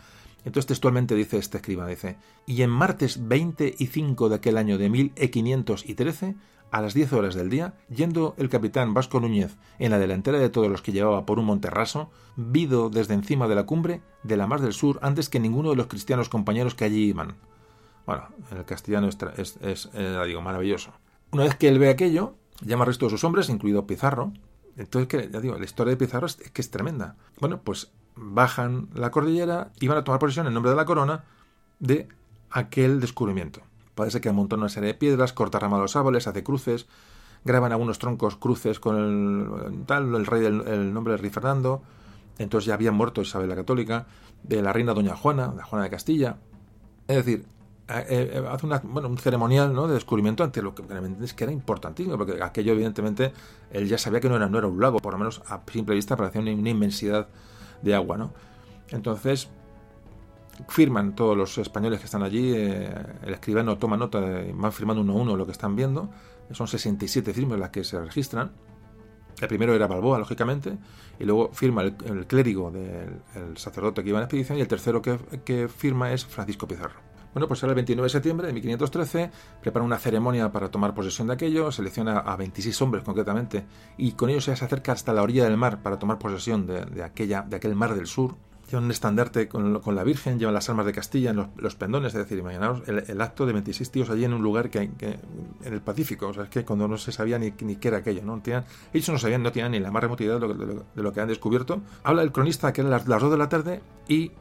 Entonces 0.44 0.68
textualmente 0.68 1.16
dice 1.16 1.38
este 1.38 1.58
escribano, 1.58 1.90
dice, 1.90 2.18
y 2.46 2.62
en 2.62 2.70
martes 2.70 3.28
25 3.28 4.30
de 4.30 4.36
aquel 4.36 4.58
año 4.58 4.78
de 4.78 4.90
1513, 4.90 6.36
a 6.76 6.82
las 6.82 6.94
10 6.94 7.14
horas 7.14 7.36
del 7.36 7.50
día, 7.50 7.74
yendo 7.88 8.36
el 8.38 8.50
capitán 8.50 8.94
Vasco 8.94 9.22
Núñez 9.22 9.56
en 9.80 9.92
la 9.92 9.98
delantera 9.98 10.40
de 10.40 10.50
todos 10.50 10.68
los 10.68 10.82
que 10.82 10.92
llevaba 10.92 11.26
por 11.26 11.40
un 11.40 11.46
monterraso, 11.46 12.12
vido 12.36 12.90
desde 12.90 13.14
encima 13.14 13.48
de 13.48 13.56
la 13.56 13.66
cumbre 13.66 14.02
de 14.24 14.36
la 14.36 14.46
mar 14.46 14.60
del 14.60 14.74
sur 14.74 15.00
antes 15.02 15.30
que 15.30 15.40
ninguno 15.40 15.70
de 15.70 15.78
los 15.78 15.88
cristianos 15.88 16.28
compañeros 16.28 16.76
que 16.76 16.84
allí 16.84 17.06
iban. 17.06 17.36
Bueno, 18.06 18.28
en 18.52 18.58
el 18.58 18.66
castellano 18.66 19.08
es, 19.08 19.18
es, 19.38 19.58
es 19.62 19.90
digo, 20.28 20.42
maravilloso. 20.42 20.92
Una 21.32 21.46
vez 21.46 21.56
que 21.56 21.70
él 21.70 21.80
ve 21.80 21.88
aquello, 21.88 22.36
llama 22.60 22.84
al 22.84 22.88
resto 22.88 23.06
de 23.06 23.12
sus 23.12 23.24
hombres, 23.24 23.48
incluido 23.48 23.88
Pizarro. 23.88 24.34
Entonces, 24.76 25.08
que, 25.08 25.30
ya 25.32 25.40
digo, 25.40 25.58
la 25.58 25.64
historia 25.64 25.92
de 25.92 25.98
Pizarro 25.98 26.28
es 26.28 26.36
que 26.36 26.62
es 26.62 26.72
tremenda. 26.72 27.16
Bueno, 27.40 27.62
pues 27.64 27.94
bajan 28.18 28.90
la 28.94 29.12
cordillera 29.12 29.72
y 29.80 29.88
van 29.88 30.00
a 30.00 30.04
tomar 30.04 30.20
posesión 30.20 30.46
en 30.48 30.54
nombre 30.54 30.72
de 30.72 30.76
la 30.76 30.84
corona 30.84 31.24
de 31.80 32.10
aquel 32.52 33.00
descubrimiento. 33.00 33.62
Parece 33.96 34.22
que 34.22 34.32
montón 34.32 34.60
una 34.60 34.70
serie 34.70 34.88
de 34.88 34.94
piedras, 34.94 35.34
corta 35.34 35.58
rama 35.60 35.80
los 35.80 35.96
árboles, 35.96 36.28
hace 36.28 36.44
cruces, 36.44 36.88
graban 37.44 37.72
algunos 37.72 37.98
troncos 37.98 38.36
cruces 38.36 38.80
con 38.80 38.98
el, 38.98 39.86
tal, 39.86 40.14
el 40.14 40.26
rey 40.26 40.42
del 40.42 40.68
el 40.68 40.94
nombre 40.94 41.14
de 41.14 41.18
rey 41.18 41.30
Fernando. 41.30 41.82
Entonces 42.38 42.68
ya 42.68 42.74
había 42.74 42.92
muerto 42.92 43.22
Isabel 43.22 43.48
la 43.48 43.56
Católica, 43.56 44.08
de 44.44 44.62
la 44.62 44.74
reina 44.74 44.94
Doña 44.94 45.16
Juana, 45.16 45.54
la 45.56 45.64
Juana 45.64 45.86
de 45.86 45.90
Castilla. 45.90 46.38
Es 47.08 47.18
decir, 47.18 47.46
eh, 47.88 48.06
eh, 48.10 48.44
hace 48.50 48.66
una, 48.66 48.82
bueno, 48.84 49.08
un 49.08 49.18
ceremonial 49.18 49.72
¿no? 49.72 49.88
de 49.88 49.94
descubrimiento 49.94 50.44
ante 50.44 50.60
lo 50.62 50.74
que 50.74 50.82
realmente 50.82 51.24
es 51.24 51.36
que 51.36 51.44
era 51.44 51.54
importantísimo, 51.54 52.18
porque 52.18 52.42
aquello 52.42 52.74
evidentemente 52.74 53.32
él 53.70 53.88
ya 53.88 54.00
sabía 54.00 54.20
que 54.20 54.28
no 54.28 54.36
era, 54.36 54.50
no 54.50 54.58
era 54.58 54.68
un 54.68 54.82
lago, 54.82 54.98
por 55.00 55.14
lo 55.14 55.20
menos 55.20 55.44
a 55.48 55.62
simple 55.72 55.94
vista 55.94 56.16
parecía 56.16 56.42
una, 56.42 56.52
inmensidad 56.52 57.28
de 57.84 57.94
agua. 57.94 58.18
¿no? 58.18 58.34
Entonces 58.90 59.50
firman 60.68 61.16
todos 61.16 61.38
los 61.38 61.58
españoles 61.58 62.00
que 62.00 62.06
están 62.06 62.24
allí, 62.24 62.54
eh, 62.56 62.90
el 63.24 63.34
escribano 63.34 63.78
toma 63.78 63.98
nota, 63.98 64.20
van 64.54 64.72
firmando 64.72 65.02
uno 65.02 65.14
a 65.14 65.16
uno 65.16 65.36
lo 65.36 65.46
que 65.46 65.52
están 65.52 65.76
viendo, 65.76 66.10
son 66.52 66.68
67 66.68 67.34
firmas 67.34 67.60
las 67.60 67.70
que 67.70 67.84
se 67.84 68.00
registran. 68.00 68.52
El 69.42 69.48
primero 69.50 69.74
era 69.76 69.88
Balboa, 69.88 70.18
lógicamente, 70.18 70.78
y 71.20 71.26
luego 71.26 71.50
firma 71.52 71.82
el, 71.82 72.26
clérigo 72.26 72.72
del 72.72 73.58
sacerdote 73.58 74.02
que 74.02 74.10
iba 74.10 74.20
en 74.20 74.22
la 74.22 74.26
expedición, 74.26 74.58
y 74.58 74.62
el 74.62 74.68
tercero 74.68 75.02
que, 75.02 75.68
firma 75.68 76.14
es 76.14 76.26
Francisco 76.26 76.68
Pizarro. 76.68 77.02
Bueno, 77.34 77.50
pues 77.50 77.62
era 77.64 77.72
el 77.72 77.76
29 77.76 78.06
de 78.06 78.10
septiembre 78.10 78.48
de 78.48 78.54
1513, 78.54 79.30
prepara 79.62 79.84
una 79.84 79.98
ceremonia 79.98 80.50
para 80.54 80.72
tomar 80.72 80.94
posesión 80.94 81.28
de 81.28 81.34
aquello, 81.34 81.70
selecciona 81.70 82.20
a 82.20 82.38
26 82.38 82.82
hombres 82.82 83.04
concretamente, 83.04 83.66
y 83.98 84.14
con 84.14 84.30
ellos 84.30 84.46
se 84.46 84.54
acerca 84.54 84.94
hasta 84.94 85.12
la 85.12 85.22
orilla 85.22 85.44
del 85.44 85.58
mar 85.58 85.82
para 85.82 86.00
tomar 86.00 86.18
posesión 86.18 86.66
de, 86.66 87.04
aquella, 87.04 87.42
de 87.42 87.58
aquel 87.58 87.76
mar 87.76 87.94
del 87.94 88.08
sur. 88.08 88.38
Un 88.78 88.92
estandarte 88.92 89.48
con, 89.48 89.82
la 89.96 90.04
Virgen, 90.04 90.40
llevan 90.40 90.54
las 90.54 90.70
armas 90.70 90.86
de 90.86 90.94
Castilla 90.94 91.32
en 91.32 91.48
los, 91.56 91.76
pendones, 91.76 92.14
es 92.14 92.20
decir, 92.20 92.38
imaginaos 92.38 92.82
el, 92.88 93.22
acto 93.22 93.46
de 93.46 93.54
26 93.54 93.92
tíos 93.92 94.10
allí 94.10 94.26
en 94.26 94.34
un 94.34 94.42
lugar 94.42 94.70
que, 94.70 94.82
en 94.82 95.74
el 95.74 95.82
Pacífico, 95.82 96.28
o 96.28 96.34
sea, 96.34 96.44
es 96.44 96.50
que 96.50 96.66
cuando 96.66 96.88
no 96.88 96.98
se 96.98 97.12
sabía 97.12 97.40
ni, 97.40 97.54
ni 97.62 97.78
qué 97.78 97.88
era 97.90 97.98
aquello, 97.98 98.22
¿no? 98.24 98.42
ellos 98.46 99.10
no 99.10 99.18
sabían, 99.18 99.44
no 99.44 99.52
tenían 99.52 99.72
ni 99.72 99.80
la 99.80 99.92
más 99.92 100.04
remota 100.04 100.24
idea 100.24 100.38
de 100.38 101.04
lo, 101.04 101.14
que 101.14 101.22
han 101.22 101.28
descubierto. 101.28 101.82
Habla 102.04 102.22
el 102.22 102.32
cronista 102.32 102.74
que 102.74 102.82
eran 102.82 102.92
las, 102.92 103.08
las 103.08 103.22
2 103.22 103.32
de 103.32 103.38
la 103.38 103.50
tarde 103.50 103.82
y 104.08 104.32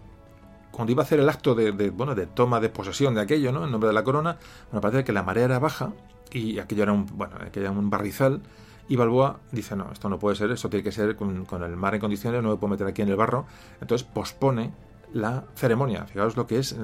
cuando 0.74 0.90
iba 0.90 1.02
a 1.02 1.06
hacer 1.06 1.20
el 1.20 1.28
acto 1.28 1.54
de, 1.54 1.90
bueno, 1.90 2.14
de 2.14 2.26
toma 2.26 2.60
de 2.60 2.68
posesión 2.68 3.14
de 3.14 3.20
aquello, 3.20 3.52
¿no? 3.52 3.64
En 3.64 3.70
nombre 3.70 3.88
de 3.88 3.94
la 3.94 4.02
corona, 4.02 4.38
bueno, 4.70 4.80
parece 4.80 5.04
que 5.04 5.12
la 5.12 5.22
marea 5.22 5.44
era 5.44 5.58
baja 5.60 5.92
y 6.32 6.58
aquello 6.58 6.82
era 6.82 6.92
un, 6.92 7.06
bueno, 7.06 7.36
aquello 7.36 7.66
era 7.66 7.70
un 7.70 7.90
barrizal 7.90 8.42
y 8.88 8.96
Balboa 8.96 9.40
dice, 9.50 9.76
no, 9.76 9.90
esto 9.92 10.08
no 10.08 10.18
puede 10.18 10.36
ser, 10.36 10.50
esto 10.50 10.68
tiene 10.68 10.84
que 10.84 10.92
ser 10.92 11.16
con, 11.16 11.46
el 11.62 11.76
mar 11.76 11.94
en 11.94 12.00
condiciones, 12.00 12.42
no 12.42 12.50
me 12.50 12.56
puedo 12.56 12.72
meter 12.72 12.86
aquí 12.86 13.02
en 13.02 13.08
el 13.08 13.16
barro. 13.16 13.46
Entonces 13.80 14.06
pospone 14.06 14.72
la 15.12 15.44
ceremonia. 15.54 16.04
Fijaos 16.06 16.36
lo 16.36 16.46
que 16.46 16.58
es, 16.58 16.76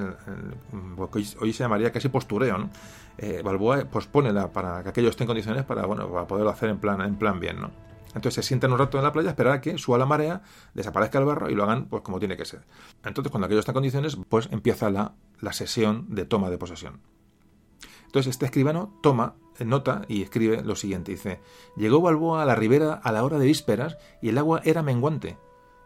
hoy, 1.39 1.53
se 1.53 1.63
llamaría 1.63 1.91
casi 1.91 2.09
postureo, 2.09 2.57
¿no? 2.57 2.69
Eh, 3.17 3.41
Balboa 3.43 3.85
pospone 3.85 4.31
la, 4.31 4.51
para 4.51 4.81
que 4.83 4.89
aquello 4.89 5.09
esté 5.09 5.23
en 5.23 5.27
condiciones 5.27 5.63
para, 5.63 5.85
bueno, 5.85 6.09
para 6.09 6.25
poderlo 6.25 6.49
hacer 6.49 6.69
en 6.69 6.79
plan, 6.79 7.01
en 7.01 7.17
plan 7.17 7.39
bien, 7.39 7.59
¿no? 7.59 7.69
Entonces 8.15 8.33
se 8.33 8.43
sientan 8.43 8.71
un 8.71 8.79
rato 8.79 8.97
en 8.97 9.03
la 9.03 9.11
playa, 9.11 9.29
esperar 9.29 9.53
a 9.53 9.61
que 9.61 9.77
suba 9.77 9.97
la 9.97 10.05
marea, 10.05 10.41
desaparezca 10.73 11.19
el 11.19 11.25
barro 11.25 11.49
y 11.49 11.55
lo 11.55 11.63
hagan 11.63 11.85
pues 11.85 12.03
como 12.03 12.19
tiene 12.19 12.35
que 12.35 12.45
ser. 12.45 12.65
Entonces 13.05 13.31
cuando 13.31 13.45
aquello 13.45 13.59
está 13.59 13.71
en 13.71 13.75
condiciones, 13.75 14.17
pues 14.27 14.49
empieza 14.51 14.89
la, 14.89 15.13
la 15.39 15.53
sesión 15.53 16.07
de 16.09 16.25
toma 16.25 16.49
de 16.49 16.57
posesión. 16.57 16.99
Entonces 18.05 18.31
este 18.31 18.45
escribano 18.45 18.99
toma 19.01 19.35
nota 19.59 20.03
y 20.07 20.21
escribe 20.21 20.63
lo 20.63 20.75
siguiente. 20.75 21.11
Dice, 21.11 21.41
llegó 21.75 22.01
Balboa 22.01 22.43
a 22.43 22.45
la 22.45 22.55
ribera 22.55 22.93
a 22.93 23.11
la 23.11 23.23
hora 23.23 23.39
de 23.39 23.45
vísperas 23.45 23.97
y 24.21 24.29
el 24.29 24.37
agua 24.37 24.61
era 24.63 24.83
menguante. 24.83 25.37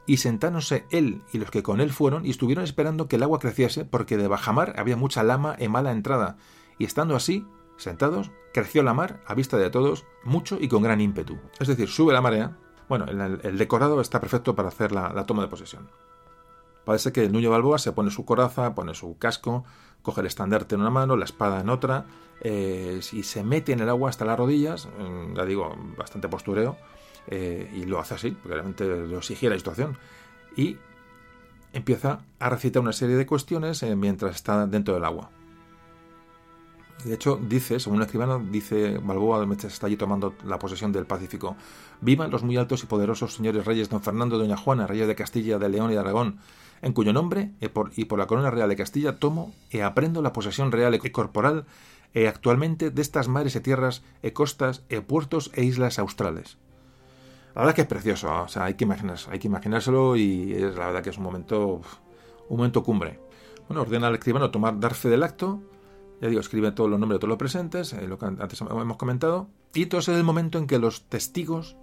Y 0.08 0.18
sentáronse 0.18 0.86
él 0.92 1.24
y 1.34 1.40
los 1.40 1.50
que 1.50 1.64
con 1.64 1.82
él 1.82 1.92
fueron 1.92 2.26
y 2.26 2.30
estuvieron 2.30 2.64
esperando 2.64 3.08
que 3.08 3.16
el 3.16 3.24
agua 3.24 3.40
creciese 3.40 3.86
porque 3.86 4.18
de 4.18 4.28
bajamar 4.28 4.76
había 4.78 4.98
mucha 4.98 5.24
lama 5.24 5.56
en 5.58 5.72
mala 5.72 5.92
entrada. 5.92 6.38
Y 6.78 6.86
estando 6.86 7.16
así, 7.16 7.48
Sentados, 7.78 8.32
creció 8.54 8.84
la 8.84 8.94
mar 8.94 9.22
a 9.26 9.36
vista 9.36 9.58
de 9.58 9.70
todos 9.70 10.06
mucho 10.24 10.58
y 10.60 10.68
con 10.68 10.82
gran 10.82 11.02
ímpetu. 11.02 11.38
Es 11.60 11.68
decir, 11.68 11.90
sube 11.90 12.14
la 12.14 12.22
marea. 12.22 12.58
Bueno, 12.88 13.06
el, 13.06 13.58
decorado 13.58 14.00
está 14.00 14.20
perfecto 14.20 14.56
para 14.56 14.70
hacer 14.70 14.92
la, 14.92 15.26
toma 15.26 15.42
de 15.42 15.50
posesión. 15.50 15.90
Parece 16.86 17.12
que 17.12 17.26
el 17.26 17.32
Nuño 17.32 17.50
Balboa 17.50 17.80
se 17.80 17.92
pone 17.92 18.12
su 18.12 18.26
coraza, 18.26 18.76
pone 18.76 18.94
su 18.94 19.18
casco, 19.18 19.66
coge 20.02 20.22
el 20.22 20.28
estandarte 20.28 20.76
en 20.76 20.82
una 20.82 20.92
mano, 20.92 21.18
la 21.18 21.26
espada 21.26 21.60
en 21.60 21.70
otra, 21.70 22.06
eh, 22.42 23.02
y 23.12 23.24
se 23.24 23.44
mete 23.44 23.74
en 23.74 23.80
el 23.80 23.90
agua 23.90 24.10
hasta 24.10 24.24
las 24.24 24.38
rodillas, 24.38 24.88
mm, 24.88 25.36
ya 25.36 25.46
digo, 25.46 25.76
bastante 25.98 26.30
postureo, 26.30 26.78
eh, 27.28 27.72
y 27.76 27.86
lo 27.86 28.00
hace 28.00 28.14
así, 28.14 28.32
porque 28.32 28.54
realmente 28.54 28.86
lo 28.86 29.18
exigía 29.18 29.50
la 29.50 29.58
situación, 29.58 29.98
y 30.56 30.78
empieza 31.74 32.20
a 32.40 32.50
recitar 32.50 32.82
una 32.82 32.94
serie 32.94 33.16
de 33.16 33.26
cuestiones 33.26 33.82
eh, 33.84 33.96
mientras 33.96 34.36
está 34.36 34.68
dentro 34.68 34.94
del 34.94 35.04
agua. 35.04 35.32
De 37.04 37.14
hecho, 37.14 37.40
dice, 37.42 37.80
según 37.80 37.98
el 37.98 38.06
escribano, 38.06 38.40
dice 38.40 38.98
Balboa, 38.98 39.46
mientras 39.46 39.74
está 39.74 39.88
allí 39.88 39.98
tomando 39.98 40.34
la 40.46 40.58
posesión 40.58 40.92
del 40.92 41.06
Pacífico, 41.06 41.56
vivan 42.02 42.32
los 42.32 42.42
muy 42.42 42.58
altos 42.58 42.84
y 42.84 42.88
poderosos 42.88 43.34
señores 43.34 43.66
reyes 43.66 43.90
don 43.90 44.02
Fernando 44.02 44.38
doña 44.38 44.58
Juana, 44.58 44.88
reyes 44.88 45.08
de 45.08 45.16
Castilla, 45.16 45.60
de 45.60 45.70
León 45.70 45.92
y 45.92 45.96
de 45.96 46.00
Aragón, 46.00 46.40
en 46.82 46.94
cuyo 46.94 47.14
nombre 47.14 47.52
y 47.62 47.68
por, 47.70 47.92
y 47.96 48.06
por 48.06 48.20
la 48.20 48.28
corona 48.28 48.52
real 48.52 48.70
de 48.70 48.76
Castilla 48.76 49.20
tomo 49.20 49.54
e 49.72 49.84
aprendo 49.84 50.22
la 50.22 50.34
posesión 50.34 50.72
real 50.72 50.96
y 50.96 51.10
corporal 51.10 51.66
e 52.14 52.28
actualmente 52.28 52.92
de 52.92 53.02
estas 53.02 53.28
mares 53.28 53.56
y 53.56 53.60
tierras 53.60 54.04
e 54.24 54.32
costas 54.32 54.84
e 54.90 55.02
puertos 55.02 55.52
e 55.54 55.64
islas 55.64 56.00
australes. 56.00 56.58
La 57.56 57.62
verdad 57.62 57.76
que 57.76 57.82
es 57.84 57.88
precioso, 57.88 58.32
o 58.32 58.48
sea, 58.48 58.66
hay 58.66 58.76
que 58.76 58.84
imaginarse, 58.84 59.32
hay 59.32 59.40
que 59.40 59.48
imaginárselo 59.48 60.16
y 60.16 60.54
es 60.54 60.76
la 60.76 60.88
verdad 60.88 61.04
que 61.04 61.10
es 61.10 61.18
un 61.18 61.24
momento, 61.24 61.82
un 62.50 62.58
momento 62.58 62.84
cumbre. 62.84 63.20
Bueno, 63.68 63.82
ordena 63.82 64.08
al 64.08 64.16
escribano 64.16 64.52
tomar 64.52 64.80
dar 64.80 64.94
fe 64.94 65.10
del 65.10 65.24
acto 65.24 65.62
ya 66.22 66.30
digo, 66.30 66.40
escribe 66.40 66.72
todos 66.72 66.90
los 66.90 67.00
nombres 67.00 67.18
de 67.18 67.20
todos 67.20 67.30
los 67.30 67.38
presentes, 67.38 67.94
eh, 67.94 68.08
lo 68.08 68.18
que 68.18 68.26
antes 68.26 68.62
hemos 68.62 68.98
comentado. 68.98 69.50
Y 69.74 69.84
entonces 69.84 70.14
es 70.14 70.18
el 70.18 70.24
momento 70.24 70.58
en 70.58 70.68
que 70.68 70.80
los 70.80 71.04
testigos, 71.10 71.76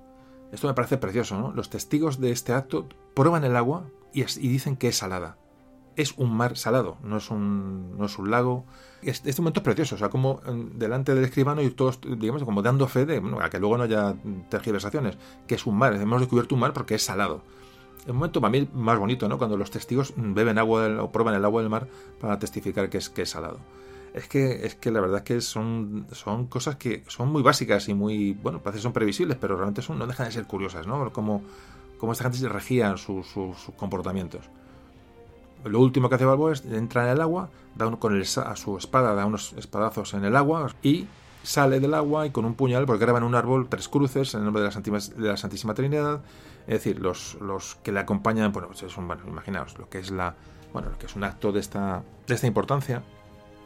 esto 0.53 0.67
me 0.67 0.75
parece 0.75 0.97
precioso, 0.97 1.39
¿no? 1.39 1.53
Los 1.53 1.71
testigos 1.71 2.19
de 2.19 2.33
este 2.33 2.53
acto 2.53 2.89
prueban 3.15 3.45
el 3.45 3.57
agua 3.57 3.85
y, 4.13 4.25
dicen 4.49 4.77
que 4.77 4.89
es 4.89 4.97
salada. 4.97 5.37
Es 5.95 6.15
un 6.17 6.35
mar 6.35 6.57
salado, 6.57 6.97
no 7.03 7.19
es 7.19 7.31
un, 7.31 7.99
no 7.99 8.07
es 8.07 8.19
un 8.19 8.31
lago. 8.31 8.65
Este, 9.03 9.29
este 9.29 9.43
momento 9.43 9.61
es 9.61 9.65
precioso, 9.65 9.97
o 9.97 9.99
sea, 9.99 10.09
como 10.09 10.41
delante 10.75 11.15
del 11.15 11.25
escribano 11.25 11.61
y 11.61 11.71
todos, 11.71 12.01
digamos, 12.01 12.45
como 12.45 12.63
dando 12.63 12.89
fe 12.89 13.05
de, 13.05 13.21
bueno, 13.21 13.41
a 13.41 13.51
que 13.51 13.59
luego 13.59 13.77
no 13.77 13.85
haya 13.85 14.15
tergiversaciones, 14.49 15.19
que 15.47 15.57
es 15.57 15.67
un 15.67 15.77
mar, 15.77 15.95
hemos 15.95 16.21
descubierto 16.21 16.55
un 16.55 16.63
mar 16.63 16.73
porque 16.73 16.95
es 16.95 17.03
salado. 17.03 17.43
Es 18.01 18.09
un 18.09 18.17
momento 18.17 18.41
para 18.41 18.51
mí 18.51 18.69
más 18.73 18.99
bonito, 18.99 19.29
¿no? 19.29 19.37
Cuando 19.37 19.57
los 19.57 19.71
testigos 19.71 20.15
beben 20.17 20.59
agua 20.59 21.03
o 21.03 21.13
prueban 21.13 21.35
el 21.35 21.45
agua 21.45 21.61
del 21.61 21.71
mar 21.71 21.89
para 22.21 22.39
testificar 22.39 22.89
que 22.89 22.99
es, 22.99 23.11
que 23.11 23.23
es 23.23 23.31
salado 23.31 23.59
es 24.15 24.29
que, 24.29 24.67
es 24.67 24.75
que 24.75 24.91
la 24.91 25.01
verdad 25.01 25.19
es 25.19 25.25
que 25.25 25.41
son, 25.41 26.07
son 26.13 26.47
cosas 26.47 26.77
que 26.77 27.03
son 27.07 27.31
muy 27.31 27.43
básicas 27.43 27.89
y 27.89 27.95
muy, 27.95 28.35
bueno, 28.35 28.63
parece 28.63 28.79
que 28.79 28.83
son 28.83 28.93
previsibles, 28.93 29.39
pero 29.41 29.57
realmente 29.57 29.83
son, 29.83 29.99
no 29.99 30.07
dejan 30.07 30.27
de 30.27 30.33
ser 30.33 30.47
curiosas, 30.47 30.87
¿no? 30.87 31.13
Como, 31.13 31.43
como 32.03 32.11
esta 32.11 32.25
gente 32.25 32.39
se 32.39 32.49
regía 32.49 32.97
sus, 32.97 33.29
comportamientos. 33.77 34.51
Lo 35.63 35.79
último 35.79 36.09
que 36.09 36.17
hace 36.17 36.25
Balboa 36.25 36.53
es 36.53 36.65
entrar 36.65 37.07
en 37.07 37.13
el 37.13 37.21
agua, 37.21 37.49
da 37.77 37.89
con 37.93 38.17
el, 38.17 38.23
a 38.23 38.57
su 38.57 38.77
espada, 38.77 39.15
da 39.15 39.25
unos 39.25 39.53
espadazos 39.53 40.13
en 40.15 40.25
el 40.25 40.35
agua 40.35 40.69
y 40.83 41.07
sale 41.45 41.79
del 41.79 41.95
agua 41.95 42.27
y 42.27 42.31
con 42.31 42.45
un 42.45 42.55
puñal, 42.55 42.87
porque 42.87 43.05
graba 43.05 43.19
en 43.19 43.25
un 43.25 43.37
árbol 43.37 43.69
tres 43.69 43.89
cruces 43.89 44.35
en 44.35 44.41
el 44.41 44.47
nombre 44.47 44.65
de 44.65 45.29
la 45.29 45.37
Santísima, 45.37 45.75
Trinidad. 45.75 46.23
Es 46.67 46.75
decir, 46.75 46.99
los, 46.99 47.37
los 47.41 47.77
que 47.85 47.93
le 47.93 48.01
acompañan, 48.01 48.51
bueno, 48.51 48.71
son, 48.75 49.07
bueno, 49.07 49.23
imaginaos, 49.29 49.79
lo 49.79 49.89
que 49.89 50.01
es 50.01 50.11
la, 50.11 50.35
bueno, 50.73 50.91
lo 50.91 50.99
que 50.99 51.07
es 51.07 51.15
un 51.15 51.23
acto 51.23 51.53
de 51.53 51.61
esta, 51.61 52.03
de 52.27 52.35
esta 52.35 52.49
importancia 52.49 53.05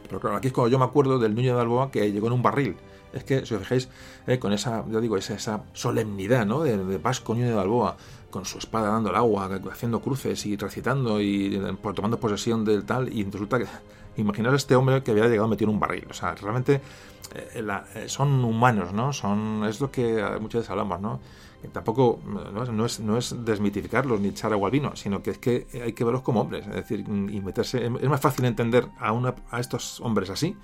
Pero 0.03 0.19
claro, 0.19 0.35
aquí 0.35 0.49
es 0.49 0.53
cuando 0.53 0.69
yo 0.69 0.77
me 0.77 0.85
acuerdo 0.85 1.17
del 1.17 1.33
Nuño 1.33 1.53
de 1.53 1.57
Balboa 1.57 1.89
que 1.89 2.11
llegó 2.11 2.27
en 2.27 2.33
un 2.33 2.43
barril. 2.43 2.77
Es 3.13 3.23
que, 3.23 3.45
si 3.45 3.55
os 3.55 3.61
fijáis, 3.61 3.89
eh, 4.27 4.37
con 4.37 4.53
esa, 4.53 4.85
yo 4.89 5.01
digo, 5.01 5.17
esa, 5.17 5.33
esa 5.33 5.63
solemnidad, 5.73 6.45
¿no? 6.45 6.61
De, 6.61 6.77
de 6.77 6.97
Vasco 6.97 7.33
Nuño 7.33 7.47
de 7.47 7.53
Balboa, 7.53 7.97
con 8.29 8.45
su 8.45 8.57
espada 8.57 8.89
dando 8.89 9.09
el 9.09 9.15
agua, 9.15 9.49
haciendo 9.71 10.01
cruces 10.01 10.45
y 10.45 10.55
recitando 10.57 11.21
y 11.21 11.59
por, 11.81 11.93
tomando 11.93 12.19
posesión 12.19 12.65
del 12.65 12.85
tal, 12.85 13.11
y 13.11 13.23
resulta 13.23 13.59
que, 13.59 13.65
imaginaos 14.17 14.53
a 14.53 14.57
este 14.57 14.75
hombre 14.75 15.03
que 15.03 15.11
había 15.11 15.27
llegado 15.27 15.47
metido 15.47 15.69
en 15.69 15.75
un 15.75 15.79
barril. 15.79 16.05
O 16.09 16.13
sea, 16.13 16.35
realmente 16.35 16.81
eh, 17.35 17.67
eh, 17.95 18.03
son 18.07 18.43
humanos, 18.43 18.93
¿no? 18.93 19.13
Son, 19.13 19.63
es 19.65 19.79
lo 19.79 19.91
que 19.91 20.23
muchas 20.41 20.61
veces 20.61 20.69
hablamos, 20.69 20.99
¿no? 20.99 21.19
Tampoco 21.71 22.19
no 22.53 22.85
es, 22.85 22.99
no 22.99 23.17
es 23.17 23.35
desmitificarlos 23.43 24.21
ni 24.21 24.29
echar 24.29 24.53
agua 24.53 24.67
al 24.67 24.71
vino, 24.71 24.95
sino 24.95 25.23
que 25.23 25.31
es 25.31 25.37
que 25.39 25.67
hay 25.83 25.91
que 25.93 26.03
verlos 26.03 26.21
como 26.21 26.41
hombres. 26.41 26.67
Es 26.67 26.75
decir, 26.75 26.99
y 26.99 27.41
meterse. 27.41 27.83
Es 27.83 28.09
más 28.09 28.21
fácil 28.21 28.45
entender 28.45 28.87
a, 28.99 29.11
una, 29.11 29.33
a 29.49 29.59
estos 29.59 29.99
hombres 30.01 30.29
así 30.29 30.55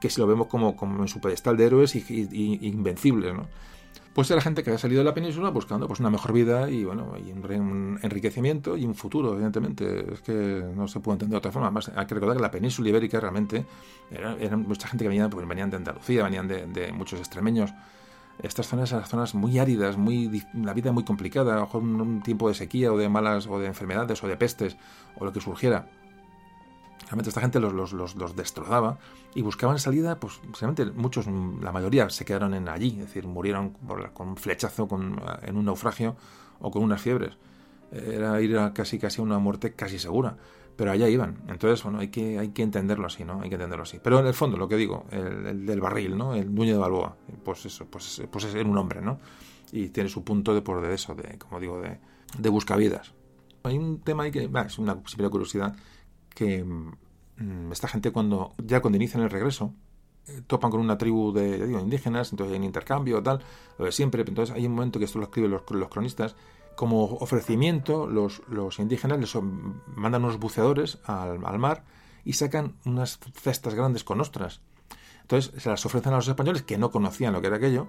que 0.00 0.08
si 0.10 0.20
lo 0.20 0.26
vemos 0.26 0.46
como, 0.46 0.76
como 0.76 1.02
en 1.02 1.08
su 1.08 1.20
pedestal 1.20 1.56
de 1.56 1.66
héroes 1.66 1.94
y, 1.96 2.04
y 2.08 2.66
invencibles, 2.68 3.34
¿no? 3.34 3.46
Pues 4.18 4.32
era 4.32 4.40
gente 4.40 4.64
que 4.64 4.70
había 4.70 4.80
salido 4.80 4.98
de 4.98 5.04
la 5.04 5.14
península 5.14 5.50
buscando 5.50 5.86
pues 5.86 6.00
una 6.00 6.10
mejor 6.10 6.32
vida 6.32 6.68
y 6.68 6.82
bueno 6.82 7.12
y 7.24 7.30
un 7.30 8.00
enriquecimiento 8.02 8.76
y 8.76 8.84
un 8.84 8.96
futuro 8.96 9.34
evidentemente. 9.34 10.12
Es 10.12 10.22
que 10.22 10.32
no 10.74 10.88
se 10.88 10.98
puede 10.98 11.14
entender 11.14 11.34
de 11.34 11.38
otra 11.38 11.52
forma. 11.52 11.68
Además, 11.68 11.92
hay 11.94 12.04
que 12.04 12.16
recordar 12.16 12.36
que 12.36 12.42
la 12.42 12.50
península 12.50 12.88
ibérica 12.88 13.20
realmente 13.20 13.64
era, 14.10 14.56
mucha 14.56 14.88
gente 14.88 15.04
que 15.04 15.08
venía 15.08 15.30
pues, 15.30 15.46
venían 15.46 15.70
de 15.70 15.76
Andalucía 15.76 16.24
venían 16.24 16.48
de, 16.48 16.92
muchos 16.92 17.20
extremeños. 17.20 17.72
Estas 18.42 18.66
zonas 18.66 18.90
eran 18.90 19.04
zonas 19.04 19.36
muy 19.36 19.60
áridas 19.60 19.96
muy 19.96 20.42
la 20.52 20.74
vida 20.74 20.90
muy 20.90 21.04
complicada 21.04 21.52
a 21.52 21.54
lo 21.54 21.60
mejor 21.66 21.84
un, 21.84 22.20
tiempo 22.20 22.48
de 22.48 22.56
sequía 22.56 22.92
o 22.92 22.98
de 22.98 23.08
malas 23.08 23.46
o 23.46 23.60
de 23.60 23.68
enfermedades 23.68 24.20
o 24.24 24.26
de 24.26 24.36
pestes 24.36 24.76
o 25.14 25.26
lo 25.26 25.32
que 25.32 25.40
surgiera 25.40 25.86
realmente 27.06 27.30
esta 27.30 27.40
gente 27.40 27.60
los, 27.60 27.72
los, 27.72 28.14
los, 28.14 28.36
destrozaba 28.36 28.98
y 29.34 29.42
buscaban 29.42 29.78
salida, 29.78 30.18
pues 30.18 30.40
realmente 30.60 30.86
muchos, 30.92 31.26
la 31.26 31.72
mayoría 31.72 32.10
se 32.10 32.24
quedaron 32.24 32.54
en 32.54 32.68
allí, 32.68 32.90
es 33.00 33.06
decir, 33.06 33.26
murieron 33.26 33.70
con 34.12 34.28
un 34.28 34.36
flechazo 34.36 34.88
con, 34.88 35.20
en 35.42 35.56
un 35.56 35.64
naufragio 35.64 36.16
o 36.60 36.70
con 36.70 36.82
unas 36.82 37.00
fiebres. 37.00 37.36
Era 37.90 38.40
ir 38.40 38.58
a 38.58 38.74
casi 38.74 38.98
casi 38.98 39.20
una 39.20 39.38
muerte 39.38 39.72
casi 39.72 39.98
segura, 39.98 40.36
pero 40.76 40.92
allá 40.92 41.08
iban. 41.08 41.38
Entonces, 41.48 41.82
bueno, 41.82 41.98
hay 42.00 42.08
que, 42.08 42.38
hay 42.38 42.50
que 42.50 42.62
entenderlo 42.62 43.06
así, 43.06 43.24
¿no? 43.24 43.40
Hay 43.40 43.48
que 43.48 43.54
entenderlo 43.54 43.82
así. 43.82 43.98
Pero 44.02 44.20
en 44.20 44.26
el 44.26 44.34
fondo, 44.34 44.56
lo 44.56 44.68
que 44.68 44.76
digo, 44.76 45.06
el, 45.10 45.66
del 45.66 45.80
barril, 45.80 46.16
¿no? 46.16 46.34
El 46.34 46.54
dueño 46.54 46.74
de 46.74 46.78
Balboa, 46.78 47.16
pues 47.42 47.64
eso, 47.66 47.86
pues, 47.86 48.22
pues 48.30 48.44
es 48.44 48.54
un 48.54 48.76
hombre, 48.76 49.00
¿no? 49.00 49.18
Y 49.72 49.88
tiene 49.88 50.08
su 50.08 50.22
punto 50.22 50.54
de 50.54 50.62
por 50.62 50.80
de 50.80 50.94
eso, 50.94 51.14
de, 51.14 51.38
como 51.38 51.58
digo, 51.58 51.80
de, 51.80 51.98
de 52.38 52.48
buscavidas. 52.48 53.12
Hay 53.64 53.76
un 53.76 54.00
tema 54.00 54.22
ahí 54.22 54.30
que, 54.30 54.48
es 54.66 54.78
una 54.78 55.02
simple 55.06 55.28
curiosidad, 55.30 55.74
que 56.38 56.64
Mm, 57.38 57.70
esta 57.70 57.86
gente 57.86 58.10
cuando 58.10 58.52
ya 58.58 58.80
cuando 58.80 58.96
inician 58.96 59.22
el 59.22 59.30
regreso 59.30 59.72
eh, 60.26 60.42
topan 60.46 60.70
con 60.70 60.80
una 60.80 60.98
tribu 60.98 61.32
de 61.32 61.70
indígenas, 61.80 62.32
entonces 62.32 62.52
hay 62.52 62.58
un 62.58 62.64
intercambio, 62.64 63.22
tal, 63.22 63.40
lo 63.78 63.84
de 63.84 63.92
siempre, 63.92 64.24
entonces 64.26 64.54
hay 64.54 64.66
un 64.66 64.74
momento 64.74 64.98
que 64.98 65.04
esto 65.04 65.18
lo 65.18 65.26
escriben 65.26 65.52
los, 65.52 65.62
los 65.70 65.88
cronistas, 65.88 66.34
como 66.74 67.04
ofrecimiento 67.04 68.06
los, 68.06 68.42
los, 68.48 68.78
indígenas 68.78 69.18
les 69.18 69.42
mandan 69.94 70.24
unos 70.24 70.38
buceadores 70.38 70.98
al, 71.04 71.44
al, 71.44 71.58
mar 71.58 71.84
y 72.24 72.32
sacan 72.34 72.74
unas 72.84 73.18
cestas 73.34 73.74
grandes 73.74 74.04
con 74.04 74.20
ostras. 74.20 74.60
Entonces 75.22 75.52
se 75.60 75.68
las 75.68 75.84
ofrecen 75.86 76.12
a 76.12 76.16
los 76.16 76.28
españoles 76.28 76.62
que 76.62 76.78
no 76.78 76.90
conocían 76.90 77.32
lo 77.32 77.40
que 77.40 77.48
era 77.48 77.56
aquello 77.56 77.88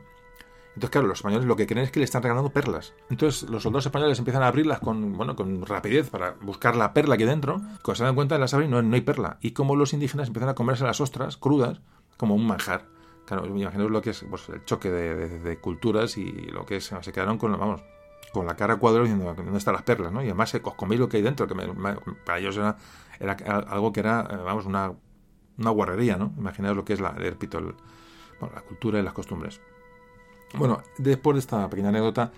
entonces, 0.75 0.91
claro, 0.91 1.07
los 1.07 1.17
españoles 1.19 1.45
lo 1.45 1.55
que 1.55 1.67
creen 1.67 1.85
es 1.85 1.91
que 1.91 1.99
le 1.99 2.05
están 2.05 2.23
regalando 2.23 2.51
perlas. 2.51 2.93
Entonces, 3.09 3.49
los 3.49 3.63
soldados 3.63 3.85
españoles 3.85 4.17
empiezan 4.19 4.43
a 4.43 4.47
abrirlas 4.47 4.79
con, 4.79 5.13
bueno, 5.13 5.35
con 5.35 5.65
rapidez 5.65 6.09
para 6.09 6.35
buscar 6.41 6.75
la 6.75 6.93
perla 6.93 7.15
aquí 7.15 7.25
dentro. 7.25 7.61
Cuando 7.83 7.95
se 7.95 8.03
dan 8.03 8.15
cuenta 8.15 8.37
las 8.37 8.53
abren, 8.53 8.71
no, 8.71 8.81
no 8.81 8.95
hay 8.95 9.01
perla. 9.01 9.37
Y 9.41 9.51
como 9.51 9.75
los 9.75 9.93
indígenas 9.93 10.27
empiezan 10.27 10.49
a 10.49 10.55
comerse 10.55 10.83
las 10.83 11.01
ostras 11.01 11.37
crudas 11.37 11.81
como 12.17 12.35
un 12.35 12.45
manjar. 12.45 12.85
Claro, 13.25 13.45
imaginaos 13.45 13.91
lo 13.91 14.01
que 14.01 14.11
es 14.11 14.25
pues, 14.29 14.49
el 14.49 14.63
choque 14.65 14.89
de, 14.89 15.59
culturas 15.59 16.17
y 16.17 16.31
lo 16.31 16.65
que 16.65 16.77
es, 16.77 16.93
se 17.01 17.11
quedaron 17.11 17.37
con, 17.37 17.51
vamos, 17.51 17.81
con 18.33 18.45
la 18.45 18.55
cara 18.55 18.77
cuadro 18.77 19.03
diciendo 19.03 19.33
dónde 19.35 19.57
están 19.57 19.73
las 19.73 19.83
perlas, 19.83 20.11
¿no? 20.11 20.21
Y 20.21 20.25
además 20.25 20.53
os 20.55 20.73
coméis 20.75 20.99
lo 20.99 21.09
que 21.09 21.17
hay 21.17 21.23
dentro, 21.23 21.45
que 21.45 21.55
para 22.25 22.39
ellos 22.39 22.57
era, 22.57 22.77
era, 23.19 23.33
algo 23.59 23.93
que 23.93 23.99
era, 23.99 24.27
eh, 24.31 24.37
vamos, 24.37 24.65
una, 24.65 24.93
una 25.57 25.69
guarrería, 25.69 26.17
¿no? 26.17 26.33
Imaginaos 26.37 26.75
lo 26.75 26.85
que 26.85 26.93
es 26.93 27.01
la, 27.01 27.15
el, 27.19 27.35
bueno, 28.39 28.55
la 28.55 28.61
cultura 28.61 28.99
y 28.99 29.03
las 29.03 29.13
costumbres. 29.13 29.61
Bueno, 30.55 30.81
después 30.97 31.35
de 31.35 31.39
esta 31.39 31.69
pequeña 31.69 31.89
anécdota, 31.89 32.31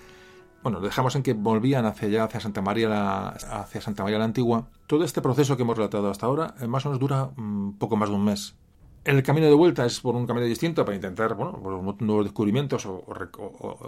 bueno, 0.63 0.79
dejamos 0.79 1.15
en 1.15 1.23
que 1.23 1.33
volvían 1.33 1.85
hacia 1.85 2.07
allá, 2.07 2.23
hacia 2.25 2.39
Santa 2.39 2.61
María 2.61 2.87
la, 2.89 3.29
hacia 3.29 3.81
Santa 3.81 4.03
María 4.03 4.19
la 4.19 4.25
Antigua. 4.25 4.67
Todo 4.87 5.03
este 5.03 5.21
proceso 5.21 5.55
que 5.55 5.63
hemos 5.63 5.77
relatado 5.77 6.09
hasta 6.09 6.25
ahora, 6.25 6.55
eh, 6.59 6.67
más 6.67 6.85
o 6.85 6.89
menos 6.89 6.99
dura 6.99 7.31
mm, 7.35 7.73
poco 7.73 7.95
más 7.95 8.09
de 8.09 8.15
un 8.15 8.25
mes. 8.25 8.55
El 9.03 9.23
camino 9.23 9.47
de 9.47 9.55
vuelta 9.55 9.83
es 9.85 9.99
por 9.99 10.15
un 10.15 10.27
camino 10.27 10.45
distinto 10.45 10.85
para 10.85 10.95
intentar, 10.95 11.33
bueno, 11.33 11.53
por 11.53 12.01
nuevos 12.03 12.25
descubrimientos 12.25 12.85
o, 12.85 13.03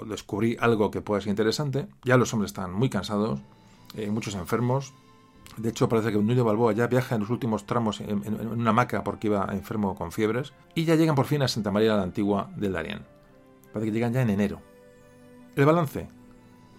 descubrir 0.07 0.57
algo 0.59 0.89
que 0.89 1.01
pueda 1.01 1.21
ser 1.21 1.29
interesante. 1.29 1.87
Ya 2.03 2.17
los 2.17 2.33
hombres 2.33 2.49
están 2.49 2.73
muy 2.73 2.89
cansados, 2.89 3.39
eh, 3.95 4.09
muchos 4.09 4.33
enfermos. 4.33 4.93
De 5.57 5.69
hecho, 5.69 5.87
parece 5.87 6.11
que 6.11 6.17
un 6.17 6.25
de 6.25 6.41
Balboa 6.41 6.73
ya 6.73 6.87
viaja 6.87 7.13
en 7.13 7.21
los 7.21 7.29
últimos 7.29 7.67
tramos 7.67 8.01
en, 8.01 8.09
en, 8.09 8.47
una 8.47 8.71
hamaca 8.71 9.03
porque 9.03 9.27
iba 9.27 9.47
enfermo 9.51 9.93
con 9.93 10.11
fiebres. 10.11 10.53
Y 10.73 10.85
ya 10.85 10.95
llegan 10.95 11.13
por 11.13 11.25
fin 11.25 11.43
a 11.43 11.47
Santa 11.47 11.69
María 11.69 11.95
la 11.95 12.01
Antigua 12.01 12.49
del 12.55 12.73
Darién. 12.73 13.12
Parece 13.73 13.91
que 13.91 13.95
llegan 13.95 14.13
ya 14.13 14.21
en 14.21 14.29
enero. 14.29 14.61
El 15.55 15.65
balance. 15.65 16.07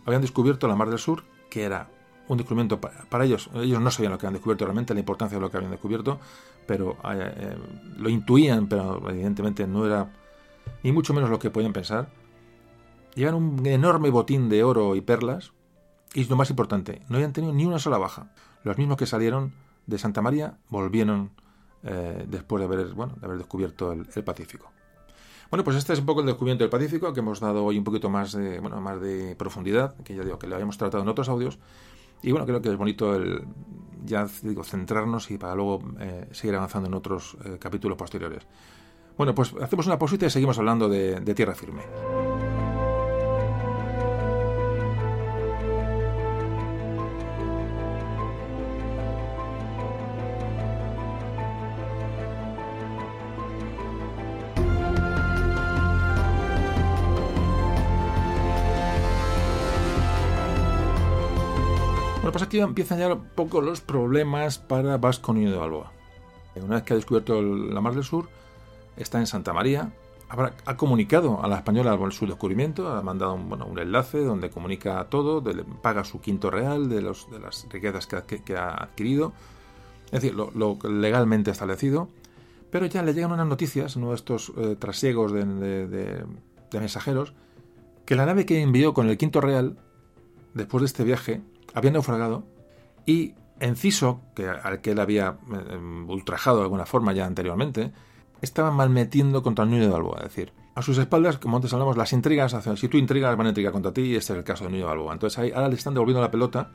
Habían 0.06 0.22
descubierto 0.22 0.68
la 0.68 0.76
Mar 0.76 0.88
del 0.88 0.98
Sur, 0.98 1.24
que 1.50 1.64
era 1.64 1.88
un 2.28 2.38
descubrimiento 2.38 2.80
para, 2.80 3.24
ellos. 3.24 3.50
Ellos 3.54 3.80
no 3.80 3.90
sabían 3.90 4.12
lo 4.12 4.18
que 4.18 4.26
habían 4.26 4.34
descubierto 4.34 4.64
realmente, 4.64 4.94
la 4.94 5.00
importancia 5.00 5.36
de 5.36 5.40
lo 5.40 5.50
que 5.50 5.56
habían 5.56 5.72
descubierto, 5.72 6.20
pero 6.66 6.92
eh, 7.04 7.34
eh, 7.36 7.56
lo 7.96 8.08
intuían, 8.08 8.68
pero 8.68 9.08
evidentemente 9.10 9.66
no 9.66 9.86
era 9.86 10.10
ni 10.82 10.92
mucho 10.92 11.12
menos 11.12 11.30
lo 11.30 11.38
que 11.38 11.50
podían 11.50 11.72
pensar. 11.72 12.08
Llevan 13.14 13.34
un 13.34 13.66
enorme 13.66 14.10
botín 14.10 14.48
de 14.48 14.64
oro 14.64 14.96
y 14.96 15.00
perlas, 15.00 15.52
y 16.14 16.24
lo 16.24 16.36
más 16.36 16.50
importante, 16.50 17.02
no 17.08 17.16
habían 17.16 17.32
tenido 17.32 17.52
ni 17.52 17.66
una 17.66 17.78
sola 17.78 17.98
baja. 17.98 18.32
Los 18.62 18.78
mismos 18.78 18.96
que 18.96 19.06
salieron 19.06 19.52
de 19.86 19.98
Santa 19.98 20.22
María 20.22 20.58
volvieron 20.68 21.30
eh, 21.82 22.24
después 22.28 22.60
de 22.60 22.66
haber, 22.66 22.94
bueno, 22.94 23.14
de 23.20 23.26
haber 23.26 23.38
descubierto 23.38 23.92
el 23.92 24.24
Pacífico. 24.24 24.70
Bueno, 25.55 25.62
pues 25.62 25.76
este 25.76 25.93
es 25.93 26.01
un 26.01 26.06
poco 26.06 26.18
el 26.18 26.26
descubrimiento 26.26 26.64
del 26.64 26.68
Pacífico, 26.68 27.12
que 27.12 27.20
hemos 27.20 27.39
dado 27.39 27.64
hoy 27.64 27.78
un 27.78 27.85
poquito 27.85 28.10
más 28.10 28.32
de, 28.32 28.59
bueno, 28.59 28.81
más 28.81 29.01
de 29.01 29.36
profundidad, 29.36 29.94
que 30.02 30.16
ya 30.16 30.24
digo 30.24 30.36
que 30.36 30.48
lo 30.48 30.56
habíamos 30.56 30.76
tratado 30.76 31.05
en 31.05 31.09
otros 31.09 31.28
audios. 31.28 31.60
Y 32.22 32.32
bueno, 32.32 32.44
creo 32.44 32.60
que 32.60 32.70
es 32.70 32.76
bonito 32.76 33.14
el 33.14 33.44
ya 34.05 34.26
digo, 34.43 34.64
centrarnos 34.64 35.31
y 35.31 35.39
para 35.39 35.55
luego 35.55 35.81
eh, 36.01 36.26
seguir 36.32 36.56
avanzando 36.56 36.89
en 36.89 36.94
otros 36.94 37.36
eh, 37.44 37.56
capítulos 37.60 37.97
posteriores. 37.97 38.43
Bueno, 39.16 39.32
pues 39.32 39.55
hacemos 39.62 39.86
una 39.86 39.97
pausita 39.97 40.26
y 40.26 40.31
seguimos 40.31 40.59
hablando 40.59 40.89
de, 40.89 41.20
de 41.20 41.35
tierra 41.36 41.55
firme. 41.55 41.82
Aquí 62.55 62.60
empiezan 62.60 63.01
ya 63.01 63.12
un 63.12 63.24
poco 63.35 63.60
los 63.60 63.81
problemas 63.81 64.59
para 64.59 64.97
Vasco 64.97 65.32
Niño 65.32 65.51
de 65.51 65.56
Balboa. 65.56 65.90
Una 66.55 66.76
vez 66.76 66.85
que 66.85 66.93
ha 66.93 66.97
descubierto 66.97 67.43
la 67.43 67.81
Mar 67.81 67.94
del 67.94 68.05
Sur, 68.05 68.28
está 68.97 69.18
en 69.18 69.26
Santa 69.26 69.52
María, 69.52 69.90
ha 70.28 70.76
comunicado 70.76 71.43
a 71.43 71.48
la 71.48 71.56
española 71.56 71.98
su 72.12 72.26
descubrimiento, 72.26 72.89
ha 72.89 73.02
mandado 73.02 73.35
un, 73.35 73.78
enlace 73.78 74.18
donde 74.20 74.51
comunica 74.51 75.05
todo, 75.10 75.43
paga 75.82 76.05
su 76.05 76.20
quinto 76.20 76.48
real 76.48 76.89
de, 76.89 77.02
los, 77.02 77.28
de 77.28 77.40
las 77.40 77.66
riquezas 77.70 78.06
que, 78.06 78.56
ha 78.56 78.70
adquirido, 78.70 79.32
es 80.06 80.22
decir, 80.22 80.35
lo, 80.35 80.78
legalmente 80.89 81.51
establecido, 81.51 82.09
pero 82.70 82.86
ya 82.86 83.02
le 83.02 83.14
llegan 83.14 83.32
unas 83.32 83.48
noticias, 83.48 83.97
uno 83.97 84.10
de 84.10 84.14
estos 84.14 84.52
eh, 84.56 84.76
trasiegos 84.78 85.32
de, 85.32 86.24
mensajeros, 86.72 87.35
que 88.05 88.14
la 88.14 88.26
nave 88.26 88.47
que 88.47 88.62
envió 88.62 88.94
con 88.94 89.09
el 89.09 89.16
quinto 89.16 89.40
real, 89.40 89.76
después 90.55 90.82
de 90.82 90.86
este 90.86 91.02
viaje, 91.02 91.43
había 91.74 91.90
naufragado 91.90 92.44
y 93.05 93.34
Enciso, 93.60 94.20
que, 94.34 94.48
al 94.48 94.80
que 94.80 94.92
él 94.92 95.01
había 95.01 95.38
eh, 95.52 95.76
ultrajado 96.09 96.59
de 96.59 96.62
alguna 96.64 96.86
forma 96.86 97.12
ya 97.12 97.24
anteriormente, 97.24 97.92
estaba 98.40 98.70
malmetiendo 98.70 99.42
contra 99.42 99.64
Nuño 99.64 99.82
de 99.82 99.88
Balboa. 99.88 100.16
Es 100.18 100.24
decir, 100.24 100.52
a 100.74 100.82
sus 100.82 100.98
espaldas, 100.98 101.38
como 101.38 101.56
antes 101.56 101.72
hablamos, 101.72 101.96
las 101.96 102.12
intrigas, 102.12 102.56
si 102.76 102.88
tú 102.88 102.96
intrigas, 102.96 103.36
van 103.36 103.46
a 103.46 103.51
intrigar 103.51 103.72
contra 103.72 103.92
ti, 103.92 104.02
y 104.02 104.16
este 104.16 104.32
es 104.32 104.38
el 104.40 104.44
caso 104.44 104.64
de 104.64 104.70
Nuño 104.70 104.82
de 104.82 104.88
Balboa. 104.88 105.12
Entonces 105.12 105.38
ahí, 105.38 105.52
ahora 105.52 105.68
le 105.68 105.76
están 105.76 105.94
devolviendo 105.94 106.20
la 106.20 106.30
pelota. 106.30 106.72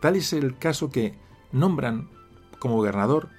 Tal 0.00 0.16
es 0.16 0.32
el 0.32 0.58
caso 0.58 0.90
que 0.90 1.18
nombran 1.50 2.10
como 2.58 2.76
gobernador, 2.76 3.30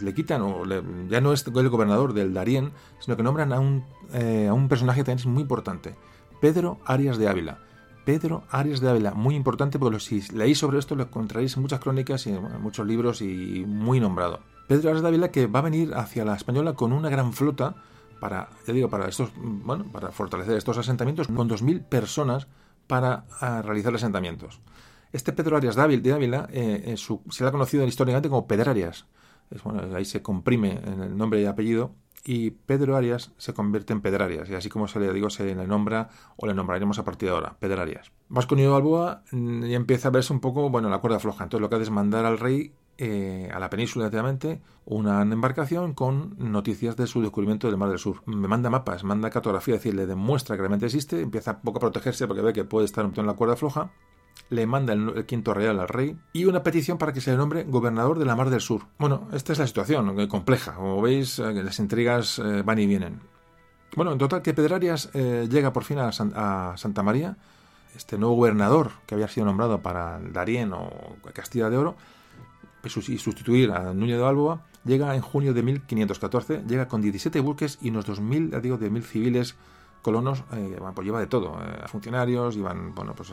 le 0.00 0.12
quitan, 0.12 0.42
o 0.42 0.64
ya 1.08 1.20
no 1.20 1.32
es 1.32 1.46
el 1.46 1.68
gobernador 1.70 2.12
del 2.12 2.34
Darién, 2.34 2.72
sino 2.98 3.16
que 3.16 3.22
nombran 3.22 3.52
a 3.52 3.58
un, 3.58 3.84
eh, 4.12 4.48
a 4.48 4.52
un 4.52 4.68
personaje 4.68 5.02
también 5.02 5.32
muy 5.32 5.42
importante, 5.42 5.96
Pedro 6.40 6.78
Arias 6.84 7.16
de 7.16 7.28
Ávila 7.28 7.67
Pedro 8.08 8.44
Arias 8.48 8.80
de 8.80 8.88
Ávila, 8.88 9.12
muy 9.12 9.34
importante 9.34 9.78
porque 9.78 10.00
si 10.00 10.22
leéis 10.32 10.56
sobre 10.56 10.78
esto 10.78 10.94
lo 10.94 11.02
encontraréis 11.02 11.54
en 11.56 11.60
muchas 11.60 11.78
crónicas 11.78 12.26
y 12.26 12.30
en 12.30 12.62
muchos 12.62 12.86
libros 12.86 13.20
y 13.20 13.66
muy 13.66 14.00
nombrado. 14.00 14.40
Pedro 14.66 14.88
Arias 14.88 15.02
Dávila 15.02 15.30
que 15.30 15.46
va 15.46 15.58
a 15.58 15.62
venir 15.68 15.92
hacia 15.92 16.24
la 16.24 16.34
Española 16.34 16.72
con 16.72 16.94
una 16.94 17.10
gran 17.10 17.34
flota 17.34 17.74
para, 18.18 18.48
ya 18.66 18.72
digo, 18.72 18.88
para 18.88 19.10
estos, 19.10 19.30
bueno, 19.36 19.84
para 19.92 20.10
fortalecer 20.10 20.56
estos 20.56 20.78
asentamientos 20.78 21.28
con 21.28 21.50
2.000 21.50 21.84
personas 21.84 22.46
para 22.86 23.26
realizar 23.60 23.94
asentamientos. 23.94 24.58
Este 25.12 25.34
Pedro 25.34 25.58
Arias 25.58 25.76
de 25.76 26.12
Ávila 26.12 26.48
eh, 26.50 26.96
se 26.96 27.44
le 27.44 27.48
ha 27.48 27.52
conocido 27.52 27.86
históricamente 27.86 28.30
como 28.30 28.46
Pedrarias. 28.46 29.04
Es, 29.50 29.60
ahí 29.94 30.06
se 30.06 30.22
comprime 30.22 30.80
en 30.82 31.02
el 31.02 31.14
nombre 31.14 31.42
y 31.42 31.44
apellido 31.44 31.92
y 32.24 32.50
Pedro 32.50 32.96
Arias 32.96 33.32
se 33.38 33.54
convierte 33.54 33.92
en 33.92 34.00
Pedrarias, 34.00 34.48
y 34.48 34.54
así 34.54 34.68
como 34.68 34.88
se 34.88 35.00
le 35.00 35.12
digo, 35.12 35.30
se 35.30 35.44
le 35.44 35.66
nombra 35.66 36.10
o 36.36 36.46
le 36.46 36.54
nombraremos 36.54 36.98
a 36.98 37.04
partir 37.04 37.28
de 37.28 37.34
ahora, 37.34 37.56
Pedrarias. 37.58 38.12
Vasco 38.28 38.54
Unido 38.54 38.72
Balboa 38.72 39.22
mm, 39.32 39.64
y 39.64 39.74
empieza 39.74 40.08
a 40.08 40.10
verse 40.10 40.32
un 40.32 40.40
poco, 40.40 40.68
bueno, 40.70 40.88
la 40.88 40.98
cuerda 40.98 41.18
floja. 41.18 41.44
Entonces 41.44 41.62
lo 41.62 41.68
que 41.68 41.76
hace 41.76 41.84
es 41.84 41.90
mandar 41.90 42.24
al 42.24 42.38
rey 42.38 42.72
eh, 42.98 43.48
a 43.52 43.58
la 43.58 43.70
península, 43.70 44.06
directamente, 44.06 44.60
una 44.84 45.22
embarcación 45.22 45.94
con 45.94 46.34
noticias 46.38 46.96
de 46.96 47.06
su 47.06 47.22
descubrimiento 47.22 47.68
del 47.68 47.76
Mar 47.76 47.90
del 47.90 47.98
Sur. 47.98 48.22
Me 48.26 48.48
manda 48.48 48.70
mapas, 48.70 49.04
manda 49.04 49.30
cartografía, 49.30 49.76
es 49.76 49.80
decir, 49.80 49.94
le 49.94 50.06
demuestra 50.06 50.56
que 50.56 50.62
realmente 50.62 50.86
existe, 50.86 51.20
empieza 51.20 51.52
un 51.52 51.60
poco 51.62 51.78
a 51.78 51.80
protegerse 51.80 52.26
porque 52.26 52.42
ve 52.42 52.52
que 52.52 52.64
puede 52.64 52.86
estar 52.86 53.08
en 53.14 53.26
la 53.26 53.34
cuerda 53.34 53.56
floja 53.56 53.92
le 54.50 54.66
manda 54.66 54.92
el, 54.92 55.26
quinto 55.26 55.54
real 55.54 55.78
al 55.80 55.88
rey 55.88 56.16
y 56.32 56.46
una 56.46 56.62
petición 56.62 56.98
para 56.98 57.12
que 57.12 57.20
se 57.20 57.30
le 57.30 57.36
nombre 57.36 57.64
gobernador 57.64 58.18
de 58.18 58.24
la 58.24 58.36
Mar 58.36 58.50
del 58.50 58.60
Sur. 58.60 58.82
Bueno, 58.98 59.28
esta 59.32 59.52
es 59.52 59.58
la 59.58 59.66
situación, 59.66 60.18
eh, 60.18 60.28
compleja. 60.28 60.74
Como 60.74 61.00
veis, 61.02 61.38
eh, 61.38 61.52
las 61.62 61.78
intrigas 61.78 62.38
eh, 62.38 62.62
van 62.62 62.78
y 62.78 62.86
vienen. 62.86 63.20
Bueno, 63.96 64.12
en 64.12 64.18
total 64.18 64.42
que 64.42 64.54
Pedrarias 64.54 65.10
llega 65.12 65.72
por 65.72 65.82
fin 65.82 65.98
a, 65.98 66.12
Santa 66.12 67.02
María, 67.02 67.36
este 67.96 68.18
nuevo 68.18 68.36
gobernador 68.36 68.92
que 69.06 69.14
había 69.14 69.28
sido 69.28 69.46
nombrado 69.46 69.80
para 69.80 70.20
Darién 70.20 70.72
o 70.74 71.16
Castilla 71.32 71.70
de 71.70 71.78
Oro, 71.78 71.96
pues, 72.82 72.96
y 73.08 73.18
sustituir 73.18 73.72
a 73.72 73.94
Núñez 73.94 74.18
de 74.18 74.22
Balboa, 74.22 74.60
llega 74.84 75.16
en 75.16 75.22
junio 75.22 75.54
de 75.54 75.62
1514, 75.62 76.64
llega 76.68 76.86
con 76.86 77.00
17 77.00 77.40
buques 77.40 77.78
y 77.80 77.88
unos 77.88 78.06
2.000, 78.06 78.60
digo, 78.60 78.76
de 78.76 79.00
civiles 79.00 79.56
colonos, 80.02 80.44
pues 80.94 81.04
lleva 81.04 81.18
de 81.18 81.26
todo, 81.26 81.58
funcionarios, 81.86 82.56
iban, 82.56 82.94
bueno, 82.94 83.14
pues 83.16 83.32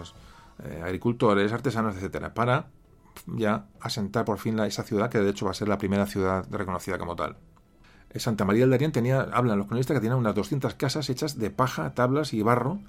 eh, 0.64 0.82
agricultores, 0.84 1.52
artesanos, 1.52 1.95
etcétera, 1.95 2.34
para 2.34 2.68
ya 3.27 3.68
asentar 3.80 4.26
por 4.26 4.40
fin 4.40 4.56
la, 4.56 4.68
esa 4.68 4.84
ciudad 4.84 5.10
que 5.10 5.19
de 5.19 5.30
hecho 5.30 5.45
va 5.45 5.52
a 5.52 5.56
ser 5.56 5.68
la 5.68 5.77
primera 5.77 6.06
ciudad 6.06 6.45
reconocida 6.49 6.98
como 6.98 7.15
tal. 7.15 7.38
En 8.11 8.19
Santa 8.19 8.45
María 8.45 8.61
del 8.61 8.72
Darién 8.72 8.91
tenía, 8.91 9.22
hablan 9.22 9.57
los 9.57 9.68
cronistas 9.68 9.95
que 9.95 10.02
tenía 10.02 10.15
unas 10.15 10.36
200 10.36 10.73
casas 10.76 11.10
hechas 11.10 11.38
de 11.38 11.49
paja, 11.49 11.94
tablas 11.94 12.34
y 12.34 12.41
barro, 12.41 12.80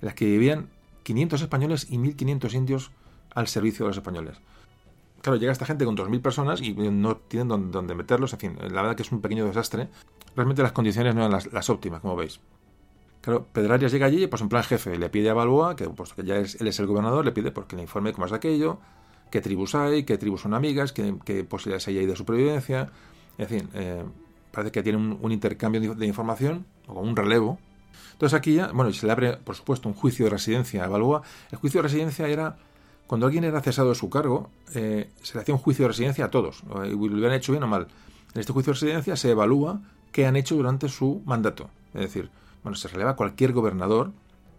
en 0.00 0.06
las 0.06 0.14
que 0.14 0.26
vivían 0.26 0.68
500 1.02 1.42
españoles 1.42 1.86
y 1.90 1.98
1500 1.98 2.54
indios 2.54 2.90
al 3.34 3.48
servicio 3.48 3.84
de 3.84 3.90
los 3.90 3.96
españoles. 3.96 4.38
Claro, 5.22 5.38
llega 5.38 5.50
esta 5.50 5.66
gente 5.66 5.84
con 5.84 5.96
2.000 5.96 6.22
personas 6.22 6.62
y 6.62 6.72
no 6.74 7.16
tienen 7.16 7.48
dónde, 7.48 7.94
meterlos, 7.96 8.32
en 8.34 8.38
fin, 8.38 8.58
la 8.60 8.82
verdad 8.82 8.94
que 8.94 9.02
es 9.02 9.10
un 9.10 9.20
pequeño 9.20 9.44
desastre. 9.46 9.88
Realmente 10.36 10.62
las 10.62 10.72
condiciones 10.72 11.14
no 11.16 11.26
eran 11.26 11.42
las 11.50 11.70
óptimas, 11.70 12.00
como 12.00 12.14
veis. 12.14 12.40
Claro, 13.26 13.44
Pedrarias 13.52 13.90
llega 13.90 14.06
allí, 14.06 14.28
pues 14.28 14.40
en 14.40 14.48
plan 14.48 14.62
jefe, 14.62 14.96
le 14.96 15.10
pide 15.10 15.30
a 15.30 15.34
Balboa, 15.34 15.74
que, 15.74 15.88
pues, 15.88 16.12
que 16.12 16.22
ya 16.22 16.36
es, 16.36 16.60
él 16.60 16.68
es 16.68 16.78
el 16.78 16.86
gobernador, 16.86 17.24
le 17.24 17.32
pide 17.32 17.50
porque 17.50 17.74
le 17.74 17.82
informe 17.82 18.12
cómo 18.12 18.24
es 18.24 18.32
aquello, 18.32 18.78
qué 19.32 19.40
tribus 19.40 19.74
hay, 19.74 20.04
qué 20.04 20.16
tribus 20.16 20.42
son 20.42 20.54
amigas, 20.54 20.92
qué, 20.92 21.42
posibilidades 21.42 21.88
hay 21.88 22.06
de 22.06 22.14
supervivencia. 22.14 22.92
En 23.36 23.48
fin, 23.48 23.68
eh, 23.74 24.04
parece 24.52 24.70
que 24.70 24.80
tiene 24.84 24.98
un, 24.98 25.32
intercambio 25.32 25.92
de, 25.96 26.06
información, 26.06 26.66
o 26.86 27.00
un 27.00 27.16
relevo. 27.16 27.58
Entonces 28.12 28.38
aquí 28.38 28.54
ya, 28.54 28.68
bueno, 28.68 28.92
se 28.92 29.04
le 29.06 29.10
abre, 29.10 29.38
por 29.38 29.56
supuesto, 29.56 29.88
un 29.88 29.96
juicio 29.96 30.26
de 30.26 30.30
residencia 30.30 30.84
a 30.84 30.88
Balboa. 30.88 31.22
El 31.50 31.58
juicio 31.58 31.82
de 31.82 31.88
residencia 31.88 32.28
era 32.28 32.58
cuando 33.08 33.26
alguien 33.26 33.42
era 33.42 33.60
cesado 33.60 33.88
de 33.88 33.96
su 33.96 34.08
cargo, 34.08 34.50
eh, 34.76 35.10
se 35.22 35.34
le 35.34 35.40
hacía 35.40 35.52
un 35.52 35.60
juicio 35.60 35.82
de 35.82 35.88
residencia 35.88 36.26
a 36.26 36.30
todos, 36.30 36.62
lo 36.62 36.96
hubieran 36.96 37.32
hecho 37.32 37.50
bien 37.50 37.64
o 37.64 37.66
mal. 37.66 37.88
En 38.34 38.40
este 38.40 38.52
juicio 38.52 38.72
de 38.72 38.74
residencia 38.74 39.16
se 39.16 39.32
evalúa 39.32 39.80
qué 40.12 40.26
han 40.26 40.36
hecho 40.36 40.54
durante 40.54 40.88
su 40.88 41.22
mandato. 41.26 41.70
Es 41.92 42.02
decir, 42.02 42.30
bueno, 42.66 42.74
se 42.74 42.88
releva 42.88 43.14
cualquier 43.14 43.52
gobernador, 43.52 44.10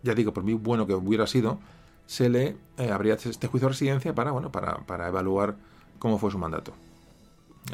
ya 0.01 0.13
digo, 0.13 0.31
por 0.31 0.41
muy 0.41 0.53
bueno 0.53 0.87
que 0.87 0.93
hubiera 0.93 1.27
sido, 1.27 1.59
se 2.05 2.29
le 2.29 2.55
eh, 2.77 2.89
habría 2.89 3.15
este 3.15 3.47
juicio 3.47 3.67
de 3.67 3.73
residencia 3.73 4.15
para, 4.15 4.31
bueno, 4.31 4.49
para, 4.49 4.77
para 4.85 5.09
evaluar 5.09 5.57
cómo 5.99 6.17
fue 6.17 6.31
su 6.31 6.37
mandato. 6.37 6.71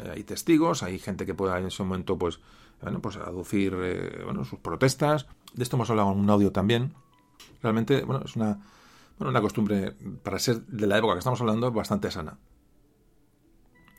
Eh, 0.02 0.10
hay 0.12 0.24
testigos, 0.24 0.82
hay 0.82 0.98
gente 0.98 1.24
que 1.24 1.34
pueda 1.34 1.56
en 1.60 1.66
ese 1.66 1.84
momento, 1.84 2.18
pues, 2.18 2.40
bueno, 2.82 3.00
pues 3.00 3.16
aducir 3.16 3.76
eh, 3.78 4.22
bueno, 4.24 4.44
sus 4.44 4.58
protestas. 4.58 5.28
De 5.52 5.62
esto 5.62 5.76
hemos 5.76 5.88
hablado 5.90 6.10
en 6.10 6.18
un 6.18 6.28
audio 6.28 6.50
también. 6.50 6.94
Realmente, 7.62 8.02
bueno, 8.02 8.24
es 8.24 8.34
una, 8.34 8.58
bueno, 9.16 9.30
una 9.30 9.40
costumbre, 9.40 9.94
para 10.24 10.40
ser 10.40 10.66
de 10.66 10.88
la 10.88 10.98
época 10.98 11.12
que 11.12 11.20
estamos 11.20 11.40
hablando, 11.42 11.70
bastante 11.70 12.10
sana. 12.10 12.38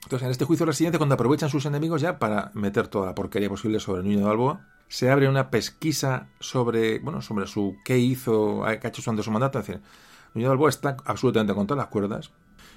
Entonces, 0.04 0.26
en 0.26 0.32
este 0.32 0.44
juicio 0.44 0.66
de 0.66 0.72
residencia, 0.74 1.00
cuando 1.00 1.16
aprovechan 1.16 1.50
sus 1.50 1.66
enemigos 1.66 2.02
ya 2.02 2.20
para 2.20 2.52
meter 2.56 2.90
toda 2.90 3.06
la 3.06 3.16
porquería 3.16 3.48
posible 3.48 3.80
sobre 3.80 4.02
el 4.02 4.08
niño 4.10 4.20
de 4.20 4.26
Balboa, 4.26 4.75
se 4.88 5.10
abre 5.10 5.28
una 5.28 5.50
pesquisa 5.50 6.28
sobre, 6.40 7.00
bueno, 7.00 7.22
sobre 7.22 7.48
su 7.48 7.78
qué 7.84 7.98
hizo, 7.98 8.64
qué 8.80 8.88
ha 8.88 8.90
hecho 8.90 9.02
durante 9.02 9.24
su 9.24 9.32
mandato. 9.32 9.60
Es 9.60 9.68
decir, 9.68 9.82
Núñez 10.34 10.50
Balboa 10.50 10.70
está 10.70 10.98
absolutamente 11.06 11.54
con 11.54 11.66
todas 11.66 11.84
las 11.84 11.92
cuerdas. 11.92 12.32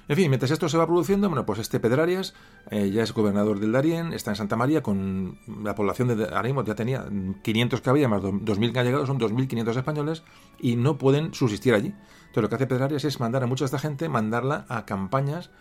En 0.07 0.15
fin, 0.15 0.27
mientras 0.29 0.49
esto 0.49 0.67
se 0.67 0.77
va 0.77 0.87
produciendo, 0.87 1.29
bueno, 1.29 1.45
pues 1.45 1.59
este 1.59 1.79
Pedrarias 1.79 2.33
eh, 2.71 2.89
ya 2.89 3.03
es 3.03 3.13
gobernador 3.13 3.59
del 3.59 3.71
Darién, 3.71 4.11
está 4.11 4.31
en 4.31 4.37
Santa 4.37 4.55
María 4.55 4.81
con 4.81 5.37
la 5.63 5.75
población 5.75 6.07
de 6.07 6.25
Arimo, 6.33 6.63
ya 6.63 6.73
tenía 6.73 7.05
500 7.43 7.79
que 7.79 7.89
había, 7.91 8.07
más 8.07 8.23
2.000 8.23 8.73
que 8.73 8.79
han 8.79 8.85
llegado, 8.87 9.05
son 9.05 9.19
2.500 9.19 9.77
españoles 9.77 10.23
y 10.59 10.77
no 10.77 10.97
pueden 10.97 11.35
subsistir 11.35 11.75
allí. 11.75 11.93
Entonces 12.21 12.41
lo 12.41 12.49
que 12.49 12.55
hace 12.55 12.65
Pedrarias 12.65 13.05
es 13.05 13.19
mandar 13.19 13.43
a 13.43 13.45
mucha 13.45 13.65
de 13.65 13.67
esta 13.67 13.77
gente, 13.77 14.09
mandarla 14.09 14.65
a 14.67 14.83
campañas 14.87 15.51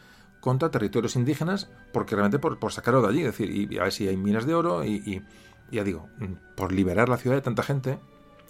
contra 0.40 0.70
territorios 0.70 1.14
indígenas, 1.14 1.68
porque 1.92 2.14
realmente 2.14 2.38
por, 2.38 2.58
por 2.58 2.72
sacarlo 2.72 3.02
de 3.02 3.08
allí, 3.08 3.18
es 3.20 3.26
decir, 3.26 3.50
y, 3.50 3.76
a 3.76 3.82
ver 3.82 3.92
si 3.92 4.08
hay 4.08 4.16
minas 4.16 4.46
de 4.46 4.54
oro 4.54 4.82
y 4.82 5.22
ya 5.70 5.84
digo, 5.84 6.08
por 6.56 6.72
liberar 6.72 7.08
la 7.08 7.16
ciudad 7.16 7.36
de 7.36 7.42
tanta 7.42 7.62
gente. 7.62 7.98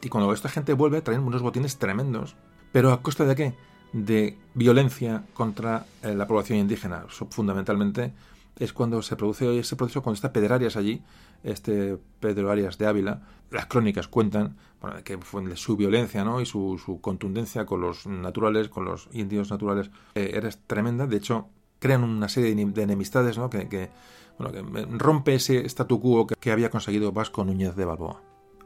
Y 0.02 0.08
cuando 0.08 0.32
esta 0.32 0.48
gente 0.48 0.72
vuelve, 0.72 1.02
traen 1.02 1.22
unos 1.22 1.42
botines 1.42 1.78
tremendos. 1.78 2.36
¿Pero 2.72 2.92
a 2.92 3.02
costa 3.02 3.24
de 3.24 3.34
qué? 3.34 3.54
De 3.92 4.38
violencia 4.54 5.24
contra 5.34 5.86
eh, 6.02 6.14
la 6.14 6.26
población 6.26 6.58
indígena. 6.58 7.06
fundamentalmente 7.30 8.12
es 8.56 8.72
cuando 8.72 9.02
se 9.02 9.16
produce 9.16 9.58
ese 9.58 9.76
proceso, 9.76 10.02
cuando 10.02 10.16
está 10.16 10.32
Pedro 10.32 10.54
Arias 10.54 10.76
allí, 10.76 11.02
este 11.44 11.96
Pedro 12.20 12.50
Arias 12.50 12.78
de 12.78 12.86
Ávila. 12.86 13.22
Las 13.50 13.66
crónicas 13.66 14.08
cuentan 14.08 14.56
que 15.04 15.16
fue 15.18 15.56
su 15.56 15.76
violencia 15.76 16.22
¿no? 16.24 16.40
y 16.40 16.46
su, 16.46 16.98
contundencia 17.00 17.66
con 17.66 17.80
los 17.80 18.06
naturales, 18.06 18.68
con 18.68 18.84
los 18.84 19.08
indios 19.12 19.50
naturales, 19.50 19.90
eh, 20.14 20.32
era 20.34 20.50
tremenda. 20.66 21.06
De 21.06 21.16
hecho, 21.16 21.48
crean 21.78 22.04
una 22.04 22.28
serie 22.28 22.54
de 22.54 22.82
enemistades 22.82 23.38
¿no? 23.38 23.48
que 23.48 23.90
bueno, 24.38 24.52
que 24.52 24.86
rompe 24.96 25.34
ese 25.34 25.64
statu 25.68 26.00
quo 26.00 26.26
que, 26.26 26.52
había 26.52 26.70
conseguido 26.70 27.12
Vasco 27.12 27.44
Núñez 27.44 27.74
de 27.76 27.84
Balboa. 27.84 28.22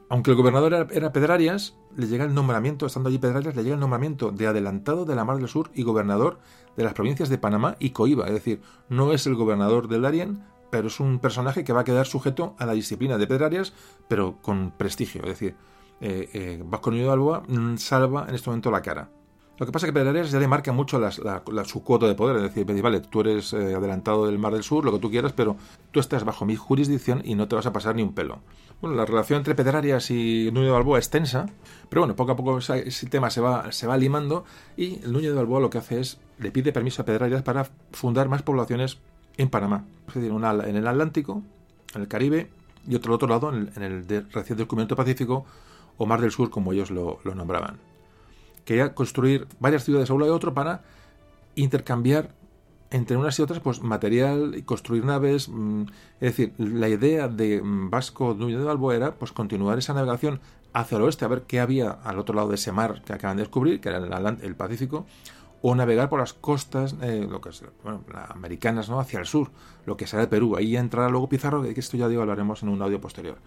Aunque 0.09 0.31
el 0.31 0.37
gobernador 0.37 0.89
era, 0.93 1.13
Pedrarias, 1.13 1.75
le 1.97 2.07
llega 2.07 2.25
el 2.25 2.35
nombramiento, 2.35 2.85
estando 2.85 3.09
allí 3.09 3.19
Pedrarias, 3.19 3.57
le 3.57 3.63
llega 3.63 3.75
el 3.75 3.81
nombramiento 3.81 4.31
de 4.31 4.47
adelantado 4.47 5.07
de 5.07 5.15
la 5.15 5.25
Mar 5.25 5.39
del 5.39 5.49
Sur 5.49 5.71
y 5.75 5.85
gobernador 5.85 6.39
de 6.77 6.85
las 6.85 6.93
provincias 6.93 7.31
de 7.31 7.39
Panamá 7.39 7.77
y 7.79 7.91
Coiba. 7.91 8.27
Es 8.27 8.35
decir, 8.35 8.61
no 8.91 9.13
es 9.15 9.27
el 9.27 9.35
gobernador 9.35 9.89
del 9.89 10.03
Darién, 10.03 10.45
pero 10.71 10.89
es 10.89 11.01
un 11.01 11.19
personaje 11.19 11.65
que 11.65 11.73
va 11.73 11.81
a 11.81 11.85
quedar 11.85 12.07
sujeto 12.07 12.55
a 12.59 12.67
la 12.67 12.75
disciplina 12.75 13.17
de 13.17 13.27
Pedrarias, 13.27 13.73
pero 14.09 14.37
con 14.43 14.73
prestigio. 14.73 15.23
Es 15.23 15.29
decir, 15.29 15.57
eh, 16.03 16.29
eh, 16.35 16.63
Vasco 16.65 16.91
Núñez 16.91 17.05
de 17.05 17.09
Balboa 17.09 17.43
mm, 17.49 17.77
salva 17.79 18.27
en 18.29 18.35
este 18.35 18.51
momento 18.51 18.71
la 18.71 18.83
cara. 18.83 19.11
Lo 19.63 19.67
que 19.67 19.71
pasa 19.71 19.87
es 19.87 19.93
que 19.93 19.95
Pedrarias 19.95 20.33
ya 20.33 20.41
le 20.41 20.49
marca 20.49 20.73
mucho 20.73 21.01
su 21.67 21.85
cuota 21.85 22.09
de 22.09 22.17
poder, 22.17 22.35
es 22.35 22.53
decir, 22.53 22.83
vale, 22.83 22.99
tú 22.99 23.21
eres 23.21 23.53
eh, 23.53 23.77
adelantado 23.77 24.27
del 24.27 24.37
Mar 24.37 24.53
del 24.53 24.65
Sur, 24.65 24.85
lo 24.85 24.91
que 24.91 24.99
tú 24.99 25.09
quieras, 25.09 25.33
pero 25.35 25.57
tú 25.93 26.01
estás 26.01 26.25
bajo 26.25 26.45
mi 26.45 26.57
jurisdicción 26.57 27.23
y 27.25 27.37
no 27.37 27.47
te 27.47 27.55
vas 27.55 27.65
a 27.67 27.73
pasar 27.73 27.95
ni 27.95 28.03
un 28.03 28.13
pelo. 28.13 28.41
Bueno, 28.81 28.97
la 28.97 29.05
relación 29.05 29.37
entre 29.37 29.55
Pedrarias 29.55 30.11
y 30.11 30.51
Núñez 30.53 30.67
de 30.67 30.73
Balboa 30.73 30.99
es 30.99 31.11
tensa, 31.11 31.47
pero 31.89 32.03
bueno, 32.03 32.17
poco 32.17 32.33
a 32.33 32.37
poco 32.37 32.59
ese, 32.59 33.07
tema 33.07 33.31
se 33.31 33.41
va, 33.41 33.97
limando 33.97 34.45
y 34.77 34.99
Núñez 35.07 35.31
de 35.31 35.37
Balboa 35.37 35.61
lo 35.61 35.71
que 35.71 35.79
hace 35.79 36.01
es, 36.01 36.19
le 36.41 36.51
pide 36.51 36.73
permiso 36.73 37.03
a 37.03 37.05
Pedrarias 37.05 37.43
para 37.43 37.69
fundar 37.93 38.29
más 38.29 38.43
poblaciones 38.43 38.99
en 39.37 39.49
Panamá, 39.49 39.85
es 40.09 40.15
decir, 40.15 40.33
una 40.33 40.51
en 40.55 40.75
el 40.75 40.89
Atlántico, 40.89 41.41
en 41.95 42.01
el 42.01 42.09
Caribe 42.09 42.51
y 42.89 42.97
otro 42.97 43.13
al 43.13 43.15
otro 43.15 43.29
lado 43.29 43.55
en 43.55 43.81
el, 43.81 44.27
recién 44.33 44.59
descubrimiento 44.59 44.97
Pacífico 44.97 45.47
o 45.99 46.05
Mar 46.05 46.21
del 46.21 46.33
Sur, 46.33 46.51
como 46.51 46.73
ellos 46.73 46.91
lo 46.91 47.21
nombraban 47.23 47.92
quería 48.65 48.95
construir 48.95 49.47
varias 49.61 49.85
ciudades 49.85 50.11
a 50.11 50.15
un 50.15 50.21
lado 50.21 50.33
de 50.33 50.37
otro 50.37 50.55
para 50.55 50.83
intercambiar 51.55 52.31
entre 52.93 53.17
unas 53.17 53.39
y 53.39 53.43
otras 53.43 53.61
pues 53.61 53.83
material 53.83 54.55
y 54.57 54.63
construir 54.63 55.05
naves 55.05 55.49
mm, 55.49 55.83
es 56.21 56.37
decir 56.37 56.53
la 56.59 56.89
idea 56.89 57.27
de 57.27 57.63
mm, 57.63 57.91
Vasco 57.91 58.35
Núñez 58.35 58.59
de 58.59 58.65
Balboa 58.65 58.95
era 58.95 59.15
pues 59.15 59.33
continuar 59.33 59.79
esa 59.79 59.95
navegación 59.95 60.41
hacia 60.75 60.97
el 60.97 61.03
oeste 61.03 61.25
a 61.25 61.29
ver 61.29 61.43
qué 61.43 61.61
había 61.61 61.91
al 61.91 62.19
otro 62.19 62.35
lado 62.35 62.49
de 62.49 62.57
ese 62.57 62.71
mar 62.71 63.03
que 63.03 63.13
acaban 63.13 63.39
de 63.39 63.45
descubrir 63.45 63.81
que 63.81 63.89
era 63.89 63.99
el, 63.99 64.55
Pacífico 64.57 65.07
o 65.63 65.75
navegar 65.75 66.09
por 66.09 66.21
las 66.21 66.35
costas 66.35 66.95
eh, 67.03 67.27
lo 67.29 67.41
que 67.41 67.51
es, 67.51 67.65
bueno, 67.83 68.05
americanas 68.29 68.91
no 68.91 69.01
hacia 69.01 69.21
el 69.21 69.27
sur 69.27 69.51
lo 69.87 69.97
que 69.97 70.07
será 70.07 70.23
de 70.23 70.29
Perú. 70.29 70.57
Ahí 70.57 70.77
entrará 70.77 71.09
luego 71.09 71.29
Pizarro 71.29 71.63
que 71.63 71.79
esto 71.79 71.97
ya 71.97 72.09
digo 72.09 72.23
hablaremos 72.23 72.63
en 72.63 72.69
un 72.69 72.83
audio 72.83 73.01
posterior 73.01 73.39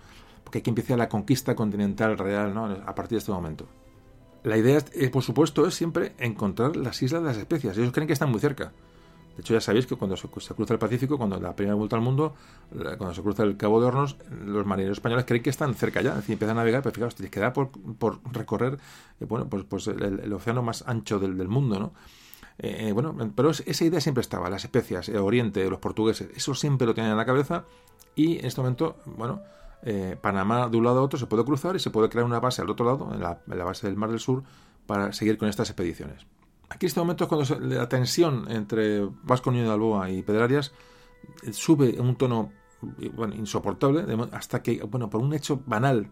porque 0.43 0.59
aquí 0.59 0.69
empieza 0.69 0.97
la 0.97 1.09
conquista 1.09 1.55
continental 1.55 2.17
real 2.17 2.53
¿no? 2.53 2.65
a 2.65 2.95
partir 2.95 3.17
de 3.17 3.19
este 3.19 3.31
momento 3.31 3.67
la 4.45 4.57
idea, 4.57 4.79
eh, 4.93 5.09
por 5.09 5.23
supuesto, 5.23 5.65
es 5.65 5.73
siempre 5.73 6.13
encontrar 6.19 6.75
las 6.75 7.01
islas 7.01 7.21
de 7.23 7.27
las 7.29 7.37
especias. 7.37 7.77
Ellos 7.77 7.91
creen 7.91 8.07
que 8.07 8.13
están 8.13 8.29
muy 8.29 8.39
cerca. 8.39 8.71
De 9.35 9.41
hecho, 9.41 9.53
ya 9.53 9.59
sabéis 9.59 9.85
que 9.85 9.95
cuando 9.95 10.15
se, 10.15 10.27
cruza 10.29 10.73
el 10.73 10.79
Pacífico, 10.79 11.17
cuando 11.17 11.39
la 11.39 11.55
primera 11.55 11.75
vuelta 11.75 11.95
al 11.95 12.01
mundo, 12.01 12.35
cuando 12.69 13.13
se 13.13 13.21
cruza 13.21 13.43
el 13.43 13.57
Cabo 13.57 13.81
de 13.81 13.87
Hornos, 13.87 14.17
los 14.45 14.65
marineros 14.65 14.99
españoles 14.99 15.25
creen 15.25 15.43
que 15.43 15.49
están 15.49 15.73
cerca 15.73 16.01
ya, 16.01 16.11
es 16.11 16.17
decir, 16.17 16.33
empiezan 16.33 16.57
a 16.57 16.61
navegar, 16.61 16.83
pero 16.83 16.93
fijaos, 16.93 17.19
les 17.19 17.29
queda 17.29 17.51
por, 17.51 17.69
por 17.97 18.19
recorrer 18.31 18.77
eh, 19.19 19.25
bueno, 19.25 19.49
pues, 19.49 19.65
pues 19.65 19.87
el, 19.87 20.31
océano 20.31 20.61
más 20.61 20.85
ancho 20.87 21.19
del, 21.19 21.37
del 21.37 21.49
mundo, 21.49 21.79
¿no? 21.79 21.93
Eh, 22.59 22.93
bueno, 22.93 23.13
pero 23.35 23.49
esa 23.49 23.83
idea 23.83 23.99
siempre 23.99 24.21
estaba, 24.21 24.49
las 24.49 24.63
especias, 24.63 25.09
el 25.09 25.17
Oriente, 25.17 25.69
los 25.69 25.79
portugueses, 25.79 26.29
eso 26.33 26.53
siempre 26.53 26.87
lo 26.87 26.93
tenían 26.93 27.11
en 27.11 27.17
la 27.17 27.25
cabeza 27.25 27.65
y 28.15 28.39
en 28.39 28.45
este 28.45 28.61
momento, 28.61 28.97
bueno, 29.05 29.41
eh, 29.85 30.17
Panamá 30.19 30.67
de 30.67 30.77
un 30.77 30.83
lado 30.83 30.99
a 30.99 31.03
otro 31.03 31.19
se 31.19 31.27
puede 31.27 31.45
cruzar 31.45 31.75
y 31.75 31.79
se 31.79 31.91
puede 31.91 32.09
crear 32.09 32.25
una 32.25 32.39
base 32.39 32.61
al 32.61 32.69
otro 32.69 32.85
lado, 32.85 33.13
en 33.13 33.21
la, 33.21 33.63
base 33.63 33.87
del 33.87 33.95
Mar 33.95 34.09
del 34.09 34.19
Sur, 34.19 34.43
para 34.87 35.13
seguir 35.13 35.37
con 35.37 35.47
estas 35.47 35.69
expediciones. 35.69 36.25
Aquí 36.69 36.87
este 36.87 36.99
momento 36.99 37.25
es 37.25 37.27
cuando 37.29 37.75
la 37.75 37.87
tensión 37.87 38.49
entre 38.49 39.07
Vasco 39.23 39.51
Núñez 39.51 39.67
de 39.67 39.73
Alboa 39.73 40.09
y 40.09 40.23
Pedrarias 40.23 40.73
eh, 41.43 41.53
sube 41.53 41.95
en 41.95 42.01
un 42.01 42.15
tono 42.15 42.51
bueno, 43.13 43.35
insoportable, 43.35 44.05
hasta 44.31 44.61
que, 44.61 44.81
bueno, 44.83 45.09
por 45.09 45.21
un 45.21 45.33
hecho 45.33 45.61
banal, 45.65 46.09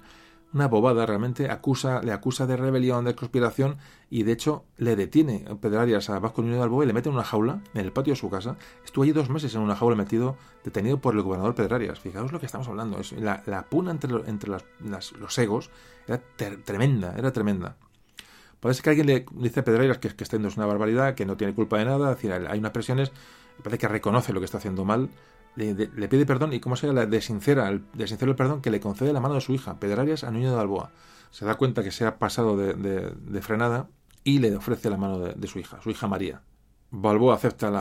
una 0.54 0.68
bobada 0.68 1.06
realmente, 1.06 1.50
acusa, 1.50 2.02
le 2.02 2.12
acusa 2.12 2.46
de 2.46 2.56
rebelión, 2.58 3.06
de 3.06 3.16
conspiración 3.16 3.78
y 4.10 4.24
de 4.24 4.34
hecho 4.34 4.66
le 4.78 4.96
detiene 4.96 5.46
Pedrarias 5.60 6.10
a 6.10 6.20
Vasco 6.20 6.42
Núñez 6.42 6.60
de 6.60 6.84
y 6.84 6.88
le 6.88 6.94
mete 6.94 7.10
en 7.10 7.16
una 7.16 7.24
jaula 7.24 7.62
en 7.74 7.82
el 7.82 7.92
patio 7.92 8.14
de 8.14 8.20
su 8.20 8.30
casa. 8.30 8.58
Estuvo 8.86 9.04
allí 9.04 9.12
dos 9.12 9.30
meses 9.30 9.54
en 9.56 9.62
una 9.62 9.76
jaula 9.76 9.96
metido, 9.96 10.38
detenido 10.64 11.00
por 11.00 11.16
el 11.16 11.22
gobernador 11.22 11.56
Pedrarias. 11.56 12.00
Fijaos 12.00 12.32
lo 12.32 12.40
que 12.40 12.46
estamos 12.46 12.68
hablando. 12.68 13.00
Es, 13.00 13.12
la, 13.14 13.42
la 13.46 13.64
puna 13.64 13.92
entre, 13.92 14.14
entre 14.28 14.52
los 14.80 15.38
egos 15.40 15.72
era 16.08 16.22
tremenda, 16.64 17.16
era 17.18 17.32
tremenda. 17.32 17.78
Parece 18.60 18.82
que 18.82 18.90
alguien 18.92 19.08
le 19.08 19.26
dice 19.32 19.60
a 19.60 19.64
Pedrarias 19.66 19.98
que, 19.98 20.10
que 20.10 20.24
está 20.24 20.38
haciendo 20.38 20.50
una 20.56 20.66
barbaridad, 20.66 21.16
que 21.16 21.26
no 21.26 21.36
tiene 21.36 21.54
culpa 21.54 21.80
de 21.80 21.86
nada, 21.86 22.10
decir, 22.12 22.32
hay 22.32 22.60
unas 22.60 22.72
presiones, 22.72 23.12
parece 23.62 23.80
que 23.80 23.88
reconoce 23.88 24.32
lo 24.32 24.40
que 24.40 24.46
está 24.46 24.60
haciendo 24.60 24.86
mal, 24.86 25.10
le, 25.56 26.08
pide 26.08 26.26
perdón 26.26 26.54
y 26.54 26.60
como 26.60 26.76
se 26.76 26.92
la 26.92 27.22
sincera 27.22 27.70
el, 27.70 27.84
el 27.98 28.36
perdón 28.36 28.62
que 28.62 28.72
le 28.72 28.80
concede 28.80 29.14
la 29.14 29.20
mano 29.20 29.36
de 29.36 29.42
su 29.42 29.54
hija, 29.54 29.80
Pedrarias, 29.80 30.24
a 30.24 30.32
Nuño 30.32 30.54
de 30.54 30.60
Alboa. 30.60 30.92
Se 31.32 31.46
da 31.46 31.56
cuenta 31.56 31.84
que 31.84 31.92
se 31.92 32.06
ha 32.06 32.18
pasado 32.18 32.58
de, 32.58 33.42
frenada 33.42 33.88
y 34.24 34.40
le 34.40 34.56
ofrece 34.56 34.90
la 34.90 34.98
mano 34.98 35.20
de, 35.20 35.48
su 35.48 35.60
hija, 35.60 35.82
su 35.82 35.90
hija 35.90 36.08
María. 36.08 36.42
Balboa 36.92 37.36
acepta 37.36 37.72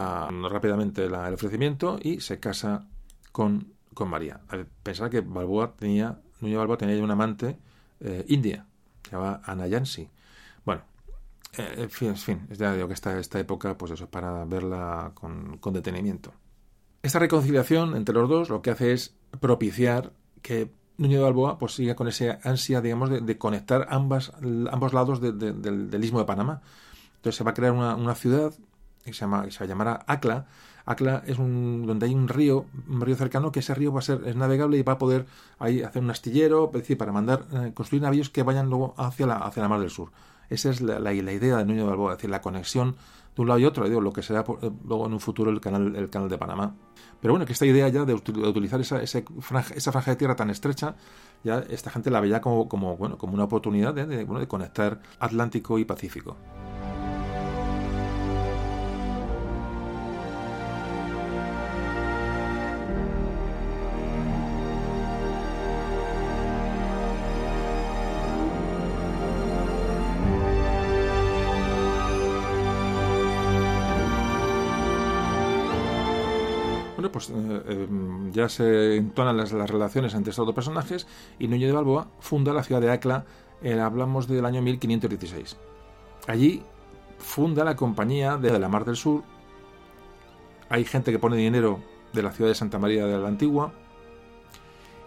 rápidamente 0.51 1.05
el 1.05 1.15
ofrecimiento 1.15 1.99
y 2.01 2.21
se 2.21 2.41
casa 2.41 2.87
con, 3.31 3.73
con 3.93 4.09
María. 4.09 4.41
Pensar 4.83 5.11
que 5.11 5.21
Balboa 5.21 5.75
tenía, 5.77 6.19
Nuño 6.41 6.55
de 6.55 6.59
Balboa 6.59 6.79
tenía 6.79 7.03
un 7.03 7.11
amante 7.11 7.59
eh, 8.01 8.25
india, 8.29 8.67
se 9.05 9.13
llama 9.13 9.41
Anayansi. 9.45 10.09
Bueno, 10.65 10.83
eh, 11.59 11.75
en 11.77 11.91
fin, 11.91 12.09
en 12.09 12.17
fin, 12.17 12.49
ya 12.51 12.75
digo 12.75 12.89
que 12.89 12.95
esta, 12.95 13.19
esta 13.19 13.39
época, 13.39 13.77
pues 13.77 13.93
eso 13.93 14.05
es 14.05 14.11
para 14.11 14.45
verla 14.47 15.13
con, 15.15 15.59
con 15.59 15.75
detenimiento. 15.75 16.33
Esta 17.03 17.19
reconciliación 17.19 17.97
entre 17.97 18.15
los 18.15 18.29
dos 18.29 18.49
lo 18.49 18.63
que 18.63 18.71
hace 18.71 18.93
es 18.93 19.15
propiciar 19.41 20.13
que 20.41 20.71
Núñez 20.99 21.19
de 21.19 21.25
Balboa 21.25 21.59
pues, 21.59 21.75
siga 21.75 21.97
con 21.97 22.07
esa 22.07 22.39
ansia, 22.45 22.81
digamos, 22.81 23.11
de, 23.11 23.39
conectar 23.39 23.89
ambas, 23.91 24.33
ambos 24.71 24.93
lados 24.93 25.21
del, 25.21 26.05
istmo 26.05 26.21
de 26.21 26.25
Panamá. 26.25 26.63
Entonces 27.17 27.37
se 27.37 27.45
va 27.45 27.51
a 27.51 27.55
crear 27.55 27.73
una, 27.73 28.15
ciudad 28.15 28.53
que 29.05 29.13
se, 29.13 29.21
llama, 29.21 29.51
se 29.51 29.65
a 29.65 29.67
llamar 29.67 30.05
Acla. 30.07 30.47
Acla 30.85 31.23
es 31.27 31.39
un, 31.39 31.87
donde 31.87 32.07
hay 32.07 32.15
un 32.15 32.29
río, 32.29 32.67
un 32.89 33.01
río 33.01 33.17
cercano, 33.17 33.51
que 33.51 33.61
ese 33.61 33.75
río 33.75 33.93
va 33.93 34.01
a 34.01 34.03
ser 34.03 34.23
es 34.27 34.37
navegable 34.37 34.79
y 34.79 34.83
va 34.83 34.95
a 34.95 34.99
poder 34.99 35.27
ahí 35.59 35.83
hacer 35.83 36.03
un 36.03 36.11
astillero, 36.11 36.67
es 36.67 36.83
decir, 36.83 36.99
para 36.99 37.13
mandar, 37.13 37.47
eh, 37.53 37.73
construir 37.75 38.03
navíos 38.03 38.31
que 38.31 38.43
vayan 38.43 38.69
luego 38.69 38.95
hacia 38.97 39.27
la, 39.27 39.37
hacia 39.37 39.63
la 39.63 39.69
mar 39.69 39.81
del 39.81 39.91
sur. 39.91 40.11
Esa 40.51 40.71
es 40.71 40.81
la, 40.81 40.99
la, 40.99 41.13
idea 41.13 41.57
de 41.57 41.65
Núñez 41.65 41.83
de 41.83 41.89
Balboa, 41.89 42.13
es 42.13 42.19
decir, 42.19 42.31
la 42.31 42.43
conexión 42.43 42.97
de 43.35 43.43
un 43.43 43.49
lado 43.49 43.59
y 43.61 43.65
otro, 43.65 43.89
digo, 43.89 44.01
lo 44.01 44.13
que 44.13 44.23
será 44.23 44.41
eh, 44.41 44.71
luego 44.85 45.07
en 45.07 45.15
un 45.15 45.21
futuro 45.21 45.51
el 45.51 45.61
canal, 45.61 45.97
el 45.97 46.11
canal 46.11 46.29
de 46.29 46.39
Panamá. 46.39 46.75
Pero 47.21 47.35
bueno, 47.35 47.47
que 47.47 47.53
esta 47.53 47.67
idea 47.67 47.89
ya 47.89 48.05
de, 48.05 48.15
utilizar 48.15 48.81
esa, 48.81 49.23
franja, 49.41 50.11
de 50.11 50.17
tierra 50.17 50.37
tan 50.37 50.51
estrecha, 50.51 50.97
ya 51.45 51.61
esta 51.71 51.91
gente 51.91 52.11
la 52.11 52.21
veía 52.21 52.41
como, 52.41 52.69
como, 52.69 52.97
bueno, 52.97 53.17
como 53.17 53.35
una 53.35 53.45
oportunidad 53.45 53.95
de, 53.95 54.07
de 54.07 54.49
conectar 54.49 55.01
Atlántico 55.21 55.79
y 55.79 55.85
Pacífico. 55.85 56.37
Ya 78.33 78.49
se 78.49 78.97
entonan 78.97 79.37
las, 79.37 79.53
relaciones 79.53 80.15
entre 80.15 80.31
estos 80.31 80.47
dos 80.47 80.55
personajes 80.55 81.07
y 81.39 81.49
Núñez 81.49 81.69
de 81.69 81.75
Balboa 81.75 82.09
funda 82.19 82.53
la 82.53 82.63
ciudad 82.63 82.81
de 82.81 82.91
Acla, 82.91 83.25
eh, 83.63 83.79
hablamos 83.79 84.27
del 84.27 84.45
año 84.45 84.63
1516. 84.63 85.57
Allí 86.27 86.63
funda 87.19 87.65
la 87.65 87.77
compañía 87.77 88.37
de 88.37 88.59
la 88.59 88.69
Mar 88.69 88.85
del 88.85 88.97
Sur. 88.97 89.23
Hay 90.69 90.85
gente 90.85 91.13
que 91.13 91.19
pone 91.19 91.37
dinero 91.37 91.81
de 92.13 92.23
la 92.23 92.33
ciudad 92.33 92.51
de 92.51 92.55
Santa 92.55 92.79
María 92.79 93.07
de 93.07 93.19
la 93.19 93.29
Antigua. 93.29 93.73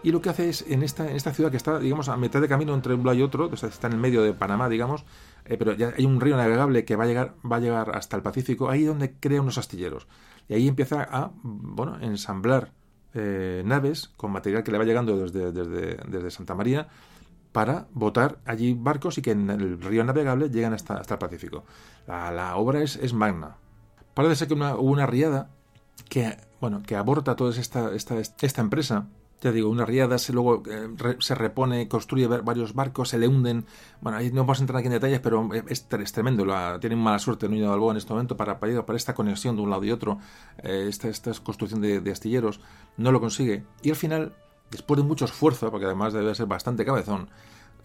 Y 0.02 0.12
lo 0.12 0.20
que 0.20 0.30
hace 0.30 0.48
es, 0.48 0.64
en 0.68 0.84
esta, 0.84 1.06
ciudad 1.32 1.50
que 1.50 1.56
está, 1.56 1.80
digamos, 1.80 2.08
a 2.08 2.16
mitad 2.16 2.40
de 2.40 2.46
camino 2.46 2.74
entre 2.74 2.94
un 2.94 3.04
lado 3.04 3.18
y 3.18 3.22
otro, 3.22 3.52
está 3.52 3.88
en 3.88 3.94
el 3.94 3.98
medio 3.98 4.22
de 4.22 4.32
Panamá, 4.34 4.68
digamos, 4.68 5.04
pero 5.42 5.72
ya 5.72 5.94
hay 5.96 6.04
un 6.04 6.20
río 6.20 6.36
navegable 6.36 6.84
que 6.84 6.94
va 6.94 7.04
a 7.04 7.06
llegar, 7.08 7.34
va 7.50 7.56
a 7.56 7.60
llegar 7.60 7.96
hasta 7.96 8.16
el 8.16 8.22
Pacífico, 8.22 8.70
ahí 8.70 8.84
donde 8.84 9.14
crea 9.18 9.40
unos 9.40 9.58
astilleros. 9.58 10.06
Y 10.48 10.54
ahí 10.54 10.68
empieza 10.68 11.02
a 11.02 11.32
bueno, 11.42 11.98
ensamblar 12.00 12.70
eh, 13.16 13.62
naves 13.64 14.10
con 14.16 14.32
material 14.32 14.62
que 14.62 14.70
le 14.70 14.78
va 14.78 14.84
llegando 14.84 15.16
desde, 15.16 15.52
desde, 15.52 16.30
Santa 16.30 16.54
María 16.54 16.88
para 17.52 17.86
botar 17.92 18.38
allí 18.44 18.74
barcos 18.74 19.18
y 19.18 19.22
que 19.22 19.30
en 19.30 19.48
el 19.50 19.80
río 19.80 20.04
navegable 20.04 20.50
llegan 20.50 20.74
hasta, 20.74 20.94
hasta 20.94 21.14
el 21.14 21.18
Pacífico. 21.18 21.64
La, 22.06 22.56
obra 22.56 22.82
es, 22.82 22.96
es, 22.96 23.14
magna. 23.14 23.56
Parece 24.14 24.36
ser 24.36 24.48
que 24.48 24.54
una, 24.54 24.76
hubo 24.76 24.90
una 24.90 25.06
riada 25.06 25.50
que, 26.08 26.36
bueno, 26.60 26.82
que 26.82 26.96
aborta 26.96 27.36
toda 27.36 27.58
esta, 27.58 27.94
esta, 27.94 28.16
esta 28.18 28.60
empresa 28.60 29.06
ya 29.46 29.52
digo, 29.52 29.70
una 29.70 29.86
riada, 29.86 30.18
se 30.18 30.32
luego 30.32 30.64
eh, 30.68 30.88
se 31.20 31.36
repone, 31.36 31.86
construye 31.86 32.26
varios 32.26 32.74
barcos, 32.74 33.10
se 33.10 33.18
le 33.18 33.28
hunden. 33.28 33.64
Bueno, 34.00 34.18
ahí 34.18 34.32
no 34.32 34.40
vamos 34.42 34.58
a 34.58 34.62
entrar 34.62 34.78
aquí 34.80 34.86
en 34.86 34.94
detalles, 34.94 35.20
pero 35.20 35.48
es, 35.68 35.86
tremendo. 35.86 36.44
La, 36.44 36.78
tienen 36.80 36.98
mala 36.98 37.20
suerte 37.20 37.48
Núñez 37.48 37.62
de 37.62 37.68
Balboa 37.68 37.92
en 37.92 37.98
este 37.98 38.12
momento 38.12 38.36
para, 38.36 38.58
para, 38.58 38.96
esta 38.96 39.14
conexión 39.14 39.54
de 39.54 39.62
un 39.62 39.70
lado 39.70 39.84
y 39.84 39.92
otro, 39.92 40.18
eh, 40.64 40.86
esta, 40.88 41.06
esta, 41.08 41.32
construcción 41.44 41.80
de, 41.80 42.10
astilleros. 42.10 42.60
No 42.96 43.12
lo 43.12 43.20
consigue. 43.20 43.64
Y 43.82 43.90
al 43.90 43.96
final, 43.96 44.34
después 44.72 44.98
de 44.98 45.06
mucho 45.06 45.26
esfuerzo, 45.26 45.70
porque 45.70 45.86
además 45.86 46.12
debe 46.12 46.34
ser 46.34 46.46
bastante 46.46 46.84
cabezón, 46.84 47.28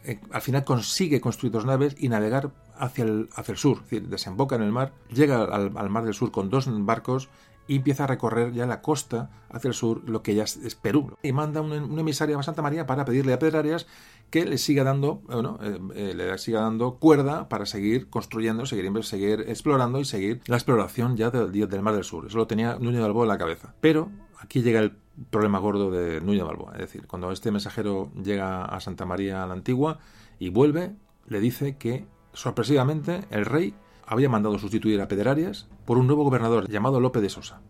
eh, 0.04 0.20
al 0.32 0.42
final 0.42 0.64
consigue 0.64 1.22
construir 1.22 1.54
dos 1.54 1.66
naves 1.66 1.96
y 2.00 2.10
navegar 2.10 2.50
hacia 2.76 3.04
el, 3.04 3.30
hacia 3.36 3.52
el 3.52 3.58
sur, 3.60 3.84
desemboca 3.86 4.56
en 4.56 4.64
el 4.64 4.72
mar, 4.72 4.94
llega 5.14 5.44
al 5.44 5.90
mar 5.92 6.06
del 6.06 6.16
sur 6.16 6.32
con 6.32 6.50
dos 6.50 6.66
barcos 6.86 7.30
y 7.68 7.78
empieza 7.78 8.04
a 8.04 8.08
recorrer 8.08 8.54
ya 8.54 8.66
la 8.66 8.82
costa 8.82 9.30
hacia 9.50 9.70
el 9.70 9.74
sur, 9.74 10.08
lo 10.08 10.24
que 10.24 10.36
ya 10.36 10.44
es, 10.44 10.76
Perú. 10.76 11.16
Y 11.24 11.32
manda 11.32 11.62
un, 11.62 12.00
emisario 12.00 12.40
a 12.40 12.44
Santa 12.44 12.62
María 12.62 12.86
para 12.86 13.06
pedirle 13.06 13.34
a 13.34 13.40
Pedrarias 13.40 13.88
que 14.30 14.46
le 14.46 14.58
siga 14.58 14.84
dando, 14.84 15.22
bueno, 15.28 15.60
eh, 15.62 15.80
eh, 15.96 16.14
le 16.16 16.38
siga 16.38 16.62
dando 16.62 16.96
cuerda 16.96 17.50
para 17.50 17.66
seguir 17.66 18.10
construyendo, 18.10 18.66
seguir, 18.66 19.04
seguir 19.04 19.46
explorando 19.48 20.00
y 20.00 20.06
seguir 20.06 20.42
la 20.48 20.56
exploración 20.56 21.18
ya 21.18 21.30
del, 21.30 21.52
del 21.52 21.82
Mar 21.82 21.94
del 21.94 22.04
Sur. 22.04 22.28
Eso 22.28 22.38
lo 22.38 22.48
tenía 22.48 22.78
Núñez 22.80 22.96
de 22.96 23.02
Balboa 23.02 23.26
en 23.26 23.30
la 23.30 23.38
cabeza. 23.38 23.74
Pero 23.82 24.10
aquí 24.40 24.62
llega 24.62 24.80
el 24.80 24.96
problema 25.30 25.60
gordo 25.60 25.92
de 25.92 26.22
Núñez 26.22 26.40
de 26.40 26.48
Balboa. 26.48 26.74
Es 26.74 26.80
decir, 26.80 27.08
cuando 27.08 27.32
este 27.32 27.52
mensajero 27.52 28.12
llega 28.24 28.66
a 28.66 28.80
Santa 28.80 29.06
María 29.06 29.46
la 29.46 29.54
Antigua 29.54 30.00
y 30.40 30.50
vuelve, 30.50 30.96
le 31.28 31.40
dice 31.40 31.78
que 31.78 32.06
sorpresivamente 32.34 33.22
el 33.30 33.46
rey 33.46 33.74
había 34.12 34.28
mandado 34.28 34.60
sustituir 34.60 35.00
a 35.00 35.08
Pedrarias 35.08 35.70
por 35.86 35.98
un 35.98 36.06
nuevo 36.06 36.26
gobernador 36.26 36.70
llamado 36.70 37.00
López 37.00 37.22
de 37.22 37.30
Sosa, 37.30 37.62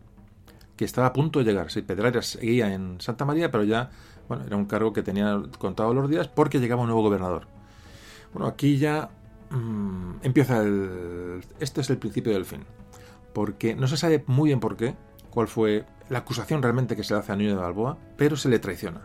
que 0.76 0.84
estaba 0.84 1.06
a 1.06 1.12
punto 1.12 1.38
de 1.38 1.44
llegar. 1.44 1.70
Sí, 1.70 1.82
Pedrarias 1.82 2.26
seguía 2.26 2.74
en 2.74 3.00
Santa 3.00 3.24
María, 3.24 3.52
pero 3.52 3.62
ya 3.62 3.90
bueno, 4.28 4.44
era 4.44 4.56
un 4.56 4.64
cargo 4.64 4.92
que 4.92 5.04
tenía 5.04 5.40
contado 5.58 5.94
los 5.94 6.10
días 6.10 6.26
porque 6.26 6.58
llegaba 6.58 6.82
un 6.82 6.88
nuevo 6.88 7.02
gobernador. 7.02 7.46
Bueno, 8.32 8.48
aquí 8.48 8.76
ya 8.76 9.10
mm, 9.50 10.14
empieza 10.22 10.62
el... 10.62 11.44
Este 11.60 11.80
es 11.80 11.90
el 11.90 11.98
principio 11.98 12.32
del 12.32 12.44
fin, 12.44 12.64
porque 13.32 13.76
no 13.76 13.86
se 13.86 13.96
sabe 13.96 14.24
muy 14.26 14.48
bien 14.48 14.58
por 14.58 14.76
qué, 14.76 14.96
cuál 15.30 15.46
fue 15.46 15.84
la 16.08 16.18
acusación 16.18 16.60
realmente 16.60 16.96
que 16.96 17.04
se 17.04 17.14
le 17.14 17.20
hace 17.20 17.30
a 17.30 17.36
Núñez 17.36 17.54
de 17.54 17.60
Balboa, 17.60 17.98
pero 18.16 18.36
se 18.36 18.48
le 18.48 18.58
traiciona. 18.58 19.02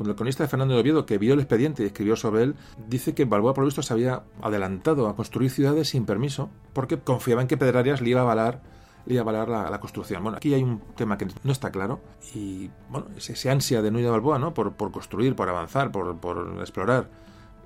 Cuando 0.00 0.12
el 0.12 0.16
cronista 0.16 0.44
de 0.44 0.48
Fernando 0.48 0.72
de 0.72 0.80
Oviedo, 0.80 1.04
que 1.04 1.18
vio 1.18 1.34
el 1.34 1.40
expediente 1.40 1.82
y 1.82 1.86
escribió 1.86 2.16
sobre 2.16 2.42
él, 2.42 2.54
dice 2.88 3.12
que 3.12 3.26
Balboa, 3.26 3.52
por 3.52 3.64
lo 3.64 3.66
visto, 3.66 3.82
se 3.82 3.92
había 3.92 4.22
adelantado 4.40 5.08
a 5.08 5.14
construir 5.14 5.50
ciudades 5.50 5.90
sin 5.90 6.06
permiso 6.06 6.48
porque 6.72 6.98
confiaba 6.98 7.42
en 7.42 7.48
que 7.48 7.58
Pedrarias 7.58 8.00
le 8.00 8.08
iba 8.08 8.20
a 8.20 8.22
avalar 8.22 8.62
le 9.04 9.12
iba 9.12 9.20
a 9.20 9.28
avalar 9.28 9.70
la, 9.70 9.78
construcción. 9.78 10.22
Bueno, 10.22 10.38
aquí 10.38 10.54
hay 10.54 10.62
un 10.62 10.80
tema 10.96 11.18
que 11.18 11.28
no 11.44 11.52
está 11.52 11.70
claro 11.70 12.00
y, 12.34 12.70
bueno, 12.88 13.08
ese, 13.14 13.50
ansia 13.50 13.82
de 13.82 13.90
Núñez 13.90 14.10
Balboa, 14.10 14.38
¿no? 14.38 14.54
Por, 14.54 14.74
construir, 14.90 15.36
por 15.36 15.50
avanzar, 15.50 15.92
por, 15.92 16.16
explorar, 16.62 17.10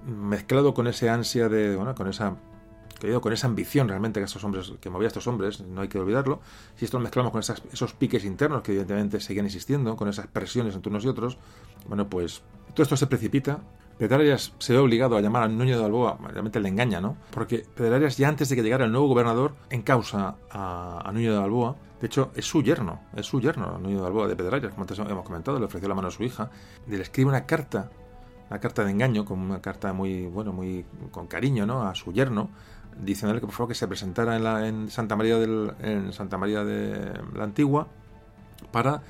mezclado 0.05 0.75
con 0.75 0.89
ese 0.89 1.09
ansia 1.11 1.49
de, 1.49 1.77
bueno, 1.77 1.95
con 1.95 2.09
esa 2.09 2.35
que 2.99 3.21
con 3.21 3.33
esa 3.33 3.47
ambición 3.47 3.89
realmente 3.89 4.21
que 4.21 4.25
estos 4.25 4.45
hombres, 4.45 4.73
que 4.81 4.91
movía 4.91 5.07
a 5.07 5.09
estos 5.09 5.27
hombres, 5.27 5.61
no 5.61 5.81
hay 5.83 5.89
que 5.89 5.99
olvidarlo, 5.99 6.41
si 6.77 6.85
esto 6.85 6.99
lo 6.99 7.03
mezclamos 7.03 7.33
con 7.33 7.41
esos 7.41 7.93
piques 7.95 8.25
internos 8.25 8.63
que 8.63 8.73
evidentemente 8.73 9.21
seguían 9.21 9.47
existiendo, 9.47 9.97
con 9.97 10.09
esas 10.09 10.27
presiones 10.27 10.75
entre 10.75 10.91
unos 10.91 11.05
y 11.05 11.09
otros, 11.09 11.39
bueno, 11.89 12.09
pues 12.09 12.43
todo 12.75 12.83
esto 12.83 12.97
se 12.97 13.07
precipita. 13.07 13.61
Pedrarias 13.99 14.53
se 14.59 14.73
ve 14.73 14.81
obligado 14.81 15.17
a 15.17 15.21
llamar 15.21 15.45
a 15.45 15.49
Nuño 15.49 15.77
de 15.77 15.83
Balboa, 15.83 16.19
realmente 16.21 16.59
le 16.59 16.69
engaña, 16.69 17.01
¿no? 17.01 17.17
Porque 17.31 17.65
Pedrarias 17.77 18.17
ya 18.17 18.29
antes 18.29 18.49
de 18.49 18.57
que 18.57 18.63
llegara 18.63 18.87
el 18.87 18.91
nuevo 18.91 19.07
gobernador 19.07 19.55
encausa 19.71 20.35
a, 20.51 21.09
a 21.09 21.13
Nuño 21.13 21.33
de 21.33 21.39
Balboa. 21.39 21.77
De 22.01 22.09
hecho, 22.09 22.33
es 22.35 22.45
su 22.45 22.61
yerno, 22.61 23.03
es 23.15 23.25
su 23.25 23.41
yerno, 23.41 23.79
Nuño 23.79 23.97
de 23.97 24.03
Balboa 24.03 24.27
de 24.27 24.35
Pedrarias, 24.35 24.73
como 24.73 24.83
antes 24.83 24.99
hemos 24.99 25.25
comentado, 25.25 25.61
le 25.61 25.67
ofreció 25.67 25.89
la 25.89 25.95
mano 25.95 26.09
a 26.09 26.11
su 26.11 26.25
hija, 26.25 26.51
le 26.89 27.01
escribe 27.01 27.31
una 27.31 27.47
carta, 27.47 27.89
una 28.51 28.59
carta 28.59 28.85
de 28.85 28.91
engaño, 28.91 29.25
como 29.25 29.45
una 29.45 29.63
carta 29.63 29.93
muy, 29.93 30.27
bueno, 30.27 30.53
muy 30.53 30.85
con 31.13 31.29
cariño, 31.29 31.65
¿no? 31.65 31.83
A 31.83 31.95
su 31.95 32.13
yerno, 32.13 32.51
diciéndole 33.01 33.41
que 33.41 33.47
por 33.47 33.55
favor 33.55 33.69
que 33.69 33.75
se 33.75 33.89
presentara 33.89 34.37
en, 34.37 34.45
la, 34.45 34.69
en 34.69 34.91
Santa 34.91 35.17
María 35.17 35.39
del, 35.39 35.73
en 35.81 36.13
Santa 36.13 36.39
María 36.39 36.65
de 36.65 37.21
la 37.35 37.45
Antigua 37.45 37.89
para 38.71 39.03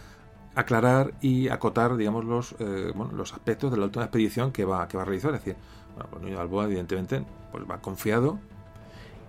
aclarar 0.54 1.14
y 1.20 1.48
acotar 1.48 1.96
digamos 1.96 2.24
los 2.24 2.54
eh, 2.58 2.92
bueno, 2.94 3.12
los 3.12 3.32
aspectos 3.32 3.70
de 3.70 3.76
la 3.76 3.84
última 3.84 4.04
expedición 4.04 4.52
que 4.52 4.64
va 4.64 4.86
que 4.88 4.96
va 4.96 5.02
a 5.02 5.06
realizar. 5.06 5.34
Es 5.34 5.40
decir 5.40 5.56
bueno, 5.94 6.10
pues 6.10 6.22
Nuño 6.22 6.36
de 6.36 6.40
Alboa 6.40 6.64
evidentemente 6.64 7.24
pues 7.52 7.64
va 7.68 7.80
confiado 7.80 8.38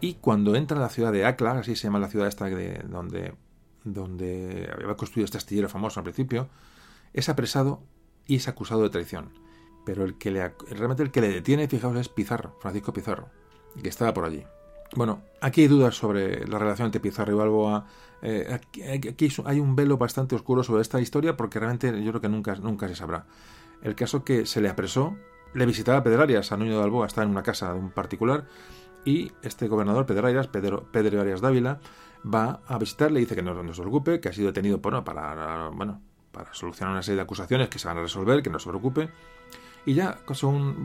y 0.02 0.15
cuando 0.15 0.56
entra 0.56 0.77
a 0.77 0.82
la 0.82 0.90
ciudad 0.90 1.11
de 1.11 1.26
Acla 1.26 1.52
así 1.52 1.76
se 1.76 1.84
llama 1.84 1.99
la 1.99 2.10
ciudad 2.10 2.27
esta 2.27 2.45
de, 2.45 2.82
donde 2.88 3.34
donde 3.84 4.69
había 4.73 4.95
construido 4.95 5.26
este 5.26 5.38
astillero 5.38 5.69
famoso 5.69 5.99
al 5.99 6.03
principio 6.03 6.49
es 7.14 7.30
apresado 7.30 7.82
y 8.27 8.38
es 8.38 8.48
acusado 8.48 8.82
de 8.84 8.90
traición. 8.90 9.30
Pero 9.86 10.03
el 10.03 10.18
que 10.18 10.32
le 10.32 10.49
realmente 10.72 11.03
el 11.03 11.11
que 11.11 11.22
le 11.22 11.30
detiene 11.30 11.68
fijaos 11.68 11.95
es 11.98 12.10
Pizarro 12.10 12.56
Francisco 12.60 12.91
Pizarro 12.91 13.30
que 13.81 13.89
estaba 13.89 14.14
por 14.14 14.26
allí. 14.26 14.43
Bueno, 14.95 15.22
aquí 15.41 15.61
hay 15.61 15.68
dudas 15.68 15.95
sobre 15.95 16.47
la 16.47 16.60
relación 16.60 16.88
entre 16.88 17.02
Pizarro 17.02 17.34
y 17.34 17.35
Balboa. 17.35 17.85
Eh, 18.22 18.47
aquí, 18.49 19.30
hay 19.45 19.60
un 19.60 19.76
velo 19.76 19.97
bastante 19.97 20.35
oscuro 20.35 20.64
sobre 20.64 20.81
esta 20.81 21.02
historia 21.02 21.35
porque 21.35 21.60
realmente 21.60 22.03
yo 22.03 22.11
creo 22.11 22.22
que 22.22 22.30
nunca, 22.30 22.56
nunca 22.56 22.88
se 22.88 22.95
sabrá. 22.95 23.26
El 23.81 23.95
caso 23.95 24.23
que 24.23 24.45
se 24.45 24.61
le 24.61 24.69
apresó, 24.69 25.15
le 25.53 25.65
visitaba 25.65 26.03
Pedrarias 26.03 26.52
a 26.52 26.57
Nuño 26.57 26.73
de 26.73 26.80
Balboa, 26.80 27.07
está 27.07 27.23
en 27.23 27.30
una 27.30 27.43
casa 27.43 27.73
de 27.73 27.80
un 27.80 27.91
particular, 27.91 28.45
y 29.03 29.31
este 29.43 29.68
gobernador 29.68 30.06
Pedrarias, 30.06 30.47
Pedro, 30.47 30.88
Pedro 30.91 31.22
Arias 31.22 31.41
Dávila, 31.41 31.80
va 32.26 32.61
a 32.68 32.77
visitarle 32.80 33.19
y 33.19 33.23
dice 33.23 33.35
que 33.35 33.43
no, 33.43 33.61
no 33.61 33.73
se 33.73 33.81
preocupe, 33.81 34.19
que 34.19 34.30
ha 34.30 34.34
sido 34.34 34.47
detenido 34.47 34.80
bueno, 34.80 35.03
para, 35.03 35.69
bueno, 35.69 36.02
para 36.31 36.53
solucionar 36.53 36.93
una 36.93 37.03
serie 37.03 37.18
de 37.18 37.22
acusaciones 37.22 37.69
que 37.69 37.80
se 37.80 37.88
van 37.88 37.97
a 37.97 38.02
resolver, 38.02 38.41
que 38.41 38.49
no 38.49 38.60
se 38.60 38.69
preocupe. 38.69 39.10
Y 39.85 39.93
ya 39.93 40.18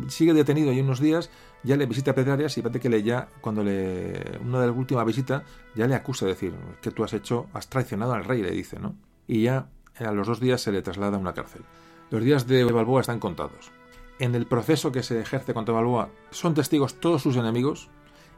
sigue 0.09 0.35
detenido 0.35 0.73
y 0.73 0.81
unos 0.81 1.01
días 1.01 1.31
ya 1.63 1.77
le 1.77 1.87
visita 1.87 2.13
a 2.13 2.15
Pedrarias 2.15 2.57
y 2.59 2.63
parece 2.63 2.81
que 2.81 2.89
le 2.89 3.03
ya, 3.03 3.29
cuando 3.41 3.63
le, 3.63 4.39
una 4.43 4.61
de 4.61 4.69
las 4.69 4.77
últimas 4.77 5.05
visitas, 5.05 5.43
ya 5.75 5.87
le 5.87 5.95
acusa 5.95 6.27
de 6.27 6.33
decir 6.33 6.55
que 6.81 6.91
tú 6.91 7.05
has 7.05 7.13
hecho, 7.13 7.47
has 7.53 7.69
traicionado 7.69 8.15
al 8.15 8.25
rey, 8.25 8.43
le 8.43 8.51
dice, 8.51 8.79
¿no? 8.79 8.95
Y 9.27 9.43
ya 9.43 9.69
a 9.99 10.13
los 10.13 10.27
dos 10.27 10.41
días 10.41 10.61
se 10.61 10.73
le 10.73 10.83
traslada 10.83 11.17
a 11.17 11.21
una 11.21 11.35
cárcel. 11.35 11.63
Los 12.11 12.25
días 12.25 12.47
de 12.47 12.65
Balboa 12.65 13.03
están 13.03 13.21
contados. 13.21 13.71
En 14.19 14.35
el 14.35 14.47
proceso 14.47 14.93
que 14.93 15.03
se 15.03 15.21
ejerce 15.21 15.55
contra 15.55 15.75
Balboa 15.75 16.11
son 16.31 16.55
testigos 16.55 17.01
todos 17.01 17.23
sus 17.23 17.37
enemigos, 17.37 17.89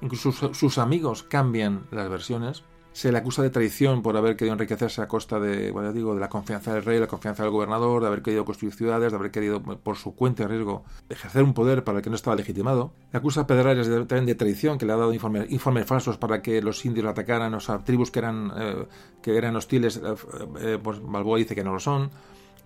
incluso 0.01 0.55
sus 0.55 0.79
amigos 0.79 1.23
cambian 1.23 1.87
las 1.91 2.09
versiones, 2.09 2.65
se 2.93 3.11
le 3.11 3.19
acusa 3.19 3.43
de 3.43 3.51
traición 3.51 4.03
por 4.03 4.17
haber 4.17 4.37
querido 4.37 4.53
enriquecerse 4.53 5.01
a 5.01 5.09
costa 5.09 5.41
de, 5.41 5.71
bueno, 5.71 5.93
digo, 5.93 6.15
de 6.15 6.21
la 6.21 6.29
confianza 6.29 6.75
del 6.75 6.85
rey, 6.85 7.01
la 7.01 7.07
confianza 7.07 7.43
del 7.43 7.51
gobernador, 7.51 8.03
de 8.03 8.09
haber 8.09 8.23
querido 8.23 8.45
construir 8.45 8.75
ciudades, 8.75 9.13
de 9.13 9.19
haber 9.19 9.31
querido 9.31 9.63
por 9.63 9.97
su 9.97 10.15
cuenta 10.15 10.43
y 10.43 10.47
riesgo 10.47 10.85
ejercer 11.09 11.43
un 11.43 11.55
poder 11.55 11.85
para 11.85 11.99
el 11.99 12.05
que 12.05 12.11
no 12.11 12.17
estaba 12.17 12.37
legitimado. 12.37 12.93
Le 13.13 13.19
acusa 13.19 13.43
a 13.43 13.47
Pedrarias 13.47 13.89
también 13.89 14.27
de 14.27 14.35
traición, 14.35 14.77
que 14.77 14.85
le 14.85 14.93
ha 14.93 14.97
dado 14.97 15.13
informes, 15.15 15.51
informes 15.51 15.87
falsos 15.87 16.19
para 16.19 16.43
que 16.43 16.61
los 16.61 16.85
indios 16.85 17.07
atacaran, 17.07 17.55
o 17.55 17.61
sea, 17.61 17.79
tribus 17.79 18.11
que 18.11 18.19
eran, 18.19 18.53
eh, 18.57 18.87
que 19.23 19.37
eran 19.37 19.57
hostiles, 19.57 19.97
eh, 19.97 20.15
eh, 20.61 20.79
pues 20.83 21.01
Balboa 21.03 21.39
dice 21.39 21.55
que 21.55 21.65
no 21.65 21.73
lo 21.73 21.81
son. 21.81 22.11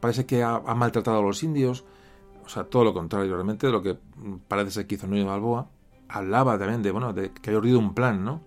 Parece 0.01 0.27
que 0.27 0.43
ha, 0.43 0.59
maltratado 0.59 1.19
a 1.19 1.23
los 1.23 1.43
indios. 1.43 1.85
O 2.45 2.49
sea, 2.49 2.65
todo 2.65 2.85
lo 2.85 2.95
contrario 2.95 3.33
realmente 3.35 3.67
de 3.67 3.73
lo 3.73 3.83
que 3.83 3.97
parece 4.47 4.71
ser 4.71 4.87
que 4.87 4.97
hizo 4.97 5.07
Núñez 5.07 5.27
Balboa. 5.27 5.69
Hablaba 6.09 6.59
también 6.59 6.83
de, 6.83 6.91
bueno, 6.91 7.13
de 7.13 7.33
que 7.33 7.51
había 7.51 7.59
urdido 7.59 7.79
un 7.79 7.95
plan, 7.95 8.25
¿no? 8.25 8.41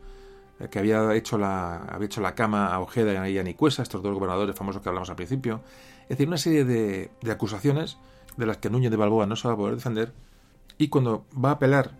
Que 0.67 0.79
había 0.79 1.15
hecho 1.15 1.37
la, 1.37 1.77
había 1.77 2.07
hecho 2.07 2.21
la 2.21 2.35
cama 2.35 2.67
a 2.67 2.79
Ojeda 2.79 3.29
y 3.29 3.37
a 3.37 3.43
Nicuesa, 3.43 3.81
estos 3.81 4.03
dos 4.03 4.13
gobernadores 4.13 4.55
famosos 4.55 4.81
que 4.81 4.89
hablamos 4.89 5.09
al 5.09 5.15
principio. 5.15 5.61
Es 6.03 6.09
decir, 6.09 6.27
una 6.27 6.37
serie 6.37 6.65
de, 6.65 7.11
acusaciones 7.31 7.97
de 8.35 8.45
las 8.45 8.57
que 8.57 8.69
Núñez 8.69 8.91
de 8.91 8.97
Balboa 8.97 9.25
no 9.25 9.35
se 9.35 9.47
va 9.47 9.53
a 9.53 9.57
poder 9.57 9.75
defender. 9.75 10.11
Y 10.77 10.89
cuando 10.89 11.25
va 11.33 11.49
a 11.49 11.53
apelar 11.53 11.91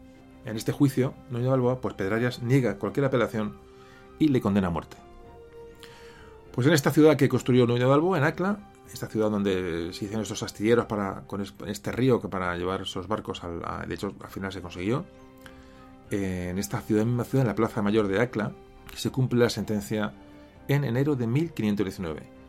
en 0.45 0.57
este 0.57 0.71
juicio, 0.71 1.13
Núñez 1.29 1.45
de 1.45 1.51
Balboa, 1.51 1.79
pues 1.79 1.93
Pedrarias 1.93 2.41
niega 2.41 2.77
cualquier 2.77 3.05
apelación 3.05 3.57
y 4.17 4.27
le 4.27 4.41
condena 4.41 4.67
a 4.67 4.71
muerte. 4.71 4.97
Pues 6.51 6.67
en 6.67 6.73
esta 6.73 6.91
ciudad 6.91 7.15
que 7.15 7.29
construyó 7.29 7.65
Núñez 7.65 7.81
de 7.81 7.89
Balboa, 7.89 8.17
en 8.17 8.23
Acla, 8.25 8.59
esta 8.93 9.07
ciudad 9.07 9.29
donde 9.29 9.93
se 9.93 10.05
hicieron 10.05 10.23
estos 10.23 10.43
astilleros 10.43 10.85
para, 10.85 11.21
con 11.27 11.41
este 11.41 11.91
río 11.91 12.21
que 12.21 12.27
para 12.27 12.57
llevar 12.57 12.81
esos 12.81 13.07
barcos, 13.07 13.43
al, 13.43 13.87
de 13.87 13.95
hecho 13.95 14.13
al 14.21 14.29
final 14.29 14.51
se 14.51 14.61
consiguió, 14.61 15.05
en 16.11 16.57
esta 16.57 16.81
ciudad, 16.81 17.05
misma 17.05 17.23
ciudad, 17.23 17.43
en 17.43 17.47
la 17.47 17.55
Plaza 17.55 17.81
Mayor 17.81 18.07
de 18.07 18.21
Acla, 18.21 18.53
se 18.95 19.11
cumple 19.11 19.39
la 19.39 19.49
sentencia 19.49 20.13
en 20.67 20.83
enero 20.83 21.15
de 21.15 21.27
1519. 21.27 22.39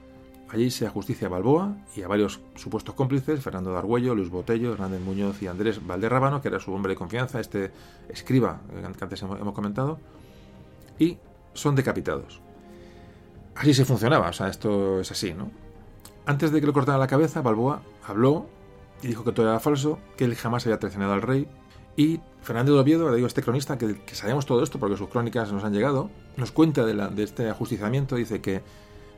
Allí 0.48 0.70
se 0.70 0.88
justicia 0.88 1.28
a 1.28 1.30
Balboa 1.30 1.76
y 1.94 2.02
a 2.02 2.08
varios 2.08 2.40
supuestos 2.56 2.94
cómplices, 2.94 3.40
Fernando 3.40 3.70
de 3.70 3.78
Argüello, 3.78 4.16
Luis 4.16 4.30
Botello, 4.30 4.72
Hernández 4.72 5.00
Muñoz 5.00 5.40
y 5.42 5.46
Andrés 5.46 5.86
Valderrábano, 5.86 6.42
que 6.42 6.48
era 6.48 6.58
su 6.58 6.72
hombre 6.72 6.90
de 6.90 6.96
confianza, 6.96 7.38
este 7.38 7.70
escriba 8.08 8.60
que 8.96 9.04
antes 9.04 9.22
hemos 9.22 9.54
comentado, 9.54 10.00
y 10.98 11.18
son 11.54 11.76
decapitados. 11.76 12.40
Así 13.54 13.74
se 13.74 13.84
funcionaba, 13.84 14.30
o 14.30 14.32
sea, 14.32 14.48
esto 14.48 15.00
es 15.00 15.10
así, 15.12 15.34
¿no? 15.34 15.50
Antes 16.26 16.50
de 16.50 16.60
que 16.60 16.66
le 16.66 16.72
cortaran 16.72 17.00
la 17.00 17.06
cabeza, 17.06 17.42
Balboa 17.42 17.82
habló 18.06 18.46
y 19.02 19.06
dijo 19.06 19.22
que 19.22 19.32
todo 19.32 19.48
era 19.48 19.60
falso, 19.60 19.98
que 20.16 20.24
él 20.24 20.34
jamás 20.34 20.66
había 20.66 20.78
traicionado 20.78 21.12
al 21.12 21.22
rey 21.22 21.46
y 21.96 22.20
Fernando 22.42 22.74
de 22.74 22.80
Oviedo, 22.80 23.14
digo, 23.14 23.26
este 23.26 23.42
cronista, 23.42 23.76
que, 23.76 23.96
sabemos 24.12 24.46
todo 24.46 24.62
esto 24.62 24.78
porque 24.78 24.96
sus 24.96 25.08
crónicas 25.08 25.52
nos 25.52 25.64
han 25.64 25.72
llegado, 25.72 26.10
nos 26.36 26.52
cuenta 26.52 26.84
de, 26.84 27.22
este 27.22 27.50
ajusticiamiento, 27.50 28.16
dice 28.16 28.40
que, 28.40 28.62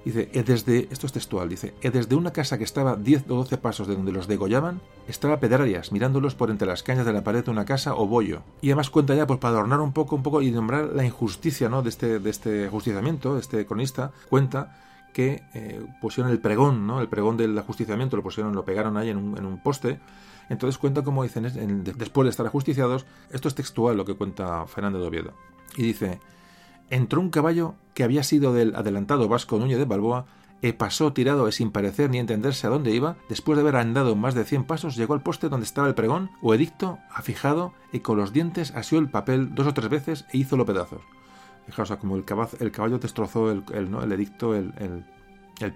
dice, 0.05 0.29
desde, 0.45 0.89
esto 0.91 1.07
es 1.07 1.13
textual, 1.13 1.49
dice, 1.49 1.75
desde 1.81 2.17
una 2.17 2.33
casa 2.33 2.59
que 2.59 2.65
estaba 2.65 2.97
10 2.97 3.31
o 3.31 3.37
12 3.37 3.59
pasos 3.59 3.87
de 3.87 3.95
donde 3.95 4.11
los 4.11 4.27
degollaban, 4.27 4.81
estaba 5.07 5.39
Pedrarias 5.39 5.93
mirándolos 5.93 6.35
por 6.35 6.51
entre 6.51 6.67
las 6.67 6.83
cañas 6.83 7.07
de 7.07 7.13
la 7.13 7.23
pared 7.23 7.45
de 7.45 7.51
una 7.51 7.65
casa 7.65 7.95
o 7.95 8.07
bollo. 8.07 8.43
Y 8.61 8.71
además 8.71 8.91
cuenta 8.91 9.15
ya, 9.15 9.27
pues 9.27 9.39
para 9.39 9.55
adornar 9.55 9.81
un 9.81 9.93
poco, 9.93 10.17
un 10.17 10.23
poco 10.23 10.43
y 10.43 10.51
nombrar 10.51 10.87
la 10.87 11.05
injusticia, 11.05 11.69
¿no? 11.69 11.83
De 11.83 11.91
este, 11.91 12.19
de 12.19 12.31
este 12.31 12.67
ajusticiamiento, 12.67 13.39
este 13.39 13.65
cronista, 13.67 14.11
cuenta 14.29 14.77
que 15.13 15.43
eh, 15.55 15.85
pusieron 16.01 16.33
el 16.33 16.41
pregón, 16.41 16.87
¿no? 16.87 17.01
El 17.01 17.09
pregón 17.09 17.37
del 17.37 17.57
ajusticiamiento, 17.57 18.17
lo 18.17 18.23
pusieron, 18.23 18.55
lo 18.55 18.65
pegaron 18.65 18.97
ahí 18.97 19.11
en 19.11 19.19
un, 19.19 19.39
en 19.39 19.45
un 19.45 19.63
poste 19.63 20.01
entonces 20.49 20.79
cuenta 20.79 21.03
como 21.03 21.23
dicen, 21.23 21.85
después 21.85 22.25
de 22.27 22.31
estar 22.31 22.47
ajusticiados, 22.47 23.07
esto 23.31 23.49
es 23.49 23.55
textual 23.55 23.97
lo 23.97 24.05
que 24.05 24.15
cuenta 24.15 24.67
Fernando 24.67 25.01
de 25.01 25.07
Oviedo. 25.07 25.35
Y 25.77 25.83
dice, 25.83 26.21
entró 26.91 27.21
un 27.21 27.31
caballo 27.31 27.75
que 27.95 28.05
había 28.05 28.23
sido 28.23 28.53
del 28.53 28.75
adelantado 28.75 29.29
vasco 29.29 29.59
Núñez 29.59 29.79
de 29.79 29.85
Balboa 29.85 30.27
e 30.63 30.73
pasó 30.73 31.13
tirado 31.13 31.51
e 31.51 31.53
sin 31.53 31.75
parecer 31.75 32.09
ni 32.09 32.23
entenderse 32.23 32.67
a 32.67 32.71
dónde 32.71 32.95
iba, 32.95 33.19
después 33.29 33.59
de 33.59 33.63
haber 33.67 33.77
andado 33.77 34.15
más 34.15 34.35
de 34.35 34.45
cien 34.45 34.63
pasos, 34.63 34.95
llegó 34.95 35.13
al 35.13 35.23
poste 35.23 35.49
donde 35.49 35.67
estaba 35.67 35.89
el 35.89 35.99
pregón 35.99 36.31
o 36.41 36.55
edicto, 36.55 37.01
afijado, 37.11 37.75
y 37.93 37.99
con 37.99 38.17
los 38.17 38.33
dientes 38.33 38.71
asió 38.71 39.01
el 39.01 39.11
papel 39.11 39.57
dos 39.57 39.67
o 39.67 39.75
tres 39.75 39.91
veces 39.91 40.25
e 40.31 40.39
hízolo 40.39 40.65
pedazos. 40.65 41.03
Fijaos, 41.67 41.91
o 41.91 41.95
sea, 41.95 41.99
como 41.99 42.15
el 42.15 42.25
caballo, 42.25 42.53
el 42.61 42.71
caballo 42.71 42.99
destrozó 42.99 43.51
el, 43.51 43.91
¿no? 43.91 44.03
el 44.03 44.13
edicto, 44.13 44.55
el, 44.55 45.05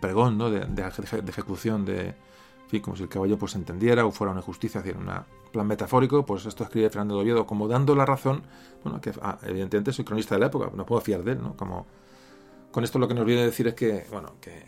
pregón 0.00 0.38
¿no? 0.38 0.50
de, 0.50 0.66
ejecución 1.28 1.84
de, 1.84 2.14
fin, 2.68 2.82
como 2.82 2.96
si 2.96 3.04
el 3.04 3.08
caballo 3.08 3.38
pues 3.38 3.54
entendiera 3.54 4.04
o 4.06 4.10
fuera 4.10 4.32
una 4.32 4.42
justicia, 4.42 4.78
es 4.78 4.84
decir, 4.84 5.00
un 5.00 5.10
plan 5.52 5.66
metafórico, 5.66 6.24
pues 6.26 6.46
esto 6.46 6.64
escribe 6.64 6.90
Fernando 6.90 7.16
de 7.16 7.22
Oviedo 7.22 7.46
como 7.46 7.68
dando 7.68 7.94
la 7.94 8.04
razón, 8.04 8.42
bueno, 8.82 9.00
que 9.00 9.12
ah, 9.22 9.38
evidentemente 9.42 9.92
soy 9.92 10.04
cronista 10.04 10.34
de 10.34 10.40
la 10.40 10.46
época, 10.46 10.70
no 10.74 10.84
puedo 10.84 11.00
fiar 11.00 11.22
de 11.22 11.32
él, 11.32 11.42
¿no? 11.42 11.56
Como 11.56 11.86
con 12.70 12.84
esto 12.84 12.98
lo 12.98 13.08
que 13.08 13.14
nos 13.14 13.24
viene 13.24 13.42
a 13.42 13.46
decir 13.46 13.68
es 13.68 13.74
que, 13.74 14.06
bueno, 14.10 14.34
que 14.40 14.64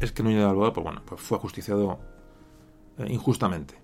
es 0.00 0.12
que 0.12 0.22
Núñez 0.22 0.40
de 0.40 0.46
Balboa, 0.46 0.72
pues 0.72 0.84
bueno, 0.84 1.02
pues 1.04 1.20
fue 1.20 1.38
ajusticiado 1.38 1.98
eh, 2.98 3.06
injustamente. 3.08 3.74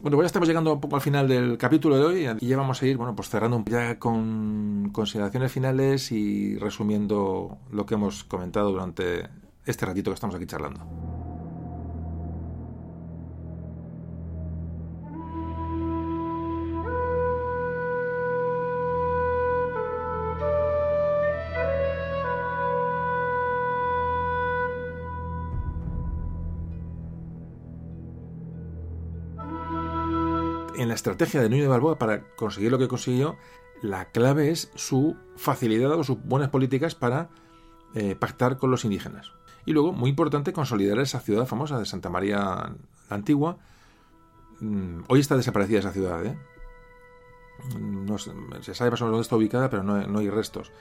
Bueno, 0.00 0.16
pues 0.16 0.26
ya 0.26 0.26
estamos 0.26 0.48
llegando 0.48 0.72
un 0.72 0.80
poco 0.80 0.94
al 0.94 1.02
final 1.02 1.26
del 1.26 1.58
capítulo 1.58 1.96
de 1.96 2.04
hoy 2.04 2.38
y 2.40 2.46
ya 2.46 2.56
vamos 2.56 2.80
a 2.80 2.86
ir, 2.86 2.96
bueno, 2.96 3.16
pues 3.16 3.28
cerrando 3.28 3.64
ya 3.66 3.98
con 3.98 4.90
consideraciones 4.92 5.50
finales 5.50 6.12
y 6.12 6.56
resumiendo 6.56 7.58
lo 7.72 7.84
que 7.84 7.94
hemos 7.94 8.22
comentado 8.22 8.70
durante 8.70 9.28
este 9.66 9.86
ratito 9.86 10.10
que 10.10 10.14
estamos 10.14 10.36
aquí 10.36 10.46
charlando. 10.46 11.27
En 30.88 30.90
la 30.90 30.94
estrategia 30.94 31.42
de 31.42 31.50
Núñez 31.50 31.64
de 31.64 31.68
Balboa 31.68 31.98
para 31.98 32.22
conseguir 32.34 32.70
lo 32.70 32.78
que 32.78 32.88
consiguió, 32.88 33.36
la 33.82 34.06
clave 34.06 34.50
es 34.50 34.70
su 34.74 35.16
facilidad 35.36 35.92
o 35.92 36.02
sus 36.02 36.18
buenas 36.24 36.48
políticas 36.48 36.94
para 36.94 37.28
eh, 37.94 38.16
pactar 38.16 38.56
con 38.56 38.70
los 38.70 38.86
indígenas. 38.86 39.32
Y 39.66 39.72
luego, 39.72 39.92
muy 39.92 40.08
importante, 40.08 40.54
consolidar 40.54 40.98
esa 40.98 41.20
ciudad 41.20 41.44
famosa 41.44 41.78
de 41.78 41.84
Santa 41.84 42.08
María 42.08 42.38
la 42.38 43.16
Antigua. 43.16 43.58
Mm, 44.60 45.00
hoy 45.08 45.20
está 45.20 45.36
desaparecida 45.36 45.80
esa 45.80 45.92
ciudad, 45.92 46.24
¿eh? 46.24 46.38
No 47.78 48.16
se 48.16 48.74
sabe 48.74 48.90
más 48.90 49.02
o 49.02 49.04
menos 49.04 49.16
dónde 49.16 49.22
está 49.22 49.36
ubicada, 49.36 49.68
pero 49.68 49.82
no, 49.82 50.18
hay 50.18 50.30
restos. 50.30 50.72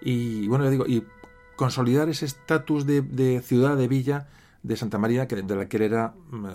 Y 0.00 0.48
bueno, 0.48 0.64
ya 0.64 0.70
digo, 0.70 0.84
y 0.86 1.06
consolidar 1.54 2.08
ese 2.08 2.24
estatus 2.24 2.86
de, 2.86 3.40
ciudad, 3.44 3.76
de 3.76 3.86
villa 3.86 4.26
de 4.64 4.76
Santa 4.76 4.96
María, 4.96 5.28
que, 5.28 5.36
de 5.36 5.54
la 5.54 5.68
que 5.68 5.76
él 5.76 5.82
era 5.82 6.14
mm, 6.30 6.46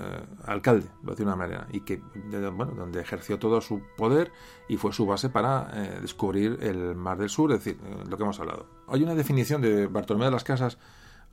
alcalde, 0.46 0.88
de 1.04 1.24
una 1.24 1.36
manera, 1.36 1.68
y 1.72 1.82
que, 1.82 1.98
bueno, 1.98 2.74
donde 2.76 3.00
ejerció 3.00 3.38
todo 3.38 3.62
su 3.62 3.82
poder 3.96 4.32
y 4.68 4.78
fue 4.78 4.92
su 4.92 5.06
base 5.06 5.30
para 5.30 5.70
eh, 5.74 6.00
descubrir 6.02 6.58
el 6.62 6.96
Mar 6.96 7.20
del 7.20 7.30
Sur, 7.30 7.52
es 7.52 7.64
decir, 7.64 7.80
eh, 7.86 8.04
lo 8.10 8.18
que 8.18 8.24
hemos 8.24 8.40
hablado. 8.40 8.66
Hay 8.88 9.04
una 9.04 9.14
definición 9.14 9.62
de 9.62 9.86
Bartolomé 9.86 10.26
de 10.26 10.32
las 10.32 10.44
Casas, 10.44 10.80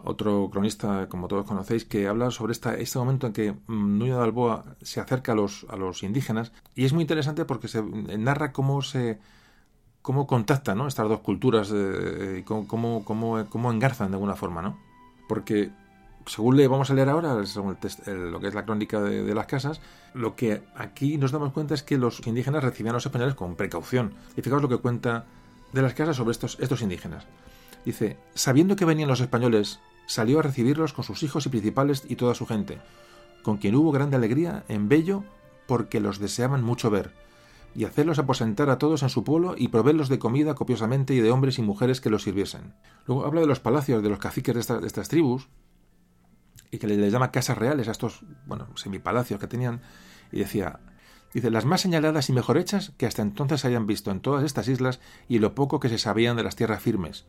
otro 0.05 0.51
cronista, 0.53 1.09
como 1.09 1.28
todos 1.28 1.47
conocéis, 1.47 1.86
que 1.86 2.09
habla 2.09 2.31
sobre 2.31 2.53
esta, 2.53 2.74
este 2.74 2.98
momento 2.98 3.27
en 3.27 3.32
que 3.32 3.53
mm, 3.53 3.98
Nuño 3.98 4.19
de 4.19 4.24
Alboa 4.24 4.77
se 4.82 5.01
acerca 5.01 5.32
a 5.32 5.35
los, 5.35 5.65
a 5.70 5.77
los 5.77 6.03
indígenas, 6.03 6.53
y 6.74 6.85
es 6.85 6.93
muy 6.93 7.01
interesante 7.01 7.47
porque 7.47 7.69
se 7.69 7.82
narra 7.82 8.53
cómo 8.53 8.82
se 8.82 9.19
cómo 10.03 10.27
contactan 10.27 10.81
estas 10.86 11.09
dos 11.09 11.20
culturas, 11.20 11.73
eh, 11.74 12.44
cómo, 12.44 12.69
cómo, 13.05 13.47
cómo, 13.48 13.73
engarzan 13.73 14.11
de 14.11 14.16
alguna 14.16 14.36
forma, 14.36 14.62
¿no? 14.62 14.78
Porque 15.27 15.73
según 16.27 16.57
le 16.57 16.66
vamos 16.66 16.90
a 16.90 16.94
leer 16.94 17.09
ahora, 17.09 17.47
según 17.47 17.78
lo 18.07 18.40
que 18.40 18.48
es 18.48 18.55
la 18.55 18.65
crónica 18.65 19.01
de, 19.01 19.35
las 19.35 19.47
casas, 19.47 19.81
lo 20.12 20.35
que 20.35 20.62
aquí 20.74 21.19
nos 21.19 21.31
damos 21.31 21.53
cuenta 21.53 21.74
es 21.74 21.82
que 21.82 21.98
los 21.98 22.27
indígenas 22.27 22.65
recibían 22.65 22.94
a 22.94 22.98
los 22.98 23.07
españoles 23.07 23.35
con 23.35 23.55
precaución. 23.55 24.15
Y 24.36 24.43
fijaos 24.43 24.62
lo 24.62 24.69
que 24.69 24.78
cuenta 24.78 25.24
de 25.73 25.82
las 25.82 25.94
casas 25.94 26.16
sobre 26.16 26.32
estos, 26.32 26.82
indígenas. 26.82 27.27
Dice, 27.85 28.19
sabiendo 28.35 28.74
que 28.74 28.85
venían 28.85 29.09
los 29.09 29.20
españoles, 29.20 29.78
salió 30.07 30.40
a 30.40 30.43
recibirlos 30.43 30.93
con 30.93 31.05
sus 31.05 31.23
hijos 31.23 31.47
y 31.47 31.48
principales 31.48 32.05
y 32.09 32.16
toda 32.16 32.35
su 32.35 32.44
gente, 32.44 32.78
con 33.43 33.59
quien 33.59 33.77
hubo 33.77 33.93
grande 33.93 34.16
alegría 34.16 34.65
en 34.69 34.89
Bello 34.89 35.23
porque 35.69 36.01
los 36.01 36.19
deseaban 36.19 36.62
mucho 36.62 36.90
ver, 36.90 37.12
y 37.74 37.85
hacerlos 37.85 38.19
aposentar 38.19 38.70
a 38.70 38.78
todos 38.78 39.03
en 39.03 39.11
su 39.11 39.23
pueblo 39.23 39.55
y 39.57 39.69
proveerlos 39.69 40.09
de 40.09 40.19
comida 40.19 40.55
copiosamente 40.55 41.15
y 41.15 41.20
de 41.20 41.31
hombres 41.31 41.59
y 41.59 41.62
mujeres 41.62 42.01
que 42.01 42.11
los 42.11 42.23
sirviesen. 42.23 42.74
Luego 43.07 43.27
habla 43.27 43.43
de 43.43 43.47
los 43.47 43.61
palacios 43.61 44.03
de 44.03 44.09
los 44.09 44.19
caciques 44.19 44.55
de 44.55 44.86
estas 44.86 45.09
tribus, 45.09 45.48
y 46.70 46.78
que 46.78 46.86
les 46.86 47.12
llama 47.12 47.30
casas 47.30 47.59
reales 47.59 47.88
a 47.88 47.93
estos, 47.93 48.24
bueno, 48.47 48.68
semipalacios 48.76 49.40
que 49.40 49.47
tenían, 49.47 49.80
y 50.32 50.40
decía, 50.40 50.80
dice, 51.32 51.51
las 51.51 51.64
más 51.64 51.80
señaladas 51.80 52.28
y 52.28 52.32
mejor 52.32 52.59
hechas 52.59 52.93
que 52.97 53.06
hasta 53.06 53.22
entonces 53.22 53.64
hayan 53.64 53.86
visto 53.86 54.10
en 54.10 54.20
todas 54.20 54.44
estas 54.44 54.68
islas 54.68 55.01
y 55.28 55.38
lo 55.38 55.55
poco 55.55 55.80
que 55.80 55.88
se 55.88 55.98
sabían 55.98 56.36
de 56.36 56.43
las 56.43 56.56
tierras 56.56 56.82
firmes. 56.82 57.26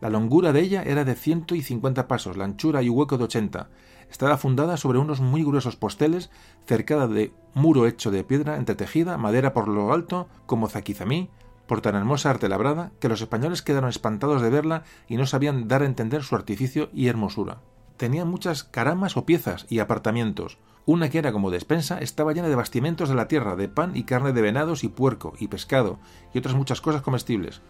La 0.00 0.08
longura 0.08 0.52
de 0.52 0.60
ella 0.60 0.82
era 0.82 1.04
de 1.04 1.14
ciento 1.14 1.54
y 1.54 1.62
cincuenta 1.62 2.08
pasos, 2.08 2.36
la 2.36 2.44
anchura 2.44 2.82
y 2.82 2.88
hueco 2.88 3.18
de 3.18 3.24
ochenta. 3.24 3.68
Estaba 4.10 4.38
fundada 4.38 4.76
sobre 4.76 4.98
unos 4.98 5.20
muy 5.20 5.44
gruesos 5.44 5.76
posteles, 5.76 6.30
cercada 6.66 7.06
de 7.06 7.32
muro 7.54 7.86
hecho 7.86 8.10
de 8.10 8.24
piedra 8.24 8.56
entretejida, 8.56 9.18
madera 9.18 9.52
por 9.52 9.68
lo 9.68 9.92
alto, 9.92 10.26
como 10.46 10.68
zaquizamí, 10.68 11.28
por 11.66 11.82
tan 11.82 11.94
hermosa 11.94 12.30
arte 12.30 12.48
labrada, 12.48 12.92
que 12.98 13.10
los 13.10 13.20
españoles 13.20 13.62
quedaron 13.62 13.90
espantados 13.90 14.42
de 14.42 14.50
verla 14.50 14.84
y 15.06 15.16
no 15.16 15.26
sabían 15.26 15.68
dar 15.68 15.82
a 15.82 15.86
entender 15.86 16.22
su 16.22 16.34
artificio 16.34 16.88
y 16.92 17.08
hermosura 17.08 17.60
tenía 18.00 18.24
muchas 18.24 18.64
caramas 18.64 19.18
o 19.18 19.26
piezas 19.26 19.66
y 19.68 19.78
apartamientos. 19.78 20.56
Una 20.86 21.10
que 21.10 21.18
era 21.18 21.32
como 21.32 21.50
despensa 21.50 21.98
estaba 21.98 22.32
llena 22.32 22.48
de 22.48 22.54
bastimentos 22.54 23.10
de 23.10 23.14
la 23.14 23.28
tierra, 23.28 23.56
de 23.56 23.68
pan 23.68 23.94
y 23.94 24.04
carne 24.04 24.32
de 24.32 24.40
venados 24.40 24.84
y 24.84 24.88
puerco 24.88 25.34
y 25.38 25.48
pescado 25.48 25.98
y 26.32 26.38
otras 26.38 26.54
muchas 26.54 26.80
cosas 26.80 27.02
comestibles. 27.02 27.60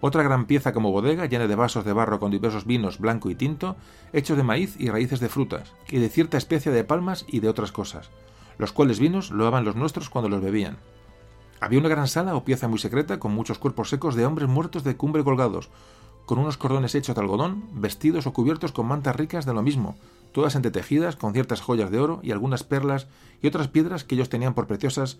Otra 0.00 0.22
gran 0.22 0.46
pieza 0.46 0.72
como 0.72 0.90
bodega 0.90 1.26
llena 1.26 1.46
de 1.46 1.54
vasos 1.54 1.84
de 1.84 1.92
barro 1.92 2.18
con 2.18 2.30
diversos 2.30 2.64
vinos 2.64 2.98
blanco 2.98 3.28
y 3.28 3.34
tinto, 3.34 3.76
hechos 4.14 4.38
de 4.38 4.42
maíz 4.42 4.74
y 4.78 4.88
raíces 4.88 5.20
de 5.20 5.28
frutas, 5.28 5.74
y 5.90 5.98
de 5.98 6.08
cierta 6.08 6.38
especie 6.38 6.72
de 6.72 6.84
palmas 6.84 7.26
y 7.28 7.40
de 7.40 7.50
otras 7.50 7.70
cosas, 7.70 8.08
los 8.56 8.72
cuales 8.72 8.98
vinos 8.98 9.30
loaban 9.30 9.66
los 9.66 9.76
nuestros 9.76 10.08
cuando 10.08 10.30
los 10.30 10.40
bebían. 10.40 10.78
Había 11.60 11.80
una 11.80 11.90
gran 11.90 12.08
sala 12.08 12.34
o 12.36 12.44
pieza 12.44 12.68
muy 12.68 12.78
secreta 12.78 13.18
con 13.18 13.34
muchos 13.34 13.58
cuerpos 13.58 13.90
secos 13.90 14.14
de 14.14 14.24
hombres 14.24 14.48
muertos 14.48 14.82
de 14.82 14.96
cumbre 14.96 15.24
colgados, 15.24 15.68
con 16.28 16.38
unos 16.38 16.58
cordones 16.58 16.94
hechos 16.94 17.16
de 17.16 17.22
algodón, 17.22 17.64
vestidos 17.72 18.26
o 18.26 18.34
cubiertos 18.34 18.70
con 18.70 18.84
mantas 18.84 19.16
ricas 19.16 19.46
de 19.46 19.54
lo 19.54 19.62
mismo, 19.62 19.96
todas 20.32 20.56
entretejidas 20.56 21.16
con 21.16 21.32
ciertas 21.32 21.62
joyas 21.62 21.90
de 21.90 22.00
oro 22.00 22.20
y 22.22 22.32
algunas 22.32 22.64
perlas 22.64 23.06
y 23.40 23.46
otras 23.46 23.68
piedras 23.68 24.04
que 24.04 24.14
ellos 24.14 24.28
tenían 24.28 24.52
por 24.52 24.66
preciosas. 24.66 25.16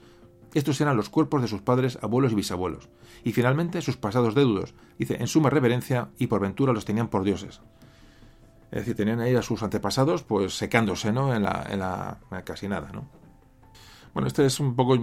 Estos 0.53 0.79
eran 0.83 0.99
los 0.99 1.09
cuerpos 1.09 1.41
de 1.41 1.49
sus 1.49 1.63
padres, 1.63 1.99
abuelos 2.03 2.33
y 2.33 2.35
bisabuelos, 2.35 2.91
y 3.25 3.33
finalmente 3.33 3.81
sus 3.81 3.97
pasados 3.97 4.35
deudos, 4.35 4.75
dice, 4.99 5.17
en 5.19 5.29
suma 5.29 5.49
reverencia, 5.49 6.11
y 6.19 6.27
por 6.27 6.43
ventura 6.43 6.75
los 6.75 6.85
tenían 6.85 7.09
por 7.09 7.25
dioses. 7.25 7.63
Es 8.71 8.81
decir, 8.81 8.95
tenían 8.95 9.21
ahí 9.21 9.35
a 9.35 9.41
sus 9.41 9.63
antepasados, 9.63 10.25
pues 10.25 10.59
secándose, 10.59 11.11
¿no? 11.11 11.35
En 11.35 11.43
la, 11.43 11.67
en 11.71 11.79
la 11.79 12.19
casi 12.45 12.69
nada, 12.69 12.91
¿no? 12.93 13.18
Bueno, 14.19 14.27
este 14.27 14.45
es 14.47 14.59
un 14.59 14.75
poco 14.75 14.95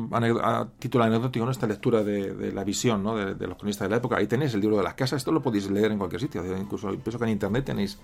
a 0.44 0.68
título 0.78 1.06
anecdótico, 1.06 1.46
¿no? 1.46 1.52
esta 1.54 1.66
lectura 1.68 2.04
de, 2.04 2.52
la 2.52 2.66
visión 2.66 3.02
¿no? 3.02 3.16
de, 3.16 3.48
los 3.48 3.58
cronistas 3.58 3.86
de 3.86 3.92
la 3.92 3.96
época. 3.96 4.18
Ahí 4.18 4.28
tenéis 4.28 4.54
el 4.56 4.60
libro 4.60 4.76
de 4.76 4.84
las 4.84 4.96
casas, 4.96 5.22
esto 5.22 5.32
lo 5.32 5.42
podéis 5.42 5.72
leer 5.72 5.94
en 5.94 5.98
cualquier 5.98 6.20
sitio. 6.20 6.44
Incluso 6.58 6.90
pienso 6.90 7.18
que 7.18 7.24
en 7.24 7.30
internet 7.30 7.64
tenéis, 7.64 7.98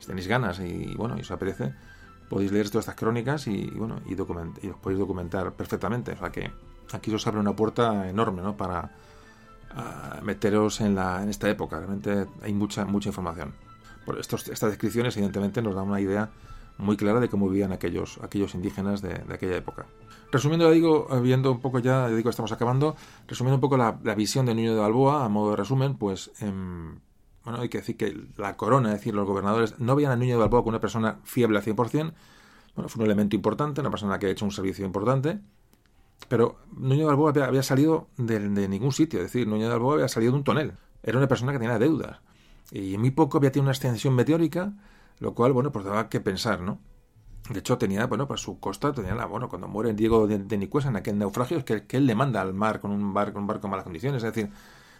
si 0.00 0.06
tenéis 0.08 0.26
ganas 0.26 0.58
y 0.58 0.96
bueno, 0.96 1.16
y 1.16 1.20
os 1.20 1.30
apetece, 1.30 1.72
podéis 2.28 2.50
leer 2.50 2.70
todas 2.70 2.86
estas 2.86 2.96
crónicas 2.96 3.46
y, 3.46 3.70
bueno, 3.70 4.00
y, 4.04 4.14
y 4.14 4.68
os 4.70 4.76
podéis 4.82 4.98
documentar 4.98 5.52
perfectamente. 5.52 6.10
O 6.10 6.16
sea 6.16 6.32
que 6.32 6.50
aquí 6.92 7.14
os 7.14 7.24
abre 7.28 7.38
una 7.38 7.54
puerta 7.54 8.08
enorme 8.08 8.42
¿no? 8.42 8.56
para 8.56 8.90
meteros 10.24 10.80
en, 10.80 10.96
la, 10.96 11.22
en 11.22 11.28
esta 11.28 11.48
época. 11.48 11.78
Realmente 11.78 12.26
hay 12.42 12.52
mucha, 12.52 12.84
mucha 12.84 13.10
información. 13.10 13.54
Por 14.04 14.18
estos, 14.18 14.48
estas 14.48 14.70
descripciones, 14.70 15.16
evidentemente, 15.16 15.62
nos 15.62 15.76
dan 15.76 15.86
una 15.86 16.00
idea 16.00 16.30
muy 16.78 16.96
clara 16.96 17.20
de 17.20 17.28
cómo 17.28 17.48
vivían 17.48 17.72
aquellos, 17.72 18.18
aquellos 18.22 18.54
indígenas 18.54 19.02
de, 19.02 19.22
aquella 19.32 19.56
época. 19.56 19.86
Resumiendo, 20.30 20.66
ya 20.68 20.72
digo, 20.72 21.08
viendo 21.22 21.50
un 21.52 21.60
poco 21.60 21.80
ya, 21.80 22.08
digo, 22.08 22.30
estamos 22.30 22.52
acabando, 22.52 22.96
resumiendo 23.26 23.56
un 23.56 23.60
poco 23.60 23.76
la, 23.76 23.92
visión 24.14 24.46
de 24.46 24.54
Nuño 24.54 24.74
de 24.74 24.80
Balboa, 24.80 25.24
a 25.24 25.28
modo 25.28 25.50
de 25.50 25.56
resumen, 25.56 25.96
pues, 25.96 26.30
em, 26.40 27.00
bueno, 27.44 27.60
hay 27.60 27.68
que 27.68 27.78
decir 27.78 27.96
que 27.96 28.28
la 28.36 28.56
corona, 28.56 28.90
es 28.90 28.98
decir, 28.98 29.14
los 29.14 29.26
gobernadores, 29.26 29.78
no 29.78 29.96
veían 29.96 30.12
a 30.12 30.16
Nuño 30.16 30.34
de 30.34 30.40
Balboa 30.40 30.60
como 30.60 30.70
una 30.70 30.80
persona 30.80 31.18
fiable 31.24 31.58
al 31.58 31.64
100%, 31.64 32.12
bueno, 32.76 32.88
fue 32.88 33.00
un 33.00 33.06
elemento 33.06 33.34
importante, 33.34 33.80
una 33.80 33.90
persona 33.90 34.18
que 34.18 34.26
ha 34.26 34.30
hecho 34.30 34.44
un 34.44 34.52
servicio 34.52 34.84
importante, 34.84 35.40
pero 36.28 36.58
Nuño 36.76 37.00
de 37.00 37.06
Balboa 37.06 37.32
había, 37.46 37.62
salido 37.62 38.08
de, 38.16 38.68
ningún 38.68 38.92
sitio, 38.92 39.20
es 39.20 39.32
decir, 39.32 39.48
Nuño 39.48 39.64
de 39.64 39.70
Balboa 39.70 39.94
había 39.94 40.08
salido 40.08 40.32
de 40.32 40.38
un 40.38 40.44
tonel, 40.44 40.72
era 41.02 41.18
una 41.18 41.26
persona 41.26 41.52
que 41.52 41.58
tenía 41.58 41.78
deudas, 41.78 42.18
y 42.70 42.98
muy 42.98 43.10
poco 43.10 43.38
había 43.38 43.50
tenido 43.50 43.64
una 43.64 43.72
extensión 43.72 44.14
meteórica, 44.14 44.74
lo 45.20 45.34
cual, 45.34 45.52
bueno, 45.52 45.72
pues 45.72 45.84
daba 45.84 46.08
que 46.08 46.20
pensar, 46.20 46.60
¿no? 46.60 46.80
De 47.50 47.60
hecho, 47.60 47.78
tenía, 47.78 48.06
bueno, 48.06 48.28
para 48.28 48.38
su 48.38 48.60
costa, 48.60 48.92
tenía 48.92 49.14
la, 49.14 49.24
bueno, 49.24 49.48
cuando 49.48 49.68
muere 49.68 49.94
Diego 49.94 50.26
de, 50.26 50.38
de 50.38 50.58
Nicuesa 50.58 50.88
en 50.88 50.96
aquel 50.96 51.18
naufragio, 51.18 51.58
es 51.58 51.64
que, 51.64 51.96
él 51.96 52.06
le 52.06 52.14
manda 52.14 52.42
al 52.42 52.52
mar 52.52 52.80
con 52.80 52.90
un 52.90 53.14
barco, 53.14 53.38
un 53.38 53.46
barco 53.46 53.66
en 53.66 53.70
malas 53.70 53.84
condiciones. 53.84 54.22
Es 54.22 54.34
decir, 54.34 54.52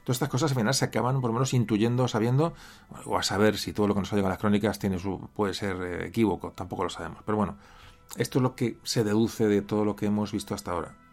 todas 0.04 0.16
estas 0.16 0.30
cosas 0.30 0.52
al 0.52 0.56
final 0.56 0.72
se 0.72 0.86
acaban 0.86 1.20
por 1.20 1.28
lo 1.28 1.34
menos 1.34 1.52
intuyendo, 1.52 2.08
sabiendo, 2.08 2.54
o 3.04 3.18
a 3.18 3.22
saber 3.22 3.58
si 3.58 3.72
todo 3.72 3.86
lo 3.86 3.94
que 3.94 4.00
nos 4.00 4.12
ha 4.12 4.16
llegado 4.16 4.28
a 4.28 4.34
las 4.34 4.38
crónicas 4.38 4.78
tiene 4.78 4.98
su, 4.98 5.28
puede 5.34 5.52
ser 5.52 5.76
eh, 5.82 6.06
equívoco, 6.06 6.52
tampoco 6.52 6.84
lo 6.84 6.90
sabemos. 6.90 7.22
Pero 7.26 7.36
bueno, 7.36 7.58
esto 8.16 8.38
es 8.38 8.42
lo 8.42 8.54
que 8.54 8.78
se 8.82 9.04
deduce 9.04 9.46
de 9.46 9.60
todo 9.60 9.84
lo 9.84 9.94
que 9.94 10.06
hemos 10.06 10.32
visto 10.32 10.54
hasta 10.54 10.70
ahora. 10.70 11.07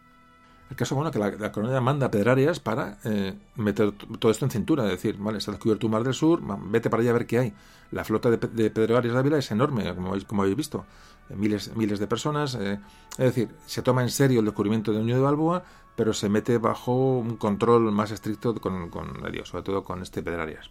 El 0.68 0.76
caso, 0.76 0.96
bueno, 0.96 1.10
que 1.12 1.18
la, 1.18 1.30
la 1.30 1.52
colonia 1.52 1.80
manda 1.80 2.06
a 2.06 2.10
Pedrarias 2.10 2.58
para 2.58 2.98
eh, 3.04 3.34
meter 3.54 3.92
todo 3.92 4.32
esto 4.32 4.44
en 4.44 4.50
cintura, 4.50 4.84
es 4.84 4.90
decir, 4.90 5.16
vale, 5.16 5.38
está 5.38 5.52
descubierto 5.52 5.86
un 5.86 5.92
mar 5.92 6.02
del 6.02 6.14
sur, 6.14 6.40
vete 6.70 6.90
para 6.90 7.02
allá 7.02 7.10
a 7.10 7.14
ver 7.14 7.26
qué 7.26 7.38
hay. 7.38 7.54
La 7.92 8.04
flota 8.04 8.30
de, 8.30 8.70
Pedrarias 8.70 9.14
de 9.14 9.18
Ávila 9.18 9.38
es 9.38 9.50
enorme, 9.52 9.94
como, 10.26 10.42
habéis 10.42 10.56
visto, 10.56 10.84
eh, 11.30 11.36
miles, 11.36 11.76
miles 11.76 12.00
de 12.00 12.08
personas, 12.08 12.56
eh, 12.56 12.80
es 13.12 13.24
decir, 13.24 13.48
se 13.66 13.82
toma 13.82 14.02
en 14.02 14.10
serio 14.10 14.40
el 14.40 14.46
descubrimiento 14.46 14.92
de 14.92 14.98
Unión 14.98 15.18
de 15.18 15.24
Balboa, 15.24 15.62
pero 15.94 16.12
se 16.12 16.28
mete 16.28 16.58
bajo 16.58 17.18
un 17.18 17.36
control 17.36 17.92
más 17.92 18.10
estricto 18.10 18.54
con, 18.56 18.90
con 18.90 19.22
sobre 19.44 19.62
todo 19.62 19.84
con 19.84 20.02
este 20.02 20.20
Pedrarias. 20.20 20.70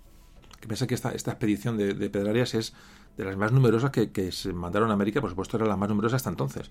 Que 0.60 0.68
piensa 0.68 0.88
que 0.88 0.96
esta, 0.96 1.12
expedición 1.12 1.78
de, 1.78 1.94
de 1.94 2.10
Pedrarias 2.10 2.54
es 2.54 2.74
de 3.18 3.24
las 3.24 3.38
más 3.38 3.54
numerosas 3.54 3.92
que, 3.92 4.12
que, 4.12 4.32
se 4.34 4.52
mandaron 4.52 4.92
a 4.92 4.94
América, 4.94 5.22
por 5.22 5.30
supuesto 5.30 5.56
era 5.56 5.66
la 5.66 5.78
más 5.78 5.88
numerosa 5.88 6.18
hasta 6.18 6.30
entonces. 6.30 6.70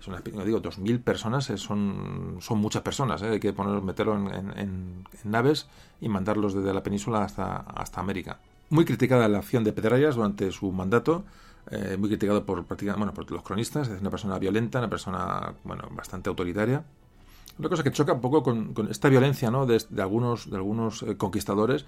Es 0.00 0.08
una 0.08 0.20
digo, 0.20 0.60
2.000 0.60 1.02
personas 1.02 1.50
eh, 1.50 1.56
son, 1.56 2.36
son 2.40 2.58
muchas 2.58 2.82
personas, 2.82 3.22
¿eh? 3.22 3.28
hay 3.30 3.40
que 3.40 3.52
poner, 3.52 3.82
meterlo 3.82 4.14
en, 4.14 5.04
naves 5.24 5.68
y 6.00 6.08
mandarlos 6.08 6.54
desde 6.54 6.72
la 6.72 6.82
península 6.82 7.24
hasta, 7.24 7.56
hasta 7.56 8.00
América. 8.00 8.38
Muy 8.70 8.84
criticada 8.84 9.28
la 9.28 9.38
acción 9.38 9.64
de 9.64 9.72
Pedrarias 9.72 10.16
durante 10.16 10.52
su 10.52 10.70
mandato, 10.70 11.24
eh, 11.70 11.96
muy 11.98 12.08
criticado 12.08 12.44
por, 12.44 12.64
bueno, 12.66 13.14
por 13.14 13.30
los 13.30 13.42
cronistas, 13.42 13.88
es 13.88 14.00
una 14.00 14.10
persona 14.10 14.38
violenta, 14.38 14.78
una 14.78 14.90
persona 14.90 15.54
bueno, 15.64 15.88
bastante 15.90 16.28
autoritaria. 16.28 16.84
Una 17.58 17.68
cosa 17.70 17.82
que 17.82 17.90
choca 17.90 18.12
un 18.12 18.20
poco 18.20 18.42
con, 18.42 18.74
con 18.74 18.90
esta 18.90 19.08
violencia 19.08 19.50
¿no? 19.50 19.64
de, 19.66 19.80
algunos, 19.98 20.50
de 20.50 20.56
algunos 20.56 21.04
conquistadores, 21.16 21.86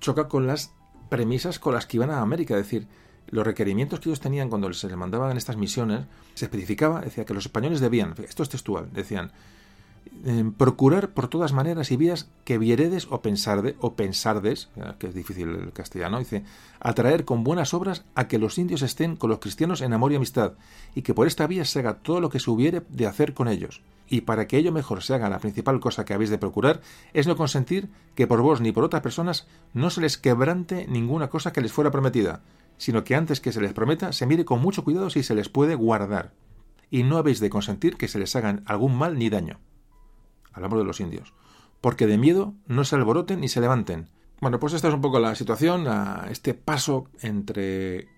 choca 0.00 0.28
con 0.28 0.46
las 0.46 0.72
premisas 1.10 1.58
con 1.58 1.74
las 1.74 1.86
que 1.86 1.98
iban 1.98 2.10
a 2.10 2.20
América, 2.20 2.54
es 2.54 2.64
decir, 2.64 2.88
los 3.28 3.44
requerimientos 3.44 4.00
que 4.00 4.08
ellos 4.08 4.20
tenían 4.20 4.48
cuando 4.48 4.72
se 4.72 4.88
les 4.88 4.96
mandaban 4.96 5.36
estas 5.36 5.56
misiones, 5.56 6.06
se 6.34 6.44
especificaba, 6.46 7.00
decía 7.00 7.24
que 7.24 7.34
los 7.34 7.46
españoles 7.46 7.80
debían, 7.80 8.14
esto 8.26 8.42
es 8.42 8.48
textual, 8.48 8.88
decían, 8.92 9.32
procurar 10.56 11.10
por 11.10 11.28
todas 11.28 11.52
maneras 11.52 11.90
y 11.90 11.96
vías 11.96 12.28
que 12.44 12.58
vieredes 12.58 13.06
o 13.10 13.20
pensarde, 13.20 13.76
o 13.80 13.94
pensardes, 13.94 14.68
que 14.98 15.08
es 15.08 15.14
difícil 15.14 15.48
el 15.48 15.72
castellano, 15.72 16.18
dice, 16.18 16.44
atraer 16.80 17.24
con 17.24 17.44
buenas 17.44 17.74
obras 17.74 18.04
a 18.14 18.28
que 18.28 18.38
los 18.38 18.58
indios 18.58 18.82
estén 18.82 19.16
con 19.16 19.30
los 19.30 19.38
cristianos 19.38 19.80
en 19.80 19.92
amor 19.92 20.12
y 20.12 20.16
amistad, 20.16 20.52
y 20.94 21.02
que 21.02 21.14
por 21.14 21.26
esta 21.26 21.46
vía 21.46 21.64
se 21.64 21.80
haga 21.80 21.98
todo 21.98 22.20
lo 22.20 22.30
que 22.30 22.40
se 22.40 22.50
hubiere 22.50 22.82
de 22.88 23.06
hacer 23.06 23.34
con 23.34 23.48
ellos. 23.48 23.82
Y 24.06 24.22
para 24.22 24.46
que 24.46 24.58
ello 24.58 24.70
mejor 24.70 25.02
se 25.02 25.14
haga 25.14 25.30
la 25.30 25.38
principal 25.38 25.80
cosa 25.80 26.04
que 26.04 26.12
habéis 26.12 26.30
de 26.30 26.38
procurar, 26.38 26.82
es 27.14 27.26
no 27.26 27.36
consentir 27.36 27.88
que 28.14 28.26
por 28.26 28.42
vos 28.42 28.60
ni 28.60 28.72
por 28.72 28.84
otras 28.84 29.02
personas 29.02 29.46
no 29.72 29.88
se 29.90 30.02
les 30.02 30.18
quebrante 30.18 30.86
ninguna 30.88 31.28
cosa 31.28 31.52
que 31.52 31.62
les 31.62 31.72
fuera 31.72 31.90
prometida, 31.90 32.42
sino 32.76 33.04
que 33.04 33.14
antes 33.14 33.40
que 33.40 33.52
se 33.52 33.60
les 33.60 33.72
prometa 33.72 34.12
se 34.12 34.26
mire 34.26 34.44
con 34.44 34.60
mucho 34.60 34.84
cuidado 34.84 35.10
si 35.10 35.22
se 35.22 35.34
les 35.34 35.48
puede 35.48 35.74
guardar. 35.74 36.32
Y 36.90 37.02
no 37.02 37.16
habéis 37.16 37.40
de 37.40 37.50
consentir 37.50 37.96
que 37.96 38.08
se 38.08 38.18
les 38.18 38.34
hagan 38.36 38.62
algún 38.66 38.96
mal 38.96 39.18
ni 39.18 39.30
daño 39.30 39.60
hablamos 40.54 40.78
de 40.78 40.84
los 40.84 41.00
indios, 41.00 41.34
porque 41.80 42.06
de 42.06 42.16
miedo 42.16 42.54
no 42.66 42.84
se 42.84 42.96
alboroten 42.96 43.40
ni 43.40 43.48
se 43.48 43.60
levanten. 43.60 44.08
Bueno, 44.40 44.58
pues 44.58 44.72
esta 44.72 44.88
es 44.88 44.94
un 44.94 45.00
poco 45.00 45.18
la 45.18 45.34
situación, 45.34 45.86
este 46.30 46.54
paso 46.54 47.08
entre 47.20 48.08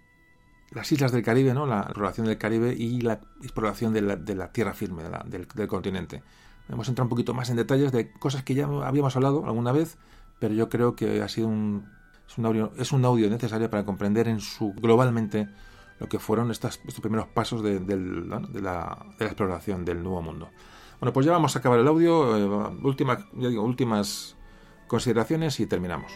las 0.70 0.90
islas 0.92 1.12
del 1.12 1.22
Caribe, 1.22 1.54
¿no? 1.54 1.66
la 1.66 1.80
exploración 1.80 2.26
del 2.26 2.38
Caribe 2.38 2.74
y 2.76 3.00
la 3.00 3.20
exploración 3.42 3.92
de 3.92 4.02
la, 4.02 4.52
tierra 4.52 4.74
firme 4.74 5.02
del, 5.26 5.46
continente. 5.66 6.22
Hemos 6.68 6.88
entrado 6.88 7.06
un 7.06 7.10
poquito 7.10 7.32
más 7.32 7.48
en 7.50 7.56
detalles 7.56 7.92
de 7.92 8.12
cosas 8.12 8.42
que 8.42 8.54
ya 8.54 8.66
habíamos 8.66 9.14
hablado 9.16 9.46
alguna 9.46 9.72
vez, 9.72 9.98
pero 10.38 10.52
yo 10.54 10.68
creo 10.68 10.96
que 10.96 11.22
ha 11.22 11.28
sido 11.28 11.48
un, 11.48 11.88
es 12.28 12.93
un 12.93 13.05
audio, 13.05 13.31
necesario 13.31 13.70
para 13.70 13.85
comprender 13.85 14.28
en 14.28 14.40
su 14.40 14.73
globalmente 14.74 15.48
lo 15.98 16.09
que 16.09 16.19
fueron 16.19 16.51
estos 16.51 16.78
primeros 17.01 17.28
pasos 17.28 17.62
de, 17.62 17.81
la, 18.61 19.07
exploración 19.19 19.85
del 19.85 20.03
Nuevo 20.03 20.23
Mundo. 20.23 20.51
Bueno, 21.01 21.12
pues 21.12 21.27
ya 21.27 21.32
vamos 21.32 21.57
a 21.57 21.59
acabar 21.59 21.78
el 21.78 21.89
audio. 21.89 22.36
Eh, 22.36 22.74
última, 22.82 23.27
ya 23.35 23.48
digo, 23.48 23.62
últimas 23.62 24.36
consideraciones 24.86 25.61
y 25.61 25.66
terminamos. 25.66 26.12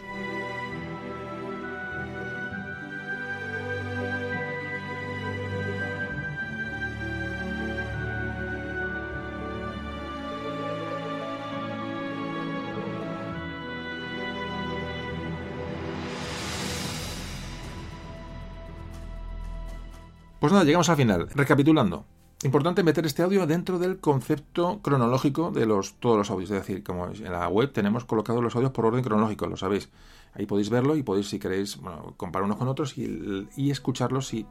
Pues 20.41 20.55
nada, 20.55 20.65
llegamos 20.65 20.89
al 20.89 20.97
final. 20.97 21.29
Recapitulando. 21.35 22.07
Importante 22.45 22.83
meter 22.83 23.05
este 23.05 23.23
audio 23.23 23.47
dentro 23.47 23.79
del 23.79 23.99
concepto 23.99 24.81
cronológico 24.81 25.51
de 25.51 25.67
los, 25.67 25.97
todos 26.01 26.17
los 26.17 26.31
audios. 26.31 26.51
Es 26.51 26.57
decir, 26.57 26.83
como 26.83 27.09
en 27.09 27.31
la 27.31 27.47
web 27.49 27.71
tenemos 27.73 28.07
colocados 28.07 28.43
los 28.43 28.57
audios 28.57 28.73
por 28.73 28.87
orden 28.87 29.05
cronológico, 29.05 29.47
lo 29.47 29.59
sabéis. 29.59 29.91
Ahí 30.33 30.47
podéis 30.47 30.71
verlo 30.71 30.97
y 30.97 31.03
podéis, 31.03 31.29
si 31.29 31.39
queréis, 31.39 31.77
bueno, 31.77 32.15
comparar 32.17 32.47
unos 32.47 32.57
con 32.57 32.69
otros 32.69 32.97
y, 32.97 33.71
escucharlos 33.71 34.29
si, 34.29 34.47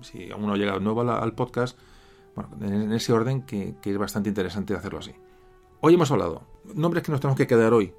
si 0.00 0.30
uno 0.32 0.56
llega 0.56 0.78
nuevo 0.78 1.02
al, 1.02 1.34
podcast, 1.34 1.78
bueno, 2.34 2.48
en 2.62 2.92
ese 2.92 3.12
orden 3.12 3.42
que, 3.42 3.74
que 3.82 3.90
es 3.90 3.98
bastante 3.98 4.30
interesante 4.30 4.74
hacerlo 4.74 5.00
así. 5.00 5.12
Hoy 5.82 5.92
hemos 5.92 6.10
hablado, 6.10 6.46
nombres 6.74 7.04
que 7.04 7.12
nos 7.12 7.20
tenemos 7.20 7.36
que 7.36 7.46
quedar 7.46 7.74
hoy, 7.74 7.92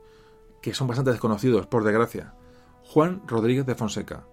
que 0.63 0.73
son 0.73 0.87
bastante 0.87 1.11
desconocidos, 1.11 1.67
por 1.67 1.83
desgracia. 1.83 2.33
Juan 2.81 3.21
Rodríguez 3.27 3.67
de 3.67 3.75
Fonseca. 3.75 4.25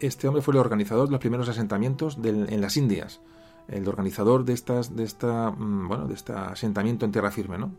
Este 0.00 0.28
hombre 0.28 0.42
fue 0.42 0.52
el 0.54 0.60
organizador 0.60 1.06
de 1.06 1.12
los 1.12 1.20
primeros 1.20 1.48
asentamientos 1.48 2.18
en 2.22 2.60
las 2.60 2.76
Indias 2.76 3.20
el 3.68 3.88
organizador 3.88 4.44
de 4.44 4.52
estas, 4.52 4.94
de 4.96 5.04
esta, 5.04 5.50
mm, 5.50 5.88
bueno, 5.88 6.06
de 6.06 6.14
este 6.14 6.32
asentamiento 6.32 7.04
en 7.04 7.12
tierra 7.12 7.30
firme, 7.30 7.58
¿no? 7.58 7.72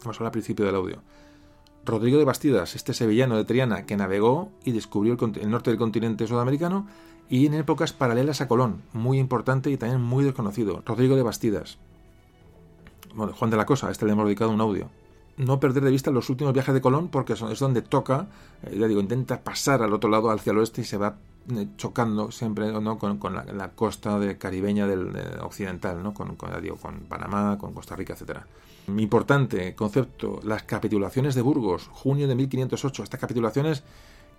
Vamos 0.00 0.16
a 0.16 0.18
hablar 0.18 0.26
al 0.26 0.32
principio 0.32 0.66
del 0.66 0.74
audio. 0.74 1.02
Rodrigo 1.84 2.18
de 2.18 2.24
Bastidas, 2.24 2.74
este 2.74 2.92
sevillano 2.92 3.36
de 3.36 3.44
Triana 3.44 3.86
que 3.86 3.96
navegó 3.96 4.50
y 4.64 4.72
descubrió 4.72 5.16
el, 5.18 5.50
norte 5.50 5.70
del 5.70 5.78
continente 5.78 6.26
sudamericano 6.26 6.86
y 7.28 7.46
en 7.46 7.54
épocas 7.54 7.92
paralelas 7.92 8.40
a 8.40 8.48
Colón, 8.48 8.82
muy 8.92 9.18
importante 9.18 9.70
y 9.70 9.76
también 9.76 10.02
muy 10.02 10.24
desconocido. 10.24 10.82
Rodrigo 10.84 11.16
de 11.16 11.22
Bastidas. 11.22 11.78
Bueno, 13.14 13.32
Juan 13.32 13.50
de 13.50 13.56
la 13.56 13.66
Cosa, 13.66 13.90
este 13.90 14.04
le 14.04 14.12
hemos 14.12 14.26
dedicado 14.26 14.50
un 14.50 14.60
audio. 14.60 14.90
No 15.40 15.58
perder 15.58 15.82
de 15.84 15.90
vista 15.90 16.10
los 16.10 16.28
últimos 16.28 16.52
viajes 16.52 16.74
de 16.74 16.82
Colón 16.82 17.08
porque 17.08 17.32
es 17.32 17.58
donde 17.58 17.80
toca, 17.80 18.26
eh, 18.62 18.76
ya 18.78 18.86
digo, 18.86 19.00
intenta 19.00 19.40
pasar 19.40 19.82
al 19.82 19.94
otro 19.94 20.10
lado, 20.10 20.30
hacia 20.30 20.50
el 20.50 20.58
oeste 20.58 20.82
y 20.82 20.84
se 20.84 20.98
va 20.98 21.16
eh, 21.50 21.66
chocando 21.78 22.30
siempre 22.30 22.70
¿no? 22.70 22.98
con, 22.98 23.18
la, 23.34 23.70
costa 23.70 24.18
de 24.18 24.36
caribeña 24.36 24.86
del 24.86 25.16
occidental, 25.40 26.02
¿no? 26.02 26.12
con, 26.12 26.36
digo, 26.60 26.76
con 26.76 27.00
Panamá, 27.08 27.56
con 27.58 27.72
Costa 27.72 27.96
Rica, 27.96 28.12
etcétera. 28.12 28.46
Importante 28.98 29.74
concepto, 29.74 30.40
las 30.42 30.64
capitulaciones 30.64 31.34
de 31.34 31.40
Burgos, 31.40 31.88
junio 31.90 32.28
de 32.28 32.34
1508. 32.34 33.04
Estas 33.04 33.20
capitulaciones 33.20 33.82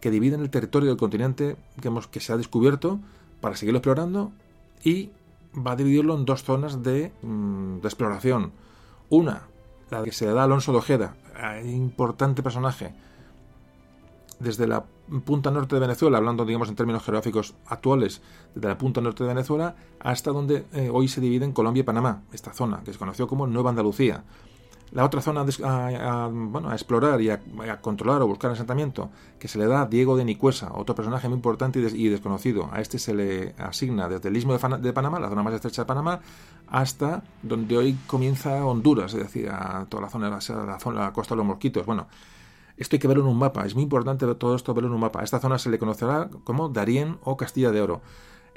que 0.02 0.12
dividen 0.12 0.42
el 0.42 0.52
territorio 0.52 0.90
del 0.90 0.98
continente 0.98 1.56
digamos, 1.78 2.06
que 2.06 2.20
se 2.20 2.32
ha 2.32 2.38
descubierto 2.38 3.00
para 3.40 3.56
seguirlo 3.56 3.80
explorando 3.80 4.32
y 4.84 5.10
va 5.56 5.72
a 5.72 5.76
dividirlo 5.76 6.16
en 6.16 6.26
dos 6.26 6.44
zonas 6.44 6.84
de, 6.84 7.12
mm, 7.24 7.80
de 7.80 7.88
exploración. 7.88 8.52
Una, 9.10 9.48
la 9.92 10.04
que 10.04 10.12
se 10.12 10.26
da 10.26 10.44
Alonso 10.44 10.72
de 10.72 10.80
Ojeda, 10.80 11.16
importante 11.64 12.42
personaje, 12.42 12.94
desde 14.40 14.66
la 14.68 14.86
punta 15.26 15.52
norte 15.52 15.76
de 15.76 15.82
Venezuela, 15.82 16.18
hablando 16.18 16.46
digamos 16.46 16.70
en 16.70 16.76
términos 16.76 17.04
geográficos 17.04 17.54
actuales, 17.68 18.22
desde 18.56 18.68
la 18.70 18.78
punta 18.78 19.02
norte 19.02 19.24
de 19.24 19.30
Venezuela 19.30 19.76
hasta 20.00 20.32
donde 20.32 20.66
eh, 20.74 20.90
hoy 20.92 21.08
se 21.08 21.22
dividen 21.22 21.52
Colombia 21.52 21.82
y 21.82 21.84
Panamá, 21.84 22.24
esta 22.32 22.54
zona 22.54 22.82
que 22.84 22.94
se 22.94 23.00
conoció 23.00 23.28
como 23.28 23.46
Nueva 23.46 23.70
Andalucía. 23.70 24.24
La 24.92 25.06
otra 25.06 25.22
zona 25.22 25.46
a, 25.64 26.30
bueno, 26.32 26.70
a 26.70 26.74
explorar 26.74 27.22
y 27.22 27.30
a, 27.30 27.40
controlar 27.80 28.22
o 28.22 28.28
buscar 28.28 28.52
asentamiento 28.52 29.10
que 29.40 29.48
se 29.48 29.58
le 29.58 29.66
da 29.66 29.84
a 29.84 29.86
Diego 29.86 30.18
de 30.18 30.26
Nicuesa, 30.26 30.74
otro 30.74 30.96
personaje 30.96 31.30
muy 31.30 31.38
importante 31.38 31.80
y, 31.80 32.10
desconocido. 32.10 32.70
A 32.74 32.82
este 32.82 33.00
se 33.00 33.14
le 33.14 33.56
asigna 33.58 34.10
desde 34.10 34.28
el 34.28 34.36
istmo 34.36 34.52
de, 34.58 34.94
Panamá, 34.94 35.20
la 35.20 35.30
zona 35.30 35.44
más 35.44 35.54
estrecha 35.54 35.84
de 35.84 35.86
Panamá, 35.86 36.20
hasta 36.68 37.24
donde 37.42 37.78
hoy 37.78 37.98
comienza 38.06 38.66
Honduras, 38.66 39.14
es 39.14 39.20
decir, 39.22 39.50
a 39.50 39.86
toda 39.88 40.04
la 40.04 40.10
zona, 40.10 40.30
la, 40.30 40.40
la, 40.66 40.80
zona, 40.80 41.00
la 41.00 41.14
costa 41.14 41.36
de 41.36 41.38
los 41.38 41.46
Mosquitos. 41.46 41.86
Bueno, 41.86 42.08
esto 42.76 42.96
hay 42.98 43.00
que 43.00 43.08
verlo 43.08 43.24
en 43.24 43.30
un 43.30 43.40
mapa, 43.40 43.66
es 43.66 43.76
muy 43.76 43.84
importante 43.84 44.26
todo 44.36 44.56
esto 44.56 44.74
verlo 44.74 44.90
en 44.90 44.96
un 44.96 45.02
mapa. 45.02 45.22
A 45.22 45.24
esta 45.24 45.40
zona 45.40 45.58
se 45.58 45.70
le 45.70 45.80
conocerá 45.80 46.30
como 46.44 46.68
Darién 46.68 47.18
o 47.24 47.38
Castilla 47.38 47.72
de 47.72 47.80
Oro. 47.80 48.02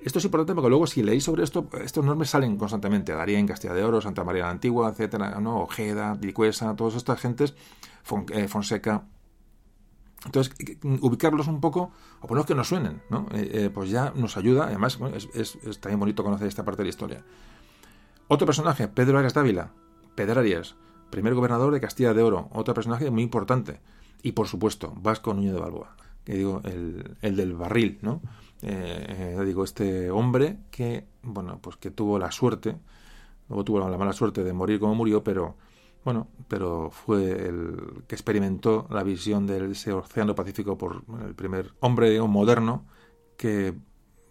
Esto 0.04 0.18
es 0.18 0.26
importante 0.26 0.54
porque 0.54 0.68
luego 0.68 0.86
si 0.86 1.02
leéis 1.02 1.24
sobre 1.24 1.44
esto, 1.44 1.66
estos 1.82 2.04
nombres 2.04 2.28
salen 2.28 2.58
constantemente. 2.58 3.14
Darién, 3.14 3.46
Castilla 3.46 3.72
de 3.72 3.82
Oro, 3.82 4.02
Santa 4.02 4.22
María 4.22 4.42
la 4.42 4.50
Antigua, 4.50 4.90
etcétera, 4.90 5.40
¿no? 5.40 5.62
Ojeda, 5.62 6.14
Dicuesa, 6.20 6.76
todas 6.76 6.96
estas 6.96 7.18
gentes, 7.18 7.54
eh, 8.34 8.46
Fonseca. 8.46 9.06
Entonces, 10.26 10.54
ubicarlos 11.00 11.48
un 11.48 11.58
poco, 11.58 11.90
o 12.20 12.26
ponerlos 12.26 12.44
que 12.44 12.54
nos 12.54 12.68
suenen, 12.68 13.00
¿no? 13.08 13.28
Eh, 13.32 13.48
eh, 13.50 13.70
pues 13.72 13.88
ya 13.88 14.12
nos 14.14 14.36
ayuda. 14.36 14.66
Además, 14.66 14.98
es, 15.32 15.56
es, 15.64 15.80
también 15.80 16.00
bonito 16.00 16.22
conocer 16.22 16.48
esta 16.48 16.66
parte 16.66 16.82
de 16.82 16.84
la 16.84 16.90
historia. 16.90 17.24
Otro 18.28 18.46
personaje, 18.46 18.88
Pedro 18.88 19.16
Arias 19.16 19.32
Dávila, 19.32 19.72
Pedro 20.14 20.40
Arias, 20.40 20.76
primer 21.08 21.32
gobernador 21.32 21.72
de 21.72 21.80
Castilla 21.80 22.12
de 22.12 22.22
Oro, 22.22 22.50
otro 22.52 22.74
personaje 22.74 23.10
muy 23.10 23.22
importante. 23.22 23.80
Y 24.22 24.32
por 24.32 24.48
supuesto, 24.48 24.92
Vasco 24.96 25.32
Núñez 25.32 25.54
de 25.54 25.60
Balboa, 25.60 25.96
que 26.24 26.34
digo, 26.34 26.60
el, 26.64 27.16
el 27.20 27.36
del 27.36 27.54
barril, 27.54 27.98
¿no? 28.02 28.20
Eh, 28.62 29.36
eh, 29.38 29.44
digo, 29.44 29.62
este 29.62 30.10
hombre 30.10 30.58
que, 30.70 31.06
bueno, 31.22 31.58
pues 31.60 31.76
que 31.76 31.90
tuvo 31.90 32.18
la 32.18 32.30
suerte, 32.30 32.76
luego 33.48 33.64
tuvo 33.64 33.88
la 33.88 33.98
mala 33.98 34.12
suerte 34.12 34.42
de 34.42 34.52
morir 34.54 34.80
como 34.80 34.94
murió, 34.94 35.22
pero, 35.22 35.56
bueno, 36.04 36.28
pero 36.48 36.90
fue 36.90 37.46
el 37.46 38.04
que 38.08 38.14
experimentó 38.14 38.86
la 38.90 39.02
visión 39.02 39.46
del 39.46 39.72
ese 39.72 39.92
océano 39.92 40.34
Pacífico 40.34 40.78
por 40.78 41.04
el 41.26 41.34
primer 41.34 41.72
hombre 41.80 42.18
moderno 42.22 42.86
que 43.36 43.74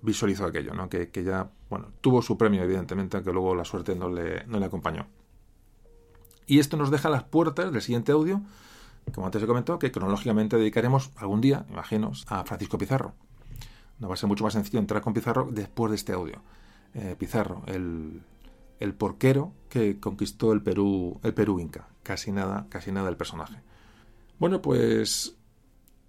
visualizó 0.02 0.45
aquello, 0.45 0.74
¿no? 0.74 0.90
Que, 0.90 1.10
que, 1.10 1.24
ya, 1.24 1.52
bueno, 1.70 1.91
tuvo 2.02 2.22
su 2.22 2.38
premio, 2.38 2.64
evidentemente, 2.64 3.18
aunque 3.18 3.32
luego 3.32 3.53
la 3.53 3.65
suerte 3.65 3.95
no 3.95 4.10
le, 4.10 4.45
no 4.48 4.60
le 4.60 4.65
acompañó. 4.65 5.07
Y 6.45 6.60
esto 6.60 6.76
nos 6.76 6.91
deja 6.91 7.10
las 7.10 7.24
puertas 7.24 7.72
del 7.72 7.82
siguiente 7.82 8.11
audio, 8.11 8.41
como 9.14 9.28
antes 9.28 9.42
he 9.44 9.48
comentado, 9.48 9.80
que 9.80 9.92
cronológicamente 9.92 10.58
dedicaremos 10.58 11.12
algún 11.16 11.42
día, 11.42 11.66
imagino, 11.70 12.12
a 12.28 12.44
Francisco 12.44 12.78
Pizarro. 12.78 13.14
No 14.00 14.08
va 14.08 14.16
a 14.16 14.18
ser 14.18 14.28
mucho 14.28 14.44
más 14.44 14.54
sencillo 14.54 14.80
entrar 14.80 15.02
con 15.02 15.14
Pizarro 15.14 15.50
después 15.52 15.92
de 15.92 15.96
este 15.96 16.14
audio. 16.14 16.42
Eh, 16.94 17.16
Pizarro, 17.18 17.64
el, 17.68 18.22
el, 18.80 18.94
porquero 18.94 19.54
que 19.70 20.00
conquistó 20.00 20.54
el 20.54 20.62
Perú, 20.62 21.20
el 21.24 21.34
Perú 21.34 21.60
Inca. 21.60 21.88
Casi 22.04 22.32
nada, 22.32 22.68
casi 22.70 22.92
nada 22.92 23.08
del 23.08 23.18
personaje. 23.18 23.62
Bueno, 24.40 24.62
pues 24.62 25.36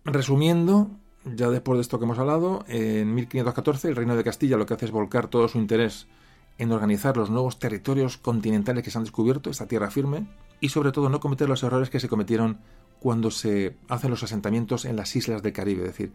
resumiendo, 0.04 0.90
ya 1.24 1.48
después 1.50 1.78
de 1.78 1.82
esto 1.82 1.98
que 1.98 2.04
hemos 2.04 2.18
hablado, 2.18 2.64
en 2.68 3.14
1514 3.14 3.88
el 3.88 3.96
Reino 3.96 4.16
de 4.16 4.24
Castilla 4.24 4.56
lo 4.56 4.66
que 4.66 4.74
hace 4.74 4.86
es 4.86 4.90
volcar 4.90 5.28
todo 5.28 5.48
su 5.48 5.58
interés 5.58 6.06
en 6.58 6.72
organizar 6.72 7.16
los 7.16 7.30
nuevos 7.30 7.58
territorios 7.58 8.16
continentales 8.16 8.84
que 8.84 8.90
se 8.90 8.98
han 8.98 9.04
descubierto, 9.04 9.50
esta 9.50 9.66
tierra 9.66 9.90
firme, 9.90 10.26
y 10.60 10.68
sobre 10.68 10.92
todo 10.92 11.08
no 11.08 11.20
cometer 11.20 11.48
los 11.48 11.62
errores 11.62 11.90
que 11.90 12.00
se 12.00 12.08
cometieron 12.08 12.58
cuando 13.04 13.30
se 13.30 13.76
hacen 13.90 14.10
los 14.10 14.22
asentamientos 14.22 14.86
en 14.86 14.96
las 14.96 15.14
islas 15.14 15.42
del 15.42 15.52
Caribe, 15.52 15.82
es 15.82 15.88
decir, 15.88 16.12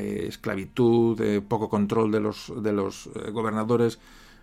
esclavitud, 0.00 1.20
eh, 1.20 1.42
poco 1.42 1.68
control 1.68 2.10
de 2.10 2.20
los, 2.20 2.50
de 2.56 2.72
los 2.72 3.08
eh, 3.08 3.30
gobernadores, 3.32 3.98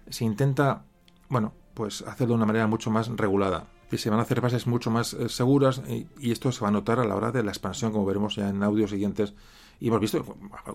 se 0.07 0.23
intenta, 0.23 0.83
bueno, 1.29 1.51
pues 1.73 2.03
hacerlo 2.03 2.33
de 2.33 2.35
una 2.35 2.45
manera 2.45 2.67
mucho 2.67 2.91
más 2.91 3.07
regulada. 3.07 3.65
se 3.91 4.11
van 4.11 4.19
a 4.19 4.21
hacer 4.21 4.39
bases 4.39 4.67
mucho 4.67 4.91
más 4.91 5.15
eh, 5.15 5.29
seguras 5.29 5.81
y, 5.89 6.31
esto 6.31 6.51
se 6.51 6.61
va 6.61 6.67
a 6.67 6.71
notar 6.71 6.99
a 6.99 7.05
la 7.05 7.15
hora 7.15 7.31
de 7.31 7.41
la 7.41 7.49
expansión, 7.49 7.91
como 7.91 8.05
veremos 8.05 8.35
ya 8.35 8.49
en 8.49 8.61
audios 8.61 8.91
siguientes. 8.91 9.33
Y 9.79 9.87
hemos 9.87 9.99
visto 9.99 10.23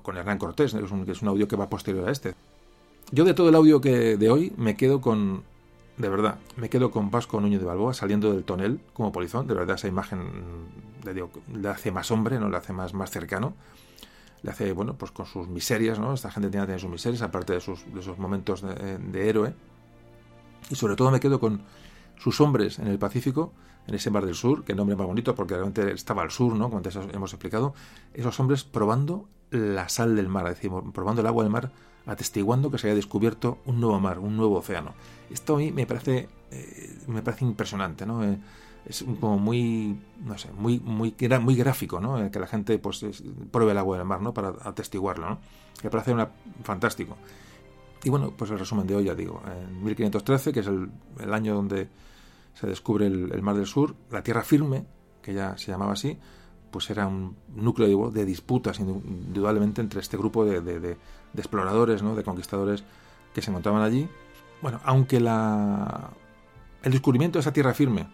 con 0.02 0.16
Hernán 0.16 0.38
Cortés, 0.38 0.72
que 0.72 0.84
es, 0.84 0.90
un, 0.90 1.08
es 1.08 1.22
un 1.22 1.28
audio 1.28 1.46
que 1.46 1.54
va 1.54 1.70
posterior 1.70 2.08
a 2.08 2.10
este. 2.10 2.34
Yo 3.12 3.24
de 3.24 3.34
todo 3.34 3.50
el 3.50 3.54
audio 3.54 3.80
que 3.80 4.16
de 4.16 4.30
hoy 4.30 4.52
me 4.56 4.74
quedo 4.74 5.00
con, 5.00 5.44
de 5.98 6.08
verdad, 6.08 6.38
me 6.56 6.70
quedo 6.70 6.90
con 6.92 7.10
Vasco 7.10 7.40
Núñez 7.40 7.60
de 7.60 7.66
Balboa 7.66 7.92
saliendo 7.92 8.32
del 8.32 8.44
tonel 8.44 8.80
como 8.92 9.10
polizón. 9.10 9.48
De 9.48 9.54
verdad, 9.54 9.74
esa 9.74 9.88
imagen 9.88 10.30
le, 11.04 11.68
hace 11.68 11.90
más 11.90 12.10
hombre, 12.12 12.38
no 12.38 12.48
le 12.48 12.56
hace 12.56 12.72
más, 12.72 12.94
más 12.94 13.10
cercano. 13.10 13.54
Le 14.42 14.52
hace, 14.52 14.72
bueno, 14.72 14.94
pues 14.94 15.10
con 15.10 15.26
sus 15.26 15.48
miserias, 15.48 15.98
¿no? 15.98 16.14
Esta 16.14 16.30
gente 16.30 16.50
tiene 16.50 16.78
sus 16.78 16.88
miserias, 16.88 17.22
aparte 17.22 17.54
de, 17.54 17.60
sus, 17.60 17.84
momentos 18.16 18.62
de, 18.62 19.28
héroe. 19.28 19.52
Y 20.70 20.76
sobre 20.76 20.94
todo 20.94 21.10
me 21.10 21.18
quedo 21.18 21.40
con 21.40 21.62
sus 22.16 22.40
hombres 22.40 22.78
en 22.78 22.86
el 22.86 22.98
Pacífico, 23.00 23.52
en 23.88 23.96
ese 23.96 24.10
mar 24.12 24.24
del 24.24 24.36
sur, 24.36 24.64
que 24.64 24.76
nombre 24.76 24.94
más 24.94 25.06
bonito 25.06 25.34
porque 25.34 25.54
realmente 25.54 25.92
estaba 25.92 26.22
al 26.22 26.30
sur, 26.30 26.54
¿no? 26.54 26.66
Como 26.66 26.76
antes 26.76 26.94
hemos 26.94 27.32
explicado, 27.32 27.74
esos 28.14 28.38
hombres 28.38 28.62
probando 28.62 29.28
la 29.50 29.88
sal 29.88 30.14
del 30.14 30.28
mar, 30.28 30.48
decir, 30.48 30.70
probando 30.92 31.22
el 31.22 31.26
agua 31.26 31.42
del 31.42 31.52
mar, 31.52 31.72
atestiguando 32.08 32.70
que 32.70 32.78
se 32.78 32.88
había 32.88 32.96
descubierto 32.96 33.58
un 33.66 33.80
nuevo 33.80 34.00
mar, 34.00 34.18
un 34.18 34.36
nuevo 34.36 34.56
océano. 34.56 34.94
Esto 35.30 35.56
a 35.56 35.58
mí 35.58 35.70
me 35.70 35.86
parece, 35.86 36.28
eh, 36.50 36.98
me 37.06 37.22
parece 37.22 37.44
impresionante, 37.44 38.06
¿no? 38.06 38.24
Eh, 38.24 38.38
es 38.86 39.04
como 39.20 39.38
muy, 39.38 40.00
no 40.24 40.38
sé, 40.38 40.50
muy, 40.52 40.80
muy, 40.80 41.14
muy 41.40 41.54
gráfico, 41.54 42.00
¿no? 42.00 42.24
Eh, 42.24 42.30
que 42.30 42.40
la 42.40 42.46
gente 42.46 42.78
pues 42.78 43.04
pruebe 43.50 43.72
el 43.72 43.78
agua 43.78 43.98
del 43.98 44.06
mar, 44.06 44.22
¿no? 44.22 44.32
Para 44.32 44.54
atestiguarlo, 44.62 45.28
¿no? 45.28 45.38
Me 45.84 45.90
parece 45.90 46.12
una, 46.12 46.30
fantástico. 46.64 47.16
Y 48.02 48.10
bueno, 48.10 48.32
pues 48.36 48.50
el 48.50 48.58
resumen 48.58 48.86
de 48.86 48.96
hoy 48.96 49.04
ya 49.04 49.14
digo, 49.14 49.42
en 49.46 49.84
1513, 49.84 50.52
que 50.52 50.60
es 50.60 50.66
el, 50.66 50.90
el 51.20 51.34
año 51.34 51.54
donde 51.54 51.88
se 52.54 52.66
descubre 52.66 53.06
el, 53.06 53.42
Mar 53.42 53.54
del 53.54 53.66
Sur, 53.66 53.94
la 54.10 54.22
Tierra 54.22 54.42
Firme, 54.42 54.84
que 55.22 55.34
ya 55.34 55.56
se 55.58 55.70
llamaba 55.70 55.92
así, 55.92 56.18
pues 56.70 56.90
era 56.90 57.06
un 57.06 57.36
núcleo 57.54 58.10
de, 58.10 58.24
disputas 58.24 58.80
indudablemente 58.80 59.80
entre 59.80 60.00
este 60.00 60.16
grupo 60.16 60.44
de, 60.44 60.96
exploradores, 61.36 62.02
¿no? 62.02 62.14
de 62.14 62.24
conquistadores 62.24 62.84
que 63.34 63.42
se 63.42 63.50
encontraban 63.50 63.82
allí. 63.82 64.08
Bueno, 64.60 64.80
aunque 64.84 65.20
la, 65.20 66.10
el 66.82 66.92
descubrimiento 66.92 67.38
de 67.38 67.40
esa 67.40 67.52
tierra 67.52 67.74
firme 67.74 68.08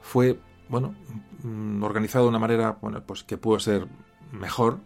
fue, 0.00 0.38
bueno, 0.68 0.94
mm, 1.42 1.82
organizado 1.82 2.24
de 2.24 2.30
una 2.30 2.38
manera, 2.38 2.78
bueno, 2.80 3.02
pues 3.02 3.24
que 3.24 3.38
pudo 3.38 3.58
ser 3.58 3.86
mejor, 4.32 4.78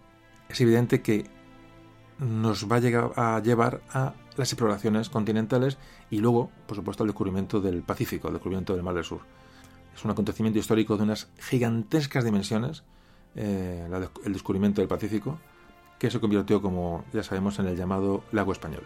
es 0.49 0.61
evidente 0.61 1.03
que 1.03 1.29
nos 2.19 2.71
va 2.71 2.77
a, 2.77 2.81
llegar 2.81 3.11
a 3.17 3.41
llevar 3.41 3.83
a 3.91 4.15
las 4.37 4.53
exploraciones 4.53 5.09
continentales 5.09 5.79
y 6.11 6.19
luego, 6.19 6.51
por 6.67 6.77
supuesto, 6.77 7.03
el 7.05 7.09
descubrimiento 7.09 7.61
del 7.61 7.83
Pacífico, 7.83 8.29
el 8.29 8.35
descubrimiento 8.35 8.75
del 8.75 8.83
Mar 8.83 8.95
del 8.95 9.05
Sur. 9.05 9.21
Es 9.95 10.05
un 10.05 10.11
acontecimiento 10.11 10.59
histórico 10.59 10.97
de 10.97 11.05
unas 11.05 11.29
gigantescas 11.39 12.25
dimensiones, 12.25 12.85
eh, 13.37 13.89
el 14.25 14.33
descubrimiento 14.33 14.81
del 14.81 14.89
Pacífico, 14.89 15.39
que 15.99 16.11
se 16.11 16.21
convirtió, 16.21 16.61
como 16.61 17.05
ya 17.13 17.23
sabemos, 17.23 17.59
en 17.59 17.67
el 17.67 17.77
llamado 17.77 18.25
lago 18.33 18.53
español. 18.53 18.83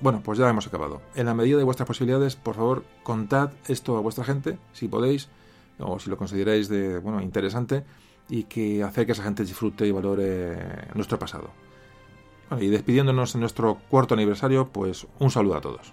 Bueno, 0.00 0.20
pues 0.24 0.38
ya 0.38 0.48
hemos 0.48 0.66
acabado. 0.66 1.00
En 1.14 1.26
la 1.26 1.34
medida 1.34 1.58
de 1.58 1.64
vuestras 1.64 1.86
posibilidades, 1.86 2.36
por 2.36 2.56
favor, 2.56 2.84
contad 3.02 3.52
esto 3.68 3.96
a 3.96 4.00
vuestra 4.00 4.24
gente, 4.24 4.58
si 4.72 4.88
podéis, 4.88 5.28
o 5.78 5.98
si 5.98 6.10
lo 6.10 6.16
consideráis 6.16 6.68
de, 6.68 6.98
bueno, 6.98 7.20
interesante, 7.20 7.84
y 8.28 8.44
que 8.44 8.82
hace 8.82 9.06
que 9.06 9.12
esa 9.12 9.22
gente 9.22 9.44
disfrute 9.44 9.86
y 9.86 9.92
valore 9.92 10.88
nuestro 10.94 11.18
pasado 11.18 11.50
y 12.60 12.68
despidiéndonos 12.68 13.34
en 13.34 13.40
nuestro 13.40 13.78
cuarto 13.88 14.14
aniversario, 14.14 14.68
pues 14.68 15.06
un 15.18 15.30
saludo 15.30 15.56
a 15.56 15.60
todos. 15.60 15.92